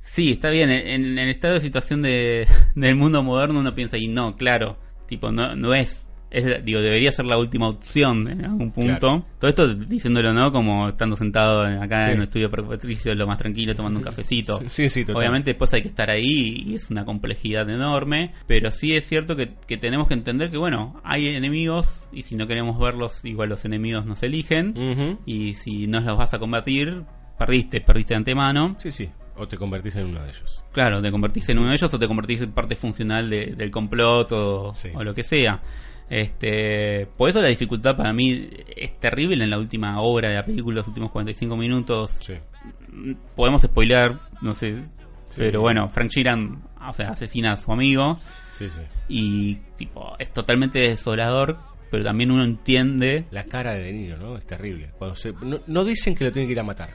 Sí, 0.02 0.32
está 0.32 0.48
bien. 0.48 0.70
En, 0.70 1.04
en 1.04 1.18
el 1.18 1.28
estado 1.28 1.54
de 1.54 1.60
situación 1.60 2.00
de, 2.00 2.46
del 2.74 2.96
mundo 2.96 3.22
moderno 3.22 3.60
uno 3.60 3.74
piensa, 3.74 3.98
y 3.98 4.08
no, 4.08 4.34
claro, 4.34 4.78
tipo, 5.06 5.30
no, 5.30 5.54
no 5.54 5.74
es, 5.74 6.05
es. 6.30 6.64
Digo, 6.64 6.80
debería 6.80 7.12
ser 7.12 7.24
la 7.26 7.38
última 7.38 7.68
opción 7.68 8.28
en 8.28 8.44
algún 8.44 8.70
punto. 8.72 8.98
Claro. 8.98 9.24
Todo 9.38 9.48
esto 9.48 9.74
diciéndolo, 9.74 10.32
¿no? 10.32 10.52
Como 10.52 10.88
estando 10.88 11.16
sentado 11.16 11.66
en- 11.66 11.82
acá 11.82 12.04
Sí. 12.06 12.10
en 12.12 12.16
el 12.18 12.22
estudio 12.24 12.50
Patricio, 12.50 13.14
lo 13.14 13.26
más 13.26 13.38
tranquilo, 13.38 13.74
tomando 13.74 13.98
un 14.00 14.04
cafecito. 14.04 14.60
Sí, 14.66 14.88
sí, 14.88 15.04
total. 15.04 15.16
Obviamente 15.22 15.50
después 15.50 15.72
hay 15.74 15.82
que 15.82 15.88
estar 15.88 16.10
ahí 16.10 16.64
y 16.66 16.74
es 16.74 16.90
una 16.90 17.04
complejidad 17.04 17.68
enorme, 17.70 18.32
pero 18.46 18.70
sí 18.70 18.94
es 18.96 19.06
cierto 19.06 19.36
que, 19.36 19.54
que 19.66 19.76
tenemos 19.78 20.08
que 20.08 20.14
entender 20.14 20.50
que, 20.50 20.56
bueno, 20.58 21.00
hay 21.04 21.28
enemigos 21.28 22.08
y 22.12 22.22
si 22.22 22.34
no 22.36 22.46
queremos 22.46 22.78
verlos, 22.78 23.24
igual 23.24 23.48
los 23.48 23.64
enemigos 23.64 24.04
nos 24.06 24.22
eligen 24.22 25.18
y 25.26 25.54
si 25.54 25.86
no 25.86 26.00
los 26.00 26.16
vas 26.18 26.34
a 26.34 26.38
combatir, 26.38 27.02
perdiste, 27.38 27.80
perdiste 27.80 28.14
de 28.14 28.18
antemano. 28.18 28.76
Sí, 28.78 28.90
sí. 28.90 29.08
O 29.38 29.46
te 29.46 29.58
convertís 29.58 29.94
en 29.96 30.06
uno 30.06 30.22
de 30.22 30.30
ellos. 30.30 30.62
Claro, 30.72 31.02
te 31.02 31.10
convertís 31.10 31.46
en 31.50 31.58
uno 31.58 31.68
de 31.68 31.74
ellos 31.74 31.92
o 31.92 31.98
te 31.98 32.08
convertís 32.08 32.40
en 32.40 32.52
parte 32.52 32.74
funcional 32.74 33.28
de- 33.28 33.54
del 33.54 33.70
complot 33.70 34.32
o, 34.32 34.72
Sí. 34.74 34.88
o 34.94 35.04
lo 35.04 35.12
que 35.12 35.22
sea. 35.24 35.60
Este, 36.08 37.06
por 37.16 37.28
eso 37.30 37.42
la 37.42 37.48
dificultad 37.48 37.96
para 37.96 38.12
mí 38.12 38.48
es 38.76 38.98
terrible 39.00 39.42
en 39.44 39.50
la 39.50 39.58
última 39.58 40.00
hora 40.00 40.28
de 40.28 40.34
la 40.36 40.44
película, 40.44 40.76
los 40.76 40.88
últimos 40.88 41.10
45 41.10 41.56
minutos. 41.56 42.12
Sí. 42.20 42.34
Podemos 43.34 43.62
spoilear, 43.62 44.20
no 44.40 44.54
sé, 44.54 44.84
Sí. 45.28 45.36
pero 45.38 45.60
bueno, 45.60 45.88
Frank 45.88 46.10
Sheeran, 46.10 46.62
o 46.88 46.92
sea, 46.92 47.10
asesina 47.10 47.52
a 47.52 47.56
su 47.56 47.72
amigo 47.72 48.16
Sí, 48.50 48.70
sí. 48.70 48.80
y 49.08 49.56
tipo 49.76 50.14
es 50.20 50.32
totalmente 50.32 50.78
desolador, 50.78 51.58
pero 51.90 52.04
también 52.04 52.30
uno 52.30 52.44
entiende 52.44 53.26
La 53.32 53.44
cara 53.44 53.74
de 53.74 53.82
De 53.82 53.92
Niro, 53.92 54.16
¿no? 54.18 54.36
Es 54.36 54.46
terrible. 54.46 54.90
Cuando 54.98 55.16
se, 55.16 55.32
no, 55.42 55.60
no 55.66 55.84
dicen 55.84 56.14
que 56.14 56.24
lo 56.24 56.32
tienen 56.32 56.46
que 56.48 56.52
ir 56.52 56.60
a 56.60 56.64
matar, 56.64 56.90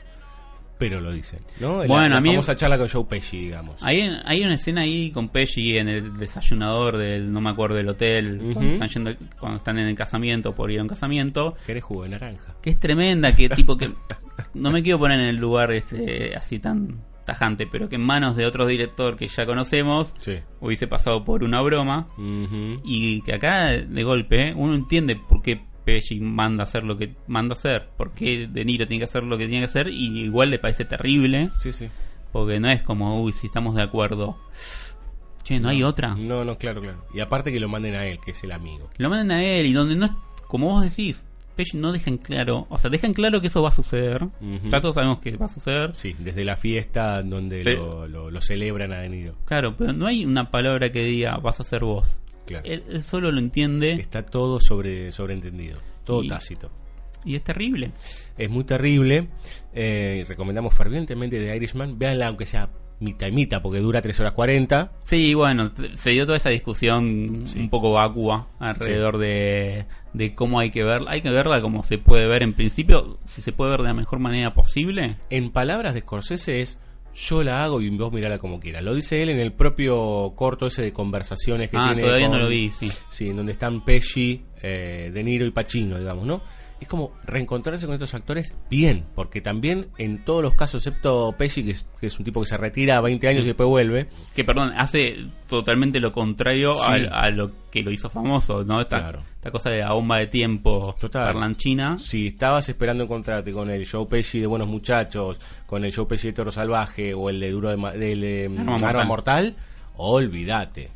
pero 0.82 1.00
lo 1.00 1.12
dicen, 1.12 1.42
Bueno, 1.60 2.10
la 2.10 2.18
a 2.18 2.22
mí- 2.22 2.30
famosa 2.32 2.56
charla 2.56 2.76
con 2.76 2.90
Joe 2.90 3.06
Pesci, 3.06 3.38
digamos. 3.40 3.76
Hay, 3.84 4.02
hay 4.26 4.44
una 4.44 4.56
escena 4.56 4.82
ahí 4.82 5.12
con 5.12 5.30
Pesci 5.30 5.78
en 5.78 5.88
el 5.90 6.18
desayunador 6.18 6.98
del, 6.98 7.32
no 7.32 7.40
me 7.40 7.52
acuerdo, 7.52 7.76
del 7.76 7.88
hotel, 7.90 8.40
cuando, 8.52 8.74
están 8.74 8.88
yendo, 8.90 9.12
cuando 9.40 9.58
están 9.58 9.78
en 9.78 9.88
el 9.88 9.96
casamiento, 9.96 10.56
por 10.56 10.72
ir 10.72 10.80
a 10.80 10.82
un 10.82 10.88
casamiento, 10.90 11.56
¿Querés 11.68 11.84
jugo 11.84 12.02
de 12.04 12.10
naranja? 12.10 12.56
que 12.64 12.72
es 12.72 12.80
tremenda, 12.80 13.36
que 13.36 13.48
tipo 13.56 13.78
que... 13.78 13.92
No 14.56 14.72
me 14.72 14.82
quiero 14.82 14.98
poner 14.98 15.20
en 15.20 15.28
el 15.28 15.36
lugar 15.38 15.72
este 15.72 16.36
así 16.36 16.58
tan 16.58 17.04
tajante, 17.26 17.68
pero 17.68 17.88
que 17.88 17.96
en 17.98 18.02
manos 18.02 18.36
de 18.36 18.48
otro 18.48 18.66
director 18.66 19.16
que 19.18 19.28
ya 19.28 19.46
conocemos, 19.46 20.16
Sí. 20.20 20.40
hubiese 20.62 20.88
pasado 20.88 21.24
por 21.24 21.44
una 21.44 21.62
broma, 21.62 22.08
y 22.84 23.22
que 23.22 23.36
acá 23.36 23.68
de 23.68 24.04
golpe 24.04 24.54
uno 24.58 24.74
entiende 24.74 25.16
por 25.16 25.44
qué 25.44 25.62
Pesci 25.86 26.20
manda 26.20 26.64
a 26.64 26.66
hacer 26.66 26.84
lo 26.84 26.98
que 26.98 27.16
manda 27.28 27.54
a 27.56 27.58
hacer, 27.58 27.90
por 27.98 28.12
qué 28.14 28.48
De 28.48 28.64
Niro 28.66 28.88
tiene 28.88 29.00
que 29.00 29.06
hacer 29.06 29.24
lo 29.24 29.38
que 29.38 29.48
tiene 29.48 29.62
que 29.66 29.70
hacer, 29.70 29.88
y 29.90 30.20
igual 30.22 30.50
le 30.52 30.60
parece 30.60 30.86
terrible. 30.86 31.50
Sí, 31.60 31.72
sí. 31.72 31.90
Porque 32.32 32.60
no 32.60 32.70
es 32.70 32.82
como, 32.84 33.22
uy, 33.22 33.34
si 33.34 33.48
estamos 33.48 33.76
de 33.76 33.82
acuerdo. 33.82 34.38
Che, 35.44 35.60
¿no, 35.60 35.70
hay 35.70 35.84
otra? 35.84 36.16
No, 36.16 36.46
no, 36.46 36.56
claro, 36.58 36.82
claro. 36.82 37.04
Y 37.14 37.20
aparte 37.20 37.52
que 37.52 37.60
lo 37.60 37.68
manden 37.68 37.96
a 37.96 38.06
él, 38.06 38.20
que 38.24 38.32
es 38.32 38.44
el 38.44 38.52
amigo. 38.52 38.90
Lo 38.98 39.10
manden 39.10 39.32
a 39.32 39.44
él 39.44 39.66
y 39.66 39.74
donde 39.74 39.96
no 39.96 40.06
es, 40.06 40.12
como 40.48 40.68
vos 40.68 40.84
decís, 40.84 41.26
Pesci 41.56 41.78
no 41.78 41.92
dejan 41.92 42.18
claro, 42.18 42.68
o 42.70 42.78
sea, 42.78 42.90
dejan 42.90 43.14
claro 43.14 43.42
que 43.42 43.48
eso 43.48 43.62
va 43.62 43.70
a 43.70 43.74
suceder. 43.74 44.28
Ya 44.70 44.80
todos 44.80 44.96
sabemos 44.96 45.20
que 45.20 45.36
va 45.36 45.48
a 45.48 45.50
suceder. 45.50 45.96
Sí, 45.96 46.16
desde 46.20 46.46
la 46.46 46.56
fiesta 46.58 47.22
donde 47.24 47.64
Pero- 47.64 48.02
lo, 48.02 48.08
lo- 48.08 48.32
lo 48.32 48.42
celebran 48.42 48.94
a 48.94 49.00
De 49.00 49.10
Niro. 49.10 49.36
Claro, 49.46 49.76
pero 49.76 49.92
no 49.92 50.06
hay 50.08 50.24
una 50.26 50.50
palabra 50.52 50.92
que 50.92 51.04
diga 51.04 51.38
vas 51.38 51.60
a 51.60 51.64
ser 51.64 51.84
vos. 51.84 52.18
Claro. 52.46 52.66
Él, 52.66 52.84
él 52.90 53.04
solo 53.04 53.32
lo 53.32 53.40
entiende 53.40 53.94
Está 53.94 54.26
todo 54.26 54.60
sobre 54.60 55.12
sobreentendido, 55.12 55.80
todo 56.04 56.24
Y- 56.24 56.28
tácito. 56.28 56.70
y 57.24 57.36
es 57.36 57.44
terrible. 57.44 57.92
Es 58.38 58.50
muy 58.50 58.64
terrible. 58.64 59.28
eh, 59.74 60.26
recomendamos 60.28 60.74
fervientemente 60.74 61.40
The 61.40 61.56
Irishman. 61.56 61.98
Véanla 61.98 62.28
aunque 62.28 62.46
sea 62.46 62.70
mitad 63.00 63.26
y 63.28 63.32
mitad, 63.32 63.62
porque 63.64 63.80
dura 63.80 64.00
3 64.02 64.20
horas 64.20 64.34
40. 64.34 64.92
Sí, 65.06 65.34
bueno, 65.34 65.72
se 65.96 66.12
dio 66.12 66.26
toda 66.26 66.38
esa 66.38 66.50
discusión 66.50 67.46
Sí. 67.48 67.60
un 67.60 67.70
poco 67.70 67.94
vacua 67.94 68.48
alrededor 68.60 69.18
de, 69.18 69.86
de 70.14 70.34
cómo 70.36 70.60
hay 70.60 70.70
que 70.72 70.84
verla. 70.84 71.10
Hay 71.12 71.22
que 71.22 71.32
verla 71.32 71.62
como 71.62 71.84
se 71.84 71.98
puede 71.98 72.28
ver 72.28 72.44
en 72.44 72.54
principio, 72.54 73.18
si 73.26 73.42
se 73.42 73.54
puede 73.54 73.72
ver 73.72 73.80
de 73.82 73.88
la 73.88 73.94
mejor 73.96 74.20
manera 74.20 74.54
posible. 74.54 75.16
En 75.32 75.52
palabras 75.52 75.94
de 75.96 76.02
Scorsese 76.02 76.62
es 76.62 76.80
yo 77.16 77.44
la 77.44 77.64
hago 77.64 77.82
y 77.82 77.90
vos 77.90 78.12
mirala 78.12 78.38
como 78.40 78.60
quieras. 78.60 78.84
Lo 78.84 78.94
dice 78.96 79.22
él 79.22 79.30
en 79.30 79.40
el 79.40 79.52
propio 79.54 80.34
corto 80.36 80.68
ese 80.68 80.82
de 80.82 80.94
conversaciones 80.94 81.70
que 81.70 81.78
Ah, 81.78 81.88
tiene. 81.88 82.04
todavía 82.04 82.28
con- 82.30 82.38
no 82.38 82.44
lo 82.44 82.50
vi, 82.50 82.70
sí. 82.70 82.90
Sí, 83.10 83.30
en 83.30 83.38
donde 83.38 83.52
están 83.52 83.84
Pesci, 83.84 84.42
eh, 84.62 85.12
De 85.14 85.24
Niro 85.24 85.46
y 85.46 85.52
Pacino, 85.52 86.00
digamos, 86.00 86.26
¿no? 86.26 86.42
Es 86.82 86.88
como 86.88 87.14
reencontrarse 87.26 87.86
con 87.86 87.94
estos 87.94 88.14
actores 88.16 88.56
bien, 88.70 89.06
porque 89.16 89.40
también 89.40 89.90
en 90.00 90.26
todos 90.26 90.42
los 90.42 90.56
casos, 90.56 90.86
excepto 90.86 91.34
Pesci, 91.38 91.64
que 91.64 91.72
es, 91.72 91.86
que 92.00 92.08
es 92.08 92.18
un 92.18 92.26
tipo 92.26 92.42
que 92.42 92.48
se 92.48 92.58
retira 92.58 92.98
a 92.98 93.02
20 93.02 93.28
años 93.28 93.44
y 93.44 93.48
después 93.50 93.70
vuelve, 93.70 94.08
Que, 94.36 94.44
perdón, 94.44 94.74
hace 94.76 95.28
totalmente 95.48 96.00
lo 96.00 96.12
contrario 96.12 96.74
Sí. 96.74 97.06
a, 97.12 97.30
lo 97.30 97.52
que 97.70 97.84
lo 97.84 97.92
hizo 97.92 98.10
famoso, 98.10 98.64
¿no? 98.64 98.82
Esta, 98.82 98.98
Claro. 99.00 99.24
esta 99.36 99.52
cosa 99.52 99.70
de 99.70 99.82
la 99.82 99.94
bomba 99.94 100.18
de 100.18 100.26
tiempo 100.28 100.96
parlanchina. 101.14 102.00
si 102.00 102.28
estabas 102.28 102.68
esperando 102.68 103.04
encontrarte 103.04 103.52
con 103.54 103.70
el 103.70 103.88
Joe 103.88 104.08
Pesci 104.08 104.40
de 104.40 104.48
Buenos 104.48 104.68
Muchachos, 104.68 105.40
con 105.68 105.86
el 105.86 105.94
Joe 105.96 106.08
Pesci 106.08 106.28
de 106.30 106.34
Toro 106.34 106.52
Salvaje 106.52 107.14
o 107.14 107.30
el 107.30 107.40
de 107.40 107.52
Duro 107.52 107.70
de 107.70 107.78
Ma- 107.78 107.92
del 107.92 108.24
eh, 108.24 108.46
Arma 108.46 108.76
Arma 108.78 109.04
Mortal. 109.06 109.06
Mortal, 109.06 109.56
olvídate. 109.98 110.90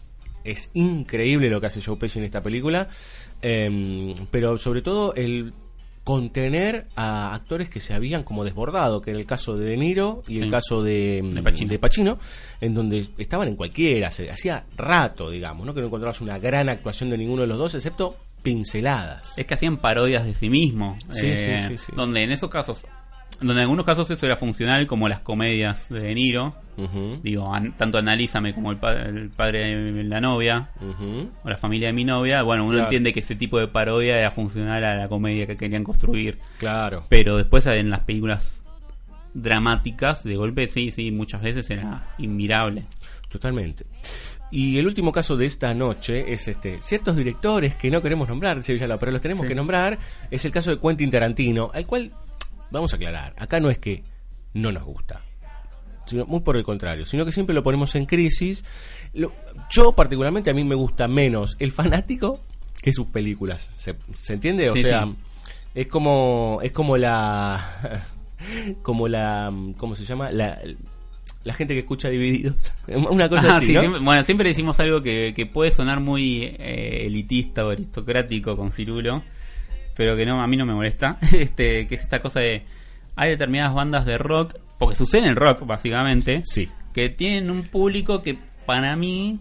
Es 0.43 0.69
increíble 0.73 1.49
lo 1.49 1.61
que 1.61 1.67
hace 1.67 1.81
Joe 1.81 1.95
Pesci 1.97 2.19
en 2.19 2.25
esta 2.25 2.41
película, 2.41 2.87
em, 3.41 4.13
pero 4.31 4.57
sobre 4.57 4.81
todo 4.81 5.13
el 5.15 5.53
contener 6.05 6.85
a 6.95 7.33
actores 7.33 7.67
que 7.67 7.81
se 7.81 7.95
habían 7.95 8.23
como 8.23 8.43
desbordado, 8.43 9.01
que 9.01 9.09
era 9.09 9.19
el 9.19 9.25
caso 9.25 9.57
de 9.57 9.71
De 9.71 9.75
Niro 9.75 10.23
y 10.27 10.37
el 10.37 10.51
caso 10.51 10.83
de, 10.83 11.19
De 11.33 11.41
Pacino. 11.41 11.69
de 11.71 11.79
Pacino, 11.79 12.19
en 12.61 12.75
donde 12.75 13.07
estaban 13.17 13.47
en 13.47 13.55
cualquiera, 13.55 14.11
se, 14.11 14.29
hacía 14.29 14.65
rato, 14.77 15.31
digamos, 15.31 15.65
¿no? 15.65 15.73
que 15.73 15.81
no 15.81 15.87
encontrabas 15.87 16.21
una 16.21 16.37
gran 16.37 16.69
actuación 16.69 17.09
de 17.09 17.17
ninguno 17.17 17.41
de 17.41 17.47
los 17.47 17.57
dos, 17.57 17.73
excepto 17.73 18.17
pinceladas. 18.43 19.35
Es 19.35 19.47
que 19.47 19.55
hacían 19.55 19.77
parodias 19.77 20.23
de 20.25 20.35
sí 20.35 20.47
mismo. 20.47 20.95
Sí, 21.09 21.29
eh, 21.29 21.35
sí, 21.35 21.67
sí, 21.69 21.77
sí. 21.79 21.91
Donde 21.95 22.21
en 22.21 22.31
esos 22.31 22.51
casos 22.51 22.85
donde 23.39 23.53
en 23.53 23.59
algunos 23.59 23.85
casos 23.85 24.09
eso 24.09 24.25
era 24.25 24.35
funcional, 24.35 24.87
como 24.87 25.07
las 25.09 25.19
comedias 25.19 25.89
de 25.89 25.99
De 25.99 26.15
Niro. 26.15 26.55
Digo, 27.23 27.53
an- 27.53 27.75
tanto 27.77 27.97
Analízame 27.97 28.53
como 28.53 28.71
el, 28.71 28.77
pa- 28.77 28.93
el 28.93 29.29
padre 29.29 29.75
de 29.93 30.03
la 30.03 30.19
novia, 30.21 30.69
o 31.43 31.49
la 31.49 31.57
familia 31.57 31.87
de 31.87 31.93
mi 31.93 32.03
novia. 32.03 32.43
Bueno, 32.43 32.63
uno 32.63 32.73
Claro. 32.73 32.85
entiende 32.85 33.13
que 33.13 33.21
ese 33.21 33.35
tipo 33.35 33.59
de 33.59 33.67
parodia 33.67 34.17
era 34.19 34.31
funcional 34.31 34.83
a 34.83 34.95
la 34.95 35.07
comedia 35.07 35.47
que 35.47 35.55
querían 35.57 35.83
construir. 35.83 36.39
Claro. 36.59 37.05
Pero 37.09 37.37
después 37.37 37.65
en 37.65 37.89
las 37.89 38.01
películas 38.01 38.59
dramáticas, 39.33 40.23
de 40.23 40.35
golpe, 40.35 40.67
sí, 40.67 40.91
sí, 40.91 41.11
muchas 41.11 41.41
veces 41.43 41.69
era 41.69 42.13
inmirable. 42.17 42.83
Totalmente. 43.29 43.85
Y 44.51 44.77
el 44.77 44.85
último 44.87 45.11
caso 45.11 45.35
de 45.35 45.45
esta 45.45 45.73
noche 45.73 46.31
es 46.33 46.47
este 46.47 46.81
ciertos 46.81 47.15
directores 47.15 47.75
que 47.75 47.89
no 47.91 48.01
queremos 48.01 48.29
nombrar, 48.29 48.57
dice 48.57 48.77
pero 48.99 49.11
los 49.11 49.21
tenemos 49.21 49.43
Sí. 49.43 49.47
que 49.49 49.55
nombrar. 49.55 49.97
Es 50.31 50.45
el 50.45 50.51
caso 50.51 50.71
de 50.71 50.79
Quentin 50.79 51.09
Tarantino, 51.09 51.71
al 51.73 51.85
cual 51.85 52.11
vamos 52.71 52.93
a 52.93 52.95
aclarar. 52.97 53.33
Acá 53.37 53.59
no 53.59 53.69
es 53.69 53.77
que 53.77 54.03
no 54.53 54.71
nos 54.71 54.83
gusta, 54.83 55.21
sino 56.05 56.25
muy 56.25 56.39
por 56.41 56.57
el 56.57 56.63
contrario, 56.63 57.05
sino 57.05 57.25
que 57.25 57.31
siempre 57.31 57.53
lo 57.53 57.63
ponemos 57.63 57.95
en 57.95 58.05
crisis. 58.05 58.63
Lo- 59.13 59.33
yo 59.71 59.91
particularmente 59.93 60.49
a 60.49 60.53
mí 60.53 60.63
me 60.63 60.75
gusta 60.75 61.07
menos 61.07 61.55
el 61.59 61.71
fanático 61.71 62.39
que 62.81 62.93
sus 62.93 63.07
películas. 63.07 63.69
¿Se, 63.75 63.95
se 64.15 64.33
entiende? 64.33 64.69
O 64.69 64.73
Sí, 64.75 64.81
sea, 64.83 65.05
sí. 65.05 65.15
es 65.73 65.87
como 65.87 66.59
es 66.63 66.71
como 66.71 66.97
la 66.97 68.03
como 68.81 69.07
la 69.07 69.51
¿cómo 69.77 69.95
se 69.95 70.05
llama? 70.05 70.31
La 70.31 70.59
la 71.43 71.53
gente 71.53 71.73
que 71.75 71.81
escucha 71.81 72.09
divididos. 72.09 72.73
Una 72.87 73.29
cosa 73.29 73.53
Ah, 73.53 73.57
así, 73.57 73.67
sí, 73.67 73.73
¿no? 73.73 73.81
siempre- 73.81 74.01
bueno, 74.01 74.23
siempre 74.23 74.49
decimos 74.49 74.79
algo 74.79 75.01
que, 75.03 75.33
que 75.35 75.45
puede 75.45 75.71
sonar 75.71 75.99
muy 75.99 76.43
eh, 76.43 77.03
elitista 77.05 77.65
o 77.65 77.69
aristocrático 77.69 78.57
con 78.57 78.71
Cirulo, 78.71 79.23
pero 79.95 80.15
que 80.15 80.25
no 80.25 80.41
a 80.41 80.47
mí 80.47 80.57
no 80.57 80.65
me 80.65 80.73
molesta. 80.73 81.17
Este, 81.33 81.87
que 81.87 81.95
es 81.95 82.01
esta 82.01 82.21
cosa 82.21 82.39
de 82.39 82.63
hay 83.15 83.29
determinadas 83.29 83.73
bandas 83.73 84.05
de 84.05 84.17
rock, 84.17 84.55
porque 84.77 84.95
sucede 84.95 85.21
en 85.23 85.29
el 85.29 85.35
rock 85.35 85.65
básicamente, 85.65 86.41
Sí. 86.45 86.69
que 86.93 87.09
tienen 87.09 87.49
un 87.49 87.63
público 87.63 88.21
que 88.21 88.37
para 88.65 88.95
mí 88.95 89.39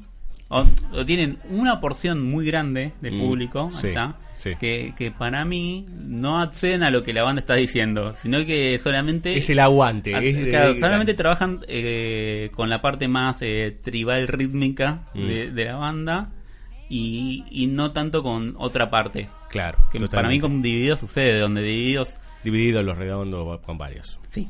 o, 0.48 0.64
o 0.92 1.04
tienen 1.04 1.38
una 1.50 1.80
porción 1.80 2.22
muy 2.22 2.46
grande 2.46 2.92
del 3.00 3.14
Mm, 3.14 3.20
público, 3.20 3.70
sí, 3.72 3.88
está, 3.88 4.18
sí. 4.36 4.52
que, 4.60 4.92
que 4.96 5.10
para 5.10 5.44
mí 5.44 5.86
no 5.90 6.38
acceden 6.40 6.82
a 6.84 6.90
lo 6.90 7.02
que 7.02 7.12
la 7.12 7.24
banda 7.24 7.40
está 7.40 7.54
diciendo, 7.54 8.14
sino 8.22 8.44
que 8.46 8.78
solamente 8.80 9.36
Es 9.38 9.50
el 9.50 9.58
aguante. 9.58 10.12
Es 10.12 10.36
de- 10.36 10.50
claro, 10.50 10.74
de- 10.74 10.80
solamente 10.80 11.14
trabajan 11.14 11.60
eh, 11.66 12.50
con 12.54 12.68
la 12.70 12.80
parte 12.82 13.08
más 13.08 13.38
eh, 13.40 13.76
tribal 13.82 14.28
rítmica 14.28 15.08
Mm. 15.14 15.26
de, 15.26 15.50
de 15.50 15.64
la 15.64 15.76
banda 15.76 16.30
y, 16.88 17.44
y 17.50 17.66
no 17.66 17.90
tanto 17.92 18.22
con 18.22 18.54
otra 18.58 18.90
parte. 18.90 19.28
Claro. 19.54 19.78
Que 19.92 20.00
para 20.08 20.28
mí 20.28 20.40
con 20.40 20.62
Divididos 20.62 20.98
sucede, 20.98 21.38
donde 21.38 21.62
Divididos... 21.62 22.16
Divididos 22.42 22.84
los 22.84 22.98
redondos 22.98 23.60
con 23.60 23.78
varios. 23.78 24.18
Sí. 24.28 24.48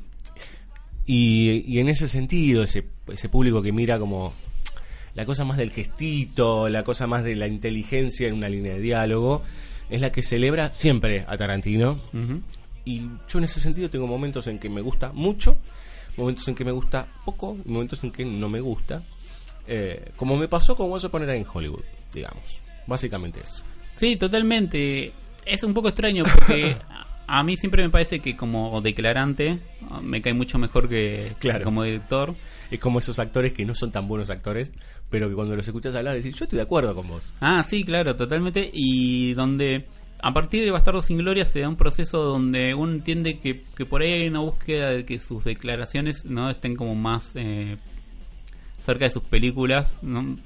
Y, 1.05 1.62
y 1.70 1.78
en 1.78 1.90
ese 1.90 2.09
sentido, 2.09 2.62
ese, 2.62 2.86
ese 3.09 3.28
público 3.28 3.60
que 3.60 3.70
mira 3.70 3.98
como 3.98 4.32
la 5.14 5.26
cosa 5.26 5.44
más 5.44 5.59
del 5.59 5.72
gestito, 5.72 6.70
la 6.70 6.85
cosa 6.85 7.06
más 7.06 7.22
de 7.22 7.36
la 7.36 7.47
inteligencia 7.48 8.28
en 8.28 8.35
una 8.35 8.48
línea 8.48 8.72
de 8.72 8.81
diálogo, 8.81 9.43
es 9.90 10.01
la 10.01 10.10
que 10.10 10.22
celebra 10.22 10.72
siempre 10.72 11.26
a 11.28 11.36
Tarantino. 11.36 12.01
Y 12.86 13.02
yo 13.28 13.39
en 13.39 13.44
ese 13.44 13.60
sentido 13.60 13.90
tengo 13.90 14.06
momentos 14.06 14.47
en 14.47 14.59
que 14.59 14.70
me 14.70 14.81
gusta 14.81 15.12
mucho, 15.12 15.59
momentos 16.16 16.48
en 16.48 16.55
que 16.55 16.64
me 16.64 16.72
gusta 16.72 17.06
poco, 17.26 17.59
y 17.62 17.70
momentos 17.70 18.02
en 18.05 18.10
que 18.10 18.24
no 18.24 18.48
me 18.48 18.60
gusta. 18.60 19.02
Eh, 19.68 20.12
como 20.16 20.39
me 20.39 20.48
pasó 20.48 20.74
con 20.74 20.90
Once 20.90 21.06
Upon 21.06 21.28
a 21.28 21.35
en 21.35 21.44
Hollywood, 21.52 21.85
digamos. 22.10 22.43
Básicamente 22.86 23.40
eso. 23.44 23.62
Sí, 23.97 24.16
totalmente. 24.16 25.12
Es 25.47 25.62
un 25.62 25.75
poco 25.75 25.89
extraño 25.89 26.25
porque 26.25 26.77
a 27.27 27.43
mí 27.43 27.57
siempre 27.57 27.83
me 27.83 27.91
parece 27.91 28.21
que 28.21 28.37
como 28.37 28.81
declarante 28.81 29.59
ah, 29.91 30.01
me 30.03 30.21
cae 30.23 30.35
mucho 30.35 30.59
mejor 30.59 30.89
que, 30.89 31.33
Claro. 31.39 31.59
que 31.59 31.65
como 31.65 31.85
director. 31.85 32.35
Es 32.71 32.81
como 32.81 32.99
esos 32.99 33.19
actores 33.19 33.53
que 33.53 33.65
no 33.65 33.75
son 33.75 33.93
tan 33.93 34.09
buenos 34.09 34.31
actores, 34.31 34.73
pero 35.11 35.29
que 35.29 35.35
cuando 35.35 35.55
los 35.55 35.66
escuchas 35.66 35.95
hablar 35.95 36.16
decís, 36.16 36.35
yo 36.35 36.45
estoy 36.45 36.57
de 36.57 36.62
acuerdo 36.62 36.95
con 36.95 37.07
vos. 37.07 37.33
Ah, 37.41 37.65
sí, 37.69 37.85
claro, 37.85 38.16
totalmente. 38.16 38.71
Y 38.73 39.35
donde 39.35 39.85
a 40.21 40.33
partir 40.33 40.65
de 40.65 40.71
Bastardo 40.71 41.03
sin 41.03 41.19
Gloria 41.19 41.45
se 41.45 41.61
da 41.61 41.69
un 41.69 41.77
proceso 41.77 42.23
donde 42.25 42.75
uno 42.75 42.93
entiende 42.93 43.39
que, 43.39 43.62
que 43.77 43.85
por 43.87 44.01
ahí 44.03 44.12
hay 44.12 44.29
una 44.29 44.41
búsqueda 44.41 44.91
de 44.91 45.05
que 45.05 45.19
sus 45.19 45.45
declaraciones 45.45 46.25
no 46.25 46.49
estén 46.51 46.75
como 46.75 46.95
más 46.95 47.31
eh, 47.35 47.77
cerca 48.85 49.05
de 49.05 49.11
sus 49.12 49.23
películas. 49.23 49.99
¿no? 50.03 50.37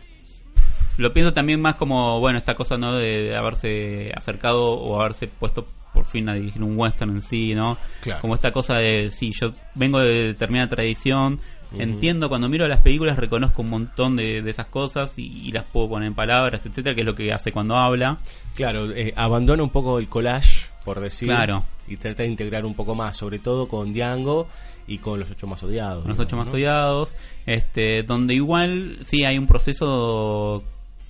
Lo 0.98 1.12
pienso 1.14 1.32
también 1.32 1.60
más 1.60 1.76
como, 1.76 2.20
bueno, 2.20 2.38
esta 2.38 2.54
cosa 2.54 2.76
no 2.76 2.94
de, 2.94 3.22
de 3.22 3.36
haberse 3.36 4.12
acercado 4.14 4.72
o 4.72 5.00
haberse 5.00 5.28
puesto 5.28 5.66
por 5.94 6.04
fin 6.04 6.28
a 6.28 6.34
dirigir 6.34 6.62
un 6.62 6.78
western 6.78 7.10
en 7.10 7.22
sí, 7.22 7.54
¿no? 7.54 7.78
Claro. 8.02 8.20
Como 8.20 8.34
esta 8.34 8.52
cosa 8.52 8.76
de, 8.76 9.10
sí, 9.10 9.32
yo 9.32 9.52
vengo 9.74 10.00
de 10.00 10.28
determinada 10.28 10.68
tradición, 10.68 11.40
entiendo, 11.76 12.28
cuando 12.28 12.48
miro 12.48 12.66
las 12.68 12.80
películas 12.80 13.16
reconozco 13.16 13.62
un 13.62 13.70
montón 13.70 14.16
de, 14.16 14.42
de 14.42 14.50
esas 14.50 14.66
cosas 14.66 15.18
y, 15.18 15.26
y 15.26 15.52
las 15.52 15.64
puedo 15.64 15.88
poner 15.88 16.08
en 16.08 16.14
palabras, 16.14 16.66
etcétera, 16.66 16.94
que 16.94 17.02
es 17.02 17.06
lo 17.06 17.14
que 17.14 17.32
hace 17.32 17.52
cuando 17.52 17.76
habla. 17.76 18.18
Claro, 18.54 18.90
eh, 18.90 19.12
abandona 19.16 19.62
un 19.62 19.70
poco 19.70 19.98
el 19.98 20.08
collage, 20.08 20.68
por 20.84 21.00
decir. 21.00 21.28
Claro. 21.28 21.64
Y 21.86 21.96
trata 21.96 22.22
de 22.22 22.28
integrar 22.28 22.64
un 22.66 22.74
poco 22.74 22.94
más, 22.94 23.16
sobre 23.16 23.38
todo 23.38 23.66
con 23.68 23.92
Django 23.92 24.46
y 24.86 24.98
con 24.98 25.20
los 25.20 25.30
ocho 25.30 25.46
más 25.46 25.62
odiados. 25.62 26.02
Con 26.02 26.10
los 26.10 26.18
digamos, 26.18 26.26
ocho 26.26 26.36
más 26.36 26.46
¿no? 26.48 26.52
odiados, 26.54 27.14
este, 27.46 28.02
donde 28.02 28.34
igual 28.34 28.98
sí 29.04 29.24
hay 29.24 29.38
un 29.38 29.46
proceso 29.46 30.64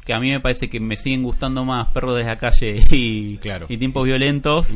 que 0.08 0.14
a 0.14 0.20
mí 0.20 0.30
me 0.30 0.40
parece 0.40 0.70
que 0.70 0.80
me 0.80 0.96
siguen 0.96 1.22
gustando 1.22 1.66
más 1.66 1.88
Perros 1.88 2.16
de 2.16 2.24
la 2.24 2.36
calle 2.36 2.82
y, 2.90 3.36
Claro. 3.36 3.66
y 3.68 3.76
Tiempos 3.76 4.06
Violentos, 4.06 4.70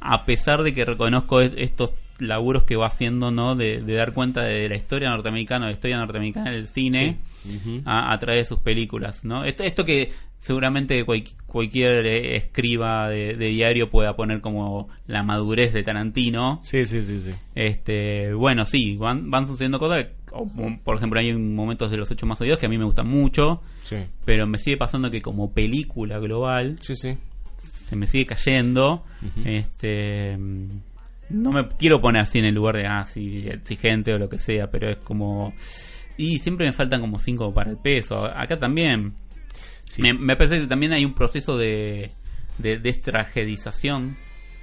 a 0.00 0.24
pesar 0.26 0.64
de 0.64 0.74
que 0.74 0.84
reconozco 0.84 1.40
es- 1.40 1.52
estos 1.56 1.92
laburos 2.18 2.64
que 2.64 2.74
va 2.74 2.86
haciendo, 2.88 3.30
¿no? 3.30 3.54
De, 3.54 3.80
de 3.82 3.94
dar 3.94 4.12
cuenta 4.14 4.42
de 4.42 4.68
la 4.68 4.74
historia 4.76 5.10
norteamericana, 5.10 5.66
de 5.66 5.70
la 5.72 5.74
historia 5.76 5.98
norteamericana 5.98 6.50
del 6.50 6.66
cine 6.66 7.18
Sí. 7.44 7.82
A, 7.84 8.10
a 8.12 8.18
través 8.18 8.40
de 8.40 8.44
sus 8.46 8.58
películas, 8.58 9.22
¿no? 9.24 9.44
Esto, 9.44 9.62
esto 9.64 9.84
que 9.84 10.10
seguramente 10.40 11.04
cual- 11.04 11.22
cualquier 11.46 12.04
eh, 12.06 12.36
escriba 12.36 13.08
de, 13.10 13.34
de 13.36 13.46
diario 13.46 13.90
pueda 13.90 14.16
poner 14.16 14.40
como 14.40 14.88
la 15.06 15.22
madurez 15.22 15.72
de 15.72 15.82
Tarantino, 15.84 16.60
Sí, 16.64 16.84
sí, 16.86 17.02
sí, 17.02 17.20
sí. 17.20 17.30
este, 17.54 18.32
bueno, 18.34 18.64
sí, 18.64 18.96
van, 18.96 19.30
van 19.30 19.46
sucediendo 19.46 19.78
cosas. 19.78 20.06
O, 20.34 20.50
por 20.84 20.96
ejemplo, 20.96 21.20
hay 21.20 21.32
momentos 21.36 21.90
de 21.90 21.96
los 21.96 22.10
hechos 22.10 22.28
más 22.28 22.40
oídos 22.40 22.58
que 22.58 22.66
a 22.66 22.68
mí 22.68 22.76
me 22.78 22.84
gustan 22.84 23.06
mucho, 23.08 23.62
Sí, 23.82 23.96
pero 24.24 24.46
me 24.46 24.58
sigue 24.58 24.76
pasando 24.76 25.10
que 25.10 25.22
como 25.22 25.52
película 25.52 26.18
global 26.18 26.76
sí, 26.80 26.94
sí. 26.96 27.16
se 27.58 27.96
me 27.96 28.06
sigue 28.06 28.26
cayendo. 28.26 29.04
Este, 29.44 30.36
no 31.30 31.52
me 31.52 31.68
quiero 31.78 32.00
poner 32.00 32.22
así 32.22 32.38
en 32.38 32.44
el 32.46 32.54
lugar 32.54 32.76
de 32.76 32.86
ah, 32.86 33.06
sí, 33.06 33.44
exigente 33.48 34.12
o 34.12 34.18
lo 34.18 34.28
que 34.28 34.38
sea, 34.38 34.68
pero 34.70 34.90
es 34.90 34.98
como 34.98 35.54
y 36.16 36.38
siempre 36.38 36.66
me 36.66 36.72
faltan 36.72 37.00
como 37.00 37.18
cinco 37.18 37.52
para 37.54 37.70
el 37.70 37.76
peso. 37.78 38.24
Acá 38.24 38.58
también 38.58 39.14
Sí. 39.86 40.00
me, 40.02 40.14
me 40.14 40.36
parece 40.36 40.60
que 40.60 40.66
también 40.66 40.92
hay 40.92 41.04
un 41.04 41.14
proceso 41.14 41.56
de, 41.58 42.10
de 42.58 42.78
destragedización 42.78 44.16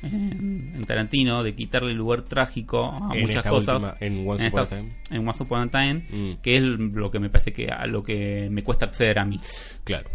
en, 0.04 0.74
en 0.76 0.86
Tarantino, 0.86 1.44
de 1.44 1.54
quitarle 1.56 1.92
el 1.92 1.98
lugar 1.98 2.24
trágico 2.24 2.86
a 2.92 3.16
En 3.16 3.22
muchas 3.22 3.46
cosas. 3.46 3.76
última- 3.82 3.96
en 4.00 4.28
Once 4.28 4.48
Upon 4.48 4.60
a 4.62 4.66
Time. 4.66 4.96
en 5.12 5.28
Once 5.28 5.44
Upon 5.44 5.62
a 5.62 5.68
Time, 5.70 6.06
Mm. 6.12 6.42
que 6.42 6.58
es 6.58 6.62
lo 6.64 7.12
que 7.12 7.20
me 7.20 7.30
parece 7.30 7.54
que 7.54 7.68
a 7.68 7.86
lo 7.88 8.04
que 8.04 8.48
me 8.52 8.64
cuesta 8.64 8.86
acceder 8.86 9.20
a 9.20 9.26
mí. 9.26 9.40
Claro. 9.84 10.10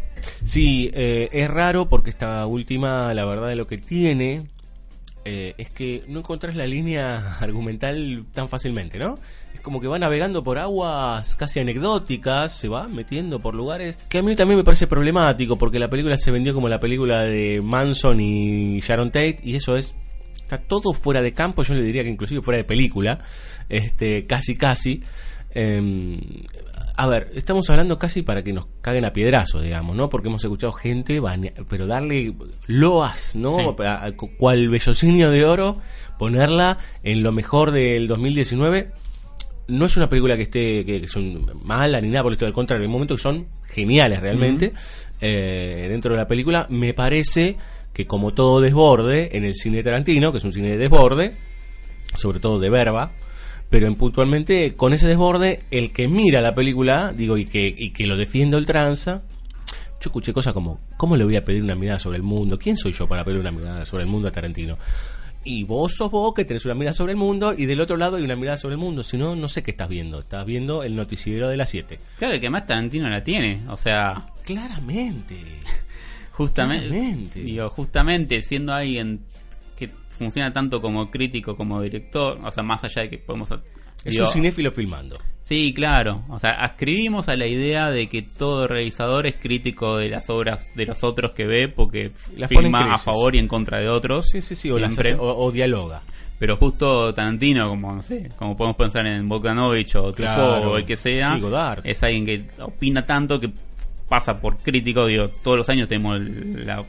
Sí, 0.44 0.90
eh, 0.94 1.28
es 1.32 1.48
raro 1.50 1.88
porque 1.88 2.10
esta 2.10 2.44
última, 2.46 3.12
la 3.14 3.24
verdad 3.24 3.48
de 3.48 3.56
lo 3.56 3.66
que 3.66 3.78
tiene, 3.78 4.46
eh, 5.24 5.54
es 5.58 5.70
que 5.70 6.04
no 6.08 6.20
encontrás 6.20 6.54
la 6.54 6.66
línea 6.66 7.36
argumental 7.40 8.24
tan 8.32 8.48
fácilmente, 8.48 8.98
¿no? 8.98 9.18
Como 9.66 9.80
que 9.80 9.88
va 9.88 9.98
navegando 9.98 10.44
por 10.44 10.58
aguas 10.58 11.34
casi 11.34 11.58
anecdóticas, 11.58 12.52
se 12.52 12.68
va 12.68 12.86
metiendo 12.86 13.40
por 13.40 13.56
lugares 13.56 13.98
que 14.08 14.18
a 14.18 14.22
mí 14.22 14.36
también 14.36 14.58
me 14.58 14.62
parece 14.62 14.86
problemático 14.86 15.58
porque 15.58 15.80
la 15.80 15.90
película 15.90 16.16
se 16.16 16.30
vendió 16.30 16.54
como 16.54 16.68
la 16.68 16.78
película 16.78 17.22
de 17.22 17.60
Manson 17.64 18.20
y 18.20 18.78
Sharon 18.78 19.08
Tate 19.10 19.40
y 19.42 19.56
eso 19.56 19.76
es 19.76 19.96
está 20.36 20.58
todo 20.58 20.92
fuera 20.94 21.20
de 21.20 21.32
campo, 21.32 21.64
yo 21.64 21.74
le 21.74 21.82
diría 21.82 22.04
que 22.04 22.10
inclusive 22.10 22.42
fuera 22.42 22.58
de 22.58 22.62
película, 22.64 23.18
este 23.68 24.24
casi 24.28 24.54
casi. 24.56 25.02
Em, 25.52 26.20
a 26.96 27.06
ver, 27.08 27.32
estamos 27.34 27.68
hablando 27.68 27.98
casi 27.98 28.22
para 28.22 28.44
que 28.44 28.52
nos 28.52 28.66
caguen 28.82 29.04
a 29.04 29.12
piedrazos, 29.12 29.62
digamos, 29.64 29.96
¿no? 29.96 30.08
Porque 30.08 30.28
hemos 30.28 30.44
escuchado 30.44 30.72
gente, 30.72 31.20
pero 31.68 31.86
darle 31.88 32.34
loas, 32.68 33.34
¿no? 33.34 33.58
Sí. 33.76 33.82
A- 33.84 34.04
a- 34.06 34.12
cual 34.12 34.68
bellocinio 34.68 35.30
de 35.32 35.44
oro, 35.44 35.78
ponerla 36.18 36.78
en 37.02 37.22
lo 37.24 37.32
mejor 37.32 37.72
del 37.72 38.06
2019. 38.06 38.92
No 39.68 39.86
es 39.86 39.96
una 39.96 40.08
película 40.08 40.36
que 40.36 40.42
esté 40.42 40.84
que, 40.84 41.08
son 41.08 41.50
mala 41.64 42.00
ni 42.00 42.08
nada 42.08 42.22
por 42.22 42.32
el 42.32 42.34
estilo, 42.34 42.48
al 42.48 42.54
contrario, 42.54 42.86
hay 42.86 42.92
momentos 42.92 43.16
que 43.16 43.22
son 43.22 43.46
geniales 43.64 44.20
realmente 44.20 44.72
eh, 45.20 45.86
dentro 45.88 46.12
de 46.12 46.18
la 46.18 46.28
película. 46.28 46.66
Me 46.70 46.94
parece 46.94 47.56
que 47.92 48.06
como 48.06 48.34
todo 48.34 48.60
desborde 48.60 49.36
en 49.36 49.44
el 49.44 49.54
cine 49.54 49.82
Tarantino, 49.82 50.30
que 50.30 50.38
es 50.38 50.44
un 50.44 50.52
cine 50.52 50.70
de 50.70 50.76
desborde, 50.76 51.34
sobre 52.14 52.40
todo 52.40 52.60
de 52.60 52.70
verba, 52.70 53.12
pero 53.70 53.86
en 53.86 53.96
puntualmente 53.96 54.74
con 54.74 54.92
ese 54.92 55.08
desborde, 55.08 55.62
el 55.70 55.92
que 55.92 56.06
mira 56.06 56.40
la 56.40 56.54
película, 56.54 57.12
digo, 57.16 57.36
y 57.36 57.44
que, 57.44 57.74
y 57.76 57.90
que 57.90 58.06
lo 58.06 58.16
defiende 58.16 58.56
ultranza, 58.56 59.22
yo 60.00 60.08
escuché 60.08 60.32
cosas 60.32 60.52
como, 60.52 60.80
¿cómo 60.96 61.16
le 61.16 61.24
voy 61.24 61.36
a 61.36 61.44
pedir 61.44 61.62
una 61.62 61.74
mirada 61.74 61.98
sobre 61.98 62.18
el 62.18 62.22
mundo? 62.22 62.58
¿Quién 62.58 62.76
soy 62.76 62.92
yo 62.92 63.08
para 63.08 63.24
pedir 63.24 63.40
una 63.40 63.50
mirada 63.50 63.84
sobre 63.84 64.04
el 64.04 64.10
mundo 64.10 64.28
a 64.28 64.30
Tarantino? 64.30 64.78
Y 65.46 65.62
vos 65.62 65.94
sos 65.94 66.10
vos 66.10 66.34
que 66.34 66.44
tenés 66.44 66.64
una 66.64 66.74
mirada 66.74 66.92
sobre 66.92 67.12
el 67.12 67.18
mundo 67.18 67.54
y 67.56 67.66
del 67.66 67.80
otro 67.80 67.96
lado 67.96 68.16
hay 68.16 68.24
una 68.24 68.34
mirada 68.36 68.56
sobre 68.56 68.74
el 68.74 68.80
mundo. 68.80 69.04
Si 69.04 69.16
no, 69.16 69.36
no 69.36 69.48
sé 69.48 69.62
qué 69.62 69.70
estás 69.70 69.88
viendo. 69.88 70.18
Estás 70.18 70.44
viendo 70.44 70.82
el 70.82 70.96
noticiero 70.96 71.48
de 71.48 71.56
las 71.56 71.70
7. 71.70 71.98
Claro, 72.18 72.40
que 72.40 72.50
más 72.50 72.66
Tarantino 72.66 73.08
la 73.08 73.22
tiene. 73.22 73.62
O 73.68 73.76
sea, 73.76 74.32
Claramente. 74.42 75.36
justamente, 76.32 76.88
Claramente. 76.88 77.40
digo, 77.40 77.70
justamente 77.70 78.42
siendo 78.42 78.74
alguien 78.74 79.20
que 79.76 79.88
funciona 80.08 80.52
tanto 80.52 80.82
como 80.82 81.10
crítico 81.10 81.56
como 81.56 81.80
director, 81.80 82.40
o 82.42 82.50
sea, 82.50 82.62
más 82.62 82.82
allá 82.84 83.02
de 83.02 83.10
que 83.10 83.18
podemos... 83.18 83.50
Es 84.06 84.12
digo, 84.12 84.24
un 84.26 84.30
cinéfilo 84.32 84.70
filmando. 84.72 85.18
Sí, 85.42 85.72
claro. 85.74 86.24
O 86.28 86.38
sea, 86.40 86.52
ascribimos 86.52 87.28
a 87.28 87.36
la 87.36 87.46
idea 87.46 87.90
de 87.90 88.08
que 88.08 88.22
todo 88.22 88.66
realizador 88.66 89.26
es 89.28 89.36
crítico 89.36 89.96
de 89.96 90.08
las 90.08 90.28
obras 90.28 90.70
de 90.74 90.86
los 90.86 91.04
otros 91.04 91.32
que 91.32 91.44
ve 91.46 91.68
porque 91.68 92.10
Las 92.36 92.48
filma 92.48 92.92
a 92.94 92.98
favor 92.98 93.36
y 93.36 93.38
en 93.38 93.46
contra 93.46 93.78
de 93.80 93.88
otros. 93.88 94.26
Sí, 94.28 94.40
sí, 94.42 94.56
sí. 94.56 94.70
O, 94.72 94.78
las 94.78 94.94
Siempre. 94.94 95.12
hace- 95.12 95.20
o- 95.20 95.36
o 95.44 95.52
dialoga. 95.52 96.02
Pero 96.38 96.56
justo 96.56 97.14
Tarantino, 97.14 97.68
como 97.68 97.94
no 97.94 98.02
sé, 98.02 98.28
como 98.36 98.56
podemos 98.56 98.76
pensar 98.76 99.06
en 99.06 99.28
Bogdanovich 99.28 99.94
o 99.94 100.12
Truffaut 100.12 100.16
Claro. 100.58 100.72
o 100.72 100.76
el 100.78 100.84
que 100.84 100.96
sea, 100.96 101.34
Sí, 101.36 101.42
es 101.84 102.02
alguien 102.02 102.26
que 102.26 102.44
opina 102.62 103.06
tanto 103.06 103.38
que 103.40 103.50
pasa 104.08 104.38
por 104.40 104.58
crítico. 104.58 105.06
Digo, 105.06 105.28
todos 105.42 105.56
los 105.58 105.68
años 105.68 105.88
tenemos 105.88 106.18
la 106.20 106.84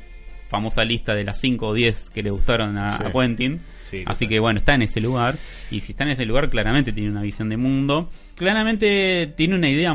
famosa 0.50 0.84
lista 0.86 1.14
de 1.16 1.24
las 1.24 1.40
5 1.40 1.68
o 1.68 1.74
10 1.74 2.10
que 2.12 2.24
le 2.24 2.30
gustaron 2.32 2.78
a, 2.78 2.92
Sí. 2.98 3.04
a 3.06 3.12
Quentin. 3.12 3.60
Sí, 3.82 4.04
Así 4.06 4.28
que 4.28 4.40
bueno, 4.40 4.60
está 4.60 4.76
en 4.76 4.82
ese 4.84 5.00
lugar. 5.02 5.36
Y 5.72 5.80
si 5.82 5.92
está 5.94 6.04
en 6.04 6.10
ese 6.12 6.26
lugar, 6.26 6.50
claramente 6.50 6.92
tiene 6.92 7.10
una 7.10 7.22
visión 7.22 7.50
de 7.50 7.58
mundo. 7.58 8.10
Claramente 8.36 9.34
tiene 9.36 9.56
una 9.56 9.70
idea 9.70 9.94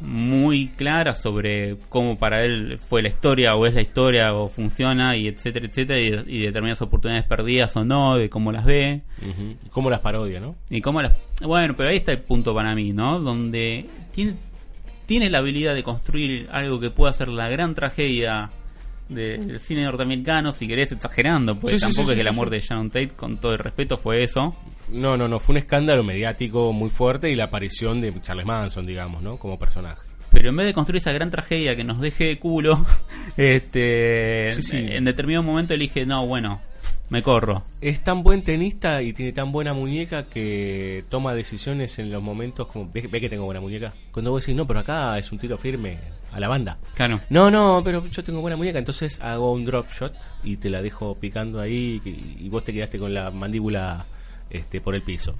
muy 0.00 0.68
clara 0.68 1.14
sobre 1.14 1.76
cómo 1.88 2.18
para 2.18 2.44
él 2.44 2.78
fue 2.78 3.00
la 3.02 3.08
historia 3.08 3.54
o 3.54 3.66
es 3.66 3.74
la 3.74 3.80
historia 3.80 4.34
o 4.34 4.48
funciona 4.48 5.16
y 5.16 5.28
etcétera, 5.28 5.66
etcétera. 5.66 6.00
Y, 6.00 6.36
y 6.36 6.40
determinadas 6.40 6.82
oportunidades 6.82 7.26
perdidas 7.26 7.74
o 7.76 7.84
no, 7.84 8.16
de 8.16 8.28
cómo 8.28 8.52
las 8.52 8.64
ve. 8.64 9.02
Ujú. 9.22 9.56
Como 9.70 9.88
las 9.90 10.00
parodia, 10.00 10.40
¿no? 10.40 10.56
Y 10.68 10.80
cómo 10.80 11.00
las... 11.00 11.16
Bueno, 11.42 11.74
pero 11.76 11.88
ahí 11.88 11.96
está 11.96 12.12
el 12.12 12.18
punto 12.20 12.54
para 12.54 12.74
mí, 12.74 12.92
¿no? 12.92 13.20
Donde 13.20 13.86
tiene, 14.12 14.34
tiene 15.06 15.30
la 15.30 15.38
habilidad 15.38 15.74
de 15.74 15.82
construir 15.82 16.48
algo 16.52 16.80
que 16.80 16.90
pueda 16.90 17.12
ser 17.14 17.28
la 17.28 17.48
gran 17.48 17.74
tragedia 17.74 18.50
del 19.08 19.60
cine 19.60 19.84
norteamericano, 19.84 20.52
si 20.52 20.66
querés 20.66 20.92
exagerando, 20.92 21.58
porque 21.58 21.78
Sí, 21.78 21.80
tampoco 21.80 22.06
sí, 22.06 22.12
es 22.12 22.18
que 22.18 22.24
la 22.24 22.32
muerte 22.32 22.56
de 22.56 22.60
Sharon 22.60 22.90
Tate, 22.90 23.10
con 23.10 23.38
todo 23.38 23.52
el 23.52 23.58
respeto, 23.58 23.98
fue 23.98 24.24
eso. 24.24 24.54
No, 24.88 25.16
no, 25.16 25.28
no. 25.28 25.38
Fue 25.38 25.54
un 25.54 25.58
escándalo 25.58 26.02
mediático 26.02 26.72
muy 26.72 26.90
fuerte 26.90 27.30
y 27.30 27.34
la 27.34 27.44
aparición 27.44 28.00
de 28.00 28.20
Charles 28.20 28.46
Manson, 28.46 28.86
digamos, 28.86 29.22
¿no? 29.22 29.38
Como 29.38 29.58
personaje. 29.58 30.02
Pero 30.30 30.48
en 30.48 30.56
vez 30.56 30.66
de 30.66 30.74
construir 30.74 31.00
esa 31.00 31.12
gran 31.12 31.30
tragedia 31.30 31.76
que 31.76 31.84
nos 31.84 32.00
deje 32.00 32.24
de 32.24 32.38
culo, 32.38 32.84
este, 33.36 34.50
en 34.96 35.04
determinado 35.04 35.42
momento 35.42 35.74
elige, 35.74 36.06
no, 36.06 36.26
bueno, 36.26 36.60
me 37.10 37.22
corro. 37.22 37.62
Es 37.80 38.02
tan 38.02 38.22
buen 38.22 38.42
tenista 38.42 39.02
y 39.02 39.12
tiene 39.12 39.32
tan 39.32 39.52
buena 39.52 39.74
muñeca 39.74 40.24
que 40.24 41.04
toma 41.08 41.34
decisiones 41.34 41.98
en 41.98 42.10
los 42.10 42.22
momentos 42.22 42.66
como... 42.66 42.90
¿Ve, 42.92 43.08
ve 43.08 43.20
que 43.20 43.28
tengo 43.28 43.44
buena 43.44 43.60
muñeca? 43.60 43.94
Cuando 44.12 44.30
vos 44.30 44.42
decís, 44.42 44.56
no, 44.56 44.66
pero 44.66 44.80
acá 44.80 45.18
es 45.18 45.30
un 45.32 45.38
tiro 45.38 45.58
firme 45.58 45.98
a 46.32 46.40
la 46.40 46.48
banda. 46.48 46.78
Claro. 46.94 47.20
No, 47.30 47.50
no, 47.50 47.82
pero 47.84 48.06
yo 48.08 48.24
tengo 48.24 48.40
buena 48.40 48.56
muñeca, 48.56 48.78
entonces 48.78 49.20
hago 49.20 49.52
un 49.52 49.64
drop 49.64 49.88
shot 49.90 50.14
y 50.42 50.56
te 50.56 50.70
la 50.70 50.82
dejo 50.82 51.14
picando 51.16 51.60
ahí 51.60 52.00
y, 52.04 52.44
y 52.46 52.48
vos 52.48 52.64
te 52.64 52.72
quedaste 52.72 52.98
con 52.98 53.14
la 53.14 53.30
mandíbula 53.30 54.06
este, 54.50 54.80
por 54.80 54.94
el 54.94 55.02
piso. 55.02 55.34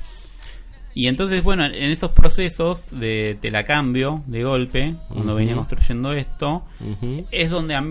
Y 0.97 1.09
entonces, 1.09 1.43
bueno, 1.43 1.65
en 1.65 1.91
esos 1.91 2.13
procesos 2.13 2.87
de 2.93 3.37
te 3.41 3.51
la 3.51 3.65
cambio 3.65 4.23
de 4.27 4.45
golpe, 4.45 4.95
cuando 5.09 5.33
Ujú. 5.33 5.35
venía 5.39 5.57
construyendo 5.57 6.13
esto, 6.13 6.63
Ujú. 6.79 7.27
es 7.33 7.51
donde, 7.51 7.75
a 7.75 7.85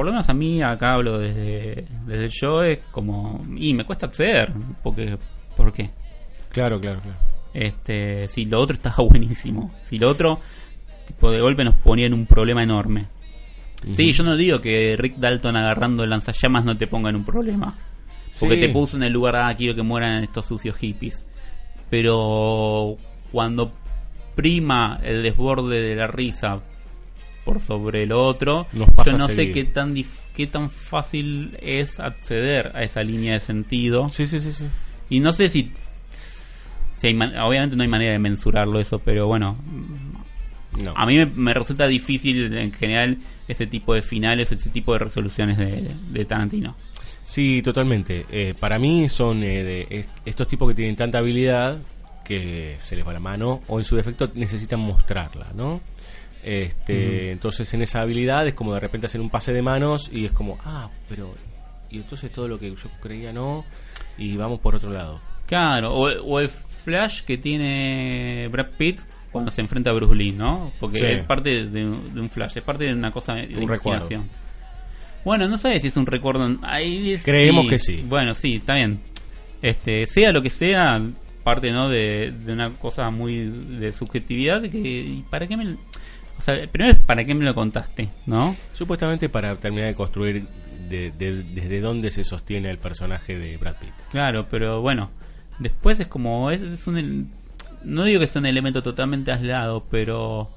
por 0.00 0.06
lo 0.06 0.12
menos 0.12 0.30
a 0.30 0.32
mí, 0.32 0.62
acá 0.62 0.94
hablo 0.94 1.18
desde, 1.18 1.84
desde 2.06 2.24
el 2.24 2.30
show, 2.30 2.62
es 2.62 2.78
como, 2.90 3.44
y 3.54 3.74
me 3.74 3.84
cuesta 3.84 4.06
acceder, 4.06 4.50
porque, 4.82 5.18
¿por 5.54 5.74
qué? 5.74 5.90
Claro, 6.48 6.80
claro, 6.80 7.02
claro. 7.02 7.18
Este, 7.52 8.26
si 8.28 8.46
lo 8.46 8.60
otro 8.60 8.76
estaba 8.82 9.04
buenísimo, 9.06 9.74
si 9.82 9.98
lo 9.98 10.08
otro, 10.08 10.40
tipo, 11.06 11.30
de 11.30 11.42
golpe 11.42 11.64
nos 11.64 11.74
ponía 11.82 12.06
en 12.06 12.14
un 12.14 12.24
problema 12.24 12.62
enorme. 12.62 13.08
Sí, 13.94 14.14
yo 14.14 14.24
no 14.24 14.38
digo 14.38 14.62
que 14.62 14.96
Rick 14.98 15.16
Dalton 15.18 15.56
agarrando 15.56 16.02
el 16.02 16.08
lanzallamas 16.08 16.64
no 16.64 16.78
te 16.78 16.86
ponga 16.86 17.10
en 17.10 17.16
un 17.16 17.26
problema. 17.26 17.76
Porque 18.40 18.54
Sí. 18.54 18.60
te 18.62 18.68
puso 18.70 18.96
en 18.96 19.02
el 19.02 19.12
lugar, 19.12 19.36
ah, 19.36 19.54
quiero 19.54 19.74
que 19.74 19.82
mueran 19.82 20.24
estos 20.24 20.46
sucios 20.46 20.76
hippies. 20.76 21.26
Pero 21.90 22.96
cuando 23.32 23.74
prima 24.34 24.98
el 25.04 25.22
desborde 25.22 25.82
de 25.82 25.94
la 25.94 26.06
risa 26.06 26.62
por 27.44 27.60
sobre 27.60 28.06
lo 28.06 28.22
otro, 28.24 28.66
yo 28.72 29.16
no 29.18 29.28
sé 29.28 29.52
qué 29.52 29.64
tan, 29.64 29.94
qué 30.34 30.46
tan 30.46 30.70
fácil 30.70 31.56
es 31.60 31.98
acceder 32.00 32.72
a 32.74 32.82
esa 32.82 33.02
línea 33.02 33.34
de 33.34 33.40
sentido. 33.40 34.08
Sí, 34.10 34.26
sí, 34.26 34.40
sí, 34.40 34.52
sí. 34.52 34.66
Y 35.08 35.20
no 35.20 35.32
sé 35.32 35.48
si... 35.48 35.70
si 36.96 37.06
hay 37.06 37.14
obviamente 37.42 37.76
no 37.76 37.82
hay 37.82 37.88
manera 37.88 38.12
de 38.12 38.18
mensurarlo 38.18 38.78
eso, 38.80 38.98
pero 38.98 39.26
bueno, 39.26 39.56
No. 40.84 40.94
a 40.96 41.06
mí 41.06 41.16
me, 41.16 41.26
me 41.26 41.54
resulta 41.54 41.86
difícil 41.88 42.52
en 42.56 42.72
general 42.72 43.18
ese 43.48 43.66
tipo 43.66 43.94
de 43.94 44.02
finales, 44.02 44.52
ese 44.52 44.70
tipo 44.70 44.92
de 44.92 45.00
resoluciones 45.00 45.56
de, 45.58 45.90
de 46.10 46.24
Tarantino. 46.24 46.76
Sí, 47.24 47.62
totalmente. 47.62 48.26
Eh, 48.30 48.54
para 48.58 48.78
mí 48.78 49.08
son 49.08 49.42
eh, 49.42 49.62
de 49.64 49.86
est- 49.90 50.08
estos 50.24 50.46
tipos 50.48 50.68
que 50.68 50.74
tienen 50.74 50.96
tanta 50.96 51.18
habilidad 51.18 51.78
que 52.24 52.78
se 52.88 52.94
les 52.96 53.06
va 53.06 53.12
la 53.12 53.18
mano 53.20 53.60
o 53.66 53.78
en 53.80 53.84
su 53.84 53.96
defecto 53.96 54.30
necesitan 54.34 54.78
mostrarla, 54.80 55.48
¿no? 55.54 55.80
Este, 56.42 57.32
Entonces 57.32 57.72
en 57.74 57.82
esa 57.82 58.00
habilidad 58.00 58.46
es 58.46 58.54
como 58.54 58.72
de 58.74 58.80
repente 58.80 59.06
hacer 59.06 59.20
un 59.20 59.30
pase 59.30 59.52
de 59.52 59.62
manos 59.62 60.10
y 60.12 60.24
es 60.26 60.32
como, 60.32 60.58
ah, 60.64 60.88
pero... 61.08 61.34
Y 61.90 61.96
entonces 61.98 62.32
todo 62.32 62.46
lo 62.48 62.58
que 62.58 62.70
yo 62.70 62.88
creía 63.00 63.32
no 63.32 63.64
y 64.16 64.36
vamos 64.36 64.60
por 64.60 64.74
otro 64.76 64.90
lado. 64.92 65.20
Claro, 65.46 65.92
o, 65.92 66.08
o 66.22 66.38
el 66.40 66.48
flash 66.48 67.22
que 67.22 67.36
tiene 67.36 68.48
Brad 68.50 68.68
Pitt 68.78 69.00
cuando 69.32 69.50
se 69.50 69.60
enfrenta 69.60 69.90
a 69.90 69.92
Bruce 69.92 70.14
Lee, 70.14 70.32
¿no? 70.32 70.72
Porque 70.78 70.98
Sí. 70.98 71.04
es 71.06 71.24
parte 71.24 71.66
de, 71.66 71.84
un 71.84 72.14
de 72.14 72.20
un 72.20 72.30
flash, 72.30 72.52
es 72.56 72.62
parte 72.62 72.84
de 72.84 72.92
una 72.94 73.10
cosa 73.12 73.34
de 73.34 73.56
Un 73.56 73.68
recuerdo. 73.68 74.08
Bueno, 75.24 75.48
no 75.48 75.58
sé 75.58 75.78
si 75.80 75.88
es 75.88 75.96
un 75.96 76.06
recuerdo. 76.06 76.58
Ahí 76.62 77.12
es- 77.12 77.22
Creemos 77.22 77.66
que 77.68 77.78
sí. 77.78 78.04
Bueno, 78.08 78.34
sí, 78.34 78.56
está 78.56 78.74
bien. 78.76 79.00
Este, 79.60 80.06
sea 80.06 80.32
lo 80.32 80.42
que 80.42 80.50
sea, 80.50 81.02
parte 81.44 81.70
no 81.70 81.88
de, 81.88 82.30
de 82.32 82.52
una 82.52 82.70
cosa 82.74 83.10
muy 83.10 83.36
de 83.46 83.92
subjetividad 83.92 84.62
que 84.62 84.78
¿y 84.78 85.24
para 85.28 85.46
qué 85.46 85.56
me 85.56 85.76
o 86.40 86.42
sea, 86.42 86.66
primero 86.70 86.96
es 86.98 87.04
para 87.04 87.24
qué 87.24 87.34
me 87.34 87.44
lo 87.44 87.54
contaste, 87.54 88.08
¿no? 88.26 88.56
Supuestamente 88.72 89.28
para 89.28 89.54
terminar 89.56 89.88
de 89.88 89.94
construir 89.94 90.46
de- 90.88 91.12
de- 91.12 91.42
desde 91.44 91.80
dónde 91.80 92.10
se 92.10 92.24
sostiene 92.24 92.70
el 92.70 92.78
personaje 92.78 93.38
de 93.38 93.56
Brad 93.58 93.76
Pitt. 93.78 93.92
Claro, 94.10 94.46
pero 94.50 94.80
bueno, 94.80 95.10
después 95.58 96.00
es 96.00 96.08
como 96.08 96.50
es, 96.50 96.60
es 96.60 96.86
un 96.86 97.30
no 97.84 98.04
digo 98.04 98.20
que 98.20 98.26
sea 98.26 98.40
un 98.40 98.46
elemento 98.46 98.82
totalmente 98.82 99.30
aislado, 99.32 99.84
pero 99.90 100.50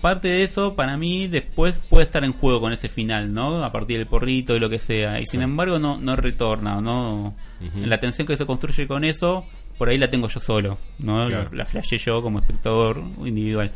parte 0.00 0.28
de 0.28 0.42
eso 0.42 0.74
para 0.74 0.96
mí 0.96 1.26
después 1.28 1.78
puede 1.88 2.04
estar 2.04 2.24
en 2.24 2.32
juego 2.32 2.60
con 2.60 2.72
ese 2.72 2.88
final, 2.88 3.32
¿no? 3.32 3.62
A 3.64 3.70
partir 3.72 3.98
del 3.98 4.06
porrito 4.06 4.56
y 4.56 4.60
lo 4.60 4.68
que 4.70 4.78
sea. 4.78 5.20
Y 5.20 5.26
sin 5.26 5.42
embargo 5.42 5.78
no 5.78 5.98
no 5.98 6.16
retorna, 6.16 6.80
no 6.80 7.34
la 7.76 7.98
tensión 7.98 8.26
que 8.26 8.36
se 8.36 8.46
construye 8.46 8.86
con 8.86 9.04
eso, 9.04 9.44
por 9.78 9.88
ahí 9.90 9.98
la 9.98 10.08
tengo 10.10 10.28
yo 10.28 10.40
solo, 10.40 10.78
¿no? 10.98 11.26
Claro. 11.26 11.48
La, 11.52 11.58
la 11.58 11.64
flasheé 11.66 11.98
yo 11.98 12.22
como 12.22 12.38
espectador 12.40 13.02
individual. 13.24 13.70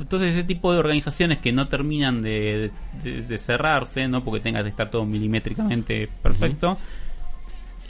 Entonces 0.00 0.34
ese 0.34 0.44
tipo 0.44 0.72
de 0.72 0.78
organizaciones 0.78 1.38
que 1.38 1.52
no 1.52 1.68
terminan 1.68 2.22
de, 2.22 2.70
de- 3.02 3.22
de 3.22 3.38
cerrarse, 3.38 4.08
¿no? 4.08 4.22
Porque 4.22 4.40
tengas 4.40 4.62
que 4.62 4.68
estar 4.68 4.90
todo 4.90 5.04
milimétricamente 5.04 6.08
perfecto. 6.22 6.78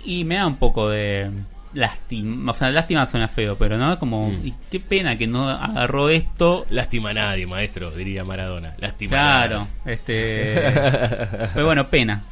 Y 0.05 0.25
me 0.25 0.37
da 0.37 0.47
un 0.47 0.57
poco 0.57 0.89
de 0.89 1.31
lástima. 1.75 2.53
O 2.53 2.55
sea, 2.55 2.71
lástima 2.71 3.05
suena 3.07 3.27
feo, 3.29 3.59
pero 3.59 3.77
no 3.77 3.99
como. 3.99 4.31
Mm. 4.31 4.47
Y 4.47 4.55
qué 4.71 4.79
pena 4.81 5.19
que 5.19 5.27
no 5.27 5.49
agarró 5.49 6.09
esto. 6.09 6.65
Lástima 6.71 7.11
a 7.11 7.15
nadie, 7.15 7.47
maestro, 7.47 7.91
diría 7.91 8.25
Maradona. 8.25 8.75
Lástima 8.79 9.17
a 9.17 9.47
Claro, 9.49 9.69
nadie. 9.85 9.95
este. 9.95 10.55
Pero 11.55 11.67
bueno, 11.67 11.89
pena. 11.91 12.23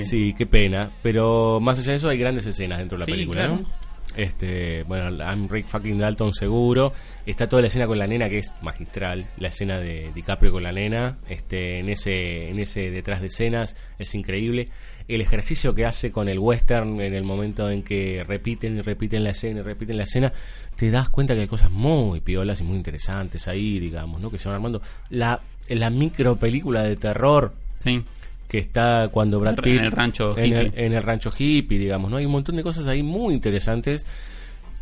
Sí, 0.00 0.34
qué 0.36 0.46
pena. 0.46 0.90
Pero 1.02 1.58
más 1.60 1.78
allá 1.78 1.90
de 1.90 1.96
eso 1.98 2.08
hay 2.08 2.16
grandes 2.18 2.46
escenas 2.46 2.78
dentro 2.78 2.96
de 2.96 3.00
la 3.00 3.04
Sí, 3.06 3.12
película, 3.12 3.40
claro. 3.42 3.56
¿no? 3.62 3.87
Este, 4.16 4.82
bueno, 4.84 5.10
I'm 5.22 5.48
Rick 5.48 5.66
fucking 5.66 5.98
Dalton 5.98 6.32
seguro. 6.32 6.92
Está 7.26 7.48
toda 7.48 7.62
la 7.62 7.68
escena 7.68 7.86
con 7.86 7.98
la 7.98 8.06
nena 8.06 8.28
que 8.28 8.38
es 8.38 8.52
magistral. 8.62 9.26
La 9.38 9.48
escena 9.48 9.78
de 9.78 10.10
DiCaprio 10.14 10.52
con 10.52 10.62
la 10.62 10.72
nena. 10.72 11.18
Este, 11.28 11.78
en 11.78 11.88
ese, 11.88 12.48
en 12.48 12.58
ese 12.58 12.90
detrás 12.90 13.20
de 13.20 13.28
escenas 13.28 13.76
es 13.98 14.14
increíble. 14.14 14.68
El 15.06 15.20
ejercicio 15.20 15.74
que 15.74 15.86
hace 15.86 16.10
con 16.10 16.28
el 16.28 16.38
western 16.38 17.00
en 17.00 17.14
el 17.14 17.24
momento 17.24 17.70
en 17.70 17.82
que 17.82 18.24
repiten 18.26 18.76
y 18.76 18.82
repiten 18.82 19.24
la 19.24 19.30
escena 19.30 19.60
y 19.60 19.62
repiten 19.62 19.96
la 19.96 20.02
escena, 20.02 20.32
te 20.76 20.90
das 20.90 21.08
cuenta 21.08 21.34
que 21.34 21.42
hay 21.42 21.48
cosas 21.48 21.70
muy 21.70 22.20
piolas 22.20 22.60
y 22.60 22.64
muy 22.64 22.76
interesantes 22.76 23.48
ahí, 23.48 23.78
digamos, 23.78 24.20
¿no? 24.20 24.30
Que 24.30 24.38
se 24.38 24.48
van 24.48 24.56
armando. 24.56 24.82
La, 25.08 25.40
la 25.68 25.90
micro 25.90 26.36
película 26.36 26.82
de 26.82 26.96
terror 26.96 27.52
Sí. 27.80 28.04
Que 28.48 28.58
está 28.58 29.08
cuando 29.12 29.38
Brad 29.40 29.56
En 29.58 29.62
Pitt 29.64 29.80
el 29.82 29.92
rancho 29.92 30.36
en 30.38 30.52
el, 30.52 30.66
hippie. 30.68 30.86
en 30.86 30.92
el 30.94 31.02
rancho 31.02 31.30
hippie, 31.36 31.78
digamos, 31.78 32.10
¿no? 32.10 32.16
Hay 32.16 32.24
un 32.26 32.32
montón 32.32 32.56
de 32.56 32.62
cosas 32.62 32.86
ahí 32.86 33.02
muy 33.02 33.34
interesantes. 33.34 34.06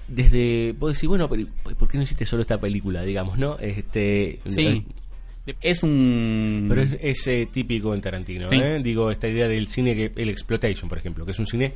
Desde, 0.08 0.72
vos 0.78 0.92
decís, 0.94 1.08
bueno, 1.08 1.28
pero 1.28 1.46
¿por 1.76 1.88
qué 1.88 1.96
no 1.98 2.04
hiciste 2.04 2.24
solo 2.24 2.42
esta 2.42 2.60
película, 2.60 3.02
digamos, 3.02 3.38
no? 3.38 3.58
Este, 3.58 4.38
Sí. 4.46 4.84
Es 5.60 5.82
un. 5.84 6.66
Pero 6.68 6.82
es, 6.82 6.90
es, 7.00 7.26
eh, 7.28 7.48
típico 7.52 7.94
en 7.94 8.00
Tarantino, 8.00 8.48
Sí. 8.48 8.56
¿eh? 8.56 8.80
Digo, 8.82 9.10
esta 9.12 9.28
idea 9.28 9.46
del 9.46 9.68
cine, 9.68 9.94
que 9.94 10.12
el 10.20 10.28
exploitation, 10.28 10.88
por 10.88 10.98
ejemplo, 10.98 11.24
que 11.24 11.30
es 11.30 11.38
un 11.38 11.46
cine 11.46 11.72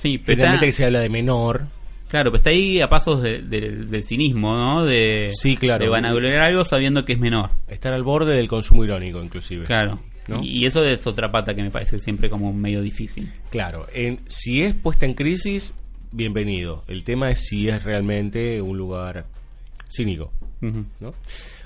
sí, 0.00 0.18
pero 0.24 0.44
está- 0.44 0.60
que 0.60 0.70
se 0.72 0.84
habla 0.84 1.00
de 1.00 1.08
menor. 1.08 1.66
Claro, 2.08 2.30
pero 2.30 2.36
está 2.38 2.50
ahí 2.50 2.80
a 2.80 2.88
pasos 2.88 3.22
de- 3.22 3.40
de- 3.42 3.70
del 3.86 4.04
cinismo, 4.04 4.54
¿no? 4.56 4.84
De, 4.84 5.30
Sí, 5.34 5.56
claro. 5.56 5.84
De 5.84 5.90
vanagloriar 5.90 6.40
algo 6.42 6.64
sabiendo 6.64 7.04
que 7.04 7.12
es 7.14 7.18
menor. 7.20 7.50
Estar 7.68 7.92
al 7.94 8.02
borde 8.04 8.34
del 8.36 8.46
consumo 8.48 8.84
irónico, 8.84 9.22
inclusive. 9.22 9.64
Claro. 9.64 10.00
¿No? 10.30 10.42
Y, 10.42 10.64
eso 10.64 10.84
es 10.84 11.06
otra 11.06 11.30
pata 11.32 11.54
que 11.54 11.62
me 11.62 11.70
parece 11.70 12.00
siempre 12.00 12.30
como 12.30 12.52
medio 12.52 12.82
difícil. 12.82 13.32
Claro, 13.50 13.86
en, 13.92 14.20
si 14.26 14.62
es 14.62 14.74
puesta 14.74 15.06
en 15.06 15.14
crisis, 15.14 15.74
bienvenido. 16.12 16.84
El 16.88 17.04
tema 17.04 17.30
es 17.30 17.46
si 17.46 17.68
es 17.68 17.82
realmente 17.82 18.62
un 18.62 18.78
lugar 18.78 19.26
cínico. 19.90 20.32
¿no? 20.60 21.14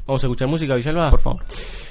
Vamos 0.07 0.23
a 0.23 0.27
escuchar 0.27 0.49
música, 0.49 0.75
Villalba. 0.75 1.11
Por 1.11 1.21
favor. 1.21 1.45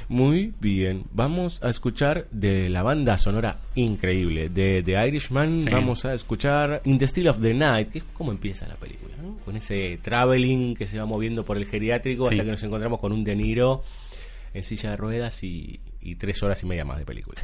Muy 0.08 0.54
bien. 0.60 1.04
Vamos 1.12 1.62
a 1.64 1.70
escuchar 1.70 2.28
de 2.32 2.70
la 2.70 2.84
banda 2.84 3.18
sonora 3.18 3.60
increíble 3.76 4.50
de 4.50 4.84
The 4.84 5.08
Irishman. 5.08 5.64
Sí. 5.64 5.70
Vamos 5.70 6.06
a 6.06 6.14
escuchar 6.14 6.82
In 6.86 6.98
the 6.98 7.08
Still 7.08 7.28
of 7.28 7.40
the 7.42 7.54
Night, 7.54 7.90
que 7.90 8.00
es 8.00 8.06
como 8.14 8.32
empieza 8.32 8.68
la 8.68 8.76
película, 8.76 9.16
¿no? 9.22 9.38
Con 9.46 9.56
ese 9.56 10.00
traveling 10.02 10.76
que 10.76 10.88
se 10.88 11.00
va 11.00 11.06
moviendo 11.06 11.44
por 11.44 11.58
el 11.58 11.66
geriátrico 11.66 12.30
Sí. 12.30 12.36
hasta 12.36 12.46
que 12.46 12.52
nos 12.52 12.64
encontramos 12.64 13.00
con 13.00 13.12
un 13.12 13.24
De 13.24 13.36
Niro 13.36 13.82
en 14.54 14.64
silla 14.64 14.92
de 14.92 14.98
ruedas 14.98 15.44
y, 15.44 15.80
y 16.04 16.16
tres 16.16 16.44
horas 16.44 16.62
y 16.64 16.66
media 16.66 16.86
más 16.86 17.00
de 17.00 17.06
película. 17.06 17.42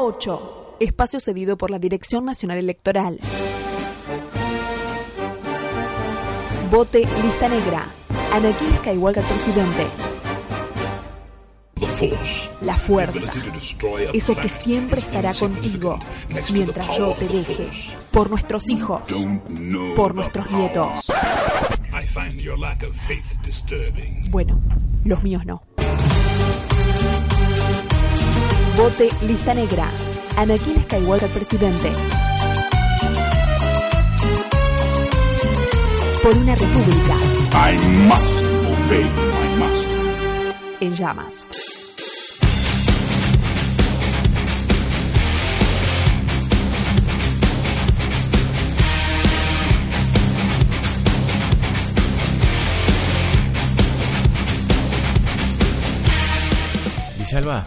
8, 0.00 0.76
espacio 0.78 1.18
cedido 1.18 1.58
por 1.58 1.72
la 1.72 1.80
Dirección 1.80 2.24
Nacional 2.24 2.58
Electoral. 2.58 3.18
Vote 6.70 7.00
lista 7.00 7.48
negra. 7.48 7.86
Anakin 8.32 8.76
Skywalker 8.78 9.24
presidente. 9.24 9.86
La 12.60 12.76
fuerza. 12.76 13.32
Eso 14.12 14.36
que 14.36 14.48
siempre 14.48 15.00
estará 15.00 15.34
contigo 15.34 15.98
mientras 16.52 16.96
yo 16.96 17.12
te 17.18 17.26
deje. 17.26 17.68
Por 18.12 18.30
nuestros 18.30 18.70
hijos. 18.70 19.02
Por 19.96 20.14
nuestros 20.14 20.48
nietos. 20.52 21.10
Bueno, 24.30 24.60
los 25.04 25.22
míos 25.24 25.44
no. 25.44 25.62
Vote 28.78 29.10
lista 29.22 29.54
negra. 29.54 29.90
Anakin 30.36 30.84
Skywalker 30.84 31.28
presidente. 31.30 31.90
Por 36.22 36.36
una 36.36 36.54
república 36.54 37.16
I 37.54 37.76
must 38.06 38.44
obey 38.86 39.10
en 40.80 40.94
llamas. 40.94 41.44
Villalba, 57.18 57.66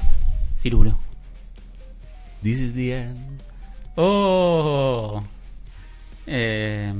Cirulo. 0.61 0.97
this 2.43 2.59
is 2.59 2.73
the 2.73 2.93
end. 2.93 3.41
Oh. 3.95 5.23
Eh, 6.27 6.93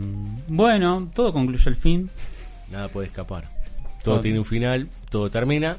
bueno, 0.48 1.12
todo 1.16 1.32
concluye 1.34 1.64
al 1.70 1.76
fin. 1.76 2.10
Nada 2.72 2.88
puede 2.90 3.08
escapar. 3.08 3.50
Todo 4.04 4.20
tiene 4.22 4.40
un 4.40 4.46
final, 4.46 4.90
todo 5.10 5.30
termina. 5.30 5.78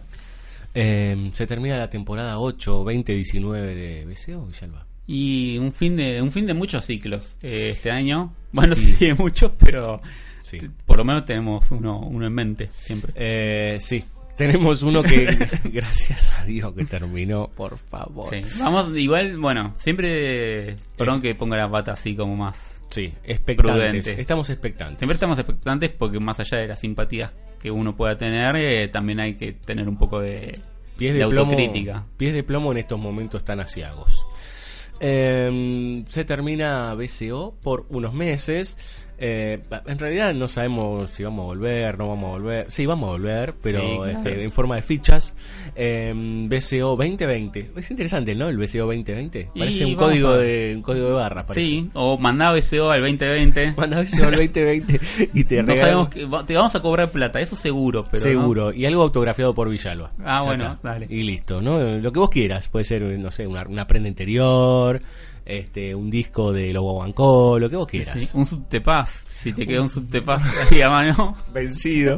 Eh, 0.74 1.30
se 1.34 1.46
termina 1.46 1.76
la 1.76 1.90
temporada 1.90 2.38
8 2.38 2.84
2019 2.84 3.74
de 3.74 4.04
BCO 4.06 4.46
Villalba. 4.46 4.86
Y 5.06 5.58
un 5.58 5.72
fin 5.72 5.96
de 5.96 6.22
un 6.22 6.30
fin 6.30 6.46
de 6.46 6.54
muchos 6.54 6.86
ciclos 6.86 7.34
eh, 7.42 7.70
este 7.72 7.90
año. 7.90 8.32
Bueno, 8.52 8.74
Sí. 8.76 8.92
sí, 8.98 9.06
de 9.06 9.14
muchos, 9.14 9.52
pero 9.58 10.00
Sí. 10.42 10.60
por 10.86 10.98
lo 10.98 11.04
menos 11.04 11.24
tenemos 11.24 11.70
uno, 11.70 11.98
uno 12.00 12.26
en 12.26 12.32
mente 12.32 12.70
siempre. 12.78 13.12
Eh, 13.16 13.78
sí, 13.80 14.04
tenemos 14.36 14.82
uno 14.82 15.02
que, 15.02 15.26
gracias 15.64 16.32
a 16.38 16.44
Dios 16.44 16.72
que 16.74 16.84
terminó, 16.84 17.48
por 17.48 17.78
favor. 17.78 18.34
Sí. 18.34 18.42
Vamos, 18.58 18.96
igual, 18.96 19.38
bueno, 19.38 19.74
siempre. 19.78 20.76
Perdón 20.96 21.20
que 21.20 21.34
ponga 21.34 21.56
la 21.56 21.70
pata 21.70 21.92
así 21.92 22.14
como 22.16 22.36
más. 22.36 22.56
Sí, 22.88 23.12
expectantes. 23.24 23.74
Prudente. 24.02 24.20
Estamos 24.20 24.50
expectantes. 24.50 24.98
Siempre 24.98 25.14
estamos 25.14 25.38
expectantes 25.38 25.90
porque 25.90 26.20
más 26.20 26.38
allá 26.40 26.58
de 26.58 26.68
las 26.68 26.80
simpatías 26.80 27.32
que 27.58 27.70
uno 27.70 27.96
pueda 27.96 28.18
tener, 28.18 28.54
eh, 28.56 28.88
también 28.88 29.20
hay 29.20 29.34
que 29.34 29.52
tener 29.52 29.88
un 29.88 29.96
poco 29.96 30.20
de, 30.20 30.58
Pies 30.98 31.14
de 31.14 31.20
de, 31.20 31.26
plomo, 31.26 31.52
autocrítica. 31.52 32.04
pies 32.16 32.34
de 32.34 32.42
plomo 32.42 32.72
en 32.72 32.78
estos 32.78 32.98
momentos 32.98 33.44
tan 33.44 33.60
asiagos. 33.60 34.26
Eh, 35.00 36.04
se 36.06 36.24
termina 36.24 36.94
BCO 36.94 37.56
por 37.62 37.86
unos 37.88 38.12
meses. 38.14 38.76
Eh, 39.24 39.60
en 39.86 39.98
realidad 40.00 40.34
no 40.34 40.48
sabemos 40.48 41.08
si 41.12 41.22
vamos 41.22 41.44
a 41.44 41.46
volver, 41.46 41.96
no 41.96 42.08
vamos 42.08 42.24
a 42.24 42.32
volver. 42.32 42.66
Sí, 42.70 42.86
vamos 42.86 43.06
a 43.08 43.12
volver, 43.12 43.54
pero 43.62 43.80
Sí, 43.80 43.86
claro. 43.96 44.06
este, 44.08 44.42
en 44.42 44.50
forma 44.50 44.74
de 44.74 44.82
fichas. 44.82 45.34
Eh, 45.76 46.12
BCO 46.48 46.96
2020. 46.96 47.70
Es 47.76 47.90
interesante, 47.92 48.34
¿no? 48.34 48.48
El 48.48 48.56
BCO 48.58 48.86
2020. 48.86 49.50
Y 49.54 49.58
Parece 49.60 49.84
un 49.86 49.94
código, 49.94 50.30
a- 50.30 50.38
de, 50.38 50.72
un 50.74 50.82
código 50.82 51.06
de 51.06 51.12
barras. 51.12 51.46
Parece. 51.46 51.64
Sí, 51.66 51.90
o 51.94 52.18
mandá 52.18 52.52
BCO 52.52 52.90
al 52.90 53.00
2020. 53.02 53.74
Manda 53.76 54.02
BCO 54.02 54.24
al 54.24 54.30
2020 54.32 55.00
y 55.32 55.44
te 55.44 55.62
no 55.62 55.76
sabemos 55.76 56.08
que 56.08 56.24
va- 56.26 56.44
te 56.44 56.54
vamos 56.54 56.74
a 56.74 56.82
cobrar 56.82 57.10
plata, 57.12 57.40
eso 57.40 57.54
seguro, 57.54 58.04
pero 58.10 58.24
no- 58.24 58.40
Seguro, 58.40 58.72
y 58.74 58.86
algo 58.86 59.02
autografiado 59.02 59.54
por 59.54 59.70
Villalba. 59.70 60.10
Ah, 60.18 60.40
Ya 60.40 60.42
bueno, 60.42 60.64
está. 60.72 60.92
dale. 60.94 61.06
Y 61.08 61.22
listo, 61.22 61.62
¿no? 61.62 61.78
Lo 61.80 62.12
que 62.12 62.18
vos 62.18 62.28
quieras, 62.30 62.66
puede 62.66 62.84
ser, 62.84 63.02
no 63.02 63.30
sé, 63.30 63.46
una, 63.46 63.62
una 63.68 63.86
prenda 63.86 64.08
interior, 64.08 65.00
este, 65.44 65.94
un 65.94 66.10
disco 66.10 66.52
de 66.52 66.72
Lobo 66.72 66.98
Bancó, 66.98 67.58
lo 67.58 67.68
que 67.68 67.76
vos 67.76 67.86
quieras. 67.86 68.20
Sí, 68.20 68.28
un 68.34 68.46
subtepaz. 68.46 69.22
Si 69.42 69.52
te 69.52 69.66
queda 69.68 69.82
un 69.82 69.90
subtepaz 69.90 70.42
ahí 70.70 70.80
a 70.82 70.90
mano. 70.90 71.36
Vencido. 71.52 72.16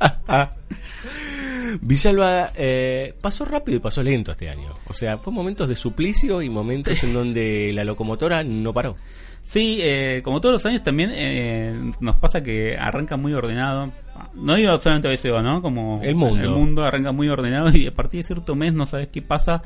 Villalba 1.80 2.52
eh, 2.56 3.14
pasó 3.20 3.44
rápido 3.44 3.76
y 3.76 3.80
pasó 3.80 4.02
lento 4.02 4.32
este 4.32 4.48
año. 4.48 4.74
O 4.86 4.94
sea, 4.94 5.18
fue 5.18 5.32
momentos 5.32 5.68
de 5.68 5.76
suplicio 5.76 6.42
y 6.42 6.48
momentos 6.48 7.02
en 7.04 7.12
donde 7.12 7.72
la 7.72 7.84
locomotora 7.84 8.42
no 8.42 8.72
paró. 8.72 8.96
Sí, 9.42 9.78
eh, 9.80 10.20
como 10.22 10.40
todos 10.40 10.52
los 10.54 10.66
años 10.66 10.82
también 10.84 11.10
eh, 11.12 11.92
nos 12.00 12.16
pasa 12.16 12.42
que 12.42 12.76
arranca 12.78 13.16
muy 13.16 13.32
ordenado. 13.32 13.90
No 14.34 14.54
digo 14.54 14.78
solamente 14.80 15.08
BCO, 15.16 15.42
¿no? 15.42 15.60
Como 15.62 16.00
El 16.02 16.14
mundo. 16.14 16.42
El 16.44 16.50
mundo 16.50 16.84
arranca 16.84 17.10
muy 17.10 17.28
ordenado 17.28 17.74
y 17.76 17.86
a 17.86 17.94
partir 17.94 18.20
de 18.20 18.24
cierto 18.24 18.54
mes 18.54 18.72
no 18.72 18.86
sabes 18.86 19.08
qué 19.08 19.22
pasa, 19.22 19.62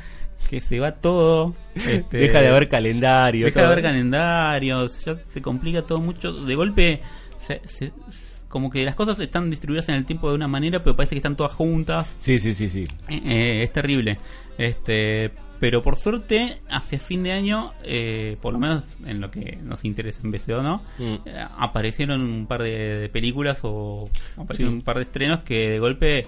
que 0.49 0.61
se 0.61 0.81
va 0.81 0.93
todo. 0.93 1.55
este, 1.75 2.17
Deja 2.19 2.41
de 2.41 2.49
haber 2.49 2.69
calendario. 2.69 3.47
Deja 3.47 3.61
de 3.61 3.67
haber 3.67 3.83
calendarios, 3.83 5.05
ya 5.05 5.17
se 5.19 5.43
complica 5.43 5.83
todo 5.83 6.01
mucho. 6.01 6.33
De 6.33 6.55
golpe, 6.55 7.01
se- 7.39 7.61
se- 7.67 7.93
como 8.49 8.71
que 8.71 8.85
las 8.85 8.95
cosas 8.95 9.19
están 9.19 9.51
distribuidas 9.51 9.89
en 9.89 9.97
el 9.97 10.05
tiempo 10.07 10.29
de 10.31 10.37
una 10.37 10.47
manera, 10.47 10.83
pero 10.83 10.95
parece 10.95 11.15
que 11.17 11.19
están 11.19 11.37
todas 11.37 11.53
juntas. 11.53 12.15
Sí, 12.21 12.39
sí, 12.39 12.55
sí, 12.55 12.69
sí. 12.69 12.87
Eh, 13.09 13.21
eh, 13.25 13.63
es 13.65 13.73
terrible. 13.73 14.19
Este, 14.57 15.33
pero 15.65 15.81
por 15.83 15.97
suerte, 15.97 16.59
hacia 16.69 16.99
fin 16.99 17.23
de 17.23 17.33
año, 17.33 17.73
eh, 17.85 18.37
por 18.43 18.53
lo 18.53 18.59
menos 18.59 18.99
en 19.07 19.23
lo 19.23 19.31
que 19.31 19.57
nos 19.63 19.83
interesa 19.87 20.21
en 20.23 20.31
BCO, 20.31 20.63
¿no? 20.63 20.83
Mm. 20.99 21.15
Eh, 21.25 21.47
aparecieron 21.59 22.21
un 22.21 22.47
par 22.47 22.63
de, 22.63 22.99
de 22.99 23.09
películas 23.09 23.61
o 23.63 24.05
aparecieron 24.37 24.75
un 24.75 24.83
par 24.83 24.97
de 24.97 25.05
estrenos 25.05 25.41
que 25.41 25.71
de 25.71 25.79
golpe, 25.79 26.27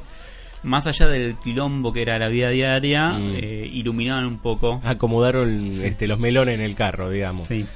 más 0.62 0.86
allá 0.86 1.06
del 1.08 1.34
quilombo 1.44 1.92
que 1.92 2.00
era 2.00 2.18
la 2.18 2.28
vida 2.28 2.48
diaria, 2.48 3.10
Mm. 3.12 3.34
eh, 3.36 3.70
iluminaban 3.74 4.24
un 4.24 4.38
poco. 4.38 4.80
Acomodaron 4.82 5.84
este, 5.84 6.06
los 6.08 6.18
melones 6.18 6.54
en 6.54 6.62
el 6.62 6.74
carro, 6.74 7.10
digamos. 7.10 7.46
Sí. 7.46 7.66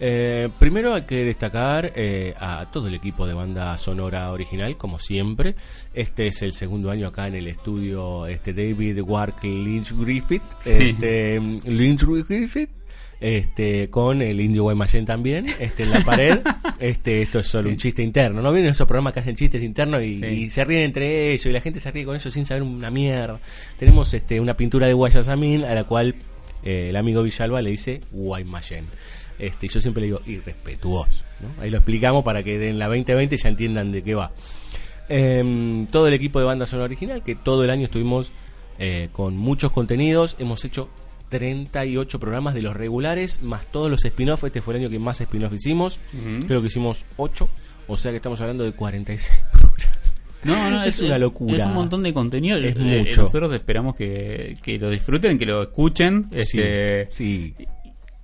Eh, 0.00 0.48
primero 0.58 0.94
hay 0.94 1.02
que 1.02 1.24
destacar 1.24 1.92
eh, 1.96 2.34
a 2.38 2.66
todo 2.72 2.86
el 2.88 2.94
equipo 2.94 3.26
de 3.26 3.34
banda 3.34 3.76
sonora 3.76 4.30
original, 4.30 4.76
como 4.76 4.98
siempre. 4.98 5.54
Este 5.94 6.28
es 6.28 6.42
el 6.42 6.52
segundo 6.52 6.90
año 6.90 7.08
acá 7.08 7.26
en 7.26 7.34
el 7.34 7.48
estudio 7.48 8.26
este 8.26 8.52
David 8.52 9.00
Wark 9.00 9.42
Lynch 9.42 9.92
Griffith. 9.92 10.42
Este, 10.64 11.40
Lynch 11.40 12.04
Griffith. 12.04 12.70
Este, 13.20 13.90
con 13.90 14.22
el 14.22 14.40
indio 14.40 14.62
Guaymallén 14.62 15.04
también, 15.04 15.46
este, 15.58 15.82
en 15.82 15.90
la 15.90 16.00
pared. 16.02 16.38
Este, 16.78 17.22
esto 17.22 17.40
es 17.40 17.48
solo 17.48 17.68
un 17.70 17.76
chiste 17.76 18.04
interno. 18.04 18.40
¿No 18.40 18.52
vienen 18.52 18.70
esos 18.70 18.86
programas 18.86 19.12
que 19.12 19.18
hacen 19.18 19.34
chistes 19.34 19.64
internos 19.64 20.00
y, 20.04 20.18
Sí. 20.20 20.26
y 20.26 20.50
se 20.50 20.64
ríen 20.64 20.82
entre 20.82 21.32
ellos 21.32 21.46
y 21.46 21.50
la 21.50 21.60
gente 21.60 21.80
se 21.80 21.90
ríe 21.90 22.04
con 22.04 22.14
eso 22.14 22.30
sin 22.30 22.46
saber 22.46 22.62
una 22.62 22.88
mierda? 22.92 23.40
Tenemos 23.76 24.14
este, 24.14 24.38
una 24.38 24.56
pintura 24.56 24.86
de 24.86 24.92
Guayasamín 24.92 25.64
a 25.64 25.74
la 25.74 25.82
cual 25.82 26.14
eh, 26.62 26.90
el 26.90 26.96
amigo 26.96 27.24
Villalba 27.24 27.60
le 27.62 27.70
dice 27.70 28.00
Guaymallén. 28.12 28.84
Este, 29.38 29.68
yo 29.68 29.80
siempre 29.80 30.00
le 30.00 30.06
digo 30.08 30.20
irrespetuoso. 30.26 31.24
¿no? 31.40 31.62
Ahí 31.62 31.70
lo 31.70 31.76
explicamos 31.78 32.24
para 32.24 32.42
que 32.42 32.68
en 32.68 32.78
la 32.78 32.86
2020 32.88 33.36
ya 33.36 33.48
entiendan 33.48 33.92
de 33.92 34.02
qué 34.02 34.14
va. 34.14 34.32
Em, 35.08 35.86
todo 35.86 36.06
el 36.08 36.14
equipo 36.14 36.38
de 36.38 36.44
banda 36.44 36.66
sonora 36.66 36.84
original, 36.86 37.22
que 37.22 37.34
todo 37.34 37.64
el 37.64 37.70
año 37.70 37.84
estuvimos 37.84 38.32
eh, 38.78 39.08
con 39.12 39.36
muchos 39.36 39.72
contenidos. 39.72 40.36
Hemos 40.38 40.64
hecho 40.64 40.88
38 41.30 42.18
programas 42.20 42.54
de 42.54 42.62
los 42.62 42.76
regulares, 42.76 43.42
más 43.42 43.66
todos 43.66 43.90
los 43.90 44.04
spin-off. 44.04 44.44
Este 44.44 44.60
fue 44.62 44.74
el 44.74 44.80
año 44.82 44.90
que 44.90 44.98
más 44.98 45.20
spin-off 45.20 45.52
hicimos. 45.54 45.98
Creo 46.46 46.60
que 46.60 46.66
hicimos 46.66 47.04
8. 47.16 47.48
O 47.86 47.96
sea 47.96 48.10
que 48.10 48.16
estamos 48.16 48.40
hablando 48.40 48.64
de 48.64 48.72
46 48.72 49.32
programas. 49.52 49.98
No, 50.44 50.70
no, 50.70 50.84
Es 50.84 51.00
una 51.00 51.18
locura. 51.18 51.56
Es 51.56 51.64
un 51.64 51.74
montón 51.74 52.02
de 52.02 52.12
contenido. 52.12 52.58
Es 52.58 52.76
Eh, 52.76 53.04
mucho. 53.04 53.22
Nosotros 53.22 53.52
esperamos 53.54 53.96
que, 53.96 54.56
que 54.62 54.78
lo 54.78 54.90
disfruten, 54.90 55.36
que 55.38 55.46
lo 55.46 55.62
escuchen. 55.62 56.28
Este, 56.32 57.08
sí. 57.10 57.54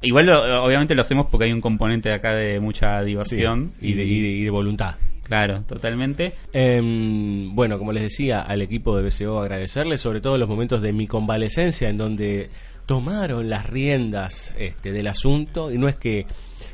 Igual, 0.05 0.26
lo- 0.26 0.64
obviamente, 0.64 0.94
lo 0.94 1.02
hacemos 1.02 1.26
porque 1.31 1.47
hay 1.47 1.52
un 1.52 1.60
componente 1.60 2.12
acá 2.12 2.35
de 2.35 2.60
mucha 2.60 3.02
diversión. 3.02 3.72
Sí, 3.81 3.89
y, 3.89 3.94
de, 3.94 4.05
y 4.05 4.20
de- 4.22 4.28
y 4.28 4.44
de 4.44 4.51
voluntad. 4.51 4.94
Claro, 5.24 5.62
totalmente. 5.66 6.32
Em, 6.52 7.55
bueno, 7.55 7.78
como 7.78 7.93
les 7.93 8.02
decía, 8.02 8.43
al 8.43 8.60
equipo 8.62 8.97
de 8.97 9.02
BCO 9.02 9.40
agradecerles, 9.40 10.01
sobre 10.01 10.20
todo 10.20 10.36
los 10.39 10.48
momentos 10.48 10.82
de 10.82 10.93
mi 10.93 11.06
convalecencia, 11.06 11.89
en 11.89 11.97
donde 11.98 12.51
tomaron 12.86 13.48
las 13.48 13.66
riendas 13.68 14.55
este, 14.59 14.93
del 14.93 15.06
asunto, 15.06 15.72
y 15.72 15.78
no 15.78 15.89
es 15.89 15.97
que 15.97 16.26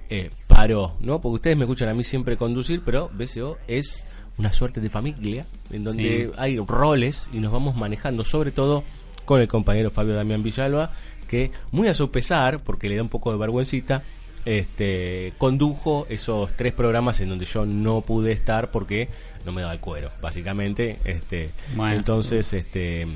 eh, 0.08 0.30
paró, 0.48 0.96
¿no? 1.00 1.20
Porque 1.20 1.34
ustedes 1.36 1.56
me 1.56 1.64
escuchan 1.64 1.88
a 1.88 1.94
mí 1.94 2.02
siempre 2.02 2.36
conducir, 2.36 2.82
pero 2.84 3.08
BCO 3.14 3.58
es 3.68 4.04
una 4.38 4.52
suerte 4.52 4.80
de 4.80 4.90
familia, 4.90 5.46
en 5.72 5.84
donde 5.84 6.26
Sí. 6.26 6.32
hay 6.36 6.58
roles 6.58 7.30
y 7.32 7.38
nos 7.38 7.52
vamos 7.52 7.76
manejando, 7.76 8.24
sobre 8.24 8.50
todo 8.50 8.82
con 9.24 9.40
el 9.40 9.46
compañero 9.46 9.92
Fabio 9.92 10.14
Damián 10.14 10.42
Villalba, 10.42 10.90
que 11.30 11.52
muy 11.70 11.86
a 11.86 11.94
su 11.94 12.10
pesar, 12.10 12.58
porque 12.58 12.88
le 12.88 12.96
da 12.96 13.02
un 13.02 13.08
poco 13.08 13.30
de 13.30 13.38
vergüencita, 13.38 14.02
este 14.44 15.32
condujo 15.38 16.06
esos 16.08 16.52
tres 16.56 16.72
programas 16.72 17.20
en 17.20 17.28
donde 17.28 17.44
yo 17.44 17.64
no 17.66 18.00
pude 18.00 18.32
estar 18.32 18.70
porque 18.70 19.08
no 19.46 19.52
me 19.52 19.60
daba 19.60 19.72
el 19.74 19.80
cuero, 19.80 20.10
básicamente. 20.20 20.98
Este, 21.04 21.50
Bueno. 21.76 21.94
entonces, 21.96 22.52
este, 22.52 23.06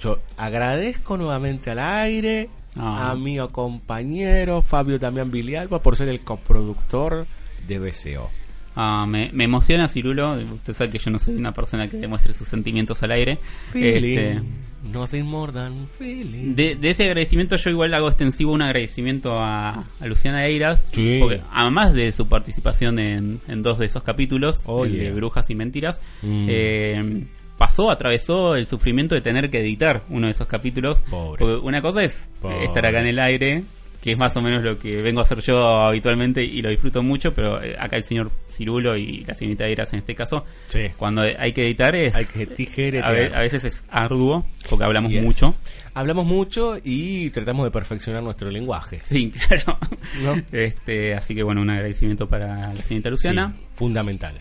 yo 0.00 0.20
agradezco 0.36 1.16
nuevamente 1.16 1.70
al 1.70 1.78
aire 1.80 2.48
Ah. 2.78 3.12
a 3.12 3.14
mi 3.16 3.38
compañero 3.50 4.60
Fabio 4.60 4.98
Damián 4.98 5.30
Villalba 5.30 5.82
por 5.82 5.96
ser 5.96 6.08
el 6.10 6.20
coproductor 6.20 7.26
de 7.66 7.78
BCO. 7.78 8.30
Ah, 8.78 9.06
me, 9.08 9.30
me 9.32 9.44
emociona, 9.44 9.88
Cirulo. 9.88 10.34
Usted 10.34 10.74
sabe 10.74 10.90
que 10.90 10.98
yo 10.98 11.10
no 11.10 11.18
soy 11.18 11.36
una 11.36 11.52
persona 11.52 11.88
que 11.88 11.96
demuestre 11.96 12.34
sus 12.34 12.46
sentimientos 12.48 13.02
al 13.02 13.12
aire. 13.12 13.38
Este, 13.72 14.42
nothing 14.92 15.22
more 15.24 15.52
than 15.52 15.88
feeling. 15.98 16.54
de, 16.54 16.76
de 16.76 16.90
ese 16.90 17.04
agradecimiento 17.04 17.56
yo 17.56 17.70
igual 17.70 17.92
hago 17.94 18.08
extensivo 18.08 18.52
un 18.52 18.62
agradecimiento 18.62 19.38
a, 19.40 19.84
a 20.00 20.06
Luciana 20.06 20.46
Eiras. 20.46 20.86
Sí. 20.92 21.18
Porque 21.20 21.40
además 21.52 21.92
de 21.94 22.12
su 22.12 22.28
participación 22.28 22.98
en, 22.98 23.40
en 23.48 23.62
dos 23.62 23.78
de 23.78 23.86
esos 23.86 24.02
capítulos, 24.02 24.60
Oh, 24.66 24.84
el 24.84 24.92
yeah. 24.92 25.04
de 25.04 25.12
Brujas 25.12 25.48
y 25.50 25.54
Mentiras, 25.54 26.00
Mm. 26.22 26.46
eh, 26.48 27.24
pasó, 27.58 27.90
atravesó 27.90 28.54
el 28.56 28.66
sufrimiento 28.66 29.14
de 29.14 29.20
tener 29.22 29.48
que 29.50 29.60
editar 29.60 30.02
uno 30.10 30.26
de 30.26 30.32
esos 30.32 30.46
capítulos. 30.46 31.00
Pobre. 31.10 31.38
Porque 31.38 31.56
una 31.66 31.80
cosa 31.82 32.04
es 32.04 32.28
Pobre. 32.40 32.64
estar 32.64 32.84
acá 32.86 33.00
en 33.00 33.06
el 33.06 33.18
aire, 33.18 33.64
que 34.06 34.12
es 34.12 34.18
más 34.18 34.36
o 34.36 34.40
menos 34.40 34.62
lo 34.62 34.78
que 34.78 35.02
vengo 35.02 35.18
a 35.18 35.24
hacer 35.24 35.40
yo 35.40 35.58
habitualmente 35.82 36.44
y 36.44 36.62
lo 36.62 36.70
disfruto 36.70 37.02
mucho, 37.02 37.34
pero 37.34 37.60
eh, 37.60 37.74
acá 37.76 37.96
el 37.96 38.04
señor 38.04 38.30
Cirulo 38.48 38.96
y 38.96 39.24
la 39.24 39.34
señorita 39.34 39.66
Eiras 39.66 39.92
en 39.94 39.98
este 39.98 40.14
caso, 40.14 40.44
Sí. 40.68 40.90
cuando 40.96 41.22
hay 41.22 41.52
que 41.52 41.66
editar 41.66 41.92
es... 41.96 42.14
Hay 42.14 42.24
que 42.24 42.46
tijeretear. 42.46 43.34
a, 43.34 43.38
a 43.38 43.40
veces 43.40 43.64
es 43.64 43.82
arduo, 43.90 44.46
porque 44.70 44.84
hablamos 44.84 45.10
Yes. 45.10 45.24
mucho. 45.24 45.56
Hablamos 45.92 46.24
mucho 46.24 46.76
y 46.84 47.30
tratamos 47.30 47.64
de 47.64 47.72
perfeccionar 47.72 48.22
nuestro 48.22 48.48
lenguaje. 48.48 49.00
Sí, 49.06 49.32
claro. 49.48 49.76
¿No? 50.22 50.40
Este, 50.52 51.14
así 51.14 51.34
que 51.34 51.42
bueno, 51.42 51.60
un 51.62 51.70
agradecimiento 51.70 52.28
para 52.28 52.72
la 52.72 52.82
señorita 52.84 53.10
Luciana. 53.10 53.54
Sí, 53.58 53.64
fundamental. 53.74 54.36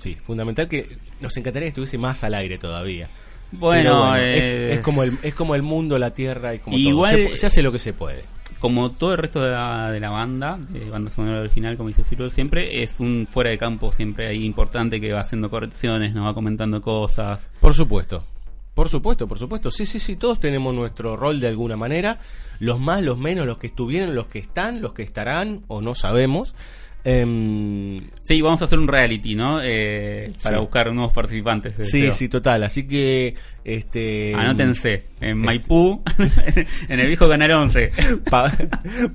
Sí, 0.00 0.18
fundamental 0.22 0.68
que 0.68 0.98
nos 1.22 1.34
encantaría 1.38 1.64
que 1.64 1.68
estuviese 1.70 1.96
más 1.96 2.24
al 2.24 2.34
aire 2.34 2.58
todavía. 2.58 3.08
Bueno, 3.52 4.14
eh, 4.18 4.72
es, 4.72 4.78
es 4.78 4.84
como 4.84 5.02
el, 5.02 5.12
es 5.22 5.32
como 5.34 5.54
el 5.54 5.62
mundo, 5.62 5.98
la 5.98 6.12
tierra 6.12 6.54
y 6.54 6.58
como 6.58 6.76
Igual- 6.76 7.16
todo. 7.16 7.28
Se, 7.30 7.36
se 7.38 7.46
hace 7.46 7.62
lo 7.62 7.72
que 7.72 7.78
se 7.78 7.94
puede. 7.94 8.22
Como 8.62 8.92
todo 8.92 9.10
el 9.10 9.18
resto 9.18 9.42
de 9.42 9.50
la, 9.50 9.90
de 9.90 9.98
la 9.98 10.10
banda, 10.10 10.56
de 10.56 10.88
banda 10.88 11.10
sonora 11.10 11.40
original, 11.40 11.76
como 11.76 11.88
dice 11.88 12.04
Ciro 12.04 12.30
siempre, 12.30 12.84
es 12.84 13.00
un 13.00 13.26
fuera 13.28 13.50
de 13.50 13.58
campo 13.58 13.90
siempre 13.90 14.28
ahí 14.28 14.44
importante 14.44 15.00
que 15.00 15.12
va 15.12 15.18
haciendo 15.18 15.50
correcciones, 15.50 16.14
nos 16.14 16.24
va 16.24 16.32
comentando 16.32 16.80
cosas. 16.80 17.50
Por 17.58 17.74
supuesto. 17.74 18.24
Por 18.72 18.88
supuesto, 18.88 19.26
por 19.26 19.40
supuesto. 19.40 19.72
Sí, 19.72 19.84
sí, 19.84 19.98
sí, 19.98 20.14
todos 20.14 20.38
tenemos 20.38 20.72
nuestro 20.76 21.16
rol 21.16 21.40
de 21.40 21.48
alguna 21.48 21.76
manera. 21.76 22.20
Los 22.60 22.78
más, 22.78 23.02
los 23.02 23.18
menos, 23.18 23.48
los 23.48 23.58
que 23.58 23.66
estuvieron, 23.66 24.14
los 24.14 24.28
que 24.28 24.38
están, 24.38 24.80
los 24.80 24.92
que 24.92 25.02
estarán 25.02 25.64
o 25.66 25.80
no 25.80 25.96
sabemos. 25.96 26.54
Em, 27.04 28.00
Sí, 28.22 28.40
vamos 28.40 28.62
a 28.62 28.66
hacer 28.66 28.78
un 28.78 28.86
reality, 28.86 29.34
¿no? 29.34 29.60
Eh, 29.62 30.32
para 30.42 30.56
Sí. 30.56 30.60
buscar 30.60 30.92
nuevos 30.92 31.12
participantes. 31.12 31.74
sí, 31.90 32.02
SEO. 32.02 32.12
sí, 32.12 32.28
total. 32.28 32.62
Así 32.62 32.86
que, 32.86 33.34
este... 33.64 34.32
Anótense. 34.34 35.04
En 35.20 35.38
Maipú, 35.38 36.02
en 36.88 37.00
el 37.00 37.06
viejo 37.08 37.28
Canal 37.28 37.50
11. 37.50 37.90
Pa- 38.30 38.52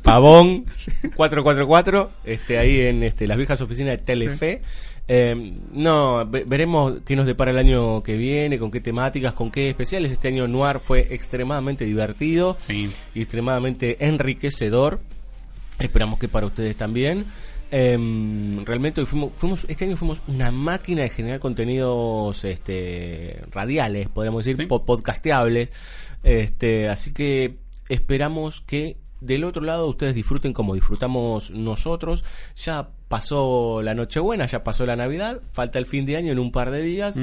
Pavón 0.04 0.66
444, 1.16 2.12
este, 2.26 2.58
ahí 2.58 2.82
en 2.82 3.04
este, 3.04 3.28
las 3.28 3.38
viejas 3.38 3.62
oficinas 3.62 3.92
de 3.92 3.98
Telefe. 4.00 4.62
Eh, 5.08 5.54
no, 5.72 6.26
ve- 6.30 6.44
veremos 6.46 6.96
qué 7.06 7.16
nos 7.16 7.26
depara 7.26 7.52
el 7.52 7.58
año 7.60 8.04
que 8.04 8.18
viene, 8.18 8.60
con 8.60 8.70
qué 8.72 8.82
temáticas, 8.82 9.34
con 9.34 9.50
qué 9.52 9.70
especiales. 9.70 10.12
Este 10.12 10.28
año 10.28 10.48
Noir 10.50 10.80
fue 10.80 11.08
extremadamente 11.12 11.86
divertido 11.86 12.58
Sí. 12.60 12.92
y 13.16 13.22
extremadamente 13.22 14.06
enriquecedor. 14.06 15.00
Esperamos 15.80 16.20
que 16.20 16.28
para 16.28 16.46
ustedes 16.48 16.76
también. 16.76 17.24
Em, 17.72 18.64
realmente 18.66 19.02
hoy 19.02 19.08
fuimos, 19.08 19.32
fuimos, 19.38 19.66
este 19.68 19.86
año 19.86 19.98
fuimos 19.98 20.22
una 20.28 20.52
máquina 20.52 21.02
de 21.04 21.10
generar 21.10 21.40
contenidos 21.40 22.44
este, 22.46 23.42
radiales, 23.52 24.08
podríamos 24.10 24.46
decir, 24.46 24.58
Sí. 24.58 24.66
po- 24.68 24.86
podcasteables. 24.86 25.72
Este, 26.24 26.88
así 26.90 27.14
que 27.14 27.58
esperamos 27.90 28.62
que 28.62 28.98
del 29.20 29.44
otro 29.44 29.64
lado 29.64 29.88
ustedes 29.88 30.14
disfruten 30.16 30.54
como 30.54 30.76
disfrutamos 30.76 31.52
nosotros. 31.52 32.24
Ya 32.64 32.90
pasó 33.08 33.82
la 33.82 33.94
Nochebuena, 33.96 34.46
ya 34.46 34.64
pasó 34.64 34.86
la 34.86 34.96
Navidad, 34.96 35.42
falta 35.54 35.80
el 35.80 35.86
fin 35.86 36.06
de 36.06 36.18
año 36.18 36.32
en 36.32 36.40
un 36.40 36.52
par 36.52 36.72
de 36.72 36.82
días. 36.84 37.20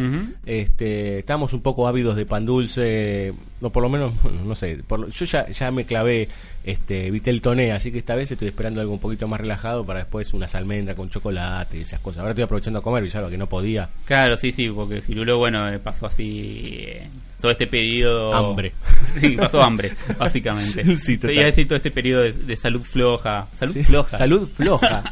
Este, 0.47 1.19
estamos 1.21 1.53
un 1.53 1.61
poco 1.63 1.87
ávidos 1.87 2.17
de 2.17 2.27
pan 2.27 2.47
dulce, 2.47 3.33
no 3.65 3.71
por 3.71 3.83
lo 3.83 3.89
menos, 3.89 4.13
no 4.45 4.55
sé, 4.55 4.81
por 4.87 5.01
lo- 5.01 5.09
yo 5.09 5.25
ya, 5.25 5.49
ya 5.49 5.71
me 5.71 5.85
clavé 5.85 6.29
este 6.65 7.11
Vitel 7.11 7.41
Toné, 7.43 7.73
así 7.73 7.91
que 7.91 7.99
esta 7.99 8.15
vez 8.15 8.31
estoy 8.31 8.49
esperando 8.49 8.81
algo 8.81 8.93
un 8.93 8.99
poquito 9.01 9.27
más 9.27 9.41
relajado 9.41 9.85
para 9.85 9.99
después 10.01 10.33
unas 10.33 10.55
almendras 10.55 10.97
con 10.97 11.11
chocolate 11.11 11.79
y 11.79 11.81
esas 11.83 12.01
cosas. 12.01 12.21
Ahora 12.21 12.31
estoy 12.31 12.45
aprovechando 12.45 12.79
a 12.79 12.83
comer, 12.83 13.03
Villalba, 13.03 13.29
que 13.31 13.37
no 13.39 13.49
podía. 13.49 13.89
Claro, 14.05 14.37
sí, 14.37 14.53
sí, 14.53 14.69
porque 14.71 15.01
Cirulo, 15.03 15.39
bueno, 15.39 15.67
pasó 15.83 16.07
así 16.07 16.77
eh, 16.79 17.09
todo 17.41 17.51
este 17.53 17.67
periodo... 17.67 18.35
Hambre. 18.35 18.73
Sí, 19.21 19.37
pasó 19.37 19.63
hambre, 19.63 19.93
básicamente. 20.19 20.85
Sí, 20.97 21.19
total. 21.19 21.37
Decir 21.37 21.69
todo 21.69 21.77
este 21.77 21.91
periodo 21.93 22.23
de, 22.23 22.33
de 22.33 22.57
salud 22.57 22.83
floja. 22.83 23.47
Salud 23.59 23.73
Sí, 23.75 23.85
floja. 23.85 24.17
Salud 24.19 24.49
floja. 24.49 25.05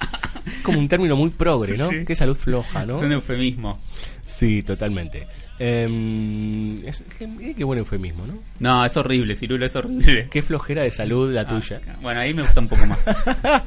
Como 0.64 0.78
un 0.80 0.88
término 0.88 1.14
muy 1.16 1.30
progre, 1.30 1.76
¿no? 1.76 1.88
Sí. 1.90 2.04
¿Qué 2.04 2.16
salud 2.16 2.36
floja, 2.36 2.84
no? 2.84 2.98
Es 2.98 3.04
un 3.04 3.12
eufemismo. 3.12 3.78
Sí, 4.24 4.62
totalmente. 4.64 5.26
Em, 5.64 6.84
es- 6.86 7.02
qué, 7.18 7.54
qué 7.56 7.64
buen 7.64 7.78
eufemismo, 7.78 8.26
¿no? 8.26 8.34
No, 8.58 8.84
es 8.84 8.96
horrible, 8.96 9.36
Cirulo, 9.36 9.64
es 9.66 9.76
horrible. 9.76 10.28
Qué 10.30 10.42
flojera 10.42 10.82
de 10.82 10.90
salud 10.90 11.32
la 11.32 11.42
Ah, 11.42 11.48
tuya. 11.48 11.80
Bueno, 12.00 12.20
ahí 12.20 12.34
me 12.34 12.42
gusta 12.42 12.60
un 12.60 12.68
poco 12.68 12.84
más. 12.86 12.98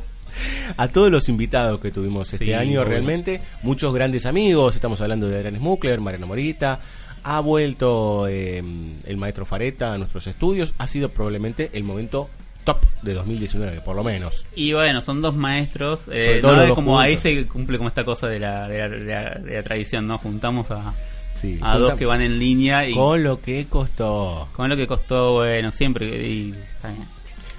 a 0.77 0.87
todos 0.89 1.09
los 1.11 1.29
invitados 1.29 1.79
que 1.79 1.91
tuvimos 1.91 2.31
este 2.33 2.45
Sí, 2.45 2.53
año, 2.53 2.83
realmente, 2.83 3.39
muchos 3.63 3.93
grandes 3.93 4.25
amigos, 4.25 4.75
estamos 4.75 4.99
hablando 5.01 5.27
de 5.29 5.37
Adrián 5.37 5.55
Smukler, 5.57 6.01
Mariano 6.01 6.27
Morita, 6.27 6.79
ha 7.23 7.39
vuelto 7.39 8.27
eh, 8.27 8.61
el 9.05 9.17
maestro 9.17 9.45
Fareta 9.45 9.93
a 9.93 9.97
nuestros 9.97 10.27
estudios, 10.27 10.73
ha 10.77 10.87
sido 10.87 11.09
probablemente 11.09 11.69
el 11.73 11.83
momento 11.83 12.29
top 12.65 12.79
de 13.03 13.13
2019, 13.13 13.81
por 13.81 13.95
lo 13.95 14.03
menos. 14.03 14.45
Y 14.55 14.73
bueno, 14.73 15.01
son 15.01 15.21
dos 15.21 15.35
maestros. 15.35 16.01
eh, 16.11 16.25
Sobre 16.25 16.41
todo 16.41 16.67
no 16.67 16.75
como 16.75 16.99
ahí 16.99 17.13
juntos. 17.15 17.31
se 17.31 17.47
cumple 17.47 17.77
como 17.77 17.87
esta 17.89 18.03
cosa 18.03 18.27
de 18.27 18.39
la, 18.39 18.67
de 18.67 18.77
la, 18.79 18.89
de 18.89 19.03
la- 19.05 19.35
de 19.35 19.53
la 19.55 19.63
tradición, 19.63 20.07
¿no? 20.07 20.17
Juntamos 20.17 20.69
a, 20.71 20.93
Sí, 21.35 21.59
a 21.61 21.77
dos 21.77 21.93
que 21.95 22.05
van 22.05 22.21
en 22.21 22.39
línea 22.39 22.87
y 22.87 22.93
con, 22.93 23.03
Con 23.03 23.23
lo 23.23 23.41
que 23.41 23.65
costó. 23.67 24.47
lo 24.57 24.75
que 24.77 24.87
costó, 24.87 25.33
bueno, 25.35 25.69
siempre. 25.71 26.25
Y 26.27 26.51
está 26.51 26.89
bien. 26.89 27.03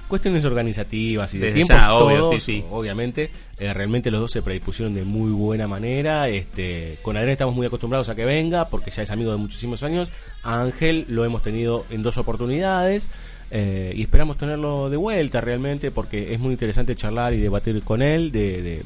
Cuestiones 0.09 0.45
organizativas 0.45 1.35
y 1.35 1.39
de 1.39 1.51
tiempo, 1.53 1.75
ya, 1.75 1.93
obvio, 1.95 2.19
todos, 2.21 2.35
sí, 2.43 2.59
sí. 2.61 2.65
obviamente, 2.71 3.29
eh, 3.59 3.75
realmente 3.75 4.09
los 4.13 4.21
dos 4.21 4.31
se 4.31 4.41
predispusieron 4.41 4.95
de 4.95 5.03
muy 5.03 5.33
buena 5.33 5.67
manera. 5.67 6.29
Este, 6.29 6.99
con 7.03 7.17
Adrián 7.17 7.33
estamos 7.33 7.57
muy 7.57 7.67
acostumbrados 7.67 8.09
a 8.09 8.15
que 8.15 8.25
venga, 8.25 8.69
porque 8.69 8.93
ya 8.93 9.03
es 9.03 9.11
amigo 9.11 9.33
de 9.33 9.37
muchísimos 9.39 9.83
años. 9.83 10.13
A 10.45 10.63
Ángel 10.63 11.07
lo 11.09 11.25
hemos 11.25 11.43
tenido 11.43 11.85
en 11.91 12.03
dos 12.05 12.19
oportunidades. 12.19 13.09
eh, 13.51 13.93
y 13.97 14.03
esperamos 14.03 14.37
tenerlo 14.39 14.91
de 14.91 14.97
vuelta 14.97 15.41
realmente, 15.41 15.91
porque 15.93 16.33
es 16.35 16.41
muy 16.41 16.53
interesante 16.53 16.95
charlar 16.97 17.33
y 17.35 17.39
debatir 17.41 17.81
con 17.83 18.01
él 18.03 18.33
de, 18.33 18.61
de- 18.63 18.83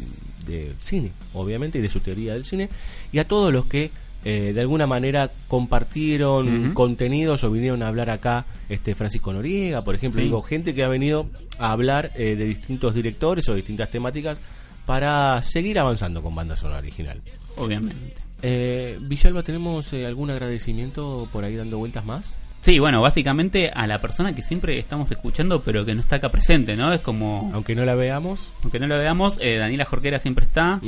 de 0.47 0.73
cine, 0.81 1.13
obviamente, 1.35 1.79
y 1.79 1.83
de 1.83 1.89
su 1.91 2.01
teoría 2.01 2.33
del 2.35 2.45
cine. 2.45 2.69
Y 3.13 3.19
a 3.21 3.29
todos 3.29 3.53
los 3.53 3.65
que 3.67 3.91
eh, 4.25 4.53
de 4.55 4.61
alguna 4.61 4.87
manera 4.87 5.31
compartieron 5.49 6.73
contenidos 6.75 7.43
o 7.45 7.51
vinieron 7.51 7.83
a 7.83 7.89
hablar 7.89 8.11
acá, 8.11 8.45
este 8.69 8.95
Francisco 8.95 9.33
Noriega, 9.33 9.83
por 9.83 9.95
ejemplo, 9.95 10.19
Sí. 10.21 10.25
digo, 10.27 10.43
gente 10.43 10.75
que 10.75 10.85
ha 10.85 10.89
venido 10.89 11.27
a 11.59 11.73
hablar 11.73 12.13
eh, 12.17 12.37
de 12.37 12.45
distintos 12.45 12.95
directores 12.95 13.49
o 13.49 13.55
distintas 13.55 13.91
temáticas 13.91 14.41
para 14.87 15.43
seguir 15.43 15.79
avanzando 15.79 16.23
con 16.23 16.35
banda 16.35 16.57
sonora 16.57 16.79
original. 16.81 17.21
Obviamente. 17.57 18.15
Eh, 18.43 18.99
Villalba, 19.01 19.43
¿tenemos 19.43 19.93
eh, 19.93 20.07
algún 20.07 20.31
agradecimiento 20.31 21.29
por 21.33 21.45
ahí 21.45 21.57
dando 21.57 21.79
vueltas 21.79 22.05
más? 22.05 22.37
Sí, 22.63 22.79
bueno, 22.79 23.01
básicamente 23.01 23.71
a 23.75 23.87
la 23.87 24.03
persona 24.03 24.35
que 24.35 24.43
siempre 24.43 24.79
estamos 24.79 25.11
escuchando, 25.11 25.63
pero 25.63 25.87
que 25.87 25.95
no 25.95 26.03
está 26.03 26.17
acá 26.17 26.29
presente, 26.31 26.77
¿no? 26.77 26.93
Es 26.93 27.01
como, 27.01 27.51
Aunque 27.55 27.75
no 27.75 27.87
la 27.87 27.95
veamos. 27.95 28.53
aunque 28.63 28.79
no 28.79 28.87
lo 28.87 28.99
veamos, 28.99 29.39
eh, 29.41 29.57
Daniela 29.57 29.87
Jorquera 29.87 30.19
siempre 30.19 30.45
está 30.45 30.79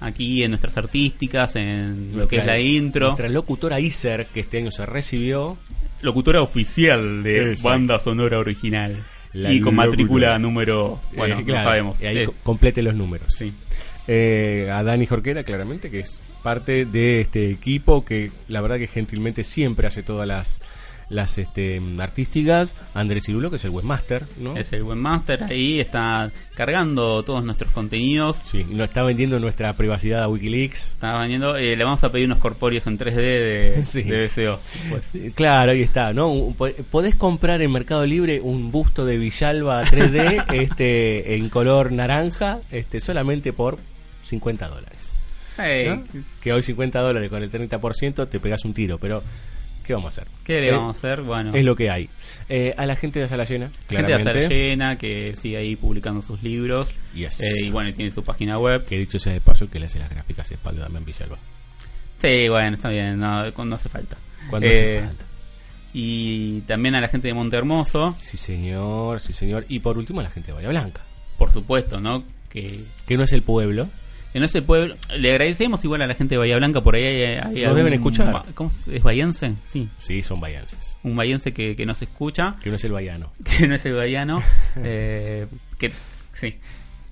aquí 0.00 0.42
en 0.42 0.50
nuestras 0.52 0.76
artísticas, 0.78 1.54
en 1.56 2.16
lo 2.16 2.26
que 2.28 2.36
es 2.36 2.46
la 2.46 2.58
intro. 2.58 3.08
Nuestra 3.08 3.28
locutora 3.28 3.78
Iser, 3.78 4.26
que 4.32 4.40
este 4.40 4.58
año 4.58 4.70
se 4.70 4.86
recibió. 4.86 5.58
Locutora 6.00 6.40
oficial 6.40 7.22
de 7.22 7.50
Exacto. 7.50 7.68
banda 7.68 7.98
sonora 7.98 8.38
original. 8.38 9.04
La 9.34 9.52
y 9.52 9.60
con 9.60 9.74
locutora. 9.76 9.86
matrícula 9.90 10.38
número. 10.38 11.00
Bueno, 11.14 11.40
Eh, 11.40 11.44
claro, 11.44 11.58
no 11.60 11.64
sabemos. 11.64 12.02
y 12.02 12.06
ahí 12.06 12.18
Eh, 12.18 12.24
co- 12.26 12.34
complete 12.42 12.82
los 12.82 12.94
números. 12.94 13.34
sí. 13.36 13.52
Eh, 14.08 14.68
a 14.72 14.82
Dani 14.82 15.06
Jorquera, 15.06 15.44
claramente, 15.44 15.90
que 15.90 16.00
es 16.00 16.18
parte 16.42 16.84
de 16.86 17.20
este 17.20 17.50
equipo 17.50 18.04
que 18.04 18.32
la 18.48 18.60
verdad 18.60 18.78
que 18.78 18.88
gentilmente 18.88 19.44
siempre 19.44 19.86
hace 19.86 20.02
todas 20.02 20.26
las 20.26 20.60
las 21.12 21.38
este, 21.38 21.80
artísticas. 21.98 22.74
Andrés 22.94 23.24
Cirulo, 23.26 23.50
que 23.50 23.56
es 23.56 23.64
el 23.64 23.70
webmaster, 23.70 24.26
¿no? 24.38 24.56
Es 24.56 24.72
el 24.72 24.82
webmaster 24.82 25.44
ahí, 25.44 25.78
está 25.80 26.32
cargando 26.54 27.22
todos 27.22 27.44
nuestros 27.44 27.70
contenidos. 27.70 28.36
Sí, 28.38 28.64
nos 28.68 28.88
está 28.88 29.02
vendiendo 29.02 29.38
nuestra 29.38 29.72
privacidad 29.74 30.22
a 30.22 30.28
Wikileaks. 30.28 30.88
Está 30.92 31.18
vendiendo, 31.18 31.56
eh, 31.56 31.76
le 31.76 31.84
vamos 31.84 32.02
a 32.04 32.10
pedir 32.10 32.26
unos 32.26 32.38
corpóreos 32.38 32.86
en 32.86 32.98
3D 32.98 33.14
de, 33.14 33.82
Sí. 33.86 34.02
de 34.02 34.26
BCO. 34.26 34.60
Pues, 34.90 35.02
Eh, 35.14 35.32
Claro, 35.34 35.72
ahí 35.72 35.82
está, 35.82 36.12
¿no? 36.12 36.54
Podés 36.90 37.14
comprar 37.14 37.62
en 37.62 37.70
Mercado 37.72 38.04
Libre 38.06 38.40
un 38.40 38.70
busto 38.72 39.04
de 39.04 39.18
Villalba 39.18 39.84
3D 39.84 40.44
este, 40.54 41.36
en 41.36 41.48
color 41.48 41.92
naranja 41.92 42.60
este, 42.70 43.00
solamente 43.00 43.52
por 43.52 43.78
50 44.26 44.68
dólares. 44.68 45.12
hey, 45.58 45.86
¿no? 46.14 46.22
Que 46.40 46.52
hoy 46.52 46.62
50 46.62 47.00
dólares 47.00 47.28
con 47.28 47.42
el 47.42 47.50
30% 47.50 48.28
te 48.28 48.40
pegas 48.40 48.64
un 48.64 48.72
tiro, 48.72 48.98
pero 48.98 49.22
¿qué 49.82 49.92
vamos 49.94 50.06
a 50.18 50.22
hacer? 50.22 50.32
¿Qué 50.44 50.60
le 50.60 50.68
Eh, 50.68 50.72
vamos 50.72 50.96
a 50.96 50.98
hacer? 50.98 51.22
Bueno, 51.22 51.52
Es 51.54 51.64
lo 51.64 51.74
que 51.76 51.90
hay. 51.90 52.08
Eh, 52.48 52.74
a 52.76 52.86
la 52.86 52.96
gente 52.96 53.20
de 53.20 53.28
Sala 53.28 53.44
Llena, 53.44 53.66
gente 53.88 53.96
de 53.96 54.04
claramente. 54.06 54.42
Sala 54.42 54.48
Llena 54.48 54.98
que 54.98 55.34
sigue 55.40 55.56
ahí 55.56 55.76
publicando 55.76 56.22
sus 56.22 56.42
libros. 56.42 56.94
Yes. 57.14 57.40
Eh, 57.40 57.66
y 57.66 57.70
bueno, 57.70 57.92
tiene 57.94 58.10
su 58.12 58.22
página 58.24 58.58
web. 58.58 58.84
Que 58.86 58.98
dicho 58.98 59.18
sea 59.18 59.32
de 59.32 59.40
paso, 59.40 59.64
el 59.64 59.70
que 59.70 59.78
le 59.80 59.86
hace 59.86 59.98
las 59.98 60.10
gráficas 60.10 60.50
es 60.50 60.58
Pablo 60.58 60.80
Damián 60.82 61.04
Villalba. 61.04 61.38
Sí, 62.20 62.48
bueno, 62.48 62.74
está 62.74 62.88
bien, 62.88 63.18
no, 63.18 63.50
no 63.50 63.74
hace 63.74 63.88
falta. 63.88 64.16
Cuando 64.48 64.66
Eh, 64.68 64.98
hace 64.98 65.06
falta. 65.08 65.24
Y 65.94 66.60
también 66.62 66.94
a 66.94 67.00
la 67.00 67.08
gente 67.08 67.28
de 67.28 67.34
Monte 67.34 67.56
Hermoso, 67.56 68.16
Sí, 68.20 68.36
señor, 68.36 69.20
sí, 69.20 69.32
señor. 69.32 69.66
Y 69.68 69.80
por 69.80 69.98
último, 69.98 70.20
a 70.20 70.22
la 70.22 70.30
gente 70.30 70.48
de 70.48 70.52
Bahía 70.54 70.68
Blanca. 70.68 71.02
por 71.36 71.52
supuesto, 71.52 72.00
¿no? 72.00 72.24
Que, 72.48 72.80
Que 73.06 73.16
no 73.16 73.24
es 73.24 73.32
el 73.32 73.42
pueblo. 73.42 73.88
Que 74.32 74.40
no 74.40 74.48
se 74.48 74.62
puede. 74.62 74.94
Le 75.16 75.30
agradecemos 75.30 75.84
igual 75.84 76.02
a 76.02 76.06
la 76.06 76.14
gente 76.14 76.34
de 76.34 76.38
Bahía 76.38 76.56
Blanca, 76.56 76.80
por 76.80 76.94
ahí 76.94 77.04
hay, 77.04 77.22
hay 77.22 77.36
Nos 77.36 77.56
algún- 77.64 77.76
deben 77.76 77.92
escuchar. 77.94 78.42
¿Cómo 78.54 78.72
¿Es 78.90 79.02
bahiense? 79.02 79.54
Sí, 79.68 79.88
Sí, 79.98 80.22
son 80.22 80.40
bahienses. 80.40 80.96
un 81.02 81.16
bahiense 81.16 81.52
que, 81.52 81.76
que 81.76 81.86
nos 81.86 82.00
escucha, 82.02 82.56
Que 82.62 82.70
no 82.70 82.76
es 82.76 82.84
el 82.84 82.92
bahiano. 82.92 83.32
que 83.58 83.66
no 83.68 83.74
es 83.74 83.84
el 83.84 83.94
bahiano, 83.94 84.42
eh, 84.76 85.46
que 85.78 85.92
sí. 86.34 86.54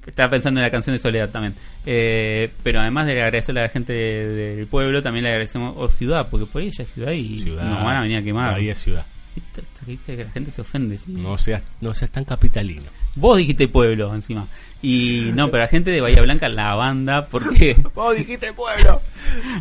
Estaba 0.07 0.31
pensando 0.31 0.59
en 0.61 0.65
la 0.65 0.71
canción 0.71 0.97
de 0.97 0.99
Soledad 1.01 1.29
también. 1.31 1.55
Eh, 1.87 2.51
pero 2.63 2.81
además 2.81 3.07
de 3.07 3.13
agradecerle 3.13 3.61
a 3.61 3.65
la 3.65 3.69
gente 3.69 3.93
de- 3.93 4.57
del 4.57 4.67
pueblo, 4.67 5.03
también 5.03 5.25
le 5.25 5.31
agradecemos 5.31 5.75
o 5.77 5.89
ciudad, 5.91 6.29
porque 6.31 6.47
por 6.47 6.63
ahí 6.63 6.69
ella 6.69 6.85
es 6.85 6.93
ciudad 6.93 7.13
y 7.13 7.39
Ciudad. 7.39 7.65
nos 7.65 7.85
van 7.85 7.97
a 7.99 8.01
venir 8.03 8.17
a 8.17 8.23
quemar. 8.23 8.53
Bahía 8.55 8.73
es 8.73 8.79
ciudad. 8.79 9.05
Viste, 9.37 9.63
viste 9.87 10.17
que 10.17 10.25
la 10.25 10.31
gente 10.31 10.51
se 10.51 10.63
ofende. 10.63 10.97
¿sí? 10.99 11.05
No 11.13 11.37
seas, 11.39 11.63
no 11.81 11.95
seas 11.95 12.11
tan 12.11 12.25
capitalino. 12.25 12.83
Vos 13.15 13.39
dijiste 13.39 13.69
pueblo 13.69 14.13
encima. 14.15 14.47
Y 14.83 15.31
no, 15.35 15.51
pero 15.51 15.63
la 15.65 15.69
gente 15.69 15.91
de 15.91 16.01
Bahía 16.01 16.23
Blanca, 16.23 16.49
la 16.49 16.75
banda, 16.75 17.27
porque 17.27 17.77
Vos 17.95 18.17
dijiste 18.17 18.53
pueblo. 18.55 19.01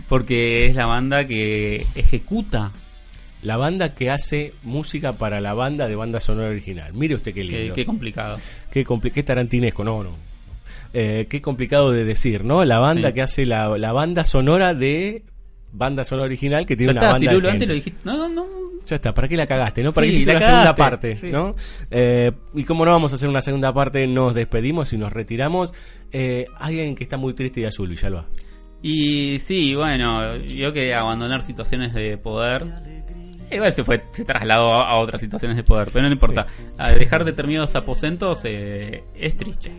porque 0.08 0.66
es 0.68 0.76
la 0.76 0.86
banda 0.86 1.28
que 1.28 1.86
ejecuta. 1.96 2.72
La 3.42 3.56
banda 3.56 3.96
que 3.96 4.12
hace 4.12 4.54
música 4.64 5.14
para 5.14 5.40
la 5.40 5.54
banda 5.54 5.88
de 5.88 5.96
banda 5.96 6.20
sonora 6.20 6.50
original. 6.50 6.94
Mire 6.94 7.16
usted 7.16 7.34
qué 7.34 7.42
Qué, 7.48 7.60
lindo. 7.60 7.74
qué 7.74 7.86
complicado. 7.86 8.38
Qué, 8.70 8.86
compli- 8.86 9.14
qué 9.14 9.24
tarantinesco, 9.24 9.84
no, 9.86 10.04
no. 10.04 10.16
Eh, 10.94 11.28
qué 11.30 11.42
complicado 11.42 11.92
de 11.92 12.04
decir, 12.04 12.44
¿no? 12.44 12.66
La 12.66 12.80
banda 12.80 13.10
Sí. 13.10 13.14
que 13.14 13.22
hace 13.22 13.46
la, 13.46 13.78
la 13.78 13.94
banda 13.94 14.24
sonora 14.26 14.74
de 14.74 15.24
banda 15.72 16.04
sonora 16.04 16.26
original 16.26 16.66
que 16.66 16.76
tiene 16.76 16.94
Ya 16.94 17.00
una 17.00 17.02
está, 17.18 17.28
banda 17.36 17.52
antes 17.52 17.68
lo 17.68 17.74
dijiste. 17.74 18.00
No, 18.04 18.18
no, 18.18 18.30
no, 18.30 18.46
Ya 18.88 18.96
está, 18.96 19.14
¿para 19.14 19.28
qué 19.28 19.38
la 19.38 19.48
cagaste? 19.48 19.84
¿No? 19.84 19.92
¿Para 19.94 20.06
Sí, 20.08 20.12
qué 20.12 20.16
hiciste 20.18 20.34
la 20.34 20.40
una 20.40 20.46
segunda 20.48 20.76
parte? 20.76 21.16
sí. 21.18 21.32
¿no? 21.32 21.56
Eh, 21.92 22.32
y 22.54 22.64
como 22.64 22.86
no 22.86 22.92
vamos 22.92 23.12
a 23.12 23.16
hacer 23.16 23.30
una 23.30 23.42
segunda 23.42 23.74
parte, 23.74 24.06
nos 24.08 24.34
despedimos 24.34 24.92
y 24.94 24.98
nos 24.98 25.12
retiramos. 25.14 25.74
Eh, 26.12 26.46
alguien 26.58 26.96
que 26.96 27.04
está 27.04 27.18
muy 27.18 27.34
triste 27.34 27.62
y 27.62 27.66
azul, 27.66 27.90
Villalba. 27.90 28.26
Y 28.82 29.40
sí, 29.40 29.76
bueno, 29.76 30.38
yo 30.38 30.72
que 30.74 30.94
abandonar 30.96 31.42
situaciones 31.44 31.94
de 31.94 32.18
poder. 32.18 32.66
Igual 33.52 33.74
se 33.74 33.84
fue, 33.84 34.04
se 34.14 34.24
trasladó 34.24 34.74
a, 34.74 34.90
a 34.92 34.96
otras 34.98 35.20
situaciones 35.22 35.58
de 35.58 35.64
poder, 35.64 35.90
pero 35.92 36.06
no 36.08 36.14
importa. 36.14 36.46
A 36.78 36.92
dejar 36.92 37.26
determinados 37.26 37.76
aposentos 37.76 38.42
eh, 38.46 39.04
es 39.16 39.36
triste. 39.38 39.72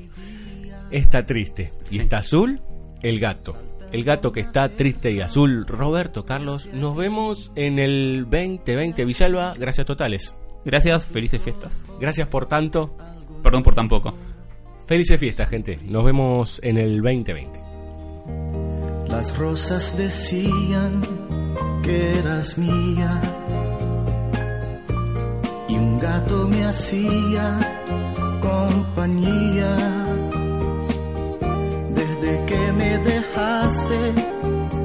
Está 0.91 1.25
triste. 1.25 1.73
Y 1.91 2.01
está 2.01 2.19
azul, 2.19 2.61
el 3.01 3.21
gato. 3.21 3.57
El 3.93 4.05
gato 4.05 4.33
que 4.33 4.41
está 4.41 4.69
triste 4.69 5.11
y 5.11 5.21
azul. 5.21 5.67
Roberto, 5.67 6.25
Carlos, 6.25 6.69
nos 6.73 6.97
vemos 6.97 7.53
en 7.57 7.79
el 7.79 8.27
2020 8.31 9.05
Villalba. 9.05 9.55
Gracias 9.59 9.87
totales. 9.87 10.35
Gracias, 10.65 11.07
felices 11.07 11.41
fiestas. 11.43 11.75
Gracias 11.99 12.29
por 12.29 12.47
tanto. 12.47 12.95
Perdón 13.43 13.63
por 13.63 13.75
tan 13.75 13.89
poco. 13.89 14.15
Felices 14.87 15.19
fiestas, 15.19 15.49
gente. 15.49 15.79
Nos 15.85 16.05
vemos 16.05 16.61
en 16.63 16.77
el 16.77 17.01
2020. 17.03 17.61
Las 19.09 19.37
rosas 19.37 19.97
decían 19.99 21.03
que 21.83 22.19
eras 22.19 22.57
mía 22.59 23.21
y 25.69 25.75
un 25.75 25.99
gato 25.99 26.47
me 26.49 26.65
hacía 26.65 27.59
compañía. 28.41 30.30
Desde 32.01 32.47
que 32.47 32.73
me 32.73 32.97
dejaste, 32.99 33.99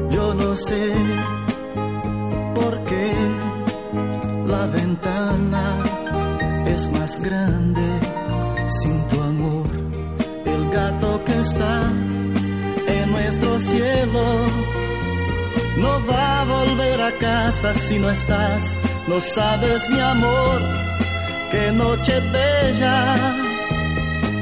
yo 0.09 0.33
no 0.33 0.57
sé 0.57 0.91
por 2.53 2.83
qué 2.83 3.13
la 4.45 4.67
ventana 4.67 5.63
es 6.67 6.91
más 6.91 7.21
grande 7.21 7.87
sin 8.81 9.07
tu 9.07 9.21
amor. 9.21 9.65
El 10.45 10.69
gato 10.71 11.23
que 11.23 11.39
está 11.39 11.93
en 12.97 13.11
nuestro 13.11 13.59
cielo. 13.59 14.25
No 15.77 16.05
va 16.05 16.41
a 16.41 16.45
volver 16.45 17.01
a 17.01 17.11
casa 17.13 17.73
si 17.75 17.97
no 17.97 18.09
estás, 18.09 18.75
no 19.07 19.21
sabes 19.21 19.89
mi 19.89 20.01
amor, 20.01 20.59
qué 21.51 21.71
noche 21.71 22.19
bella. 22.33 23.44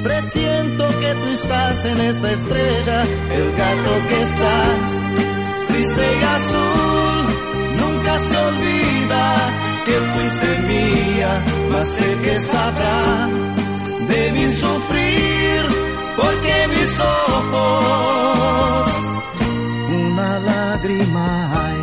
Presiento 0.04 0.88
que 1.00 1.16
tú 1.16 1.28
estás 1.30 1.86
en 1.86 2.02
esa 2.02 2.32
estrella, 2.32 3.04
el 3.32 3.52
gato 3.54 4.08
que 4.10 4.22
está 4.22 4.66
triste 5.70 6.02
y 6.20 6.24
azul, 6.24 7.26
nunca 7.78 8.20
se 8.20 8.38
olvida 8.38 9.52
que 9.86 9.94
fuiste 9.94 10.60
mía, 10.60 11.44
mas 11.72 11.88
sé 11.88 12.18
que 12.24 12.42
sabrá 12.42 13.30
de 14.10 14.32
mi 14.34 14.50
sufrir, 14.52 15.62
porque 16.18 16.68
mis 16.68 17.00
ojos 17.00 18.44
una 19.90 20.40
lágrima 20.40 21.66
hay. 21.66 21.83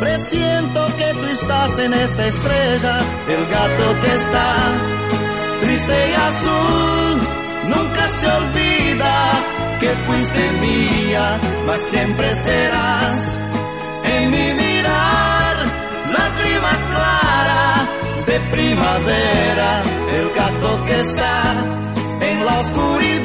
Presiento 0.00 0.86
que 0.98 1.14
tú 1.14 1.24
estás 1.24 1.78
en 1.78 1.94
esa 1.94 2.26
estrella, 2.26 3.00
el 3.28 3.46
gato 3.46 4.00
que 4.00 4.14
está 4.14 4.56
triste 5.60 6.10
y 6.10 6.14
azul, 6.14 7.18
nunca 7.68 8.08
se 8.08 8.26
olvida 8.26 9.30
que 9.80 9.88
fuiste 10.06 10.52
mía, 10.60 11.40
mas 11.66 11.80
siempre 11.80 12.34
serás 12.36 13.38
en 14.04 14.30
mi 14.30 14.52
mirar, 14.54 15.56
lágrima 16.12 16.70
clara 16.90 17.88
de 18.26 18.40
primavera, 18.50 19.82
el 20.12 20.30
gato 20.30 20.84
que 20.84 21.00
está 21.00 21.66
en 22.20 22.44
la 22.44 22.60
oscuridad, 22.60 23.15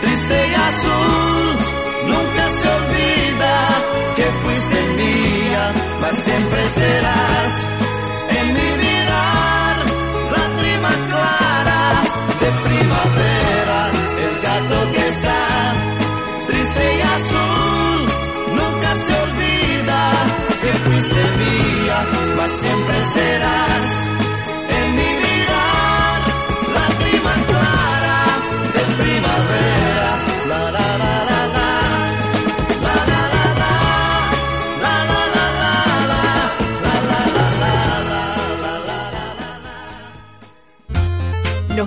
triste 0.00 0.48
y 0.50 0.54
azul, 0.54 1.58
nunca 2.06 2.50
se 2.50 2.68
olvida 2.68 3.68
que 4.16 4.24
fuiste 4.24 4.86
mía, 4.96 5.72
mas 6.00 6.16
siempre 6.16 6.68
serás 6.68 7.68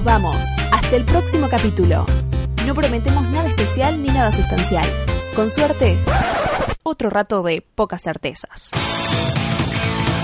Vamos. 0.03 0.43
Hasta 0.71 0.95
el 0.95 1.05
próximo 1.05 1.47
capítulo. 1.47 2.07
No 2.65 2.73
prometemos 2.73 3.23
nada 3.29 3.47
especial 3.47 4.01
ni 4.01 4.09
nada 4.09 4.31
sustancial. 4.31 4.89
Con 5.35 5.51
suerte, 5.51 5.95
otro 6.83 7.11
rato 7.11 7.43
de 7.43 7.63
pocas 7.75 8.01
certezas. 8.01 8.71